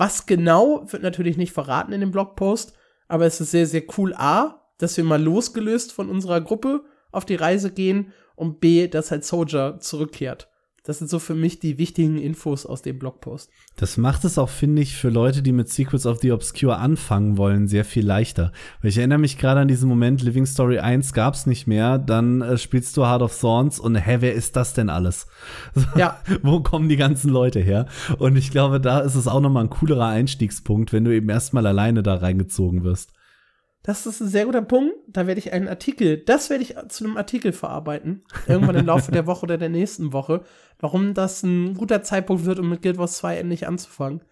Was 0.00 0.24
genau 0.24 0.90
wird 0.90 1.02
natürlich 1.02 1.36
nicht 1.36 1.52
verraten 1.52 1.92
in 1.92 2.00
dem 2.00 2.10
Blogpost, 2.10 2.72
aber 3.06 3.26
es 3.26 3.38
ist 3.38 3.50
sehr, 3.50 3.66
sehr 3.66 3.82
cool 3.98 4.14
A, 4.14 4.66
dass 4.78 4.96
wir 4.96 5.04
mal 5.04 5.22
losgelöst 5.22 5.92
von 5.92 6.08
unserer 6.08 6.40
Gruppe 6.40 6.84
auf 7.12 7.26
die 7.26 7.34
Reise 7.34 7.70
gehen 7.70 8.14
und 8.34 8.60
B, 8.60 8.88
dass 8.88 9.10
halt 9.10 9.26
Soldier 9.26 9.76
zurückkehrt. 9.78 10.49
Das 10.84 10.98
sind 10.98 11.10
so 11.10 11.18
für 11.18 11.34
mich 11.34 11.58
die 11.58 11.76
wichtigen 11.76 12.16
Infos 12.16 12.64
aus 12.64 12.80
dem 12.80 12.98
Blogpost. 12.98 13.50
Das 13.76 13.98
macht 13.98 14.24
es 14.24 14.38
auch, 14.38 14.48
finde 14.48 14.80
ich, 14.80 14.96
für 14.96 15.10
Leute, 15.10 15.42
die 15.42 15.52
mit 15.52 15.68
Secrets 15.68 16.06
of 16.06 16.20
the 16.20 16.32
Obscure 16.32 16.78
anfangen 16.78 17.36
wollen, 17.36 17.68
sehr 17.68 17.84
viel 17.84 18.06
leichter. 18.06 18.50
Weil 18.80 18.88
ich 18.88 18.96
erinnere 18.96 19.18
mich 19.18 19.36
gerade 19.36 19.60
an 19.60 19.68
diesen 19.68 19.90
Moment, 19.90 20.22
Living 20.22 20.46
Story 20.46 20.78
1 20.78 21.12
gab's 21.12 21.44
nicht 21.44 21.66
mehr, 21.66 21.98
dann 21.98 22.40
äh, 22.40 22.56
spielst 22.56 22.96
du 22.96 23.04
Heart 23.04 23.22
of 23.22 23.38
Thorns 23.38 23.78
und 23.78 23.94
hä, 23.94 24.16
wer 24.20 24.32
ist 24.32 24.56
das 24.56 24.74
denn 24.74 24.90
alles? 24.90 25.26
Ja. 25.96 26.18
Wo 26.42 26.60
kommen 26.60 26.88
die 26.88 26.96
ganzen 26.96 27.30
Leute 27.30 27.60
her? 27.60 27.86
Und 28.18 28.36
ich 28.36 28.50
glaube, 28.50 28.80
da 28.80 29.00
ist 29.00 29.16
es 29.16 29.26
auch 29.26 29.40
nochmal 29.40 29.64
ein 29.64 29.70
coolerer 29.70 30.06
Einstiegspunkt, 30.06 30.92
wenn 30.92 31.04
du 31.04 31.14
eben 31.14 31.28
erstmal 31.28 31.66
alleine 31.66 32.02
da 32.02 32.14
reingezogen 32.14 32.84
wirst. 32.84 33.12
Das 33.82 34.04
ist 34.06 34.20
ein 34.20 34.28
sehr 34.28 34.44
guter 34.44 34.62
Punkt. 34.62 34.94
Da 35.08 35.26
werde 35.26 35.38
ich 35.38 35.52
einen 35.52 35.68
Artikel, 35.68 36.18
das 36.18 36.50
werde 36.50 36.62
ich 36.62 36.74
zu 36.88 37.04
einem 37.04 37.16
Artikel 37.16 37.52
verarbeiten. 37.52 38.24
Irgendwann 38.46 38.76
im 38.76 38.86
Laufe 38.86 39.10
der 39.10 39.26
Woche 39.26 39.44
oder 39.44 39.56
der 39.56 39.70
nächsten 39.70 40.12
Woche. 40.12 40.42
Warum 40.78 41.14
das 41.14 41.42
ein 41.42 41.74
guter 41.74 42.02
Zeitpunkt 42.02 42.44
wird, 42.44 42.58
um 42.58 42.68
mit 42.68 42.82
Guild 42.82 42.98
Wars 42.98 43.16
2 43.18 43.38
endlich 43.38 43.66
anzufangen. 43.66 44.22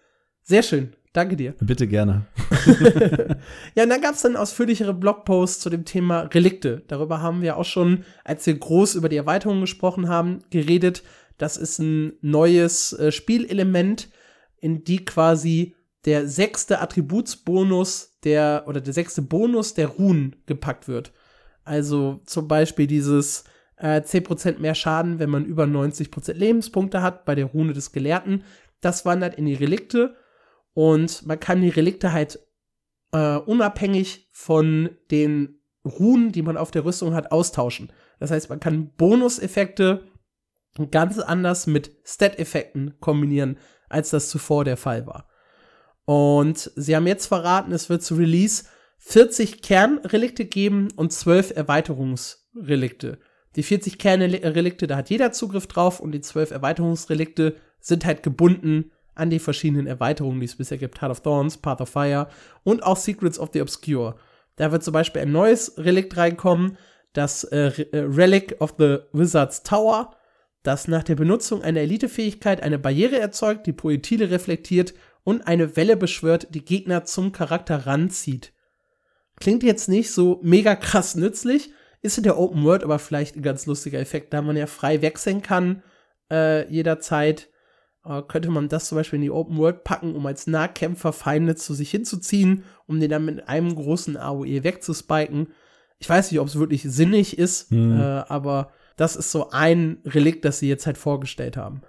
Sehr 0.43 0.63
schön. 0.63 0.95
Danke 1.13 1.35
dir. 1.35 1.55
Bitte 1.59 1.87
gerne. 1.87 2.27
ja, 3.75 3.83
und 3.83 3.89
dann 3.89 4.01
gab 4.01 4.13
es 4.13 4.21
dann 4.21 4.35
ausführlichere 4.35 4.93
Blogposts 4.93 5.59
zu 5.59 5.71
dem 5.71 5.83
Thema 5.83 6.21
Relikte. 6.21 6.83
Darüber 6.87 7.21
haben 7.21 7.41
wir 7.41 7.57
auch 7.57 7.65
schon, 7.65 8.03
als 8.23 8.45
wir 8.45 8.57
groß 8.57 8.93
über 8.93 9.09
die 9.09 9.17
Erweiterung 9.17 9.61
gesprochen 9.61 10.07
haben, 10.07 10.39
geredet. 10.51 11.01
Das 11.39 11.57
ist 11.57 11.79
ein 11.79 12.13
neues 12.21 12.93
äh, 12.93 13.11
Spielelement, 13.11 14.09
in 14.57 14.83
die 14.83 15.03
quasi 15.03 15.75
der 16.05 16.27
sechste 16.27 16.79
Attributsbonus 16.79 18.17
der 18.23 18.63
oder 18.67 18.81
der 18.81 18.93
sechste 18.93 19.21
Bonus 19.21 19.73
der 19.73 19.87
Runen 19.87 20.35
gepackt 20.45 20.87
wird. 20.87 21.11
Also 21.63 22.21
zum 22.25 22.47
Beispiel 22.47 22.87
dieses 22.87 23.43
äh, 23.77 24.01
10% 24.01 24.59
mehr 24.59 24.75
Schaden, 24.75 25.19
wenn 25.19 25.29
man 25.29 25.45
über 25.45 25.63
90% 25.63 26.33
Lebenspunkte 26.33 27.01
hat 27.01 27.25
bei 27.25 27.35
der 27.35 27.45
Rune 27.45 27.73
des 27.73 27.91
Gelehrten. 27.91 28.43
Das 28.81 29.05
wandert 29.05 29.35
in 29.35 29.45
die 29.45 29.55
Relikte 29.55 30.15
und 30.73 31.25
man 31.25 31.39
kann 31.39 31.61
die 31.61 31.69
Relikte 31.69 32.11
halt 32.13 32.39
äh, 33.11 33.37
unabhängig 33.37 34.29
von 34.31 34.89
den 35.11 35.59
Runen, 35.85 36.31
die 36.31 36.41
man 36.41 36.57
auf 36.57 36.71
der 36.71 36.85
Rüstung 36.85 37.13
hat, 37.13 37.31
austauschen. 37.31 37.91
Das 38.19 38.31
heißt, 38.31 38.49
man 38.49 38.59
kann 38.59 38.91
Bonuseffekte 38.95 40.03
ganz 40.91 41.19
anders 41.19 41.67
mit 41.67 41.91
Stat-Effekten 42.05 42.95
kombinieren, 42.99 43.57
als 43.87 44.09
das 44.11 44.29
zuvor 44.29 44.65
der 44.65 44.77
Fall 44.77 45.07
war. 45.07 45.28
Und 46.09 46.71
sie 46.75 46.95
haben 46.95 47.05
jetzt 47.05 47.27
verraten, 47.27 47.71
es 47.71 47.87
wird 47.87 48.01
zu 48.01 48.15
Release 48.15 48.63
40 48.97 49.61
Kernrelikte 49.61 50.45
geben 50.45 50.87
und 50.95 51.13
12 51.13 51.55
Erweiterungsrelikte. 51.55 53.19
Die 53.55 53.61
40 53.61 53.99
Kernrelikte, 53.99 54.87
da 54.87 54.95
hat 54.95 55.11
jeder 55.11 55.31
Zugriff 55.33 55.67
drauf 55.67 55.99
und 55.99 56.11
die 56.11 56.21
12 56.21 56.49
Erweiterungsrelikte 56.49 57.57
sind 57.79 58.05
halt 58.05 58.23
gebunden 58.23 58.89
an 59.13 59.29
die 59.29 59.37
verschiedenen 59.37 59.85
Erweiterungen, 59.85 60.39
die 60.39 60.47
es 60.47 60.55
bisher 60.55 60.79
gibt. 60.79 60.99
Heart 60.99 61.11
of 61.11 61.19
Thorns, 61.21 61.57
Path 61.57 61.79
of 61.79 61.89
Fire 61.89 62.27
und 62.63 62.81
auch 62.81 62.97
Secrets 62.97 63.37
of 63.37 63.51
the 63.53 63.61
Obscure. 63.61 64.15
Da 64.55 64.71
wird 64.71 64.83
zum 64.83 64.93
Beispiel 64.93 65.21
ein 65.21 65.31
neues 65.31 65.77
Relikt 65.77 66.17
reinkommen, 66.17 66.79
das 67.13 67.43
äh, 67.43 67.67
äh 67.91 67.99
Relic 67.99 68.55
of 68.59 68.73
the 68.79 68.97
Wizard's 69.13 69.61
Tower, 69.61 70.15
das 70.63 70.87
nach 70.87 71.03
der 71.03 71.15
Benutzung 71.15 71.61
einer 71.61 71.81
Elitefähigkeit 71.81 72.63
eine 72.63 72.79
Barriere 72.79 73.19
erzeugt, 73.19 73.67
die 73.67 73.73
Projektile 73.73 74.31
reflektiert 74.31 74.95
und 75.23 75.47
eine 75.47 75.75
Welle 75.75 75.97
beschwört, 75.97 76.47
die 76.51 76.63
Gegner 76.63 77.05
zum 77.05 77.31
Charakter 77.31 77.85
ranzieht. 77.85 78.53
Klingt 79.39 79.63
jetzt 79.63 79.89
nicht 79.89 80.11
so 80.11 80.39
mega 80.43 80.75
krass 80.75 81.15
nützlich, 81.15 81.71
ist 82.01 82.17
in 82.17 82.23
der 82.23 82.37
Open 82.37 82.63
World 82.63 82.83
aber 82.83 82.99
vielleicht 82.99 83.35
ein 83.35 83.41
ganz 83.41 83.65
lustiger 83.65 83.99
Effekt, 83.99 84.33
da 84.33 84.41
man 84.41 84.57
ja 84.57 84.67
frei 84.67 85.01
wechseln 85.01 85.41
kann 85.41 85.83
äh, 86.31 86.69
jederzeit. 86.71 87.49
Äh, 88.05 88.21
könnte 88.23 88.49
man 88.49 88.69
das 88.69 88.87
zum 88.87 88.97
Beispiel 88.97 89.17
in 89.17 89.23
die 89.23 89.31
Open 89.31 89.57
World 89.57 89.83
packen, 89.83 90.15
um 90.15 90.25
als 90.25 90.47
Nahkämpfer 90.47 91.13
Feinde 91.13 91.55
zu 91.55 91.73
sich 91.73 91.91
hinzuziehen, 91.91 92.63
um 92.87 92.99
den 92.99 93.09
dann 93.09 93.25
mit 93.25 93.47
einem 93.47 93.75
großen 93.75 94.17
AOE 94.17 94.63
wegzuspiken. 94.63 95.47
Ich 95.99 96.09
weiß 96.09 96.31
nicht, 96.31 96.39
ob 96.39 96.47
es 96.47 96.57
wirklich 96.57 96.83
sinnig 96.83 97.37
ist, 97.37 97.71
hm. 97.71 97.99
äh, 97.99 98.03
aber 98.03 98.71
das 98.95 99.15
ist 99.15 99.31
so 99.31 99.49
ein 99.51 99.97
Relikt, 100.05 100.45
das 100.45 100.59
sie 100.59 100.69
jetzt 100.69 100.85
halt 100.85 100.97
vorgestellt 100.97 101.57
haben. 101.57 101.81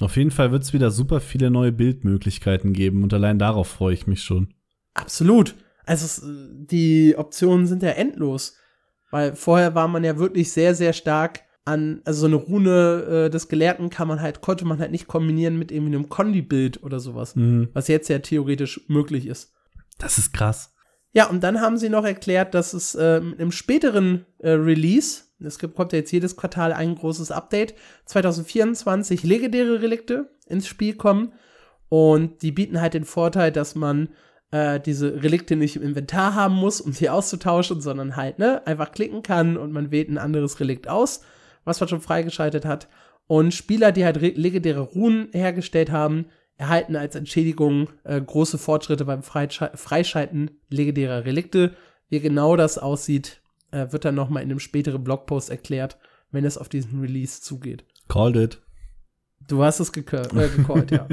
Auf 0.00 0.16
jeden 0.16 0.30
Fall 0.30 0.50
wird 0.50 0.64
es 0.64 0.72
wieder 0.72 0.90
super 0.90 1.20
viele 1.20 1.50
neue 1.50 1.72
Bildmöglichkeiten 1.72 2.72
geben 2.72 3.02
und 3.02 3.14
allein 3.14 3.38
darauf 3.38 3.68
freue 3.68 3.94
ich 3.94 4.06
mich 4.06 4.22
schon. 4.22 4.54
Absolut. 4.94 5.54
Also 5.86 6.26
die 6.26 7.14
Optionen 7.16 7.66
sind 7.66 7.82
ja 7.82 7.90
endlos. 7.90 8.56
Weil 9.10 9.36
vorher 9.36 9.76
war 9.76 9.86
man 9.86 10.02
ja 10.02 10.18
wirklich 10.18 10.50
sehr, 10.50 10.74
sehr 10.74 10.92
stark 10.92 11.42
an, 11.64 12.02
also 12.04 12.22
so 12.22 12.26
eine 12.26 12.34
Rune 12.34 13.26
äh, 13.26 13.30
des 13.30 13.48
Gelehrten 13.48 13.88
kann 13.88 14.08
man 14.08 14.20
halt, 14.20 14.40
konnte 14.40 14.64
man 14.64 14.80
halt 14.80 14.90
nicht 14.90 15.06
kombinieren 15.06 15.56
mit 15.56 15.70
irgendwie 15.70 15.94
einem 15.94 16.08
Kondi-Bild 16.08 16.82
oder 16.82 16.98
sowas. 16.98 17.36
Mhm. 17.36 17.68
Was 17.72 17.86
jetzt 17.86 18.08
ja 18.08 18.18
theoretisch 18.18 18.80
möglich 18.88 19.28
ist. 19.28 19.54
Das 19.98 20.18
ist 20.18 20.32
krass. 20.32 20.74
Ja, 21.12 21.28
und 21.28 21.44
dann 21.44 21.60
haben 21.60 21.76
sie 21.76 21.90
noch 21.90 22.04
erklärt, 22.04 22.54
dass 22.54 22.74
es 22.74 22.96
äh, 22.96 23.20
einem 23.20 23.52
späteren 23.52 24.26
äh, 24.38 24.50
Release 24.50 25.23
es 25.40 25.58
kommt 25.58 25.92
ja 25.92 25.98
jetzt 25.98 26.12
jedes 26.12 26.36
Quartal 26.36 26.72
ein 26.72 26.94
großes 26.94 27.30
Update. 27.30 27.74
2024 28.06 29.22
legendäre 29.24 29.82
Relikte 29.82 30.30
ins 30.46 30.66
Spiel 30.66 30.94
kommen. 30.94 31.32
Und 31.88 32.42
die 32.42 32.52
bieten 32.52 32.80
halt 32.80 32.94
den 32.94 33.04
Vorteil, 33.04 33.52
dass 33.52 33.74
man 33.74 34.08
äh, 34.50 34.80
diese 34.80 35.22
Relikte 35.22 35.56
nicht 35.56 35.76
im 35.76 35.82
Inventar 35.82 36.34
haben 36.34 36.54
muss, 36.54 36.80
um 36.80 36.92
sie 36.92 37.10
auszutauschen, 37.10 37.80
sondern 37.80 38.16
halt, 38.16 38.38
ne, 38.38 38.66
einfach 38.66 38.92
klicken 38.92 39.22
kann 39.22 39.56
und 39.56 39.72
man 39.72 39.90
wählt 39.90 40.08
ein 40.08 40.18
anderes 40.18 40.60
Relikt 40.60 40.88
aus, 40.88 41.22
was 41.64 41.80
man 41.80 41.88
schon 41.88 42.00
freigeschaltet 42.00 42.64
hat. 42.64 42.88
Und 43.26 43.54
Spieler, 43.54 43.92
die 43.92 44.04
halt 44.04 44.20
legendäre 44.20 44.80
Runen 44.80 45.28
hergestellt 45.32 45.90
haben, 45.90 46.26
erhalten 46.56 46.94
als 46.94 47.16
Entschädigung 47.16 47.88
äh, 48.04 48.20
große 48.20 48.58
Fortschritte 48.58 49.04
beim 49.04 49.22
Freischalten 49.22 50.50
legendärer 50.68 51.24
Relikte. 51.24 51.74
Wie 52.08 52.20
genau 52.20 52.54
das 52.54 52.78
aussieht, 52.78 53.40
äh, 53.74 53.92
wird 53.92 54.04
dann 54.04 54.14
noch 54.14 54.28
mal 54.30 54.40
in 54.40 54.50
einem 54.50 54.60
späteren 54.60 55.04
Blogpost 55.04 55.50
erklärt, 55.50 55.98
wenn 56.30 56.44
es 56.44 56.58
auf 56.58 56.68
diesen 56.68 57.00
Release 57.00 57.42
zugeht. 57.42 57.84
Called 58.08 58.36
it. 58.36 58.62
Du 59.46 59.62
hast 59.62 59.80
es 59.80 59.92
gecallt, 59.92 60.32
äh, 60.32 60.48
gecallt 60.48 60.90
ja. 60.90 61.06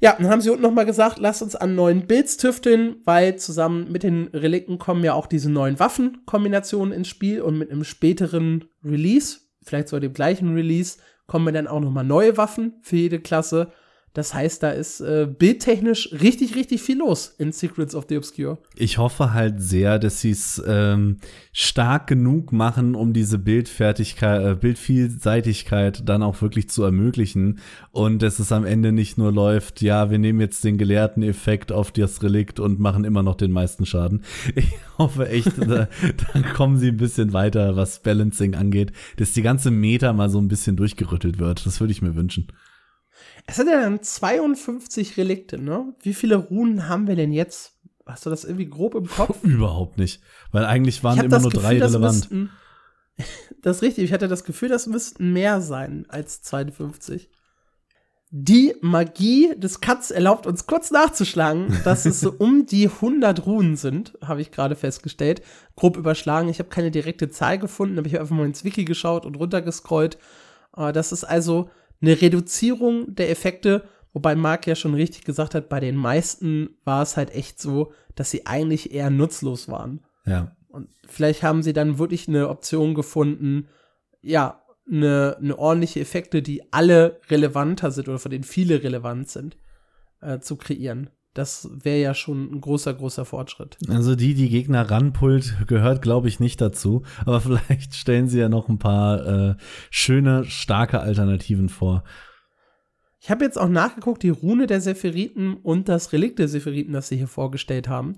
Ja, 0.00 0.16
dann 0.18 0.28
haben 0.28 0.40
sie 0.40 0.50
unten 0.50 0.62
noch 0.62 0.72
mal 0.72 0.84
gesagt, 0.84 1.18
lasst 1.18 1.42
uns 1.42 1.54
an 1.54 1.76
neuen 1.76 2.08
Builds 2.08 2.36
tüfteln, 2.36 2.96
weil 3.04 3.36
zusammen 3.36 3.92
mit 3.92 4.02
den 4.02 4.26
Relikten 4.32 4.80
kommen 4.80 5.04
ja 5.04 5.14
auch 5.14 5.28
diese 5.28 5.48
neuen 5.48 5.78
Waffenkombinationen 5.78 6.92
ins 6.92 7.06
Spiel 7.06 7.40
und 7.40 7.56
mit 7.56 7.70
einem 7.70 7.84
späteren 7.84 8.64
Release, 8.84 9.38
vielleicht 9.62 9.86
sogar 9.86 10.00
dem 10.00 10.12
gleichen 10.12 10.54
Release, 10.54 10.98
kommen 11.28 11.54
dann 11.54 11.68
auch 11.68 11.78
noch 11.78 11.92
mal 11.92 12.02
neue 12.02 12.36
Waffen 12.36 12.80
für 12.82 12.96
jede 12.96 13.20
Klasse. 13.20 13.70
Das 14.14 14.34
heißt, 14.34 14.62
da 14.62 14.70
ist 14.70 15.00
äh, 15.00 15.26
bildtechnisch 15.26 16.10
richtig, 16.12 16.54
richtig 16.54 16.82
viel 16.82 16.98
los 16.98 17.34
in 17.38 17.50
Secrets 17.50 17.94
of 17.94 18.04
the 18.10 18.18
Obscure. 18.18 18.58
Ich 18.76 18.98
hoffe 18.98 19.32
halt 19.32 19.62
sehr, 19.62 19.98
dass 19.98 20.20
sie 20.20 20.32
es 20.32 20.62
ähm, 20.66 21.16
stark 21.52 22.08
genug 22.08 22.52
machen, 22.52 22.94
um 22.94 23.14
diese 23.14 23.38
Bildfertigkeit, 23.38 24.44
äh, 24.44 24.54
Bildvielseitigkeit 24.54 26.06
dann 26.06 26.22
auch 26.22 26.42
wirklich 26.42 26.68
zu 26.68 26.82
ermöglichen 26.82 27.60
und 27.90 28.20
dass 28.20 28.38
es 28.38 28.52
am 28.52 28.66
Ende 28.66 28.92
nicht 28.92 29.16
nur 29.16 29.32
läuft, 29.32 29.80
ja, 29.80 30.10
wir 30.10 30.18
nehmen 30.18 30.40
jetzt 30.40 30.62
den 30.62 30.76
gelehrten 30.76 31.22
Effekt 31.22 31.72
auf 31.72 31.90
das 31.90 32.22
Relikt 32.22 32.60
und 32.60 32.80
machen 32.80 33.04
immer 33.04 33.22
noch 33.22 33.36
den 33.36 33.52
meisten 33.52 33.86
Schaden. 33.86 34.22
Ich 34.54 34.98
hoffe 34.98 35.28
echt, 35.28 35.58
da, 35.58 35.88
da 36.34 36.42
kommen 36.54 36.76
sie 36.76 36.88
ein 36.88 36.98
bisschen 36.98 37.32
weiter, 37.32 37.76
was 37.76 38.00
Balancing 38.00 38.54
angeht, 38.54 38.92
dass 39.16 39.32
die 39.32 39.42
ganze 39.42 39.70
Meta 39.70 40.12
mal 40.12 40.28
so 40.28 40.38
ein 40.38 40.48
bisschen 40.48 40.76
durchgerüttelt 40.76 41.38
wird. 41.38 41.64
Das 41.64 41.80
würde 41.80 41.92
ich 41.92 42.02
mir 42.02 42.14
wünschen. 42.14 42.48
Es 43.46 43.56
sind 43.56 43.68
ja 43.68 43.80
dann 43.80 44.02
52 44.02 45.16
Relikte, 45.16 45.58
ne? 45.58 45.94
Wie 46.00 46.14
viele 46.14 46.36
Runen 46.36 46.88
haben 46.88 47.06
wir 47.06 47.16
denn 47.16 47.32
jetzt? 47.32 47.72
Hast 48.06 48.26
du 48.26 48.30
das 48.30 48.44
irgendwie 48.44 48.68
grob 48.68 48.94
im 48.94 49.06
Kopf? 49.06 49.38
Überhaupt 49.42 49.98
nicht. 49.98 50.22
Weil 50.50 50.64
eigentlich 50.64 51.04
waren 51.04 51.18
immer 51.18 51.40
nur 51.40 51.50
Gefühl, 51.50 51.62
drei 51.62 51.78
relevant. 51.78 52.04
Das, 52.04 52.30
müssten, 52.30 52.50
das 53.62 53.76
ist 53.76 53.82
richtig. 53.82 54.04
Ich 54.04 54.12
hatte 54.12 54.28
das 54.28 54.44
Gefühl, 54.44 54.68
das 54.68 54.86
müssten 54.86 55.32
mehr 55.32 55.60
sein 55.60 56.06
als 56.08 56.42
52. 56.42 57.30
Die 58.34 58.74
Magie 58.80 59.54
des 59.58 59.82
Cuts 59.82 60.10
erlaubt 60.10 60.46
uns 60.46 60.66
kurz 60.66 60.90
nachzuschlagen, 60.90 61.78
dass 61.84 62.06
es 62.06 62.18
so 62.18 62.32
um 62.38 62.64
die 62.64 62.88
100 62.88 63.44
Runen 63.44 63.76
sind, 63.76 64.16
habe 64.22 64.40
ich 64.40 64.50
gerade 64.50 64.74
festgestellt. 64.74 65.42
Grob 65.76 65.98
überschlagen. 65.98 66.48
Ich 66.48 66.58
habe 66.58 66.70
keine 66.70 66.90
direkte 66.90 67.28
Zahl 67.28 67.58
gefunden, 67.58 67.98
habe 67.98 68.08
ich 68.08 68.18
einfach 68.18 68.34
mal 68.34 68.46
ins 68.46 68.64
Wiki 68.64 68.86
geschaut 68.86 69.26
und 69.26 69.36
runtergescrollt. 69.36 70.16
Äh, 70.74 70.94
das 70.94 71.12
ist 71.12 71.24
also 71.24 71.68
eine 72.02 72.20
Reduzierung 72.20 73.14
der 73.14 73.30
Effekte, 73.30 73.84
wobei 74.12 74.34
Mark 74.34 74.66
ja 74.66 74.74
schon 74.74 74.94
richtig 74.94 75.24
gesagt 75.24 75.54
hat, 75.54 75.68
bei 75.68 75.80
den 75.80 75.96
meisten 75.96 76.76
war 76.84 77.02
es 77.02 77.16
halt 77.16 77.34
echt 77.34 77.60
so, 77.60 77.92
dass 78.14 78.30
sie 78.30 78.46
eigentlich 78.46 78.92
eher 78.92 79.10
nutzlos 79.10 79.68
waren. 79.68 80.04
Ja. 80.26 80.56
Und 80.68 80.88
vielleicht 81.06 81.42
haben 81.42 81.62
sie 81.62 81.72
dann 81.72 81.98
wirklich 81.98 82.28
eine 82.28 82.48
Option 82.48 82.94
gefunden, 82.94 83.68
ja, 84.20 84.62
eine, 84.90 85.36
eine 85.38 85.58
ordentliche 85.58 86.00
Effekte, 86.00 86.42
die 86.42 86.72
alle 86.72 87.20
relevanter 87.28 87.90
sind 87.90 88.08
oder 88.08 88.18
von 88.18 88.30
denen 88.30 88.44
viele 88.44 88.82
relevant 88.82 89.28
sind, 89.28 89.56
äh, 90.20 90.40
zu 90.40 90.56
kreieren. 90.56 91.10
Das 91.34 91.68
wäre 91.72 92.00
ja 92.00 92.14
schon 92.14 92.52
ein 92.52 92.60
großer, 92.60 92.92
großer 92.92 93.24
Fortschritt. 93.24 93.78
Also 93.88 94.14
die, 94.14 94.34
die 94.34 94.48
Gegner 94.48 94.90
ranpult, 94.90 95.66
gehört, 95.66 96.02
glaube 96.02 96.28
ich, 96.28 96.40
nicht 96.40 96.60
dazu. 96.60 97.02
Aber 97.24 97.40
vielleicht 97.42 97.94
stellen 97.94 98.28
sie 98.28 98.38
ja 98.38 98.48
noch 98.48 98.68
ein 98.68 98.78
paar 98.78 99.26
äh, 99.26 99.54
schöne, 99.90 100.44
starke 100.44 101.00
Alternativen 101.00 101.68
vor. 101.68 102.04
Ich 103.20 103.30
habe 103.30 103.44
jetzt 103.44 103.58
auch 103.58 103.68
nachgeguckt, 103.68 104.22
die 104.22 104.30
Rune 104.30 104.66
der 104.66 104.80
Sephiriten 104.80 105.54
und 105.54 105.88
das 105.88 106.12
Relikt 106.12 106.38
der 106.38 106.48
Sephiriten, 106.48 106.92
das 106.92 107.08
sie 107.08 107.16
hier 107.16 107.28
vorgestellt 107.28 107.88
haben. 107.88 108.16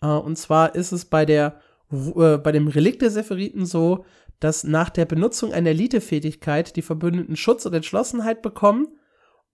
Äh, 0.00 0.06
und 0.06 0.36
zwar 0.36 0.74
ist 0.74 0.92
es 0.92 1.04
bei 1.04 1.26
der 1.26 1.60
äh, 1.92 2.38
bei 2.38 2.52
dem 2.52 2.68
Relikt 2.68 3.02
der 3.02 3.10
Sephiriten 3.10 3.66
so, 3.66 4.04
dass 4.40 4.64
nach 4.64 4.90
der 4.90 5.04
Benutzung 5.04 5.52
einer 5.52 5.70
Elite-Fähigkeit 5.70 6.76
die 6.76 6.82
Verbündeten 6.82 7.36
Schutz 7.36 7.64
und 7.66 7.74
Entschlossenheit 7.74 8.42
bekommen 8.42 8.88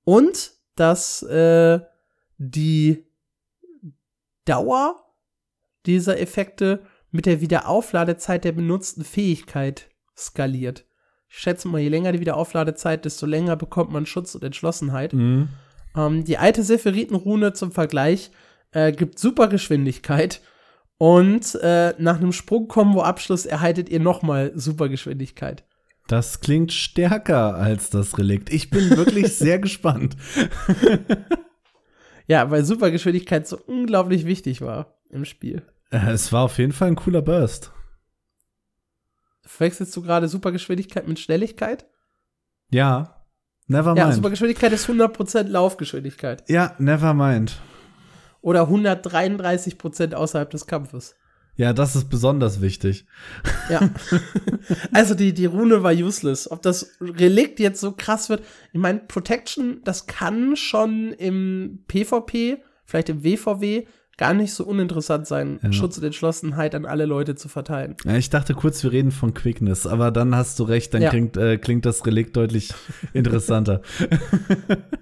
und 0.05 0.52
dass 0.74 1.22
äh, 1.22 1.81
die 2.38 3.06
Dauer 4.44 5.02
dieser 5.86 6.20
Effekte 6.20 6.84
mit 7.10 7.26
der 7.26 7.40
Wiederaufladezeit 7.40 8.44
der 8.44 8.52
benutzten 8.52 9.04
Fähigkeit 9.04 9.90
skaliert. 10.16 10.86
Ich 11.28 11.38
schätze 11.38 11.68
mal, 11.68 11.80
je 11.80 11.88
länger 11.88 12.12
die 12.12 12.20
Wiederaufladezeit, 12.20 13.04
desto 13.04 13.26
länger 13.26 13.56
bekommt 13.56 13.90
man 13.90 14.06
Schutz 14.06 14.34
und 14.34 14.44
Entschlossenheit. 14.44 15.12
Mhm. 15.12 15.48
Ähm, 15.96 16.24
die 16.24 16.38
alte 16.38 16.62
Sephiroten-Rune 16.62 17.52
zum 17.52 17.72
Vergleich 17.72 18.30
äh, 18.72 18.92
gibt 18.92 19.18
super 19.18 19.48
Geschwindigkeit. 19.48 20.40
Und 20.98 21.54
äh, 21.56 21.94
nach 21.98 22.16
einem 22.16 22.32
Sprung-Kombo-Abschluss 22.32 23.46
erhaltet 23.46 23.88
ihr 23.88 24.00
nochmal 24.00 24.52
super 24.54 24.88
Geschwindigkeit. 24.88 25.64
Das 26.06 26.40
klingt 26.40 26.72
stärker 26.72 27.54
als 27.54 27.90
das 27.90 28.18
Relikt. 28.18 28.52
Ich 28.52 28.70
bin 28.70 28.90
wirklich 28.96 29.28
sehr 29.36 29.59
gespannt. 29.59 30.16
ja, 32.27 32.51
weil 32.51 32.65
Supergeschwindigkeit 32.65 33.47
so 33.47 33.59
unglaublich 33.59 34.27
wichtig 34.27 34.61
war 34.61 34.99
im 35.11 35.24
Spiel. 35.24 35.62
Äh, 35.90 36.11
es 36.11 36.32
war 36.32 36.44
auf 36.44 36.59
jeden 36.59 36.73
Fall 36.73 36.89
ein 36.89 36.97
cooler 36.97 37.23
Burst. 37.23 37.73
Verwechselst 39.43 39.94
du 39.97 40.03
gerade 40.03 40.28
Supergeschwindigkeit 40.28 41.07
mit 41.09 41.19
Schnelligkeit? 41.19 41.86
Ja. 42.70 43.27
Never 43.66 43.94
mind. 43.94 43.99
Ja, 43.99 44.12
Supergeschwindigkeit 44.12 44.73
ist 44.73 44.89
100% 44.89 45.44
Laufgeschwindigkeit. 45.49 46.49
Ja, 46.49 46.74
never 46.78 47.15
mind. 47.15 47.61
Oder 48.40 48.69
133% 48.69 50.15
außerhalb 50.15 50.51
des 50.51 50.66
Kampfes. 50.66 51.15
Ja, 51.54 51.72
das 51.72 51.96
ist 51.96 52.08
besonders 52.08 52.60
wichtig. 52.60 53.06
Ja. 53.70 53.90
Also 54.92 55.14
die, 55.14 55.34
die 55.34 55.46
Rune 55.46 55.82
war 55.82 55.92
useless. 55.92 56.48
Ob 56.50 56.62
das 56.62 56.96
Relikt 57.00 57.58
jetzt 57.58 57.80
so 57.80 57.92
krass 57.92 58.28
wird, 58.28 58.42
ich 58.72 58.78
meine, 58.78 59.00
Protection, 59.00 59.80
das 59.84 60.06
kann 60.06 60.54
schon 60.54 61.12
im 61.12 61.84
PvP, 61.88 62.62
vielleicht 62.84 63.08
im 63.08 63.24
WVW, 63.24 63.86
gar 64.18 64.34
nicht 64.34 64.52
so 64.52 64.64
uninteressant 64.64 65.26
sein, 65.26 65.58
ja. 65.62 65.72
Schutz 65.72 65.98
und 65.98 66.04
Entschlossenheit 66.04 66.74
an 66.74 66.84
alle 66.84 67.06
Leute 67.06 67.34
zu 67.34 67.48
verteilen. 67.48 67.96
Ja, 68.04 68.16
ich 68.16 68.30
dachte 68.30 68.54
kurz, 68.54 68.82
wir 68.84 68.92
reden 68.92 69.10
von 69.10 69.34
Quickness, 69.34 69.86
aber 69.86 70.10
dann 70.10 70.36
hast 70.36 70.58
du 70.60 70.64
recht, 70.64 70.94
dann 70.94 71.02
ja. 71.02 71.10
klingt, 71.10 71.36
äh, 71.36 71.58
klingt 71.58 71.86
das 71.86 72.06
Relikt 72.06 72.36
deutlich 72.36 72.72
interessanter. 73.12 73.82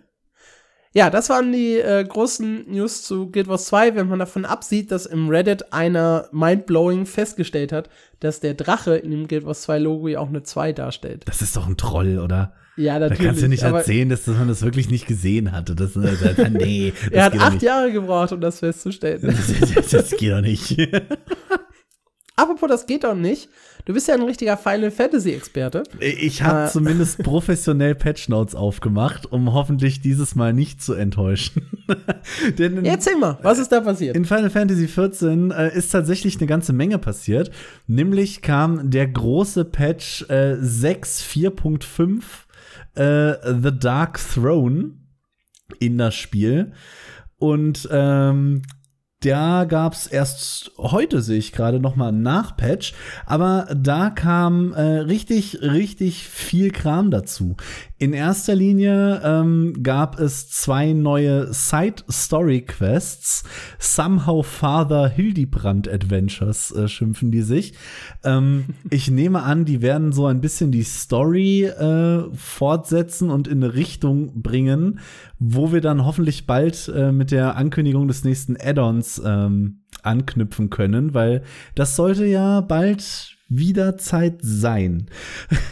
Ja, 0.92 1.08
das 1.08 1.28
waren 1.28 1.52
die 1.52 1.78
äh, 1.78 2.04
großen 2.04 2.68
News 2.68 3.02
zu 3.02 3.30
Guild 3.30 3.46
Wars 3.46 3.66
2, 3.66 3.94
wenn 3.94 4.08
man 4.08 4.18
davon 4.18 4.44
absieht, 4.44 4.90
dass 4.90 5.06
im 5.06 5.28
Reddit 5.28 5.72
einer 5.72 6.28
Mindblowing 6.32 7.06
festgestellt 7.06 7.70
hat, 7.70 7.88
dass 8.18 8.40
der 8.40 8.54
Drache 8.54 8.96
in 8.96 9.12
dem 9.12 9.28
Guild 9.28 9.46
Wars 9.46 9.62
2 9.62 9.78
Logo 9.78 10.08
ja 10.08 10.18
auch 10.18 10.28
eine 10.28 10.42
2 10.42 10.72
darstellt. 10.72 11.22
Das 11.26 11.42
ist 11.42 11.56
doch 11.56 11.68
ein 11.68 11.76
Troll, 11.76 12.18
oder? 12.18 12.54
Ja, 12.76 12.98
natürlich. 12.98 13.18
Da 13.18 13.24
kannst 13.24 13.42
du 13.42 13.48
nicht 13.48 13.62
erzählen, 13.62 14.08
dass, 14.08 14.26
man 14.26 14.48
das 14.48 14.62
wirklich 14.62 14.90
nicht 14.90 15.06
gesehen 15.06 15.52
hatte. 15.52 15.76
Das, 15.76 15.92
das, 15.92 16.20
das 16.20 16.50
nee, 16.50 16.92
das 17.04 17.12
er 17.12 17.24
hat 17.24 17.38
acht 17.38 17.62
Jahre 17.62 17.92
gebraucht, 17.92 18.32
um 18.32 18.40
das 18.40 18.58
festzustellen. 18.58 19.20
Das, 19.70 19.90
das 19.90 20.10
geht 20.16 20.32
doch 20.32 20.40
nicht. 20.40 20.76
Apropos, 22.36 22.68
das 22.68 22.86
geht 22.86 23.04
doch 23.04 23.14
nicht. 23.14 23.48
Du 23.84 23.94
bist 23.94 24.08
ja 24.08 24.14
ein 24.14 24.22
richtiger 24.22 24.56
Final 24.56 24.90
Fantasy 24.90 25.32
Experte. 25.32 25.82
Ich 26.00 26.42
habe 26.42 26.64
äh. 26.64 26.68
zumindest 26.68 27.18
professionell 27.22 27.94
Patch 27.94 28.28
Notes 28.28 28.54
aufgemacht, 28.54 29.30
um 29.30 29.52
hoffentlich 29.52 30.00
dieses 30.00 30.34
Mal 30.34 30.52
nicht 30.52 30.82
zu 30.82 30.94
enttäuschen. 30.94 31.62
Denn 32.58 32.78
in, 32.78 32.84
Erzähl 32.84 33.16
mal, 33.16 33.38
was 33.42 33.58
ist 33.58 33.72
da 33.72 33.80
passiert? 33.80 34.16
In 34.16 34.24
Final 34.24 34.50
Fantasy 34.50 34.86
XIV 34.86 35.52
äh, 35.52 35.76
ist 35.76 35.90
tatsächlich 35.90 36.36
eine 36.38 36.46
ganze 36.46 36.72
Menge 36.72 36.98
passiert. 36.98 37.50
Nämlich 37.86 38.42
kam 38.42 38.90
der 38.90 39.08
große 39.08 39.64
Patch 39.64 40.26
äh, 40.28 40.54
6.4.5 40.54 42.22
äh, 42.94 43.60
The 43.62 43.78
Dark 43.78 44.20
Throne 44.34 44.92
in 45.78 45.98
das 45.98 46.14
Spiel. 46.14 46.72
Und 47.38 47.88
ähm, 47.90 48.62
da 49.20 49.66
gab 49.66 49.92
es 49.92 50.06
erst 50.06 50.72
heute, 50.78 51.20
sehe 51.20 51.36
ich 51.36 51.52
gerade, 51.52 51.78
noch 51.78 51.94
mal 51.94 52.08
einen 52.08 52.22
Nachpatch. 52.22 52.94
Aber 53.26 53.68
da 53.76 54.08
kam 54.08 54.72
äh, 54.72 54.80
richtig, 54.80 55.60
richtig 55.60 56.26
viel 56.26 56.70
Kram 56.70 57.10
dazu. 57.10 57.56
In 57.98 58.14
erster 58.14 58.54
Linie 58.54 59.20
ähm, 59.22 59.74
gab 59.82 60.18
es 60.18 60.48
zwei 60.48 60.94
neue 60.94 61.52
Side-Story-Quests. 61.52 63.44
Somehow 63.78 64.42
Father 64.42 65.06
Hildebrand 65.06 65.86
Adventures 65.86 66.70
äh, 66.70 66.88
schimpfen 66.88 67.30
die 67.30 67.42
sich. 67.42 67.74
Ähm, 68.24 68.64
ich 68.88 69.10
nehme 69.10 69.42
an, 69.42 69.66
die 69.66 69.82
werden 69.82 70.12
so 70.12 70.24
ein 70.24 70.40
bisschen 70.40 70.72
die 70.72 70.82
Story 70.82 71.64
äh, 71.64 72.22
fortsetzen 72.34 73.28
und 73.30 73.48
in 73.48 73.62
eine 73.62 73.74
Richtung 73.74 74.40
bringen, 74.40 75.00
wo 75.38 75.72
wir 75.72 75.82
dann 75.82 76.06
hoffentlich 76.06 76.46
bald 76.46 76.90
äh, 76.94 77.12
mit 77.12 77.30
der 77.30 77.56
Ankündigung 77.56 78.08
des 78.08 78.24
nächsten 78.24 78.56
Add-ons 78.58 79.09
ähm, 79.18 79.80
anknüpfen 80.02 80.70
können, 80.70 81.14
weil 81.14 81.42
das 81.74 81.96
sollte 81.96 82.26
ja 82.26 82.60
bald 82.60 83.36
wieder 83.48 83.98
Zeit 83.98 84.38
sein. 84.42 85.06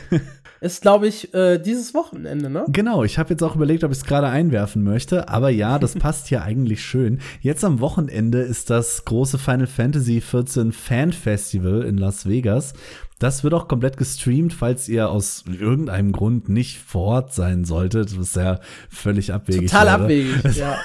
Ist, 0.61 0.83
glaube 0.83 1.07
ich, 1.07 1.33
äh, 1.35 1.59
dieses 1.59 1.95
Wochenende, 1.95 2.51
ne? 2.51 2.65
Genau, 2.69 3.05
ich 3.05 3.19
habe 3.19 3.31
jetzt 3.31 3.43
auch 3.43 3.55
überlegt, 3.55 3.85
ob 3.85 3.93
ich 3.93 3.99
es 3.99 4.05
gerade 4.05 4.29
einwerfen 4.29 4.83
möchte, 4.83 5.29
aber 5.29 5.51
ja, 5.51 5.79
das 5.79 5.95
passt 5.99 6.29
hier 6.29 6.43
eigentlich 6.43 6.83
schön. 6.83 7.21
Jetzt 7.41 7.65
am 7.65 7.81
Wochenende 7.81 8.41
ist 8.41 8.71
das 8.71 9.05
große 9.05 9.39
Final 9.39 9.67
Fantasy 9.67 10.21
XIV 10.21 10.75
Fan 10.75 11.13
Festival 11.13 11.83
in 11.83 11.97
Las 11.97 12.27
Vegas. 12.27 12.75
Das 13.19 13.43
wird 13.43 13.53
auch 13.55 13.67
komplett 13.67 13.97
gestreamt, 13.97 14.53
falls 14.53 14.89
ihr 14.89 15.11
aus 15.11 15.45
irgendeinem 15.47 16.13
Grund 16.13 16.49
nicht 16.49 16.79
vor 16.79 17.03
Ort 17.05 17.35
sein 17.35 17.65
solltet, 17.65 18.19
was 18.19 18.37
ja 18.37 18.61
völlig 18.89 19.33
abwegig 19.33 19.71
Total 19.71 19.87
wäre. 19.87 20.03
abwegig, 20.03 20.57
ja. 20.57 20.79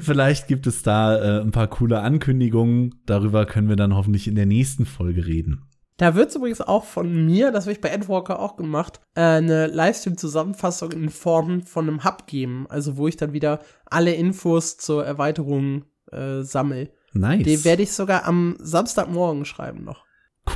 Vielleicht 0.00 0.48
gibt 0.48 0.66
es 0.66 0.82
da 0.82 1.16
äh, 1.16 1.40
ein 1.42 1.50
paar 1.50 1.68
coole 1.68 2.00
Ankündigungen. 2.00 2.94
Darüber 3.04 3.44
können 3.44 3.68
wir 3.68 3.76
dann 3.76 3.94
hoffentlich 3.94 4.28
in 4.28 4.34
der 4.34 4.46
nächsten 4.46 4.86
Folge 4.86 5.26
reden. 5.26 5.62
Da 5.96 6.14
wird 6.14 6.30
es 6.30 6.36
übrigens 6.36 6.60
auch 6.60 6.84
von 6.84 7.24
mir, 7.26 7.52
das 7.52 7.64
habe 7.64 7.72
ich 7.72 7.80
bei 7.80 7.88
Endwalker 7.88 8.40
auch 8.40 8.56
gemacht, 8.56 9.00
äh, 9.14 9.20
eine 9.20 9.68
Livestream-Zusammenfassung 9.68 10.90
in 10.92 11.08
Form 11.08 11.62
von 11.62 11.88
einem 11.88 12.04
Hub 12.04 12.26
geben. 12.26 12.66
Also 12.68 12.96
wo 12.96 13.06
ich 13.06 13.16
dann 13.16 13.32
wieder 13.32 13.60
alle 13.86 14.12
Infos 14.12 14.76
zur 14.76 15.04
Erweiterung 15.04 15.84
äh, 16.10 16.42
sammle. 16.42 16.90
Nice. 17.12 17.44
Den 17.44 17.64
werde 17.64 17.82
ich 17.82 17.92
sogar 17.92 18.24
am 18.24 18.56
Samstagmorgen 18.58 19.44
schreiben 19.44 19.84
noch. 19.84 20.04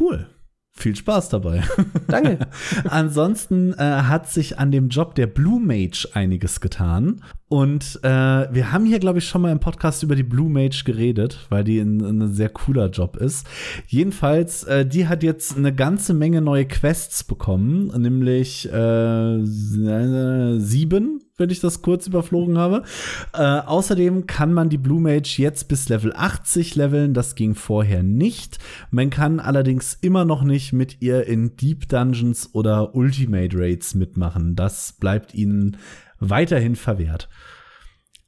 Cool. 0.01 0.29
Viel 0.79 0.95
Spaß 0.95 1.31
dabei. 1.31 1.65
Danke. 2.07 2.39
Ansonsten 2.89 3.73
äh, 3.73 3.79
hat 3.79 4.31
sich 4.31 4.61
an 4.61 4.71
dem 4.71 4.91
Job 4.91 5.17
der 5.17 5.27
Blue 5.27 5.59
Mage 5.59 6.09
einiges 6.13 6.61
getan. 6.61 7.21
Und 7.49 7.99
äh, 8.05 8.09
wir 8.09 8.71
haben 8.71 8.85
hier, 8.85 9.01
glaube 9.01 9.19
ich, 9.19 9.27
schon 9.27 9.43
mal 9.43 9.51
im 9.51 9.59
Podcast 9.59 10.05
über 10.05 10.15
die 10.15 10.23
Blue 10.23 10.49
Mage 10.49 10.83
geredet, 10.85 11.47
weil 11.49 11.65
die 11.65 11.81
ein, 11.81 12.01
ein 12.01 12.33
sehr 12.33 12.51
cooler 12.51 12.91
Job 12.91 13.17
ist. 13.17 13.45
Jedenfalls, 13.89 14.63
äh, 14.65 14.87
die 14.87 15.09
hat 15.09 15.25
jetzt 15.25 15.57
eine 15.57 15.75
ganze 15.75 16.15
Menge 16.15 16.43
neue 16.43 16.67
Quests 16.67 17.25
bekommen, 17.25 17.89
nämlich 18.01 18.73
äh, 18.73 19.41
sieben, 19.43 21.25
wenn 21.39 21.51
ich 21.51 21.61
das 21.61 21.83
kurz 21.83 22.07
überflogen 22.07 22.59
habe. 22.59 22.83
Äh, 23.33 23.43
außerdem 23.43 24.27
kann 24.27 24.53
man 24.53 24.69
die 24.69 24.79
Blue 24.79 25.01
Mage 25.01 25.37
jetzt 25.39 25.69
bis 25.69 25.89
Level 25.89 26.13
80 26.15 26.75
leveln. 26.75 27.15
Das 27.15 27.35
ging 27.35 27.55
vorher 27.55 28.03
nicht. 28.03 28.59
Man 28.91 29.11
kann 29.11 29.41
allerdings 29.41 29.97
immer 30.01 30.25
noch 30.25 30.43
nicht 30.43 30.73
mit 30.73 31.01
ihr 31.01 31.27
in 31.27 31.57
Deep 31.57 31.89
Dungeons 31.89 32.51
oder 32.53 32.95
Ultimate 32.95 33.57
Raids 33.57 33.95
mitmachen. 33.95 34.57
Das 34.57 34.93
bleibt 34.93 35.35
ihnen 35.35 35.77
weiterhin 36.21 36.77
verwehrt. 36.77 37.29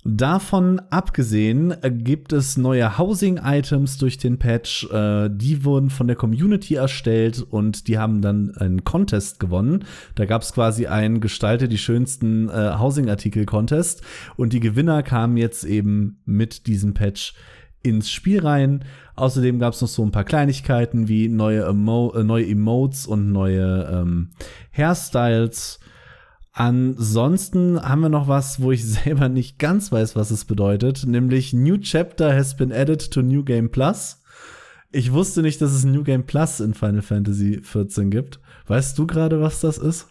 Davon 0.02 0.80
abgesehen 0.88 1.74
äh, 1.82 1.90
gibt 1.90 2.32
es 2.32 2.56
neue 2.56 2.96
Housing-Items 2.96 3.98
durch 3.98 4.16
den 4.16 4.38
Patch. 4.38 4.90
Äh, 4.90 5.28
die 5.30 5.62
wurden 5.64 5.90
von 5.90 6.06
der 6.06 6.16
Community 6.16 6.76
erstellt 6.76 7.42
und 7.42 7.86
die 7.86 7.98
haben 7.98 8.22
dann 8.22 8.56
einen 8.56 8.84
Contest 8.84 9.40
gewonnen. 9.40 9.84
Da 10.14 10.24
gab 10.24 10.40
es 10.40 10.54
quasi 10.54 10.86
einen 10.86 11.20
Gestalte 11.20 11.68
die 11.68 11.76
schönsten 11.76 12.48
äh, 12.48 12.78
Housing-Artikel-Contest 12.78 14.02
und 14.36 14.54
die 14.54 14.60
Gewinner 14.60 15.02
kamen 15.02 15.36
jetzt 15.36 15.64
eben 15.64 16.22
mit 16.24 16.66
diesem 16.66 16.94
Patch 16.94 17.34
ins 17.82 18.10
Spiel 18.10 18.40
rein. 18.40 18.84
Außerdem 19.16 19.58
gab 19.58 19.74
es 19.74 19.82
noch 19.82 19.88
so 19.88 20.02
ein 20.02 20.12
paar 20.12 20.24
Kleinigkeiten 20.24 21.08
wie 21.08 21.28
neue, 21.28 21.64
Emo 21.64 22.14
neue 22.22 22.46
Emotes 22.46 23.06
und 23.06 23.32
neue 23.32 23.86
ähm, 23.92 24.30
Hairstyles. 24.72 25.78
Ansonsten 26.52 27.80
haben 27.80 28.00
wir 28.00 28.08
noch 28.08 28.28
was, 28.28 28.60
wo 28.60 28.72
ich 28.72 28.84
selber 29.04 29.28
nicht 29.28 29.58
ganz 29.58 29.92
weiß, 29.92 30.16
was 30.16 30.30
es 30.30 30.44
bedeutet, 30.44 31.06
nämlich 31.06 31.52
New 31.52 31.78
Chapter 31.78 32.34
has 32.34 32.56
been 32.56 32.72
added 32.72 33.10
to 33.10 33.22
New 33.22 33.44
Game 33.44 33.70
Plus. 33.70 34.22
Ich 34.92 35.12
wusste 35.12 35.42
nicht, 35.42 35.60
dass 35.60 35.72
es 35.72 35.84
New 35.84 36.02
Game 36.02 36.24
Plus 36.24 36.58
in 36.58 36.74
Final 36.74 37.02
Fantasy 37.02 37.60
14 37.62 38.10
gibt. 38.10 38.40
Weißt 38.66 38.98
du 38.98 39.06
gerade, 39.06 39.40
was 39.40 39.60
das 39.60 39.78
ist? 39.78 40.08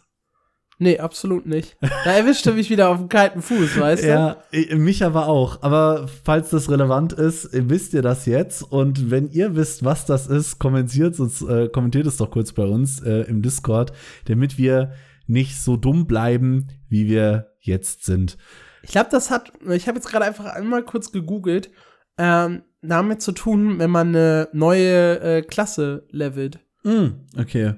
Nee, 0.82 0.98
absolut 0.98 1.45
nicht. 1.45 1.76
Da 1.82 2.14
erwischte 2.14 2.53
mich 2.53 2.70
wieder 2.70 2.88
auf 2.88 2.98
dem 2.98 3.10
kalten 3.10 3.41
Fuß, 3.41 3.78
weißt 3.78 4.03
du? 4.03 4.07
Ja, 4.07 4.38
mich 4.78 5.03
aber 5.03 5.28
auch. 5.28 5.61
Aber 5.61 6.07
falls 6.24 6.52
das 6.52 6.72
relevant 6.72 7.11
ist, 7.11 7.49
wisst 7.52 7.94
ihr 7.94 8.02
das 8.02 8.26
jetzt. 8.26 8.64
Und 8.64 9.11
wenn 9.11 9.30
ihr 9.30 9.57
wisst, 9.57 9.84
was 9.84 10.06
das 10.06 10.28
ist, 10.28 10.57
kommentiert 10.57 11.20
es, 11.20 11.41
äh, 11.41 11.68
kommentiert 11.68 12.07
es 12.07 12.16
doch 12.16 12.32
kurz 12.32 12.53
bei 12.53 12.64
uns 12.64 13.02
äh, 13.02 13.24
im 13.24 13.41
Discord, 13.41 13.91
damit 14.26 14.57
wir 14.57 14.94
nicht 15.30 15.61
so 15.61 15.77
dumm 15.77 16.07
bleiben, 16.07 16.68
wie 16.89 17.07
wir 17.07 17.53
jetzt 17.60 18.06
sind. 18.06 18.38
Ich 18.81 18.91
glaube, 18.91 19.10
das 19.11 19.30
hat, 19.30 19.51
ich 19.69 19.88
habe 19.88 19.97
jetzt 19.97 20.10
gerade 20.10 20.26
einfach 20.26 20.45
einmal 20.45 20.84
kurz 20.84 21.11
gegoogelt, 21.11 21.69
ähm, 22.18 22.64
damit 22.81 23.22
zu 23.22 23.31
tun, 23.31 23.80
wenn 23.80 23.91
man 23.91 24.10
eine 24.10 24.49
neue 24.53 25.19
äh, 25.19 25.41
Klasse 25.41 26.07
levelt. 26.11 26.60
Mm, 26.84 27.07
okay. 27.38 27.76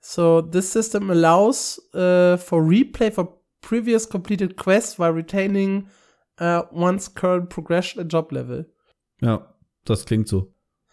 So, 0.00 0.42
this 0.42 0.72
system 0.72 1.10
allows 1.10 1.78
uh, 1.94 2.36
for 2.36 2.60
replay 2.66 3.10
for 3.10 3.40
previous 3.60 4.08
completed 4.08 4.56
quest 4.56 4.98
while 4.98 5.14
retaining 5.14 5.86
uh, 6.40 6.62
one's 6.72 7.14
current 7.14 7.48
progression 7.48 8.02
and 8.02 8.12
job 8.12 8.32
level. 8.32 8.66
Ja, 9.20 9.54
das 9.84 10.04
klingt 10.04 10.28
so. 10.28 10.52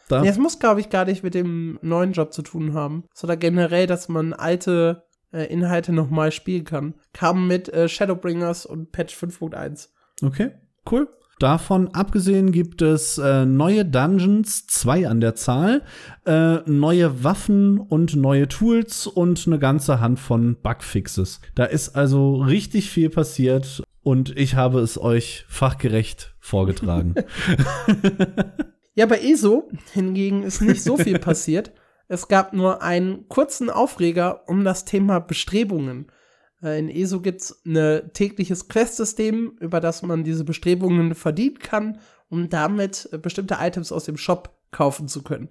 Da. 0.09 0.23
Ja, 0.23 0.31
es 0.31 0.37
muss, 0.37 0.59
glaube 0.59 0.79
ich, 0.81 0.89
gar 0.89 1.05
nicht 1.05 1.23
mit 1.23 1.33
dem 1.33 1.79
neuen 1.81 2.13
Job 2.13 2.33
zu 2.33 2.41
tun 2.41 2.73
haben, 2.73 3.05
sondern 3.13 3.39
generell, 3.39 3.87
dass 3.87 4.09
man 4.09 4.33
alte 4.33 5.08
äh, 5.31 5.45
Inhalte 5.45 5.93
nochmal 5.93 6.31
spielen 6.31 6.63
kann. 6.63 6.95
Kam 7.13 7.47
mit 7.47 7.69
äh, 7.69 7.87
Shadowbringers 7.87 8.65
und 8.65 8.91
Patch 8.91 9.15
5.1. 9.15 9.89
Okay, 10.23 10.51
cool. 10.91 11.07
Davon 11.39 11.87
abgesehen 11.93 12.51
gibt 12.51 12.81
es 12.81 13.17
äh, 13.17 13.45
neue 13.45 13.85
Dungeons, 13.85 14.67
zwei 14.67 15.07
an 15.07 15.21
der 15.21 15.35
Zahl, 15.35 15.83
äh, 16.25 16.57
neue 16.65 17.23
Waffen 17.23 17.79
und 17.79 18.17
neue 18.17 18.49
Tools 18.49 19.07
und 19.07 19.47
eine 19.47 19.57
ganze 19.57 20.01
Hand 20.01 20.19
von 20.19 20.57
Bugfixes. 20.61 21.39
Da 21.55 21.63
ist 21.63 21.95
also 21.95 22.35
richtig 22.35 22.89
viel 22.89 23.09
passiert 23.09 23.81
und 24.01 24.37
ich 24.37 24.55
habe 24.55 24.81
es 24.81 24.99
euch 24.99 25.45
fachgerecht 25.47 26.35
vorgetragen. 26.39 27.15
ja, 28.95 29.05
bei 29.05 29.19
ESO 29.19 29.69
hingegen 29.93 30.43
ist 30.43 30.61
nicht 30.61 30.83
so 30.83 30.97
viel 30.97 31.19
passiert. 31.19 31.71
Es 32.09 32.27
gab 32.27 32.53
nur 32.53 32.81
einen 32.81 33.29
kurzen 33.29 33.69
Aufreger 33.69 34.43
um 34.47 34.65
das 34.65 34.83
Thema 34.83 35.19
Bestrebungen. 35.19 36.11
Äh, 36.61 36.79
in 36.79 36.89
ESO 36.89 37.21
gibt 37.21 37.41
es 37.41 37.61
ein 37.65 38.09
tägliches 38.13 38.67
Quest-System, 38.67 39.57
über 39.59 39.79
das 39.79 40.01
man 40.01 40.23
diese 40.23 40.43
Bestrebungen 40.43 41.13
verdienen 41.13 41.59
kann, 41.59 41.99
um 42.29 42.49
damit 42.49 43.07
äh, 43.13 43.19
bestimmte 43.19 43.57
Items 43.61 43.91
aus 43.91 44.05
dem 44.05 44.17
Shop 44.17 44.57
kaufen 44.71 45.07
zu 45.07 45.21
können. 45.23 45.49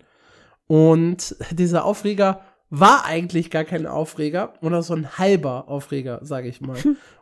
Und 0.67 1.37
dieser 1.53 1.85
Aufreger 1.85 2.43
war 2.71 3.05
eigentlich 3.05 3.51
gar 3.51 3.65
kein 3.65 3.87
Aufreger 3.87 4.55
oder 4.61 4.83
so 4.83 4.95
ein 4.95 5.17
halber 5.17 5.69
Aufreger, 5.69 6.19
sage 6.23 6.49
ich 6.49 6.61
mal. 6.61 6.77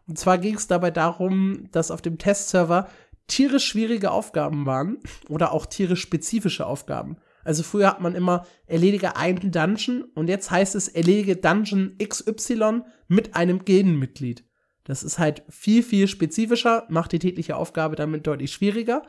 Und 0.08 0.18
zwar 0.18 0.38
ging 0.38 0.56
es 0.56 0.66
dabei 0.66 0.90
darum, 0.90 1.68
dass 1.72 1.90
auf 1.90 2.02
dem 2.02 2.18
Testserver 2.18 2.88
tierisch 3.28 3.66
schwierige 3.66 4.10
Aufgaben 4.12 4.66
waren 4.66 4.98
oder 5.28 5.52
auch 5.52 5.66
tierisch 5.66 6.00
spezifische 6.00 6.66
Aufgaben. 6.66 7.18
Also 7.46 7.62
früher 7.62 7.88
hat 7.88 8.00
man 8.00 8.14
immer 8.14 8.44
erledige 8.66 9.16
einen 9.16 9.52
Dungeon 9.52 10.04
und 10.14 10.28
jetzt 10.28 10.50
heißt 10.50 10.74
es 10.74 10.88
erledige 10.88 11.36
Dungeon 11.36 11.96
XY 12.02 12.82
mit 13.08 13.36
einem 13.36 13.64
Gildenmitglied. 13.64 14.44
Das 14.84 15.02
ist 15.02 15.18
halt 15.18 15.42
viel, 15.48 15.82
viel 15.82 16.08
spezifischer, 16.08 16.84
macht 16.88 17.12
die 17.12 17.18
tägliche 17.18 17.56
Aufgabe 17.56 17.96
damit 17.96 18.26
deutlich 18.26 18.52
schwieriger. 18.52 19.02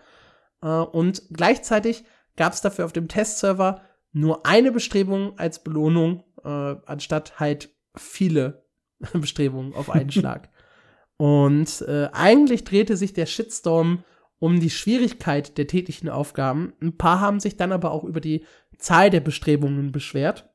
Äh, 0.61 0.67
und 0.67 1.23
gleichzeitig 1.31 2.03
gab 2.35 2.53
es 2.53 2.61
dafür 2.61 2.85
auf 2.85 2.93
dem 2.93 3.07
Testserver 3.07 3.81
nur 4.11 4.45
eine 4.45 4.71
Bestrebung 4.71 5.37
als 5.37 5.63
Belohnung, 5.63 6.23
äh, 6.43 6.75
anstatt 6.85 7.39
halt 7.39 7.69
viele 7.95 8.65
Bestrebungen 9.13 9.73
auf 9.73 9.89
einen 9.89 10.11
Schlag. 10.11 10.49
Und 11.17 11.81
äh, 11.81 12.09
eigentlich 12.13 12.63
drehte 12.63 12.95
sich 12.95 13.13
der 13.13 13.25
Shitstorm 13.25 14.03
um 14.39 14.59
die 14.59 14.69
Schwierigkeit 14.69 15.57
der 15.57 15.67
täglichen 15.67 16.09
Aufgaben. 16.09 16.73
Ein 16.81 16.97
paar 16.97 17.19
haben 17.19 17.39
sich 17.39 17.57
dann 17.57 17.71
aber 17.71 17.91
auch 17.91 18.03
über 18.03 18.21
die 18.21 18.45
Zahl 18.77 19.09
der 19.09 19.21
Bestrebungen 19.21 19.91
beschwert, 19.91 20.49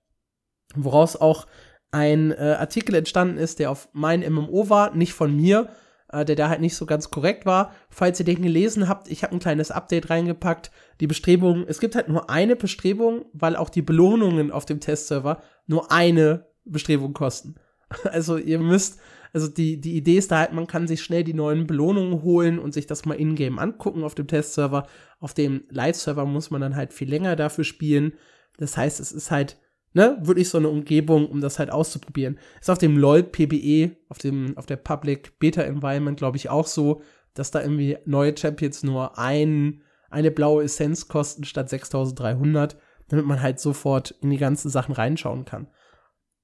woraus 0.75 1.17
auch 1.17 1.47
ein 1.91 2.33
äh, 2.33 2.57
Artikel 2.59 2.95
entstanden 2.95 3.39
ist, 3.39 3.59
der 3.59 3.71
auf 3.71 3.89
mein 3.93 4.21
MMO 4.21 4.71
war, 4.71 4.95
nicht 4.95 5.13
von 5.13 5.37
mir, 5.37 5.69
äh, 6.09 6.25
der 6.25 6.37
da 6.37 6.49
halt 6.49 6.61
nicht 6.61 6.77
so 6.77 6.87
ganz 6.87 7.11
korrekt 7.11 7.45
war. 7.45 7.73
Falls 7.91 8.19
ihr 8.19 8.25
den 8.25 8.43
gelesen 8.43 8.89
habt, 8.89 9.09
ich 9.09 9.23
habe 9.23 9.35
ein 9.35 9.41
kleines 9.41 9.71
Update 9.71 10.09
reingepackt. 10.09 10.71
Die 11.01 11.07
Bestrebungen, 11.07 11.67
es 11.69 11.81
gibt 11.81 11.95
halt 11.95 12.09
nur 12.09 12.31
eine 12.31 12.57
Bestrebung, 12.57 13.27
weil 13.33 13.57
auch 13.57 13.69
die 13.69 13.83
Belohnungen 13.83 14.51
auf 14.51 14.65
dem 14.65 14.81
Testserver 14.81 15.43
nur 15.67 15.93
eine 15.93 16.47
Bestrebung 16.65 17.13
kosten. 17.13 17.57
Also 18.05 18.39
ihr 18.39 18.59
müsst 18.59 19.01
also 19.33 19.49
die, 19.49 19.81
die 19.81 19.97
Idee 19.97 20.19
ist 20.19 20.31
da 20.31 20.41
halt, 20.41 20.53
man 20.53 20.67
kann 20.67 20.87
sich 20.87 21.03
schnell 21.03 21.25
die 21.25 21.35
neuen 21.35 21.67
Belohnungen 21.67 22.23
holen 22.23 22.59
und 22.59 22.75
sich 22.75 22.87
das 22.87 23.07
mal 23.07 23.15
in-game 23.15 23.59
angucken 23.59 24.05
auf 24.05 24.15
dem 24.15 24.27
Testserver. 24.27 24.87
Auf 25.21 25.33
dem 25.33 25.65
Live-Server 25.71 26.27
muss 26.27 26.51
man 26.51 26.61
dann 26.61 26.77
halt 26.77 26.93
viel 26.93 27.09
länger 27.09 27.35
dafür 27.35 27.65
spielen. 27.65 28.13
Das 28.59 28.77
heißt, 28.77 29.01
es 29.01 29.11
ist 29.11 29.31
halt, 29.31 29.59
ne, 29.95 30.19
wirklich 30.21 30.51
so 30.51 30.59
eine 30.59 30.69
Umgebung, 30.69 31.27
um 31.29 31.41
das 31.41 31.59
halt 31.59 31.71
auszuprobieren. 31.71 32.39
Ist 32.61 32.71
auf 32.71 32.79
dem 32.79 32.99
LOL 32.99 33.23
PBE, 33.23 33.97
auf 34.09 34.19
dem, 34.19 34.57
auf 34.59 34.67
der 34.67 34.77
Public 34.77 35.39
Beta 35.39 35.63
Environment, 35.63 36.19
glaube 36.19 36.37
ich, 36.37 36.51
auch 36.51 36.67
so, 36.67 37.01
dass 37.33 37.51
da 37.51 37.63
irgendwie 37.63 37.97
neue 38.05 38.37
Champions 38.37 38.83
nur 38.83 39.19
ein, 39.19 39.83
eine 40.11 40.31
blaue 40.31 40.65
Essenz 40.65 41.09
kosten 41.09 41.45
statt 41.45 41.71
6300, 41.71 42.77
damit 43.09 43.25
man 43.25 43.41
halt 43.41 43.61
sofort 43.61 44.11
in 44.21 44.29
die 44.29 44.37
ganzen 44.37 44.69
Sachen 44.69 44.95
reinschauen 44.95 45.47
kann. 45.47 45.69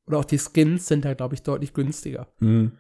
Oder 0.09 0.18
auch 0.18 0.24
die 0.24 0.39
Skins 0.39 0.86
sind 0.86 1.05
da, 1.05 1.14
glaube 1.14 1.35
ich, 1.35 1.43
deutlich 1.43 1.74
günstiger. 1.74 2.26
Mhm. 2.40 2.72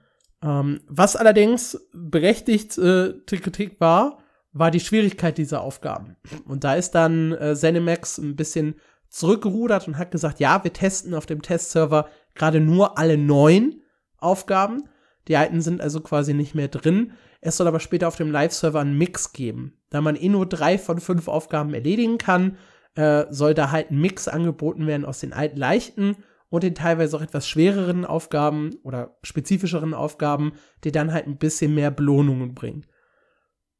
Ähm, 0.42 0.80
was 0.88 1.16
allerdings 1.16 1.88
berechtigt 1.92 2.78
äh, 2.78 3.14
Kritik 3.26 3.80
war, 3.80 4.18
war 4.52 4.70
die 4.70 4.80
Schwierigkeit 4.80 5.38
dieser 5.38 5.60
Aufgaben. 5.60 6.16
Und 6.46 6.64
da 6.64 6.74
ist 6.74 6.92
dann 6.92 7.32
äh, 7.32 7.54
Zenimax 7.54 8.18
ein 8.18 8.36
bisschen 8.36 8.76
zurückgerudert 9.08 9.88
und 9.88 9.98
hat 9.98 10.10
gesagt, 10.10 10.40
ja, 10.40 10.62
wir 10.64 10.72
testen 10.72 11.14
auf 11.14 11.26
dem 11.26 11.42
Testserver 11.42 12.08
gerade 12.34 12.60
nur 12.60 12.98
alle 12.98 13.18
neun 13.18 13.82
Aufgaben. 14.16 14.84
Die 15.28 15.36
alten 15.36 15.60
sind 15.60 15.80
also 15.80 16.00
quasi 16.00 16.34
nicht 16.34 16.54
mehr 16.54 16.68
drin. 16.68 17.12
Es 17.40 17.56
soll 17.56 17.66
aber 17.66 17.80
später 17.80 18.08
auf 18.08 18.16
dem 18.16 18.30
Live-Server 18.30 18.80
einen 18.80 18.98
Mix 18.98 19.32
geben. 19.32 19.78
Da 19.90 20.00
man 20.00 20.16
eh 20.16 20.28
nur 20.28 20.46
drei 20.46 20.78
von 20.78 21.00
fünf 21.00 21.28
Aufgaben 21.28 21.74
erledigen 21.74 22.18
kann, 22.18 22.56
äh, 22.94 23.26
soll 23.30 23.54
da 23.54 23.70
halt 23.70 23.90
ein 23.90 24.00
Mix 24.00 24.28
angeboten 24.28 24.86
werden 24.86 25.04
aus 25.04 25.20
den 25.20 25.32
alten 25.32 25.56
leichten 25.56 26.16
und 26.50 26.62
den 26.62 26.74
teilweise 26.74 27.16
auch 27.16 27.22
etwas 27.22 27.48
schwereren 27.48 28.04
Aufgaben 28.04 28.76
oder 28.82 29.16
spezifischeren 29.22 29.94
Aufgaben, 29.94 30.52
die 30.84 30.92
dann 30.92 31.12
halt 31.12 31.26
ein 31.26 31.38
bisschen 31.38 31.74
mehr 31.74 31.90
Belohnungen 31.90 32.54
bringen. 32.54 32.86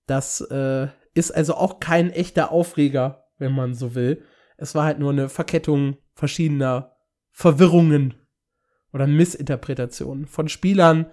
Das 0.07 0.41
äh, 0.41 0.89
ist 1.15 1.31
also 1.31 1.55
auch 1.55 1.81
kein 1.81 2.11
echter 2.11 2.53
Aufreger, 2.53 3.25
wenn 3.39 3.53
man 3.53 3.75
so 3.75 3.95
will. 3.95 4.23
Es 4.57 4.75
war 4.75 4.85
halt 4.85 4.99
nur 4.99 5.13
eine 5.13 5.29
Verkettung 5.29 5.97
verschiedener 6.15 6.97
Verwirrungen 7.31 8.15
oder 8.93 9.07
Missinterpretationen 9.07 10.27
von 10.27 10.49
Spielern, 10.49 11.07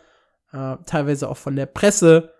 äh, 0.52 0.78
teilweise 0.86 1.30
auch 1.30 1.38
von 1.38 1.56
der 1.56 1.68
Presse, 1.68 2.34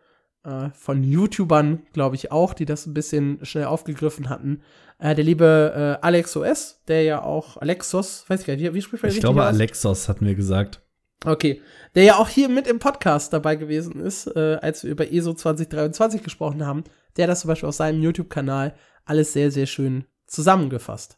äh, 0.46 0.70
von 0.74 1.04
YouTubern, 1.04 1.84
glaube 1.94 2.16
ich 2.16 2.32
auch, 2.32 2.54
die 2.54 2.66
das 2.66 2.86
ein 2.86 2.94
bisschen 2.94 3.44
schnell 3.44 3.66
aufgegriffen 3.66 4.30
hatten. 4.30 4.62
Äh, 5.00 5.16
der 5.16 5.26
liebe 5.26 5.98
äh, 6.02 6.06
Alex 6.06 6.38
OS, 6.38 6.82
der 6.88 7.04
ja 7.04 7.24
auch 7.24 7.58
Alexos, 7.58 8.26
weiß 8.28 8.42
ich 8.42 8.48
gar 8.48 8.56
nicht, 8.56 8.64
wie, 8.64 8.74
wie 8.74 8.82
spricht 8.82 9.04
man 9.04 9.12
Ich 9.12 9.20
glaube, 9.20 9.44
Alexos 9.44 10.08
hatten 10.08 10.26
wir 10.26 10.36
gesagt. 10.36 10.82
Okay, 11.26 11.62
der 11.96 12.04
ja 12.04 12.18
auch 12.18 12.30
hier 12.30 12.50
mit 12.50 12.68
im 12.68 12.80
Podcast 12.80 13.34
dabei 13.34 13.56
gewesen 13.56 14.00
ist, 14.00 14.28
äh, 14.28 14.60
als 14.62 14.84
wir 14.84 14.92
über 14.92 15.12
ESO 15.12 15.34
2023 15.34 16.22
gesprochen 16.22 16.66
haben, 16.66 16.84
der 17.18 17.24
hat 17.24 17.32
das 17.32 17.42
zum 17.42 17.48
Beispiel 17.48 17.70
auf 17.70 17.76
seinem 17.76 18.02
YouTube-Kanal 18.02 18.76
alles 19.06 19.34
sehr, 19.34 19.50
sehr 19.52 19.66
schön 19.66 20.06
zusammengefasst. 20.28 21.18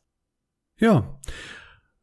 Ja, 0.79 1.19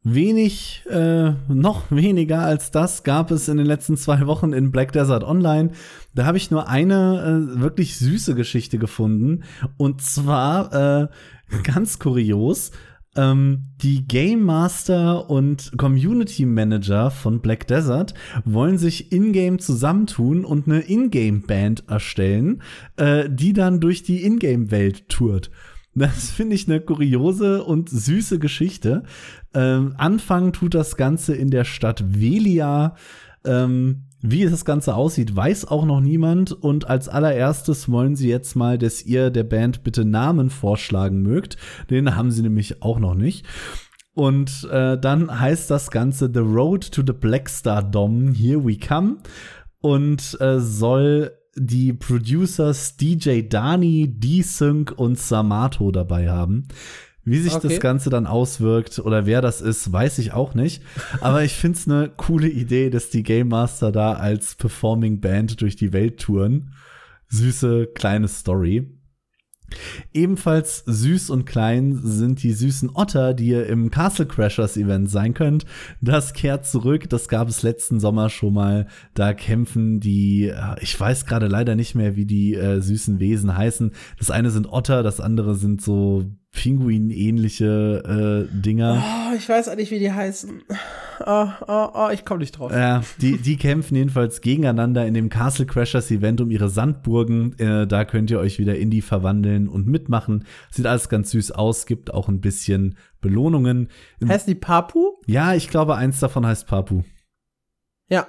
Wenig, 0.07 0.83
äh, 0.87 1.31
noch 1.47 1.83
weniger 1.89 2.41
als 2.41 2.69
das 2.69 3.03
gab 3.03 3.31
es 3.31 3.47
in 3.47 3.57
den 3.57 3.65
letzten 3.65 3.97
zwei 3.97 4.27
Wochen 4.27 4.53
in 4.53 4.71
Black 4.71 4.91
Desert 4.91 5.23
Online. 5.23 5.71
Da 6.13 6.25
habe 6.25 6.37
ich 6.37 6.51
nur 6.51 6.69
eine 6.69 7.49
äh, 7.55 7.59
wirklich 7.59 7.97
süße 7.97 8.35
Geschichte 8.35 8.77
gefunden. 8.77 9.43
Und 9.77 10.01
zwar 10.01 10.73
äh, 10.73 11.07
ganz 11.63 11.97
kurios. 11.97 12.71
Ähm, 13.17 13.71
die 13.81 14.07
Game 14.07 14.43
Master 14.43 15.27
und 15.29 15.71
Community 15.77 16.45
Manager 16.45 17.09
von 17.09 17.39
Black 17.39 17.65
Desert 17.65 18.13
wollen 18.43 18.77
sich 18.77 19.11
in-game 19.11 19.57
zusammentun 19.57 20.45
und 20.45 20.67
eine 20.67 20.81
In-game-Band 20.81 21.85
erstellen, 21.87 22.61
äh, 22.97 23.27
die 23.27 23.53
dann 23.53 23.79
durch 23.79 24.03
die 24.03 24.23
In-game-Welt 24.23 25.09
tourt. 25.09 25.49
Das 25.97 26.29
finde 26.29 26.55
ich 26.55 26.67
eine 26.67 26.81
kuriose 26.81 27.63
und 27.63 27.89
süße 27.89 28.37
Geschichte. 28.37 29.03
Ähm, 29.53 29.95
anfangen 29.97 30.51
tut 30.51 30.73
das 30.73 30.97
Ganze 30.97 31.33
in 31.33 31.49
der 31.49 31.63
Stadt 31.63 32.03
Velia. 32.19 32.95
Ähm, 33.45 34.03
wie 34.21 34.43
das 34.43 34.65
Ganze 34.65 34.95
aussieht, 34.95 35.35
weiß 35.35 35.65
auch 35.65 35.85
noch 35.85 36.01
niemand. 36.01 36.51
Und 36.51 36.89
als 36.89 37.07
allererstes 37.07 37.89
wollen 37.89 38.15
sie 38.15 38.27
jetzt 38.27 38.55
mal, 38.55 38.77
dass 38.77 39.03
ihr 39.03 39.29
der 39.29 39.43
Band 39.43 39.83
bitte 39.83 40.03
Namen 40.03 40.49
vorschlagen 40.49 41.21
mögt. 41.21 41.57
Den 41.89 42.15
haben 42.15 42.31
sie 42.31 42.41
nämlich 42.41 42.81
auch 42.81 42.99
noch 42.99 43.15
nicht. 43.15 43.45
Und 44.13 44.67
äh, 44.71 44.99
dann 44.99 45.39
heißt 45.39 45.69
das 45.71 45.91
Ganze 45.91 46.29
The 46.33 46.39
Road 46.39 46.91
to 46.91 47.03
the 47.05 47.13
Black 47.13 47.47
Star 47.47 47.83
Dom, 47.83 48.33
Here 48.33 48.65
We 48.65 48.77
Come. 48.77 49.17
Und 49.79 50.37
äh, 50.41 50.59
soll 50.59 51.31
die 51.55 51.93
Producers 51.93 52.97
DJ 52.97 53.41
Dani, 53.47 54.07
D-Sync 54.07 54.93
und 54.97 55.17
Samato 55.17 55.91
dabei 55.91 56.29
haben. 56.29 56.67
Wie 57.23 57.39
sich 57.39 57.53
okay. 57.53 57.69
das 57.69 57.79
Ganze 57.79 58.11
dann 58.11 58.27
auswirkt 58.27 58.99
oder 58.99 59.25
wer 59.25 59.41
das 59.41 59.59
ist, 59.59 59.91
weiß 59.91 60.19
ich 60.19 60.33
auch 60.33 60.53
nicht. 60.53 60.83
Aber 61.21 61.43
ich 61.43 61.53
finde 61.53 61.77
es 61.79 61.87
eine 61.87 62.11
coole 62.15 62.47
Idee, 62.47 62.91
dass 62.91 63.09
die 63.09 63.23
Game 63.23 63.47
Master 63.47 63.91
da 63.91 64.13
als 64.13 64.53
Performing 64.55 65.21
Band 65.21 65.59
durch 65.61 65.75
die 65.75 65.91
Welt 65.91 66.19
touren. 66.19 66.73
Süße 67.29 67.87
kleine 67.95 68.27
Story. 68.27 68.94
Ebenfalls 70.13 70.83
süß 70.85 71.29
und 71.29 71.45
klein 71.45 71.99
sind 72.01 72.43
die 72.43 72.53
süßen 72.53 72.91
Otter, 72.93 73.33
die 73.33 73.47
ihr 73.47 73.65
im 73.67 73.91
Castle 73.91 74.25
Crashers 74.25 74.77
Event 74.77 75.09
sein 75.09 75.33
könnt. 75.33 75.65
Das 76.01 76.33
kehrt 76.33 76.65
zurück. 76.65 77.09
Das 77.09 77.27
gab 77.27 77.49
es 77.49 77.63
letzten 77.63 77.99
Sommer 77.99 78.29
schon 78.29 78.53
mal. 78.53 78.87
Da 79.13 79.33
kämpfen 79.33 79.99
die, 79.99 80.47
äh, 80.47 80.75
ich 80.81 80.99
weiß 80.99 81.25
gerade 81.25 81.47
leider 81.47 81.75
nicht 81.75 81.95
mehr, 81.95 82.15
wie 82.15 82.25
die 82.25 82.55
äh, 82.55 82.81
süßen 82.81 83.19
Wesen 83.19 83.57
heißen. 83.57 83.91
Das 84.17 84.31
eine 84.31 84.51
sind 84.51 84.67
Otter, 84.67 85.03
das 85.03 85.19
andere 85.19 85.55
sind 85.55 85.81
so 85.81 86.25
Pinguin-ähnliche 86.55 88.47
äh, 88.49 88.61
Dinger. 88.61 89.03
Oh, 89.03 89.35
ich 89.35 89.47
weiß 89.47 89.67
eigentlich, 89.67 89.91
wie 89.91 89.99
die 89.99 90.11
heißen. 90.11 90.63
Oh, 91.25 91.47
oh, 91.67 91.87
oh, 91.93 92.09
ich 92.11 92.25
komme 92.25 92.39
nicht 92.39 92.57
drauf. 92.57 92.71
Ja, 92.71 93.03
die, 93.21 93.37
die 93.37 93.57
kämpfen 93.57 93.95
jedenfalls 93.95 94.41
gegeneinander 94.41 95.05
in 95.05 95.13
dem 95.13 95.29
Castle 95.29 95.65
Crashers 95.65 96.09
Event 96.09 96.41
um 96.41 96.49
ihre 96.49 96.69
Sandburgen. 96.69 97.57
Äh, 97.59 97.85
da 97.85 98.05
könnt 98.05 98.31
ihr 98.31 98.39
euch 98.39 98.57
wieder 98.57 98.75
in 98.77 98.89
die 98.89 99.01
verwandeln 99.01 99.67
und 99.67 99.87
mitmachen. 99.87 100.45
Sieht 100.71 100.87
alles 100.87 101.09
ganz 101.09 101.31
süß 101.31 101.51
aus, 101.51 101.85
gibt 101.85 102.13
auch 102.13 102.27
ein 102.27 102.41
bisschen 102.41 102.97
Belohnungen. 103.21 103.89
Heißt 104.27 104.47
die 104.47 104.55
Papu? 104.55 105.17
Ja, 105.27 105.53
ich 105.53 105.69
glaube, 105.69 105.95
eins 105.95 106.19
davon 106.19 106.45
heißt 106.45 106.67
Papu. 106.67 107.03
Ja, 108.09 108.27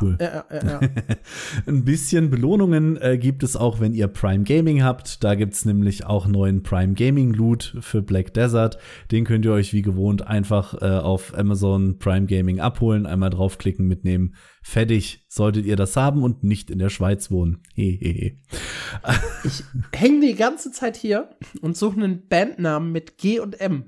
Cool. 0.00 0.18
Ah, 0.20 0.22
ja, 0.22 0.44
ja, 0.50 0.80
ja. 0.80 0.80
Ein 1.66 1.84
bisschen 1.84 2.30
Belohnungen 2.30 3.00
äh, 3.00 3.18
gibt 3.18 3.42
es 3.42 3.56
auch, 3.56 3.80
wenn 3.80 3.94
ihr 3.94 4.08
Prime 4.08 4.44
Gaming 4.44 4.82
habt. 4.82 5.24
Da 5.24 5.34
gibt 5.34 5.54
es 5.54 5.64
nämlich 5.64 6.04
auch 6.04 6.26
neuen 6.26 6.62
Prime 6.62 6.94
Gaming 6.94 7.32
Loot 7.32 7.76
für 7.80 8.02
Black 8.02 8.34
Desert. 8.34 8.78
Den 9.10 9.24
könnt 9.24 9.44
ihr 9.44 9.52
euch 9.52 9.72
wie 9.72 9.82
gewohnt 9.82 10.26
einfach 10.26 10.74
äh, 10.80 10.86
auf 10.86 11.36
Amazon 11.36 11.98
Prime 11.98 12.26
Gaming 12.26 12.60
abholen, 12.60 13.06
einmal 13.06 13.30
draufklicken, 13.30 13.86
mitnehmen. 13.86 14.34
Fertig, 14.62 15.24
solltet 15.28 15.64
ihr 15.64 15.76
das 15.76 15.96
haben 15.96 16.22
und 16.22 16.44
nicht 16.44 16.70
in 16.70 16.78
der 16.78 16.90
Schweiz 16.90 17.30
wohnen. 17.30 17.62
Hehehe. 17.74 18.38
Ich 19.44 19.64
hänge 19.94 20.26
die 20.26 20.34
ganze 20.34 20.72
Zeit 20.72 20.96
hier 20.96 21.30
und 21.62 21.76
suche 21.76 21.96
einen 21.96 22.28
Bandnamen 22.28 22.92
mit 22.92 23.16
G 23.16 23.40
und 23.40 23.60
M. 23.60 23.84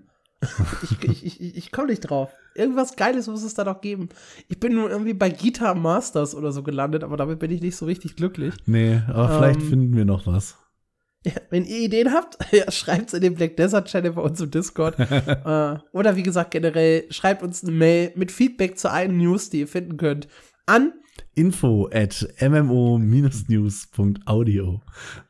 Ich, 0.82 1.02
ich, 1.02 1.40
ich, 1.40 1.56
ich 1.56 1.73
komme 1.73 1.89
nicht 1.89 2.01
drauf. 2.01 2.31
Irgendwas 2.55 2.97
Geiles 2.97 3.28
muss 3.28 3.43
es 3.43 3.55
da 3.55 3.64
doch 3.64 3.81
geben. 3.81 4.10
Ich 4.48 4.60
bin 4.60 4.74
nur 4.74 4.90
irgendwie 4.90 5.14
bei 5.14 5.31
Guitar 5.31 5.74
Masters 5.74 6.35
oder 6.35 6.52
so 6.52 6.62
gelandet, 6.62 7.02
aber 7.05 7.16
damit 7.16 7.39
bin 7.39 7.51
ich 7.51 7.62
nicht 7.62 7.77
so 7.77 7.86
richtig 7.86 8.16
glücklich. 8.16 8.52
Nee, 8.66 9.01
aber 9.09 9.28
vielleicht 9.28 9.60
Ähm, 9.60 9.69
finden 9.69 9.97
wir 9.97 10.05
noch 10.05 10.27
was. 10.27 10.56
Ja, 11.24 11.35
wenn 11.51 11.64
ihr 11.64 11.78
Ideen 11.78 12.12
habt, 12.12 12.36
ja, 12.52 12.69
schreibt's 12.73 13.14
in 13.14 13.20
den 13.20 13.36
Black 13.36 13.56
Desert 13.56 13.86
Channel 13.86 14.14
bei 14.14 14.23
uns 14.23 14.40
im 14.40 14.51
Discord. 14.51 14.98
äh, 14.98 15.77
oder 15.93 16.16
wie 16.16 16.24
gesagt, 16.24 16.51
generell 16.51 17.05
schreibt 17.12 17.44
uns 17.44 17.62
eine 17.62 17.70
Mail 17.70 18.10
mit 18.16 18.32
Feedback 18.32 18.77
zu 18.77 18.90
allen 18.90 19.19
News, 19.19 19.48
die 19.48 19.60
ihr 19.60 19.69
finden 19.69 19.98
könnt, 19.98 20.27
an. 20.66 20.93
Info 21.36 21.89
at 21.93 22.27
mmo-news.audio. 22.40 24.81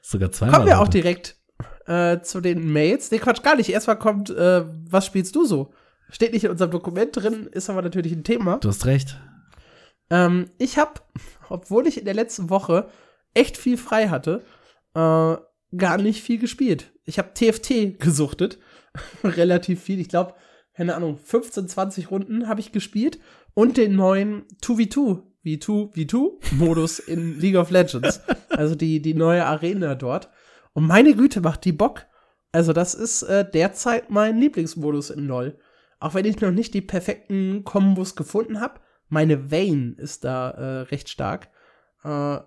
Sogar 0.00 0.32
zweimal. 0.32 0.54
Kommen 0.54 0.68
wir 0.68 0.80
auch 0.80 0.88
direkt 0.88 1.36
äh, 1.86 2.20
zu 2.20 2.40
den 2.40 2.72
Mails. 2.72 3.10
Nee, 3.10 3.18
Quatsch, 3.18 3.42
gar 3.42 3.56
nicht. 3.56 3.70
Erstmal 3.70 3.98
kommt, 3.98 4.30
äh, 4.30 4.64
was 4.88 5.06
spielst 5.06 5.34
du 5.36 5.44
so? 5.44 5.72
Steht 6.10 6.32
nicht 6.32 6.44
in 6.44 6.50
unserem 6.50 6.70
Dokument 6.70 7.16
drin, 7.16 7.48
ist 7.50 7.70
aber 7.70 7.82
natürlich 7.82 8.12
ein 8.12 8.24
Thema. 8.24 8.58
Du 8.58 8.68
hast 8.68 8.86
recht. 8.86 9.18
Ähm, 10.10 10.50
ich 10.58 10.78
habe, 10.78 11.00
obwohl 11.48 11.86
ich 11.86 11.98
in 11.98 12.04
der 12.04 12.14
letzten 12.14 12.50
Woche 12.50 12.88
echt 13.34 13.56
viel 13.56 13.78
frei 13.78 14.08
hatte, 14.08 14.42
äh, 14.94 15.36
gar 15.76 15.96
nicht 15.98 16.22
viel 16.22 16.38
gespielt. 16.38 16.92
Ich 17.04 17.18
habe 17.18 17.32
TFT 17.34 17.98
gesuchtet. 17.98 18.58
Relativ 19.24 19.82
viel. 19.82 20.00
Ich 20.00 20.08
glaube, 20.08 20.34
keine 20.74 20.94
Ahnung, 20.94 21.18
15, 21.18 21.68
20 21.68 22.10
Runden 22.10 22.48
habe 22.48 22.60
ich 22.60 22.72
gespielt. 22.72 23.18
Und 23.54 23.76
den 23.76 23.96
neuen 23.96 24.44
2v2, 24.62 25.22
V2, 25.44 25.94
V2-Modus 25.94 26.98
in 26.98 27.38
League 27.38 27.56
of 27.56 27.70
Legends. 27.70 28.20
Also 28.50 28.74
die, 28.74 29.00
die 29.00 29.14
neue 29.14 29.46
Arena 29.46 29.94
dort. 29.94 30.28
Und 30.72 30.86
meine 30.86 31.14
Güte, 31.14 31.40
macht 31.40 31.64
die 31.64 31.72
Bock. 31.72 32.06
Also, 32.52 32.72
das 32.72 32.94
ist 32.94 33.22
äh, 33.22 33.48
derzeit 33.48 34.10
mein 34.10 34.38
Lieblingsmodus 34.38 35.10
in 35.10 35.26
LoL. 35.26 35.58
Auch 36.00 36.14
wenn 36.14 36.24
ich 36.24 36.40
noch 36.40 36.50
nicht 36.50 36.74
die 36.74 36.80
perfekten 36.80 37.64
Kombos 37.64 38.16
gefunden 38.16 38.60
habe. 38.60 38.80
Meine 39.08 39.50
Vayne 39.50 39.94
ist 39.98 40.24
da 40.24 40.50
äh, 40.50 40.80
recht 40.82 41.08
stark. 41.08 41.48
Äh, 42.02 42.38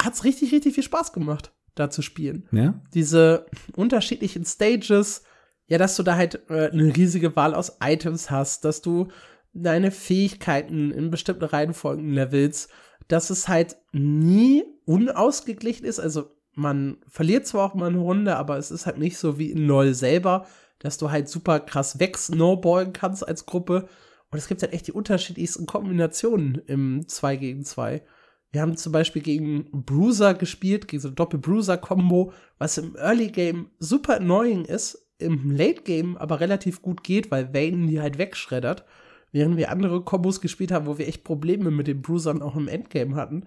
hat's 0.00 0.24
richtig, 0.24 0.52
richtig 0.52 0.74
viel 0.74 0.82
Spaß 0.82 1.12
gemacht, 1.12 1.52
da 1.74 1.90
zu 1.90 2.02
spielen. 2.02 2.48
Ja? 2.52 2.80
Diese 2.94 3.46
unterschiedlichen 3.74 4.44
Stages, 4.44 5.24
ja, 5.66 5.78
dass 5.78 5.96
du 5.96 6.02
da 6.02 6.16
halt 6.16 6.48
äh, 6.50 6.70
eine 6.70 6.94
riesige 6.94 7.34
Wahl 7.34 7.54
aus 7.54 7.78
Items 7.82 8.30
hast, 8.30 8.64
dass 8.64 8.82
du 8.82 9.08
deine 9.52 9.90
Fähigkeiten 9.90 10.90
in 10.90 11.10
bestimmten 11.10 11.44
Reihenfolgen 11.44 12.10
levelst, 12.10 12.70
dass 13.08 13.30
es 13.30 13.48
halt 13.48 13.76
nie 13.92 14.64
unausgeglichen 14.84 15.84
ist. 15.86 15.98
Also 15.98 16.36
man 16.54 16.98
verliert 17.08 17.46
zwar 17.46 17.66
auch 17.66 17.74
mal 17.74 17.88
eine 17.88 17.98
Runde, 17.98 18.36
aber 18.36 18.58
es 18.58 18.70
ist 18.70 18.86
halt 18.86 18.98
nicht 18.98 19.16
so 19.16 19.38
wie 19.38 19.50
in 19.50 19.66
LoL 19.66 19.94
selber, 19.94 20.46
dass 20.78 20.98
du 20.98 21.10
halt 21.10 21.28
super 21.28 21.60
krass 21.60 21.98
wegsnowballen 21.98 22.92
kannst 22.92 23.26
als 23.26 23.46
Gruppe. 23.46 23.88
Und 24.30 24.38
es 24.38 24.48
gibt 24.48 24.62
halt 24.62 24.72
echt 24.72 24.86
die 24.86 24.92
unterschiedlichsten 24.92 25.66
Kombinationen 25.66 26.62
im 26.66 27.06
2 27.06 27.36
gegen 27.36 27.64
2. 27.64 28.02
Wir 28.50 28.60
haben 28.60 28.76
zum 28.76 28.92
Beispiel 28.92 29.22
gegen 29.22 29.68
Bruiser 29.72 30.34
gespielt, 30.34 30.88
gegen 30.88 31.00
so 31.00 31.08
eine 31.08 31.14
Doppel-Bruiser-Kombo, 31.14 32.32
was 32.58 32.78
im 32.78 32.96
Early 32.96 33.28
Game 33.28 33.70
super 33.78 34.16
annoying 34.16 34.64
ist, 34.66 35.10
im 35.18 35.50
Late 35.50 35.82
Game 35.82 36.16
aber 36.18 36.40
relativ 36.40 36.82
gut 36.82 37.02
geht, 37.02 37.30
weil 37.30 37.54
Vayne 37.54 37.86
die 37.86 38.00
halt 38.00 38.18
wegschreddert. 38.18 38.84
Während 39.30 39.56
wir 39.56 39.70
andere 39.70 40.02
Kombos 40.02 40.42
gespielt 40.42 40.72
haben, 40.72 40.86
wo 40.86 40.98
wir 40.98 41.08
echt 41.08 41.24
Probleme 41.24 41.70
mit 41.70 41.86
den 41.86 42.02
Bruisern 42.02 42.42
auch 42.42 42.56
im 42.56 42.68
Endgame 42.68 43.16
hatten. 43.16 43.46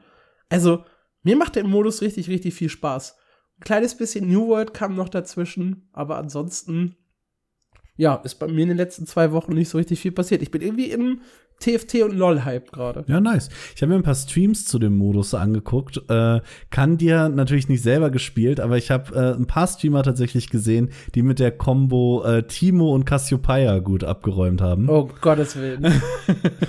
Also, 0.49 0.83
mir 1.25 1.35
macht 1.35 1.55
der 1.55 1.65
Modus 1.65 2.01
richtig, 2.01 2.29
richtig 2.29 2.53
viel 2.53 2.69
Spaß. 2.69 3.17
Ein 3.57 3.63
kleines 3.63 3.97
bisschen 3.97 4.29
New 4.31 4.47
World 4.47 4.73
kam 4.73 4.95
noch 4.95 5.09
dazwischen, 5.09 5.89
aber 5.91 6.17
ansonsten, 6.17 6.95
ja, 7.97 8.15
ist 8.17 8.35
bei 8.35 8.47
mir 8.47 8.61
in 8.61 8.69
den 8.69 8.77
letzten 8.77 9.07
zwei 9.07 9.31
Wochen 9.31 9.53
nicht 9.53 9.69
so 9.69 9.79
richtig 9.79 9.99
viel 9.99 10.11
passiert. 10.11 10.43
Ich 10.43 10.51
bin 10.51 10.61
irgendwie 10.61 10.91
im 10.91 11.21
TFT 11.59 12.03
und 12.03 12.15
LOL-Hype 12.15 12.71
gerade. 12.71 13.05
Ja, 13.07 13.19
nice. 13.19 13.49
Ich 13.75 13.81
habe 13.81 13.91
mir 13.91 13.95
ein 13.97 14.03
paar 14.03 14.15
Streams 14.15 14.65
zu 14.65 14.79
dem 14.79 14.97
Modus 14.97 15.33
angeguckt. 15.33 16.01
Äh, 16.09 16.41
kann 16.69 16.97
dir 16.97 17.29
natürlich 17.29 17.69
nicht 17.69 17.81
selber 17.81 18.09
gespielt, 18.09 18.59
aber 18.59 18.77
ich 18.77 18.91
habe 18.91 19.15
äh, 19.15 19.35
ein 19.35 19.47
paar 19.47 19.67
Streamer 19.67 20.03
tatsächlich 20.03 20.49
gesehen, 20.49 20.89
die 21.15 21.23
mit 21.23 21.39
der 21.39 21.51
Combo 21.51 22.23
äh, 22.25 22.43
Timo 22.43 22.93
und 22.93 23.05
Cassiopeia 23.05 23.79
gut 23.79 24.03
abgeräumt 24.03 24.61
haben. 24.61 24.89
Oh 24.89 25.09
Gottes 25.21 25.55
Willen. 25.55 26.01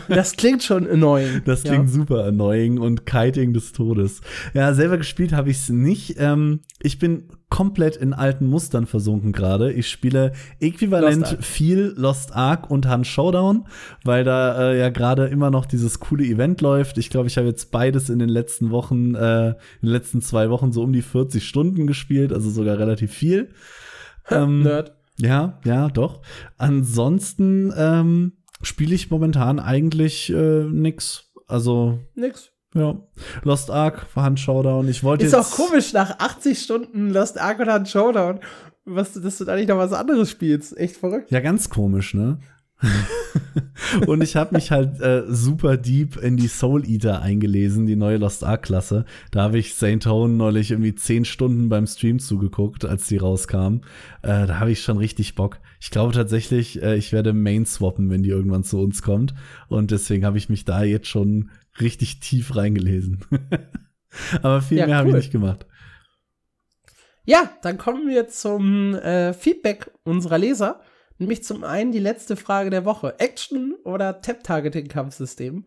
das 0.08 0.36
klingt 0.36 0.62
schon 0.62 0.88
annoying. 0.88 1.42
Das 1.44 1.64
klingt 1.64 1.90
super 1.90 2.24
annoying 2.24 2.78
und 2.78 3.06
kiting 3.06 3.52
des 3.52 3.72
Todes. 3.72 4.20
Ja, 4.54 4.72
selber 4.72 4.98
gespielt 4.98 5.32
habe 5.32 5.50
ich 5.50 5.58
es 5.58 5.68
nicht. 5.68 6.16
Ähm, 6.18 6.60
ich 6.80 6.98
bin 6.98 7.28
komplett 7.48 7.96
in 7.96 8.12
alten 8.12 8.46
Mustern 8.46 8.86
versunken 8.86 9.32
gerade. 9.32 9.72
Ich 9.72 9.88
spiele 9.88 10.32
äquivalent 10.60 11.30
Lost 11.30 11.44
viel 11.44 11.94
Lost 11.96 12.34
Ark 12.34 12.70
und 12.70 12.90
Hunt 12.90 13.06
Showdown, 13.06 13.66
weil 14.04 14.24
da 14.24 14.72
äh, 14.72 14.78
ja 14.78 14.88
gerade 14.88 15.26
immer 15.26 15.50
noch 15.50 15.66
dieses 15.66 16.00
coole 16.00 16.24
Event 16.24 16.60
läuft. 16.60 16.98
Ich 16.98 17.08
glaube, 17.08 17.28
ich 17.28 17.36
habe 17.36 17.46
jetzt 17.46 17.70
beides 17.70 18.10
in 18.10 18.18
den 18.18 18.28
letzten 18.28 18.70
Wochen, 18.70 19.14
äh, 19.14 19.50
in 19.50 19.54
den 19.82 19.90
letzten 19.90 20.22
zwei 20.22 20.50
Wochen 20.50 20.72
so 20.72 20.82
um 20.82 20.92
die 20.92 21.02
40 21.02 21.46
Stunden 21.46 21.86
gespielt, 21.86 22.32
also 22.32 22.50
sogar 22.50 22.78
relativ 22.78 23.12
viel. 23.12 23.50
ähm, 24.30 24.64
Nerd. 24.64 24.96
ja, 25.16 25.60
ja, 25.64 25.88
doch. 25.88 26.22
Ansonsten 26.58 27.72
ähm, 27.76 28.32
spiele 28.60 28.94
ich 28.94 29.10
momentan 29.10 29.60
eigentlich 29.60 30.32
äh, 30.32 30.64
nix. 30.64 31.30
Also, 31.46 32.00
Nix. 32.16 32.50
Ja. 32.74 32.96
Lost 33.42 33.70
Ark, 33.70 34.06
Hand 34.14 34.40
Showdown. 34.40 34.88
Ich 34.88 35.02
wollte 35.02 35.24
Ist 35.24 35.34
auch 35.34 35.50
komisch, 35.50 35.92
nach 35.92 36.18
80 36.18 36.58
Stunden 36.58 37.10
Lost 37.10 37.40
Ark 37.40 37.60
und 37.60 37.72
Hunt 37.72 37.88
Showdown, 37.88 38.40
was, 38.84 39.12
dass 39.14 39.38
du 39.38 39.44
da 39.44 39.56
nicht 39.56 39.68
noch 39.68 39.78
was 39.78 39.92
anderes 39.92 40.30
spielst. 40.30 40.76
Echt 40.76 40.96
verrückt. 40.96 41.30
Ja, 41.30 41.40
ganz 41.40 41.70
komisch, 41.70 42.14
ne? 42.14 42.38
und 44.06 44.22
ich 44.22 44.36
habe 44.36 44.54
mich 44.54 44.70
halt 44.70 45.00
äh, 45.00 45.22
super 45.28 45.78
deep 45.78 46.16
in 46.18 46.36
die 46.36 46.46
Soul 46.46 46.86
Eater 46.86 47.22
eingelesen, 47.22 47.86
die 47.86 47.96
neue 47.96 48.18
Lost 48.18 48.44
Ark 48.44 48.64
Klasse. 48.64 49.06
Da 49.30 49.42
habe 49.42 49.58
ich 49.58 49.74
Saint 49.74 50.04
Hone 50.04 50.34
neulich 50.34 50.72
irgendwie 50.72 50.94
zehn 50.94 51.24
Stunden 51.24 51.70
beim 51.70 51.86
Stream 51.86 52.18
zugeguckt, 52.18 52.84
als 52.84 53.06
die 53.06 53.16
rauskam. 53.16 53.80
Äh, 54.22 54.46
da 54.46 54.60
habe 54.60 54.72
ich 54.72 54.82
schon 54.82 54.98
richtig 54.98 55.34
Bock. 55.34 55.58
Ich 55.80 55.90
glaube 55.90 56.12
tatsächlich, 56.12 56.82
äh, 56.82 56.96
ich 56.96 57.12
werde 57.12 57.32
Main 57.32 57.66
swappen, 57.66 58.10
wenn 58.10 58.22
die 58.22 58.30
irgendwann 58.30 58.64
zu 58.64 58.80
uns 58.80 59.02
kommt. 59.02 59.34
Und 59.68 59.90
deswegen 59.90 60.24
habe 60.24 60.38
ich 60.38 60.48
mich 60.48 60.64
da 60.64 60.82
jetzt 60.82 61.08
schon 61.08 61.50
richtig 61.80 62.20
tief 62.20 62.56
reingelesen. 62.56 63.20
Aber 64.42 64.62
viel 64.62 64.78
Ja, 64.78 64.86
mehr 64.86 64.96
habe 64.96 65.08
ich 65.08 65.14
cool. 65.14 65.20
nicht 65.20 65.32
gemacht. 65.32 65.66
Ja, 67.24 67.50
dann 67.62 67.76
kommen 67.76 68.08
wir 68.08 68.28
zum 68.28 68.94
äh, 68.94 69.32
Feedback 69.32 69.90
unserer 70.04 70.38
Leser. 70.38 70.80
Nämlich 71.18 71.42
zum 71.44 71.64
einen 71.64 71.92
die 71.92 71.98
letzte 71.98 72.36
Frage 72.36 72.70
der 72.70 72.84
Woche. 72.84 73.18
Action 73.18 73.74
oder 73.84 74.20
Tap-Targeting-Kampfsystem? 74.20 75.64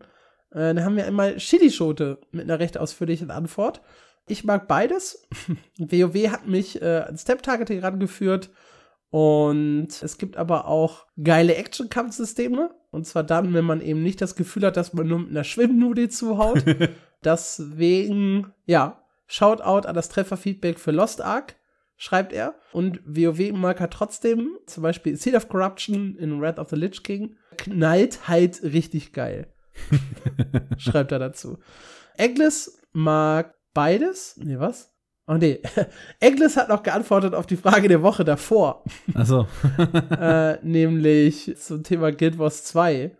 Äh, 0.52 0.74
da 0.74 0.82
haben 0.84 0.96
wir 0.96 1.06
einmal 1.06 1.36
Chili-Schote 1.36 2.18
mit 2.30 2.44
einer 2.44 2.58
recht 2.60 2.78
ausführlichen 2.78 3.30
Antwort. 3.30 3.82
Ich 4.26 4.44
mag 4.44 4.68
beides. 4.68 5.28
WoW 5.78 6.30
hat 6.30 6.46
mich 6.46 6.80
äh, 6.80 7.00
ans 7.00 7.24
Tap-Targeting 7.24 7.80
rangeführt. 7.80 8.50
Und 9.10 9.88
es 10.02 10.18
gibt 10.18 10.36
aber 10.36 10.66
auch 10.68 11.06
geile 11.22 11.56
Action-Kampfsysteme. 11.56 12.70
Und 12.90 13.06
zwar 13.06 13.24
dann, 13.24 13.54
wenn 13.54 13.64
man 13.64 13.80
eben 13.80 14.02
nicht 14.02 14.20
das 14.20 14.36
Gefühl 14.36 14.66
hat, 14.66 14.76
dass 14.76 14.92
man 14.92 15.08
nur 15.08 15.18
mit 15.20 15.30
einer 15.30 15.44
Schwimmnudel 15.44 16.08
zuhaut. 16.08 16.64
Deswegen, 17.24 18.52
ja, 18.66 19.04
Shoutout 19.26 19.86
an 19.86 19.94
das 19.94 20.08
Trefferfeedback 20.08 20.80
für 20.80 20.90
Lost 20.90 21.20
Ark. 21.20 21.56
schreibt 21.96 22.32
er. 22.32 22.54
Und 22.72 23.00
WoW 23.04 23.52
mag 23.52 23.80
er 23.80 23.90
trotzdem, 23.90 24.58
zum 24.66 24.82
Beispiel 24.82 25.16
Seed 25.16 25.34
of 25.34 25.48
Corruption 25.48 26.16
in 26.16 26.40
Wrath 26.40 26.58
of 26.58 26.70
the 26.70 26.76
Lich 26.76 27.02
King, 27.02 27.36
knallt 27.56 28.26
halt 28.26 28.62
richtig 28.62 29.12
geil. 29.12 29.52
schreibt 30.78 31.12
er 31.12 31.18
dazu. 31.18 31.58
Eglis 32.16 32.80
mag 32.92 33.54
beides. 33.72 34.36
Nee, 34.36 34.58
was? 34.58 34.92
Oh 35.30 35.36
nee. 35.36 35.60
Eglis 36.20 36.56
hat 36.56 36.68
noch 36.70 36.82
geantwortet 36.82 37.36
auf 37.36 37.46
die 37.46 37.56
Frage 37.56 37.86
der 37.86 38.02
Woche 38.02 38.24
davor. 38.24 38.82
Achso. 39.14 39.46
äh, 40.10 40.58
nämlich 40.64 41.54
zum 41.56 41.84
Thema 41.84 42.10
Guild 42.10 42.36
Wars 42.40 42.64
2. 42.64 43.16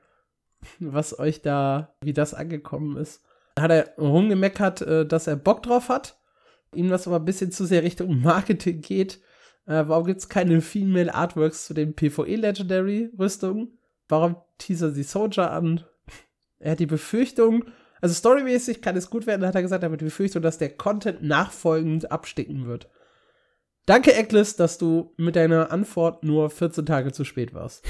Was 0.81 1.17
euch 1.21 1.41
da, 1.41 1.95
wie 2.01 2.13
das 2.13 2.35
angekommen 2.35 2.97
ist. 2.97 3.23
Da 3.55 3.63
hat 3.63 3.71
er 3.71 3.95
rumgemeckert, 3.97 4.83
äh, 4.83 5.07
dass 5.07 5.29
er 5.29 5.37
Bock 5.37 5.63
drauf 5.63 5.89
hat. 5.89 6.19
Ihm 6.75 6.89
das 6.89 7.07
aber 7.07 7.17
ein 7.21 7.25
bisschen 7.25 7.53
zu 7.53 7.65
sehr 7.65 7.85
Richtung 7.85 8.21
Marketing 8.23 8.81
geht. 8.81 9.21
Äh, 9.67 9.85
warum 9.87 10.07
gibt 10.07 10.19
es 10.19 10.29
keine 10.29 10.61
Female 10.63 11.15
Artworks 11.15 11.67
zu 11.67 11.75
den 11.75 11.95
PvE 11.95 12.35
Legendary 12.35 13.11
Rüstungen? 13.17 13.79
Warum 14.09 14.35
teasern 14.59 14.95
sie 14.95 15.05
Soldier 15.05 15.53
an? 15.53 15.85
Er 16.59 16.73
hat 16.73 16.81
die 16.81 16.87
Befürchtung, 16.87 17.67
also 18.01 18.15
storymäßig 18.15 18.83
kann 18.83 18.97
es 18.97 19.11
gut 19.11 19.27
werden, 19.27 19.47
hat 19.47 19.55
er 19.55 19.63
gesagt, 19.63 19.85
aber 19.85 19.97
die 19.97 20.05
Befürchtung, 20.05 20.43
dass 20.43 20.59
der 20.59 20.71
Content 20.71 21.23
nachfolgend 21.23 22.11
absticken 22.11 22.67
wird. 22.67 22.89
Danke, 23.87 24.15
Eckles, 24.15 24.57
dass 24.57 24.79
du 24.79 25.15
mit 25.17 25.37
deiner 25.37 25.73
Antwort 25.73 26.23
nur 26.23 26.51
14 26.51 26.87
Tage 26.87 27.13
zu 27.13 27.25
spät 27.25 27.55
warst. 27.55 27.85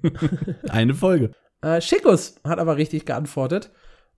Eine 0.68 0.94
Folge. 0.94 1.32
Äh, 1.60 1.80
Schickus 1.80 2.36
hat 2.44 2.58
aber 2.58 2.76
richtig 2.76 3.06
geantwortet. 3.06 3.70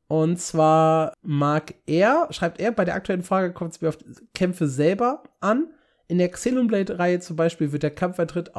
Und 0.09 0.39
zwar 0.39 1.15
mag 1.23 1.75
er, 1.87 2.29
schreibt 2.31 2.61
er, 2.61 2.71
bei 2.71 2.85
der 2.85 2.95
aktuellen 2.95 3.23
Frage 3.23 3.53
kommt 3.53 3.73
es 3.73 3.81
mir 3.81 3.89
auf 3.89 3.99
Kämpfe 4.35 4.69
selber 4.69 5.23
an. 5.41 5.73
In 6.09 6.19
der 6.19 6.31
Xenoblade-Reihe 6.31 7.19
zum 7.19 7.35
Beispiel 7.35 7.73
wird 7.73 7.83
der 7.83 7.95
Kampfeintritt 7.95 8.53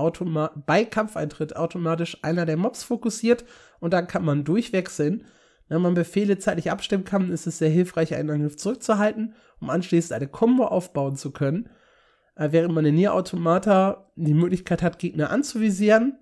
bei 0.66 0.84
Kampfeintritt 0.84 1.56
automatisch 1.56 2.18
einer 2.22 2.46
der 2.46 2.58
Mobs 2.58 2.84
fokussiert 2.84 3.46
und 3.80 3.94
dann 3.94 4.08
kann 4.08 4.26
man 4.26 4.44
durchwechseln. 4.44 5.26
Wenn 5.70 5.82
man 5.82 5.94
Befehle 5.94 6.38
zeitlich 6.38 6.72
abstimmen 6.72 7.04
kann, 7.04 7.32
ist 7.32 7.48
es 7.48 7.58
sehr 7.58 7.70
hilfreich, 7.70 8.16
einen 8.16 8.30
Angriff 8.30 8.56
zurückzuhalten, 8.56 9.34
um 9.60 9.70
anschließend 9.70 10.14
eine 10.14 10.28
Combo 10.28 10.66
aufbauen 10.66 11.16
zu 11.16 11.32
können. 11.32 11.70
Äh, 12.36 12.50
während 12.52 12.74
man 12.74 12.86
in 12.86 12.96
Nier 12.96 13.14
Automata 13.14 14.12
die 14.16 14.34
Möglichkeit 14.34 14.82
hat, 14.82 15.00
Gegner 15.00 15.30
anzuvisieren. 15.30 16.20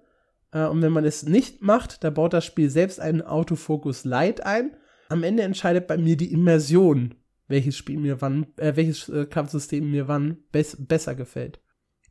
Äh, 0.52 0.66
und 0.66 0.82
wenn 0.82 0.92
man 0.92 1.06
es 1.06 1.24
nicht 1.24 1.62
macht, 1.62 2.04
da 2.04 2.10
baut 2.10 2.34
das 2.34 2.46
Spiel 2.46 2.70
selbst 2.70 3.00
einen 3.00 3.22
Autofokus 3.22 4.06
Light 4.06 4.46
ein. 4.46 4.76
Am 5.10 5.24
Ende 5.24 5.44
entscheidet 5.44 5.88
bei 5.88 5.98
mir 5.98 6.18
die 6.18 6.32
Immersion, 6.32 7.16
welches 7.48 7.78
Spiel 7.78 8.00
mir 8.00 8.22
wann, 8.22 8.48
äh, 8.58 8.76
welches 8.76 9.10
äh, 9.10 9.26
Kampfsystem 9.26 9.92
mir 9.92 10.08
wann 10.08 10.38
bes 10.52 10.78
besser 10.80 11.14
gefällt. 11.14 11.60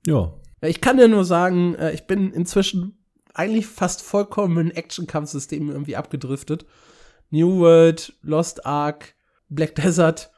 Ja. 0.06 0.34
Ich 0.60 0.80
kann 0.80 0.96
dir 0.96 1.08
nur 1.08 1.24
sagen, 1.24 1.74
äh, 1.74 1.92
ich 1.92 2.06
bin 2.06 2.32
inzwischen 2.32 3.04
eigentlich 3.34 3.66
fast 3.66 4.02
vollkommen 4.02 4.68
in 4.68 4.76
Action-Kampfsystemen 4.76 5.70
irgendwie 5.70 5.96
abgedriftet. 5.96 6.66
New 7.30 7.60
World, 7.60 8.12
Lost 8.22 8.64
Ark, 8.66 9.14
Black 9.48 9.74
Desert 9.74 10.30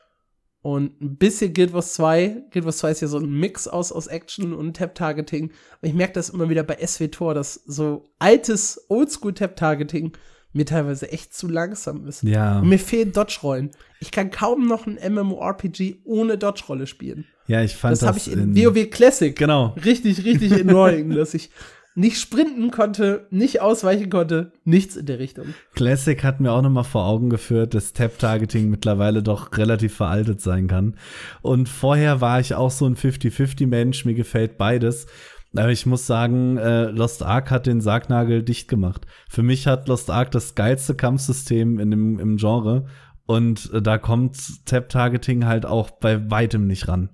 und 0.63 1.01
ein 1.01 1.17
bisschen 1.17 1.53
Guild 1.53 1.73
Wars 1.73 1.95
2. 1.95 2.47
Guild 2.51 2.65
Wars 2.65 2.79
2 2.79 2.91
ist 2.91 3.01
ja 3.01 3.07
so 3.07 3.19
ein 3.19 3.31
Mix 3.31 3.69
aus, 3.69 3.93
aus 3.93 4.09
Action 4.09 4.53
und 4.53 4.77
Tap-Targeting. 4.77 5.53
Ich 5.83 5.95
merke 5.95 6.15
das 6.15 6.31
immer 6.31 6.49
wieder 6.49 6.65
bei 6.65 6.85
SWTOR, 6.85 7.35
dass 7.35 7.55
so 7.67 8.09
altes 8.19 8.85
Oldschool-Tap-Targeting 8.89 10.13
mir 10.53 10.67
teilweise 10.67 11.13
echt 11.13 11.35
zu 11.35 11.47
langsam 11.47 12.07
ist. 12.07 12.25
Ja. 12.25 12.59
Und 12.59 12.69
mir 12.69 12.79
fehlen 12.79 13.13
Dodge-Rollen. 13.13 13.71
Ich 14.01 14.11
kann 14.11 14.31
kaum 14.31 14.67
noch 14.67 14.87
ein 14.87 14.99
MMORPG 15.13 15.99
ohne 16.05 16.37
Dodge-Rolle 16.37 16.89
spielen. 16.89 17.27
Ja, 17.47 17.63
ich 17.63 17.77
fand 17.77 17.93
das. 17.93 18.01
Das 18.01 18.09
habe 18.09 18.19
ich 18.19 18.33
in, 18.33 18.57
in 18.57 18.57
WoW 18.57 18.91
Classic. 18.91 19.37
Genau. 19.37 19.77
Richtig, 19.85 20.25
richtig 20.25 20.53
annoying, 20.53 21.11
dass 21.15 21.35
ich 21.35 21.51
nicht 21.97 22.20
sprinten 22.20 22.70
konnte, 22.70 23.27
nicht 23.31 23.62
ausweichen 23.62 24.10
konnte, 24.10 24.52
nichts 24.64 24.97
in 24.97 25.06
der 25.06 25.18
Richtung. 25.18 25.47
Classic 25.74 26.23
hat 26.23 26.40
mir 26.40 26.52
auch 26.52 26.62
noch 26.62 26.70
mal 26.70 26.82
vor 26.82 27.06
Augen 27.06 27.31
geführt, 27.31 27.74
dass 27.74 27.94
Tap-Targeting 27.94 28.68
mittlerweile 28.68 29.23
doch 29.23 29.56
relativ 29.56 29.97
veraltet 29.97 30.40
sein 30.43 30.68
kann. 30.68 30.97
Und 31.40 31.68
vorher 31.68 32.20
war 32.20 32.39
ich 32.39 32.55
auch 32.55 32.70
so 32.70 32.86
ein 32.86 32.97
50-50-Mensch, 32.97 34.05
mir 34.05 34.14
gefällt 34.14 34.59
beides. 34.59 35.06
Aber 35.56 35.70
ich 35.70 35.86
muss 35.86 36.06
sagen, 36.06 36.59
äh, 36.59 36.85
Lost 36.90 37.23
Ark 37.23 37.51
hat 37.51 37.66
den 37.66 37.81
Sargnagel 37.81 38.43
dicht 38.43 38.68
gemacht. 38.68 39.06
Für 39.28 39.43
mich 39.43 39.66
hat 39.66 39.89
Lost 39.89 40.10
Ark 40.10 40.31
das 40.31 40.55
geilste 40.55 40.94
Kampfsystem 40.94 41.78
in 41.78 41.90
dem, 41.90 42.18
im 42.18 42.36
Genre. 42.36 42.86
Und 43.24 43.73
äh, 43.73 43.81
da 43.81 43.97
kommt 43.97 44.36
Tap-Targeting 44.66 45.47
halt 45.47 45.64
auch 45.64 45.90
bei 45.90 46.31
weitem 46.31 46.66
nicht 46.66 46.89
ran. 46.89 47.09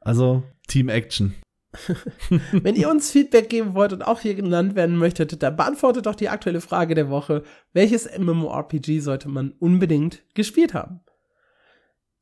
Also 0.00 0.44
Team 0.68 0.88
Action. 0.88 1.34
Wenn 2.52 2.76
ihr 2.76 2.90
uns 2.90 3.10
Feedback 3.10 3.48
geben 3.48 3.74
wollt 3.74 3.92
und 3.92 4.02
auch 4.02 4.20
hier 4.20 4.34
genannt 4.34 4.74
werden 4.74 4.96
möchtet, 4.96 5.42
dann 5.42 5.56
beantwortet 5.56 6.06
doch 6.06 6.14
die 6.14 6.28
aktuelle 6.28 6.60
Frage 6.60 6.94
der 6.94 7.08
Woche. 7.08 7.42
Welches 7.72 8.08
MMORPG 8.18 9.00
sollte 9.00 9.28
man 9.28 9.52
unbedingt 9.58 10.22
gespielt 10.34 10.74
haben? 10.74 11.00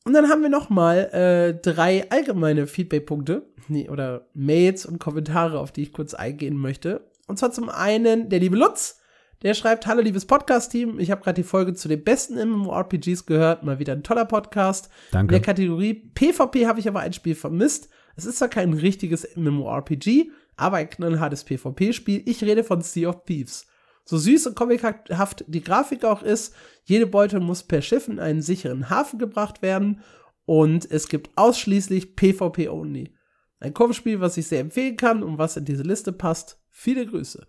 Und 0.05 0.15
dann 0.15 0.29
haben 0.29 0.43
wir 0.43 0.49
noch 0.49 0.71
mal 0.71 0.99
äh, 1.13 1.61
drei 1.61 2.11
allgemeine 2.11 2.67
Feedback-Punkte 2.67 3.51
nee, 3.69 3.89
oder 3.89 4.29
Mails 4.35 4.87
und 4.87 4.99
Kommentare, 4.99 5.59
auf 5.59 5.73
die 5.73 5.83
ich 5.83 5.93
kurz 5.93 6.15
eingehen 6.15 6.57
möchte. 6.57 7.11
Und 7.27 7.39
zwar 7.39 7.53
zum 7.53 7.69
einen 7.69 8.29
der 8.29 8.41
liebe 8.41 8.57
Lutz, 8.57 8.99
der 9.43 9.55
schreibt, 9.55 9.87
hallo 9.87 10.03
liebes 10.03 10.27
Podcast-Team, 10.27 10.99
ich 11.01 11.11
habe 11.11 11.23
gerade 11.23 11.41
die 11.41 11.49
Folge 11.49 11.75
zu 11.75 11.89
den 11.89 12.03
besten 12.03 12.37
MMORPGs 12.37 13.27
gehört, 13.27 13.63
mal 13.63 13.79
wieder 13.79 13.93
ein 13.93 14.03
toller 14.03 14.25
Podcast. 14.25 14.91
Danke. 15.13 15.35
In 15.35 15.41
der 15.41 15.47
Kategorie 15.47 15.95
PvP 15.95 16.67
habe 16.67 16.81
ich 16.81 16.89
aber 16.89 17.01
ein 17.01 17.13
Spiel 17.13 17.35
vermisst. 17.35 17.89
Es 18.21 18.27
ist 18.27 18.37
zwar 18.37 18.49
kein 18.49 18.75
richtiges 18.75 19.27
MMORPG, 19.35 20.31
aber 20.55 20.77
ein 20.77 20.91
knallhartes 20.91 21.43
PvP-Spiel. 21.45 22.23
Ich 22.27 22.45
rede 22.45 22.65
von 22.65 22.83
Sea 22.83 23.09
of 23.09 23.25
Thieves. 23.25 23.67
So 24.05 24.19
süß 24.19 24.49
und 24.49 24.57
comichaft 24.57 25.45
die 25.47 25.63
Grafik 25.63 26.05
auch 26.05 26.23
ist, 26.23 26.55
jede 26.85 27.07
Beute 27.07 27.41
muss 27.41 27.63
per 27.63 27.81
Schiff 27.81 28.09
in 28.09 28.19
einen 28.19 28.43
sicheren 28.43 28.91
Hafen 28.91 29.19
gebracht 29.19 29.63
werden 29.63 30.01
und 30.45 30.91
es 30.91 31.09
gibt 31.09 31.31
ausschließlich 31.37 32.15
PvP-only. 32.15 33.15
Ein 33.59 33.73
Kampfspiel, 33.73 34.21
was 34.21 34.37
ich 34.37 34.49
sehr 34.49 34.61
empfehlen 34.61 34.99
kann 34.99 35.23
und 35.23 35.39
was 35.39 35.57
in 35.57 35.65
diese 35.65 35.83
Liste 35.83 36.13
passt. 36.13 36.61
Viele 36.69 37.07
Grüße. 37.07 37.47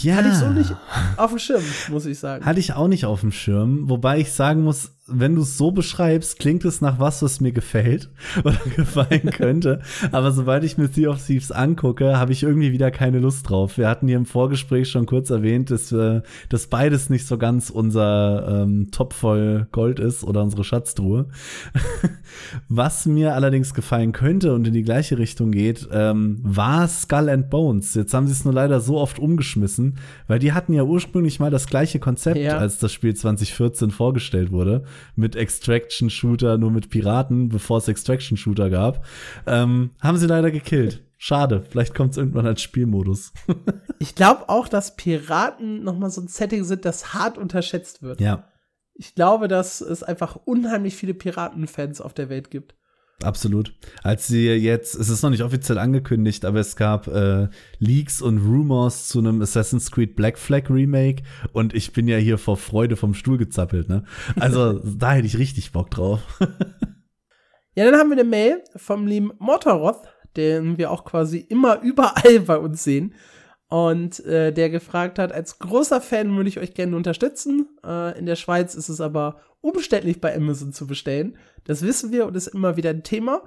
Ja. 0.00 0.16
Hatte 0.16 0.28
ich 0.28 0.34
so 0.34 0.50
nicht 0.50 0.76
auf 1.16 1.30
dem 1.30 1.38
Schirm, 1.38 1.64
muss 1.88 2.04
ich 2.04 2.18
sagen. 2.18 2.44
Hatte 2.44 2.60
ich 2.60 2.74
auch 2.74 2.88
nicht 2.88 3.06
auf 3.06 3.20
dem 3.20 3.32
Schirm, 3.32 3.88
wobei 3.88 4.20
ich 4.20 4.32
sagen 4.32 4.62
muss, 4.62 4.92
wenn 5.08 5.34
du 5.34 5.42
es 5.42 5.58
so 5.58 5.72
beschreibst, 5.72 6.38
klingt 6.38 6.64
es 6.64 6.80
nach 6.80 7.00
was, 7.00 7.22
was 7.22 7.40
mir 7.40 7.50
gefällt 7.50 8.08
oder 8.44 8.58
gefallen 8.76 9.30
könnte. 9.32 9.80
Aber 10.12 10.30
sobald 10.30 10.62
ich 10.62 10.78
mir 10.78 10.86
Sea 10.86 11.10
of 11.10 11.24
Thieves 11.24 11.50
angucke, 11.50 12.18
habe 12.18 12.32
ich 12.32 12.44
irgendwie 12.44 12.70
wieder 12.70 12.92
keine 12.92 13.18
Lust 13.18 13.50
drauf. 13.50 13.78
Wir 13.78 13.88
hatten 13.88 14.06
hier 14.06 14.16
im 14.16 14.26
Vorgespräch 14.26 14.88
schon 14.88 15.06
kurz 15.06 15.30
erwähnt, 15.30 15.70
dass, 15.70 15.90
äh, 15.90 16.22
dass 16.48 16.68
beides 16.68 17.10
nicht 17.10 17.26
so 17.26 17.36
ganz 17.36 17.68
unser 17.68 18.62
ähm, 18.62 18.90
Topf 18.92 19.16
voll 19.16 19.66
Gold 19.72 19.98
ist 19.98 20.22
oder 20.22 20.42
unsere 20.42 20.62
Schatztruhe. 20.62 21.26
was 22.68 23.04
mir 23.04 23.34
allerdings 23.34 23.74
gefallen 23.74 24.12
könnte 24.12 24.54
und 24.54 24.66
in 24.68 24.72
die 24.72 24.82
gleiche 24.84 25.18
Richtung 25.18 25.50
geht, 25.50 25.88
ähm, 25.90 26.38
war 26.42 26.86
Skull 26.86 27.28
and 27.28 27.50
Bones. 27.50 27.94
Jetzt 27.94 28.14
haben 28.14 28.26
sie 28.26 28.32
es 28.32 28.44
nur 28.44 28.54
leider 28.54 28.80
so 28.80 28.98
oft 28.98 29.18
umgeschmissen, 29.18 29.96
weil 30.28 30.38
die 30.38 30.52
hatten 30.52 30.72
ja 30.72 30.84
ursprünglich 30.84 31.40
mal 31.40 31.50
das 31.50 31.66
gleiche 31.66 31.98
Konzept, 31.98 32.38
ja. 32.38 32.58
als 32.58 32.78
das 32.78 32.92
Spiel 32.92 33.14
2014 33.14 33.90
vorgestellt 33.90 34.52
wurde 34.52 34.84
mit 35.16 35.36
Extraction-Shooter, 35.36 36.58
nur 36.58 36.70
mit 36.70 36.90
Piraten, 36.90 37.48
bevor 37.48 37.78
es 37.78 37.88
Extraction-Shooter 37.88 38.70
gab. 38.70 39.04
Ähm, 39.46 39.90
haben 40.00 40.18
sie 40.18 40.26
leider 40.26 40.50
gekillt. 40.50 41.02
Schade, 41.18 41.62
vielleicht 41.68 41.94
kommt 41.94 42.10
es 42.12 42.16
irgendwann 42.16 42.46
als 42.46 42.62
Spielmodus. 42.62 43.32
ich 44.00 44.16
glaube 44.16 44.48
auch, 44.48 44.66
dass 44.66 44.96
Piraten 44.96 45.84
noch 45.84 45.96
mal 45.96 46.10
so 46.10 46.20
ein 46.20 46.26
Setting 46.26 46.64
sind, 46.64 46.84
das 46.84 47.14
hart 47.14 47.38
unterschätzt 47.38 48.02
wird. 48.02 48.20
Ja. 48.20 48.48
Ich 48.94 49.14
glaube, 49.14 49.46
dass 49.46 49.80
es 49.80 50.02
einfach 50.02 50.36
unheimlich 50.44 50.96
viele 50.96 51.14
Piratenfans 51.14 52.00
auf 52.00 52.12
der 52.12 52.28
Welt 52.28 52.50
gibt. 52.50 52.74
Absolut. 53.22 53.74
Als 54.02 54.26
sie 54.26 54.48
jetzt, 54.48 54.94
es 54.94 55.08
ist 55.08 55.22
noch 55.22 55.30
nicht 55.30 55.42
offiziell 55.42 55.78
angekündigt, 55.78 56.44
aber 56.44 56.60
es 56.60 56.76
gab 56.76 57.06
äh, 57.08 57.48
Leaks 57.78 58.22
und 58.22 58.38
Rumors 58.38 59.08
zu 59.08 59.18
einem 59.18 59.42
Assassin's 59.42 59.90
Creed 59.90 60.16
Black 60.16 60.38
Flag 60.38 60.70
Remake 60.70 61.22
und 61.52 61.74
ich 61.74 61.92
bin 61.92 62.08
ja 62.08 62.16
hier 62.16 62.38
vor 62.38 62.56
Freude 62.56 62.96
vom 62.96 63.14
Stuhl 63.14 63.38
gezappelt, 63.38 63.88
ne? 63.88 64.04
Also 64.38 64.80
da 64.98 65.12
hätte 65.12 65.26
ich 65.26 65.38
richtig 65.38 65.72
Bock 65.72 65.90
drauf. 65.90 66.20
ja, 67.74 67.84
dann 67.84 67.94
haben 67.94 68.10
wir 68.10 68.18
eine 68.18 68.28
Mail 68.28 68.62
vom 68.76 69.06
lieben 69.06 69.32
Motoroth, 69.38 70.02
den 70.36 70.78
wir 70.78 70.90
auch 70.90 71.04
quasi 71.04 71.38
immer 71.38 71.80
überall 71.82 72.40
bei 72.40 72.58
uns 72.58 72.84
sehen. 72.84 73.14
Und 73.72 74.22
äh, 74.26 74.52
der 74.52 74.68
gefragt 74.68 75.18
hat, 75.18 75.32
als 75.32 75.58
großer 75.58 76.02
Fan 76.02 76.36
würde 76.36 76.50
ich 76.50 76.58
euch 76.58 76.74
gerne 76.74 76.94
unterstützen. 76.94 77.70
Äh, 77.82 78.18
in 78.18 78.26
der 78.26 78.36
Schweiz 78.36 78.74
ist 78.74 78.90
es 78.90 79.00
aber 79.00 79.40
umständlich 79.62 80.20
bei 80.20 80.36
Amazon 80.36 80.74
zu 80.74 80.86
bestellen. 80.86 81.38
Das 81.64 81.80
wissen 81.80 82.12
wir 82.12 82.26
und 82.26 82.36
ist 82.36 82.48
immer 82.48 82.76
wieder 82.76 82.90
ein 82.90 83.02
Thema. 83.02 83.44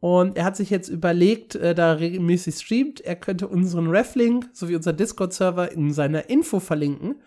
Und 0.00 0.36
er 0.36 0.42
hat 0.42 0.56
sich 0.56 0.70
jetzt 0.70 0.88
überlegt, 0.88 1.54
äh, 1.54 1.72
da 1.72 1.92
regelmäßig 1.92 2.56
streamt, 2.56 3.00
er 3.00 3.14
könnte 3.14 3.46
unseren 3.46 3.86
Reflink 3.86 4.50
sowie 4.52 4.74
unser 4.74 4.92
Discord-Server 4.92 5.70
in 5.70 5.92
seiner 5.92 6.28
Info 6.28 6.58
verlinken. 6.58 7.22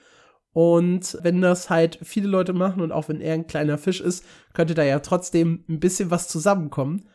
Und 0.51 1.17
wenn 1.21 1.39
das 1.39 1.69
halt 1.69 1.97
viele 2.03 2.27
Leute 2.27 2.51
machen 2.51 2.81
und 2.81 2.91
auch 2.91 3.07
wenn 3.07 3.21
er 3.21 3.35
ein 3.35 3.47
kleiner 3.47 3.77
Fisch 3.77 4.01
ist, 4.01 4.25
könnte 4.51 4.73
da 4.73 4.83
ja 4.83 4.99
trotzdem 4.99 5.63
ein 5.69 5.79
bisschen 5.79 6.11
was 6.11 6.27
zusammenkommen. 6.27 7.07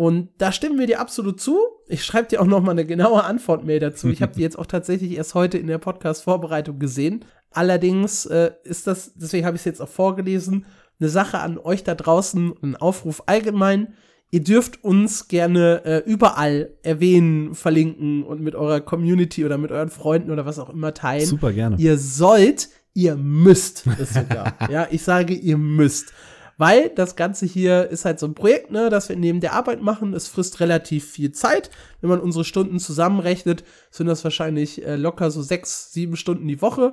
Und 0.00 0.30
da 0.38 0.50
stimmen 0.50 0.78
wir 0.78 0.86
dir 0.86 0.98
absolut 0.98 1.42
zu. 1.42 1.58
Ich 1.86 2.06
schreibe 2.06 2.28
dir 2.28 2.40
auch 2.40 2.46
noch 2.46 2.62
mal 2.62 2.70
eine 2.70 2.86
genaue 2.86 3.22
Antwortmail 3.22 3.80
dazu. 3.80 4.08
Ich 4.08 4.22
habe 4.22 4.32
die 4.36 4.40
jetzt 4.40 4.58
auch 4.58 4.64
tatsächlich 4.64 5.12
erst 5.12 5.34
heute 5.34 5.58
in 5.58 5.66
der 5.66 5.76
Podcast-Vorbereitung 5.76 6.78
gesehen. 6.78 7.26
Allerdings 7.50 8.24
äh, 8.24 8.52
ist 8.64 8.86
das, 8.86 9.12
deswegen 9.14 9.44
habe 9.44 9.56
ich 9.56 9.60
es 9.60 9.66
jetzt 9.66 9.82
auch 9.82 9.90
vorgelesen, 9.90 10.64
eine 11.00 11.10
Sache 11.10 11.40
an 11.40 11.58
euch 11.58 11.84
da 11.84 11.94
draußen, 11.94 12.54
ein 12.62 12.76
Aufruf 12.76 13.24
allgemein. 13.26 13.92
Ihr 14.30 14.42
dürft 14.42 14.82
uns 14.82 15.28
gerne 15.28 15.84
äh, 15.84 15.98
überall 16.10 16.70
erwähnen, 16.82 17.54
verlinken 17.54 18.22
und 18.22 18.40
mit 18.40 18.54
eurer 18.54 18.80
Community 18.80 19.44
oder 19.44 19.58
mit 19.58 19.70
euren 19.70 19.90
Freunden 19.90 20.30
oder 20.30 20.46
was 20.46 20.58
auch 20.58 20.70
immer 20.70 20.94
teilen. 20.94 21.26
Super 21.26 21.52
gerne. 21.52 21.76
Ihr 21.76 21.98
sollt, 21.98 22.70
ihr 22.94 23.16
müsst 23.16 23.84
es 24.00 24.14
sogar. 24.14 24.56
ja, 24.70 24.88
ich 24.90 25.02
sage, 25.02 25.34
ihr 25.34 25.58
müsst. 25.58 26.14
Weil 26.60 26.90
das 26.90 27.16
Ganze 27.16 27.46
hier 27.46 27.88
ist 27.88 28.04
halt 28.04 28.18
so 28.18 28.26
ein 28.26 28.34
Projekt, 28.34 28.70
ne, 28.70 28.90
das 28.90 29.08
wir 29.08 29.16
neben 29.16 29.40
der 29.40 29.54
Arbeit 29.54 29.80
machen. 29.80 30.12
Es 30.12 30.28
frisst 30.28 30.60
relativ 30.60 31.10
viel 31.10 31.32
Zeit. 31.32 31.70
Wenn 32.02 32.10
man 32.10 32.20
unsere 32.20 32.44
Stunden 32.44 32.78
zusammenrechnet, 32.78 33.64
sind 33.90 34.08
das 34.08 34.24
wahrscheinlich 34.24 34.84
äh, 34.84 34.96
locker 34.96 35.30
so 35.30 35.40
sechs, 35.40 35.90
sieben 35.94 36.16
Stunden 36.16 36.46
die 36.46 36.60
Woche, 36.60 36.92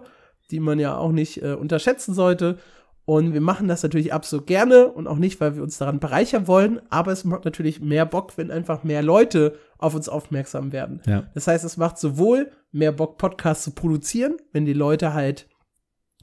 die 0.52 0.61
man 0.61 0.80
ja 0.80 0.95
auch 0.95 1.11
nicht 1.11 1.44
äh, 1.44 1.52
unterschätzen 1.52 2.14
sollte. 2.14 2.60
Und 3.03 3.34
wir 3.34 3.41
machen 3.41 3.68
das 3.68 3.84
natürlich 3.84 4.14
absolut 4.14 4.48
gerne 4.48 4.88
und 4.88 5.06
auch 5.06 5.18
nicht, 5.18 5.41
weil 5.41 5.57
wir 5.57 5.64
uns 5.64 5.77
daran 5.77 5.99
bereichern 5.99 6.48
wollen, 6.48 6.80
aber 6.89 7.11
es 7.11 7.26
macht 7.26 7.44
natürlich 7.44 7.81
mehr 7.81 8.06
Bock, 8.06 8.38
wenn 8.38 8.52
einfach 8.52 8.85
mehr 8.85 9.02
Leute 9.02 9.57
auf 9.80 9.95
uns 9.95 10.07
aufmerksam 10.07 10.72
werden. 10.72 11.02
Ja. 11.06 11.30
Das 11.34 11.45
heißt, 11.45 11.65
es 11.65 11.76
macht 11.76 11.98
sowohl 11.98 12.52
mehr 12.72 12.94
Bock, 12.94 13.18
Podcasts 13.18 13.65
zu 13.65 13.72
produzieren, 13.72 14.38
wenn 14.53 14.64
die 14.64 14.72
Leute 14.72 15.14
halt 15.14 15.49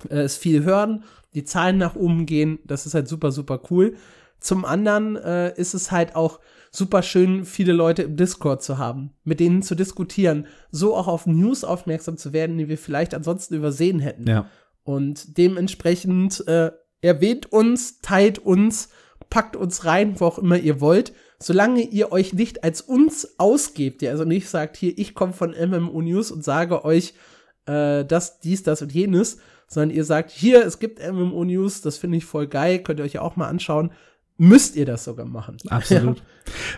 äh, 0.08 0.20
es 0.20 0.38
viel 0.38 0.64
hören 0.64 1.04
die 1.34 1.44
Zahlen 1.44 1.78
nach 1.78 1.94
oben 1.94 2.26
gehen. 2.26 2.58
Das 2.64 2.86
ist 2.86 2.94
halt 2.94 3.08
super, 3.08 3.32
super 3.32 3.60
cool. 3.70 3.96
Zum 4.40 4.64
anderen 4.64 5.16
äh, 5.16 5.58
ist 5.58 5.74
es 5.74 5.90
halt 5.90 6.16
auch 6.16 6.38
super 6.70 7.02
schön, 7.02 7.44
viele 7.44 7.72
Leute 7.72 8.02
im 8.02 8.16
Discord 8.16 8.62
zu 8.62 8.78
haben, 8.78 9.14
mit 9.24 9.40
denen 9.40 9.62
zu 9.62 9.74
diskutieren, 9.74 10.46
so 10.70 10.94
auch 10.94 11.08
auf 11.08 11.26
News 11.26 11.64
aufmerksam 11.64 12.18
zu 12.18 12.32
werden, 12.32 12.58
die 12.58 12.68
wir 12.68 12.78
vielleicht 12.78 13.14
ansonsten 13.14 13.54
übersehen 13.54 14.00
hätten. 14.00 14.28
Ja. 14.28 14.50
Und 14.82 15.38
dementsprechend 15.38 16.46
äh, 16.46 16.72
erwähnt 17.00 17.52
uns, 17.52 18.00
teilt 18.00 18.38
uns, 18.38 18.90
packt 19.30 19.56
uns 19.56 19.84
rein, 19.84 20.20
wo 20.20 20.26
auch 20.26 20.38
immer 20.38 20.58
ihr 20.58 20.80
wollt. 20.80 21.12
Solange 21.38 21.82
ihr 21.82 22.12
euch 22.12 22.32
nicht 22.32 22.64
als 22.64 22.80
uns 22.80 23.38
ausgebt, 23.38 24.02
ihr 24.02 24.10
also 24.10 24.24
nicht 24.24 24.48
sagt, 24.48 24.76
hier, 24.76 24.96
ich 24.96 25.14
komme 25.14 25.32
von 25.32 25.52
MMO 25.52 26.02
News 26.02 26.30
und 26.30 26.44
sage 26.44 26.84
euch 26.84 27.14
äh, 27.66 28.04
das, 28.04 28.40
dies, 28.40 28.62
das 28.62 28.82
und 28.82 28.92
jenes, 28.92 29.38
sondern 29.66 29.96
ihr 29.96 30.04
sagt, 30.04 30.30
hier, 30.30 30.64
es 30.64 30.78
gibt 30.78 31.00
MMO 31.00 31.44
News, 31.44 31.80
das 31.80 31.98
finde 31.98 32.18
ich 32.18 32.24
voll 32.24 32.46
geil, 32.46 32.80
könnt 32.80 33.00
ihr 33.00 33.04
euch 33.04 33.14
ja 33.14 33.22
auch 33.22 33.36
mal 33.36 33.48
anschauen 33.48 33.90
müsst 34.36 34.76
ihr 34.76 34.86
das 34.86 35.04
sogar 35.04 35.26
machen. 35.26 35.56
Absolut. 35.68 36.18
Ja. 36.18 36.24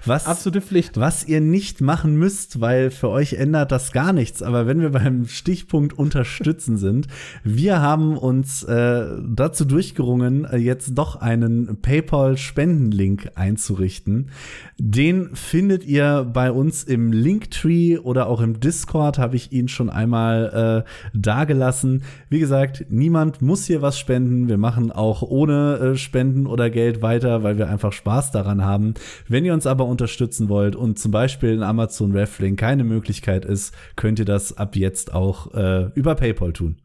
Was, 0.04 0.26
Absolute 0.26 0.60
Pflicht. 0.60 0.98
Was 0.98 1.26
ihr 1.26 1.40
nicht 1.40 1.80
machen 1.80 2.16
müsst, 2.16 2.60
weil 2.60 2.90
für 2.90 3.08
euch 3.08 3.34
ändert 3.34 3.72
das 3.72 3.92
gar 3.92 4.12
nichts. 4.12 4.42
Aber 4.42 4.66
wenn 4.66 4.80
wir 4.80 4.90
beim 4.90 5.26
Stichpunkt 5.26 5.98
unterstützen 5.98 6.76
sind, 6.76 7.08
wir 7.42 7.80
haben 7.80 8.16
uns 8.16 8.62
äh, 8.62 9.06
dazu 9.26 9.64
durchgerungen, 9.64 10.44
äh, 10.44 10.56
jetzt 10.56 10.92
doch 10.94 11.16
einen 11.16 11.80
PayPal-Spendenlink 11.80 13.32
einzurichten. 13.34 14.30
Den 14.78 15.34
findet 15.34 15.84
ihr 15.84 16.30
bei 16.32 16.52
uns 16.52 16.84
im 16.84 17.10
Linktree 17.10 17.98
oder 17.98 18.28
auch 18.28 18.40
im 18.40 18.60
Discord, 18.60 19.18
habe 19.18 19.36
ich 19.36 19.50
ihn 19.50 19.68
schon 19.68 19.90
einmal 19.90 20.84
äh, 20.84 21.18
dagelassen. 21.18 22.02
Wie 22.28 22.38
gesagt, 22.38 22.86
niemand 22.90 23.42
muss 23.42 23.64
hier 23.64 23.82
was 23.82 23.98
spenden. 23.98 24.48
Wir 24.48 24.58
machen 24.58 24.92
auch 24.92 25.22
ohne 25.22 25.78
äh, 25.78 25.96
Spenden 25.96 26.46
oder 26.46 26.70
Geld 26.70 27.02
weiter, 27.02 27.42
weil 27.47 27.59
wir 27.59 27.68
einfach 27.68 27.93
Spaß 27.93 28.32
daran 28.32 28.64
haben. 28.64 28.94
Wenn 29.28 29.44
ihr 29.44 29.55
uns 29.55 29.68
aber 29.68 29.86
unterstützen 29.86 30.48
wollt 30.48 30.74
und 30.74 30.98
zum 30.98 31.12
Beispiel 31.12 31.52
in 31.52 31.62
Amazon 31.62 32.10
Reflink 32.10 32.59
keine 32.59 32.82
Möglichkeit 32.82 33.44
ist, 33.44 33.73
könnt 33.94 34.18
ihr 34.18 34.24
das 34.24 34.59
ab 34.59 34.74
jetzt 34.74 35.14
auch 35.14 35.55
äh, 35.55 35.90
über 35.94 36.16
PayPal 36.16 36.52
tun. 36.52 36.82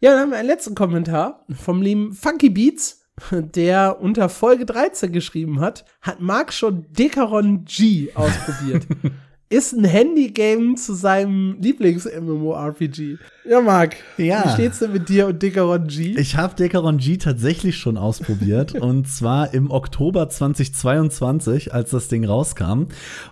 Ja, 0.00 0.10
dann 0.10 0.20
haben 0.20 0.30
wir 0.30 0.38
einen 0.38 0.48
letzten 0.48 0.74
Kommentar 0.74 1.46
vom 1.54 1.80
lieben 1.80 2.12
Funky 2.12 2.50
Beats, 2.50 3.06
der 3.30 4.00
unter 4.00 4.28
Folge 4.28 4.66
13 4.66 5.12
geschrieben 5.12 5.60
hat, 5.60 5.84
hat 6.02 6.20
Marc 6.20 6.52
schon 6.52 6.86
Decaron 6.90 7.64
G 7.64 8.10
ausprobiert. 8.14 8.88
ist 9.48 9.72
ein 9.72 9.84
Handygame 9.84 10.74
zu 10.74 10.94
seinem 10.94 11.56
Lieblings-MMORPG. 11.60 13.18
Ja, 13.46 13.60
Marc, 13.60 13.96
ja. 14.16 14.42
wie 14.46 14.52
steht's 14.54 14.78
denn 14.78 14.92
mit 14.92 15.10
dir 15.10 15.26
und 15.26 15.42
Decaron 15.42 15.86
G? 15.86 16.16
Ich 16.18 16.36
habe 16.36 16.54
Decaron 16.54 16.96
G 16.96 17.18
tatsächlich 17.18 17.76
schon 17.76 17.98
ausprobiert 17.98 18.72
und 18.80 19.06
zwar 19.06 19.52
im 19.52 19.70
Oktober 19.70 20.30
2022, 20.30 21.74
als 21.74 21.90
das 21.90 22.08
Ding 22.08 22.24
rauskam 22.24 22.84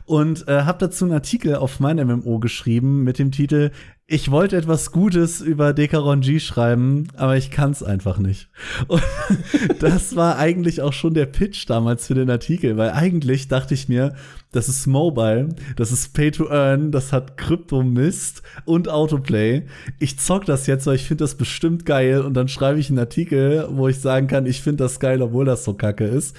und 0.05 0.47
äh, 0.49 0.65
habe 0.65 0.79
dazu 0.79 1.07
einen 1.07 1.15
Artikel 1.15 1.55
auf 1.55 1.81
mein 1.81 1.97
MMO 1.97 2.41
geschrieben 2.41 3.05
mit 3.05 3.19
dem 3.19 3.33
Titel 3.33 3.71
ich 4.13 4.31
wollte 4.31 4.59
etwas 4.59 4.93
Gutes 4.93 5.41
über 5.41 5.73
Dekaron 5.73 6.21
G 6.21 6.39
schreiben, 6.39 7.09
aber 7.17 7.39
ich 7.39 7.51
kann 7.51 7.71
es 7.71 7.83
einfach 7.83 8.19
nicht. 8.19 8.51
Und 8.87 9.03
das 9.81 10.17
war 10.17 10.37
eigentlich 10.37 10.83
auch 10.83 10.93
schon 10.93 11.15
der 11.15 11.25
Pitch 11.25 11.65
damals 11.71 12.09
für 12.09 12.15
den 12.15 12.29
Artikel, 12.29 12.77
weil 12.77 12.91
eigentlich 12.91 13.49
dachte 13.49 13.73
ich 13.73 13.89
mir, 13.89 14.15
das 14.51 14.69
ist 14.69 14.87
Mobile, 14.87 15.49
das 15.77 15.93
ist 15.93 16.13
Pay 16.13 16.31
to 16.31 16.51
Earn, 16.51 16.93
das 16.93 17.11
hat 17.11 17.39
Krypto-Mist 17.39 18.43
und 18.67 18.91
Autoplay. 18.91 19.63
Ich 20.03 20.19
zock 20.19 20.47
das 20.47 20.66
jetzt, 20.66 20.85
weil 20.87 20.97
ich 20.97 21.07
finde 21.07 21.23
das 21.23 21.37
bestimmt 21.37 21.87
geil 21.87 22.23
und 22.23 22.35
dann 22.35 22.49
schreibe 22.49 22.81
ich 22.81 22.89
einen 22.89 22.99
Artikel, 22.99 23.69
wo 23.70 23.87
ich 23.87 24.01
sagen 24.01 24.27
kann, 24.27 24.47
ich 24.47 24.61
finde 24.61 24.83
das 24.83 24.99
geil, 24.99 25.23
obwohl 25.23 25.45
das 25.45 25.62
so 25.62 25.74
kacke 25.74 26.05
ist. 26.05 26.37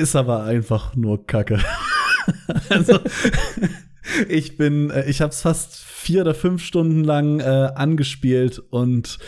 Ist 0.00 0.16
aber 0.16 0.44
einfach 0.44 0.96
nur 0.96 1.26
kacke. 1.26 1.58
also 2.70 2.98
ich 4.28 4.56
bin, 4.56 4.88
äh, 4.88 5.04
ich 5.04 5.20
habe 5.20 5.32
es 5.32 5.42
fast 5.42 5.84
vier 5.84 6.22
oder 6.22 6.34
fünf 6.34 6.64
Stunden 6.64 7.04
lang 7.04 7.40
äh, 7.40 7.72
angespielt 7.74 8.58
und 8.70 9.18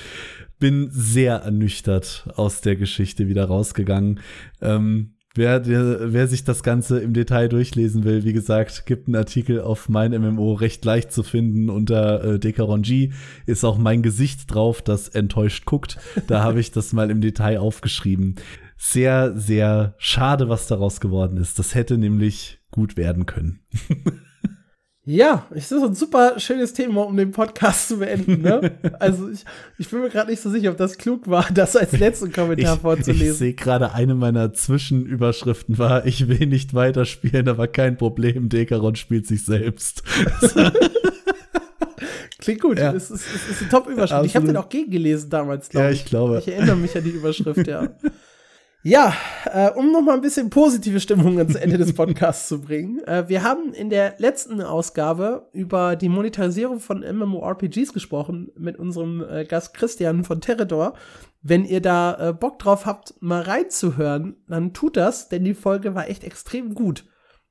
bin 0.59 0.89
sehr 0.91 1.37
ernüchtert 1.37 2.27
aus 2.37 2.63
der 2.63 2.77
Geschichte 2.77 3.29
wieder 3.29 3.45
rausgegangen. 3.45 4.21
Ähm, 4.63 5.14
Wer, 5.37 5.59
der, 5.59 6.13
wer 6.13 6.29
sich 6.29 6.45
das 6.45 6.63
Ganze 6.63 7.01
im 7.01 7.13
Detail 7.13 7.49
durchlesen 7.49 8.05
will, 8.05 8.23
wie 8.23 8.33
gesagt, 8.33 8.87
gibt 8.87 9.09
einen 9.09 9.17
Artikel 9.17 9.61
auf 9.61 9.89
mein 9.89 10.13
MMO 10.13 10.53
recht 10.53 10.85
leicht 10.85 11.13
zu 11.13 11.25
finden 11.25 11.71
unter 11.71 12.23
äh, 12.23 12.39
Dekaron 12.39 12.83
G. 12.83 13.11
Ist 13.45 13.65
auch 13.65 13.77
mein 13.77 14.03
Gesicht 14.03 14.55
drauf, 14.55 14.81
das 14.81 15.09
enttäuscht 15.09 15.65
guckt. 15.65 15.99
Da 16.29 16.45
habe 16.45 16.61
ich 16.61 16.71
das 16.71 16.93
mal 16.93 17.11
im 17.11 17.21
Detail 17.21 17.59
aufgeschrieben. 17.59 18.37
Sehr, 18.77 19.37
sehr 19.37 19.95
schade, 19.99 20.49
was 20.49 20.69
daraus 20.69 21.01
geworden 21.01 21.37
ist. 21.37 21.59
Das 21.59 21.75
hätte 21.75 21.99
nämlich 21.99 22.61
gut 22.71 22.97
werden 22.97 23.27
können. 23.27 23.61
Ja, 25.07 25.47
es 25.51 25.71
ist 25.71 25.83
ein 25.83 25.95
super 25.95 26.41
schönes 26.41 26.73
Thema, 26.73 27.03
um 27.03 27.15
den 27.15 27.31
Podcast 27.31 27.89
zu 27.89 27.99
beenden. 27.99 28.41
Ne? 28.41 28.73
also 29.01 29.29
ich, 29.29 29.45
ich 29.77 29.91
bin 29.91 30.01
mir 30.01 30.09
gerade 30.09 30.31
nicht 30.31 30.41
so 30.41 30.49
sicher, 30.49 30.71
ob 30.71 30.79
das 30.79 30.97
klug 30.97 31.29
war, 31.29 31.47
das 31.53 31.77
als 31.77 31.93
letzten 31.93 32.33
Kommentar 32.33 32.77
ich, 32.77 32.81
vorzulesen. 32.81 33.27
Ich 33.33 33.39
sehe 33.39 33.53
gerade 33.53 33.93
eine 33.93 34.15
meiner 34.15 34.55
Zwischenüberschriften 34.55 35.77
war, 35.77 36.07
ich 36.07 36.27
will 36.29 36.47
nicht 36.47 36.73
weiterspielen, 36.73 37.51
aber 37.51 37.69
kein 37.69 37.99
Problem, 37.99 38.49
Dekaron 38.49 38.97
spielt 38.97 39.27
sich 39.27 39.45
selbst. 39.45 40.03
Klingt 42.39 42.63
gut. 42.63 42.79
Ja. 42.79 42.93
Es, 42.93 43.11
ist, 43.11 43.27
es 43.35 43.51
ist 43.51 43.61
eine 43.61 43.71
Top-Überschrift. 43.71 44.25
Ich 44.25 44.37
habe 44.37 44.47
den 44.47 44.57
auch 44.57 44.69
gegengelesen 44.69 45.29
damals, 45.29 45.69
glaube 45.69 45.91
ich. 45.91 45.99
Ja, 45.99 46.03
ich 46.03 46.07
glaube. 46.07 46.39
Ich 46.39 46.49
erinnere 46.49 46.77
mich 46.77 46.97
an 46.97 47.05
die 47.05 47.11
Überschrift, 47.11 47.67
ja. 47.67 47.89
Ja, 48.87 49.15
äh, 49.47 49.71
um 49.71 49.93
noch 49.93 50.03
mal 50.03 50.13
ein 50.13 50.21
bisschen 50.21 50.51
positive 50.51 51.01
Stimmung 51.01 51.39
ans 51.39 51.55
Ende 51.55 51.79
des 51.79 51.95
Podcasts 51.95 52.49
zu 52.49 52.61
bringen. 52.61 53.03
Äh, 53.05 53.31
wir 53.31 53.43
haben 53.43 53.73
in 53.73 53.89
der 53.89 54.17
letzten 54.19 54.61
Ausgabe 54.61 55.49
über 55.55 55.97
die 55.97 56.11
Monetarisierung 56.11 56.81
von 56.81 57.01
MMORPGs 57.01 57.95
gesprochen 57.95 58.53
mit 58.59 58.79
unserem 58.79 59.25
äh, 59.27 59.47
Gast 59.47 59.73
Christian 59.73 60.23
von 60.23 60.43
Terrador. 60.43 60.93
Wenn 61.41 61.65
ihr 61.65 61.81
da 61.81 62.29
äh, 62.29 62.33
Bock 62.35 62.59
drauf 62.59 62.85
habt, 62.85 63.15
mal 63.21 63.41
reinzuhören, 63.41 64.37
dann 64.49 64.75
tut 64.75 64.99
das, 64.99 65.31
denn 65.31 65.45
die 65.45 65.55
Folge 65.55 65.95
war 65.95 66.11
echt 66.11 66.23
extrem 66.23 66.75
gut. 66.75 67.07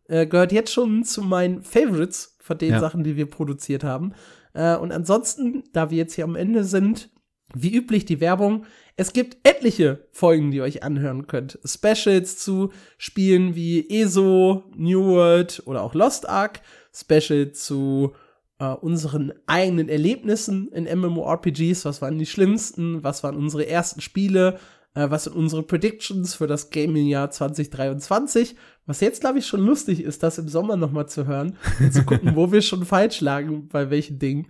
Äh, 0.07 0.27
gehört 0.27 0.51
jetzt 0.51 0.71
schon 0.71 1.03
zu 1.03 1.23
meinen 1.23 1.63
Favorites 1.63 2.37
von 2.41 2.59
den 2.59 2.73
ja. 2.73 2.79
Sachen, 2.79 3.03
die 3.03 3.15
wir 3.15 3.25
produziert 3.25 3.83
haben. 3.83 4.13
Äh, 4.53 4.75
und 4.75 4.91
ansonsten, 4.91 5.63
da 5.73 5.89
wir 5.89 5.97
jetzt 5.97 6.13
hier 6.13 6.25
am 6.25 6.35
Ende 6.35 6.63
sind, 6.63 7.09
wie 7.55 7.75
üblich 7.75 8.05
die 8.05 8.19
Werbung. 8.19 8.65
Es 8.95 9.13
gibt 9.13 9.37
etliche 9.47 10.07
Folgen, 10.11 10.51
die 10.51 10.57
ihr 10.57 10.63
euch 10.63 10.83
anhören 10.83 11.25
könnt. 11.25 11.57
Specials 11.65 12.37
zu 12.37 12.71
Spielen 12.97 13.55
wie 13.55 13.89
ESO, 13.89 14.63
New 14.75 15.03
World 15.05 15.63
oder 15.65 15.81
auch 15.81 15.95
Lost 15.95 16.29
Ark. 16.29 16.61
Special 16.93 17.51
zu 17.53 18.13
äh, 18.59 18.65
unseren 18.65 19.33
eigenen 19.47 19.89
Erlebnissen 19.89 20.67
in 20.71 20.83
MMORPGs. 20.83 21.85
Was 21.85 22.03
waren 22.03 22.19
die 22.19 22.27
schlimmsten? 22.27 23.03
Was 23.03 23.23
waren 23.23 23.35
unsere 23.35 23.67
ersten 23.67 23.99
Spiele? 23.99 24.59
Äh, 24.93 25.09
was 25.09 25.23
sind 25.23 25.35
unsere 25.35 25.63
Predictions 25.63 26.35
für 26.35 26.45
das 26.45 26.69
Gaming-Jahr 26.69 27.31
2023? 27.31 28.55
Was 28.85 28.99
jetzt, 28.99 29.21
glaube 29.21 29.39
ich, 29.39 29.47
schon 29.47 29.65
lustig 29.65 30.03
ist, 30.03 30.21
das 30.21 30.37
im 30.37 30.49
Sommer 30.49 30.75
noch 30.75 30.91
mal 30.91 31.07
zu 31.07 31.25
hören 31.25 31.57
und 31.79 31.93
zu 31.93 32.03
gucken, 32.03 32.35
wo 32.35 32.51
wir 32.51 32.61
schon 32.61 32.85
falsch 32.85 33.21
lagen, 33.21 33.69
bei 33.69 33.89
welchen 33.89 34.19
Dingen. 34.19 34.47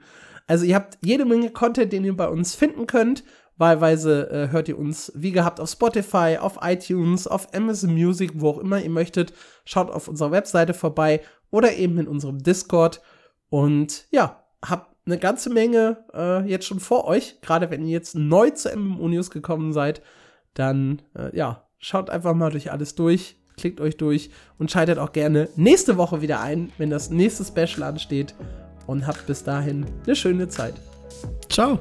Also 0.48 0.66
ihr 0.66 0.76
habt 0.76 0.98
jede 1.02 1.24
Menge 1.24 1.52
Content, 1.52 1.94
den 1.94 2.04
ihr 2.04 2.18
bei 2.18 2.28
uns 2.28 2.56
finden 2.56 2.88
könnt, 2.88 3.24
Wahlweise 3.64 4.30
äh, 4.30 4.52
hört 4.52 4.68
ihr 4.68 4.78
uns 4.78 5.10
wie 5.16 5.32
gehabt 5.32 5.62
auf 5.62 5.70
Spotify, 5.70 6.38
auf 6.38 6.60
iTunes, 6.62 7.28
auf 7.28 7.48
Amazon 7.54 7.94
Music, 7.94 8.32
wo 8.36 8.50
auch 8.50 8.58
immer 8.58 8.82
ihr 8.82 8.90
möchtet. 8.90 9.32
Schaut 9.64 9.90
auf 9.90 10.10
unserer 10.10 10.32
Webseite 10.32 10.74
vorbei 10.74 11.22
oder 11.50 11.74
eben 11.74 11.98
in 11.98 12.10
unserem 12.10 12.44
Discord. 12.44 13.02
Und 13.48 14.06
ja, 14.12 14.44
habt 14.62 14.94
eine 15.06 15.18
ganze 15.18 15.50
Menge 15.50 16.04
äh, 16.14 16.46
jetzt 16.46 16.66
schon 16.66 16.82
vor 16.82 17.06
euch. 17.06 17.40
Gerade 17.40 17.72
wenn 17.72 17.86
ihr 17.86 17.94
jetzt 17.94 18.16
neu 18.16 18.50
zu 18.50 18.70
MMO 18.76 19.08
News 19.08 19.32
gekommen 19.32 19.72
seid, 19.72 20.02
dann 20.56 21.02
äh, 21.16 21.34
ja, 21.34 21.64
schaut 21.80 22.10
einfach 22.10 22.34
mal 22.34 22.52
durch 22.52 22.70
alles 22.70 22.96
durch, 22.96 23.38
klickt 23.56 23.80
euch 23.80 23.96
durch 23.96 24.30
und 24.60 24.72
schaltet 24.72 25.00
auch 25.00 25.14
gerne 25.14 25.48
nächste 25.56 25.96
Woche 25.96 26.22
wieder 26.22 26.42
ein, 26.42 26.74
wenn 26.78 26.90
das 26.90 27.12
nächste 27.12 27.46
Special 27.46 27.84
ansteht. 27.84 28.36
Und 28.88 29.08
habt 29.08 29.26
bis 29.26 29.46
dahin 29.46 29.86
eine 30.06 30.18
schöne 30.18 30.50
Zeit. 30.50 30.74
Ciao. 31.50 31.80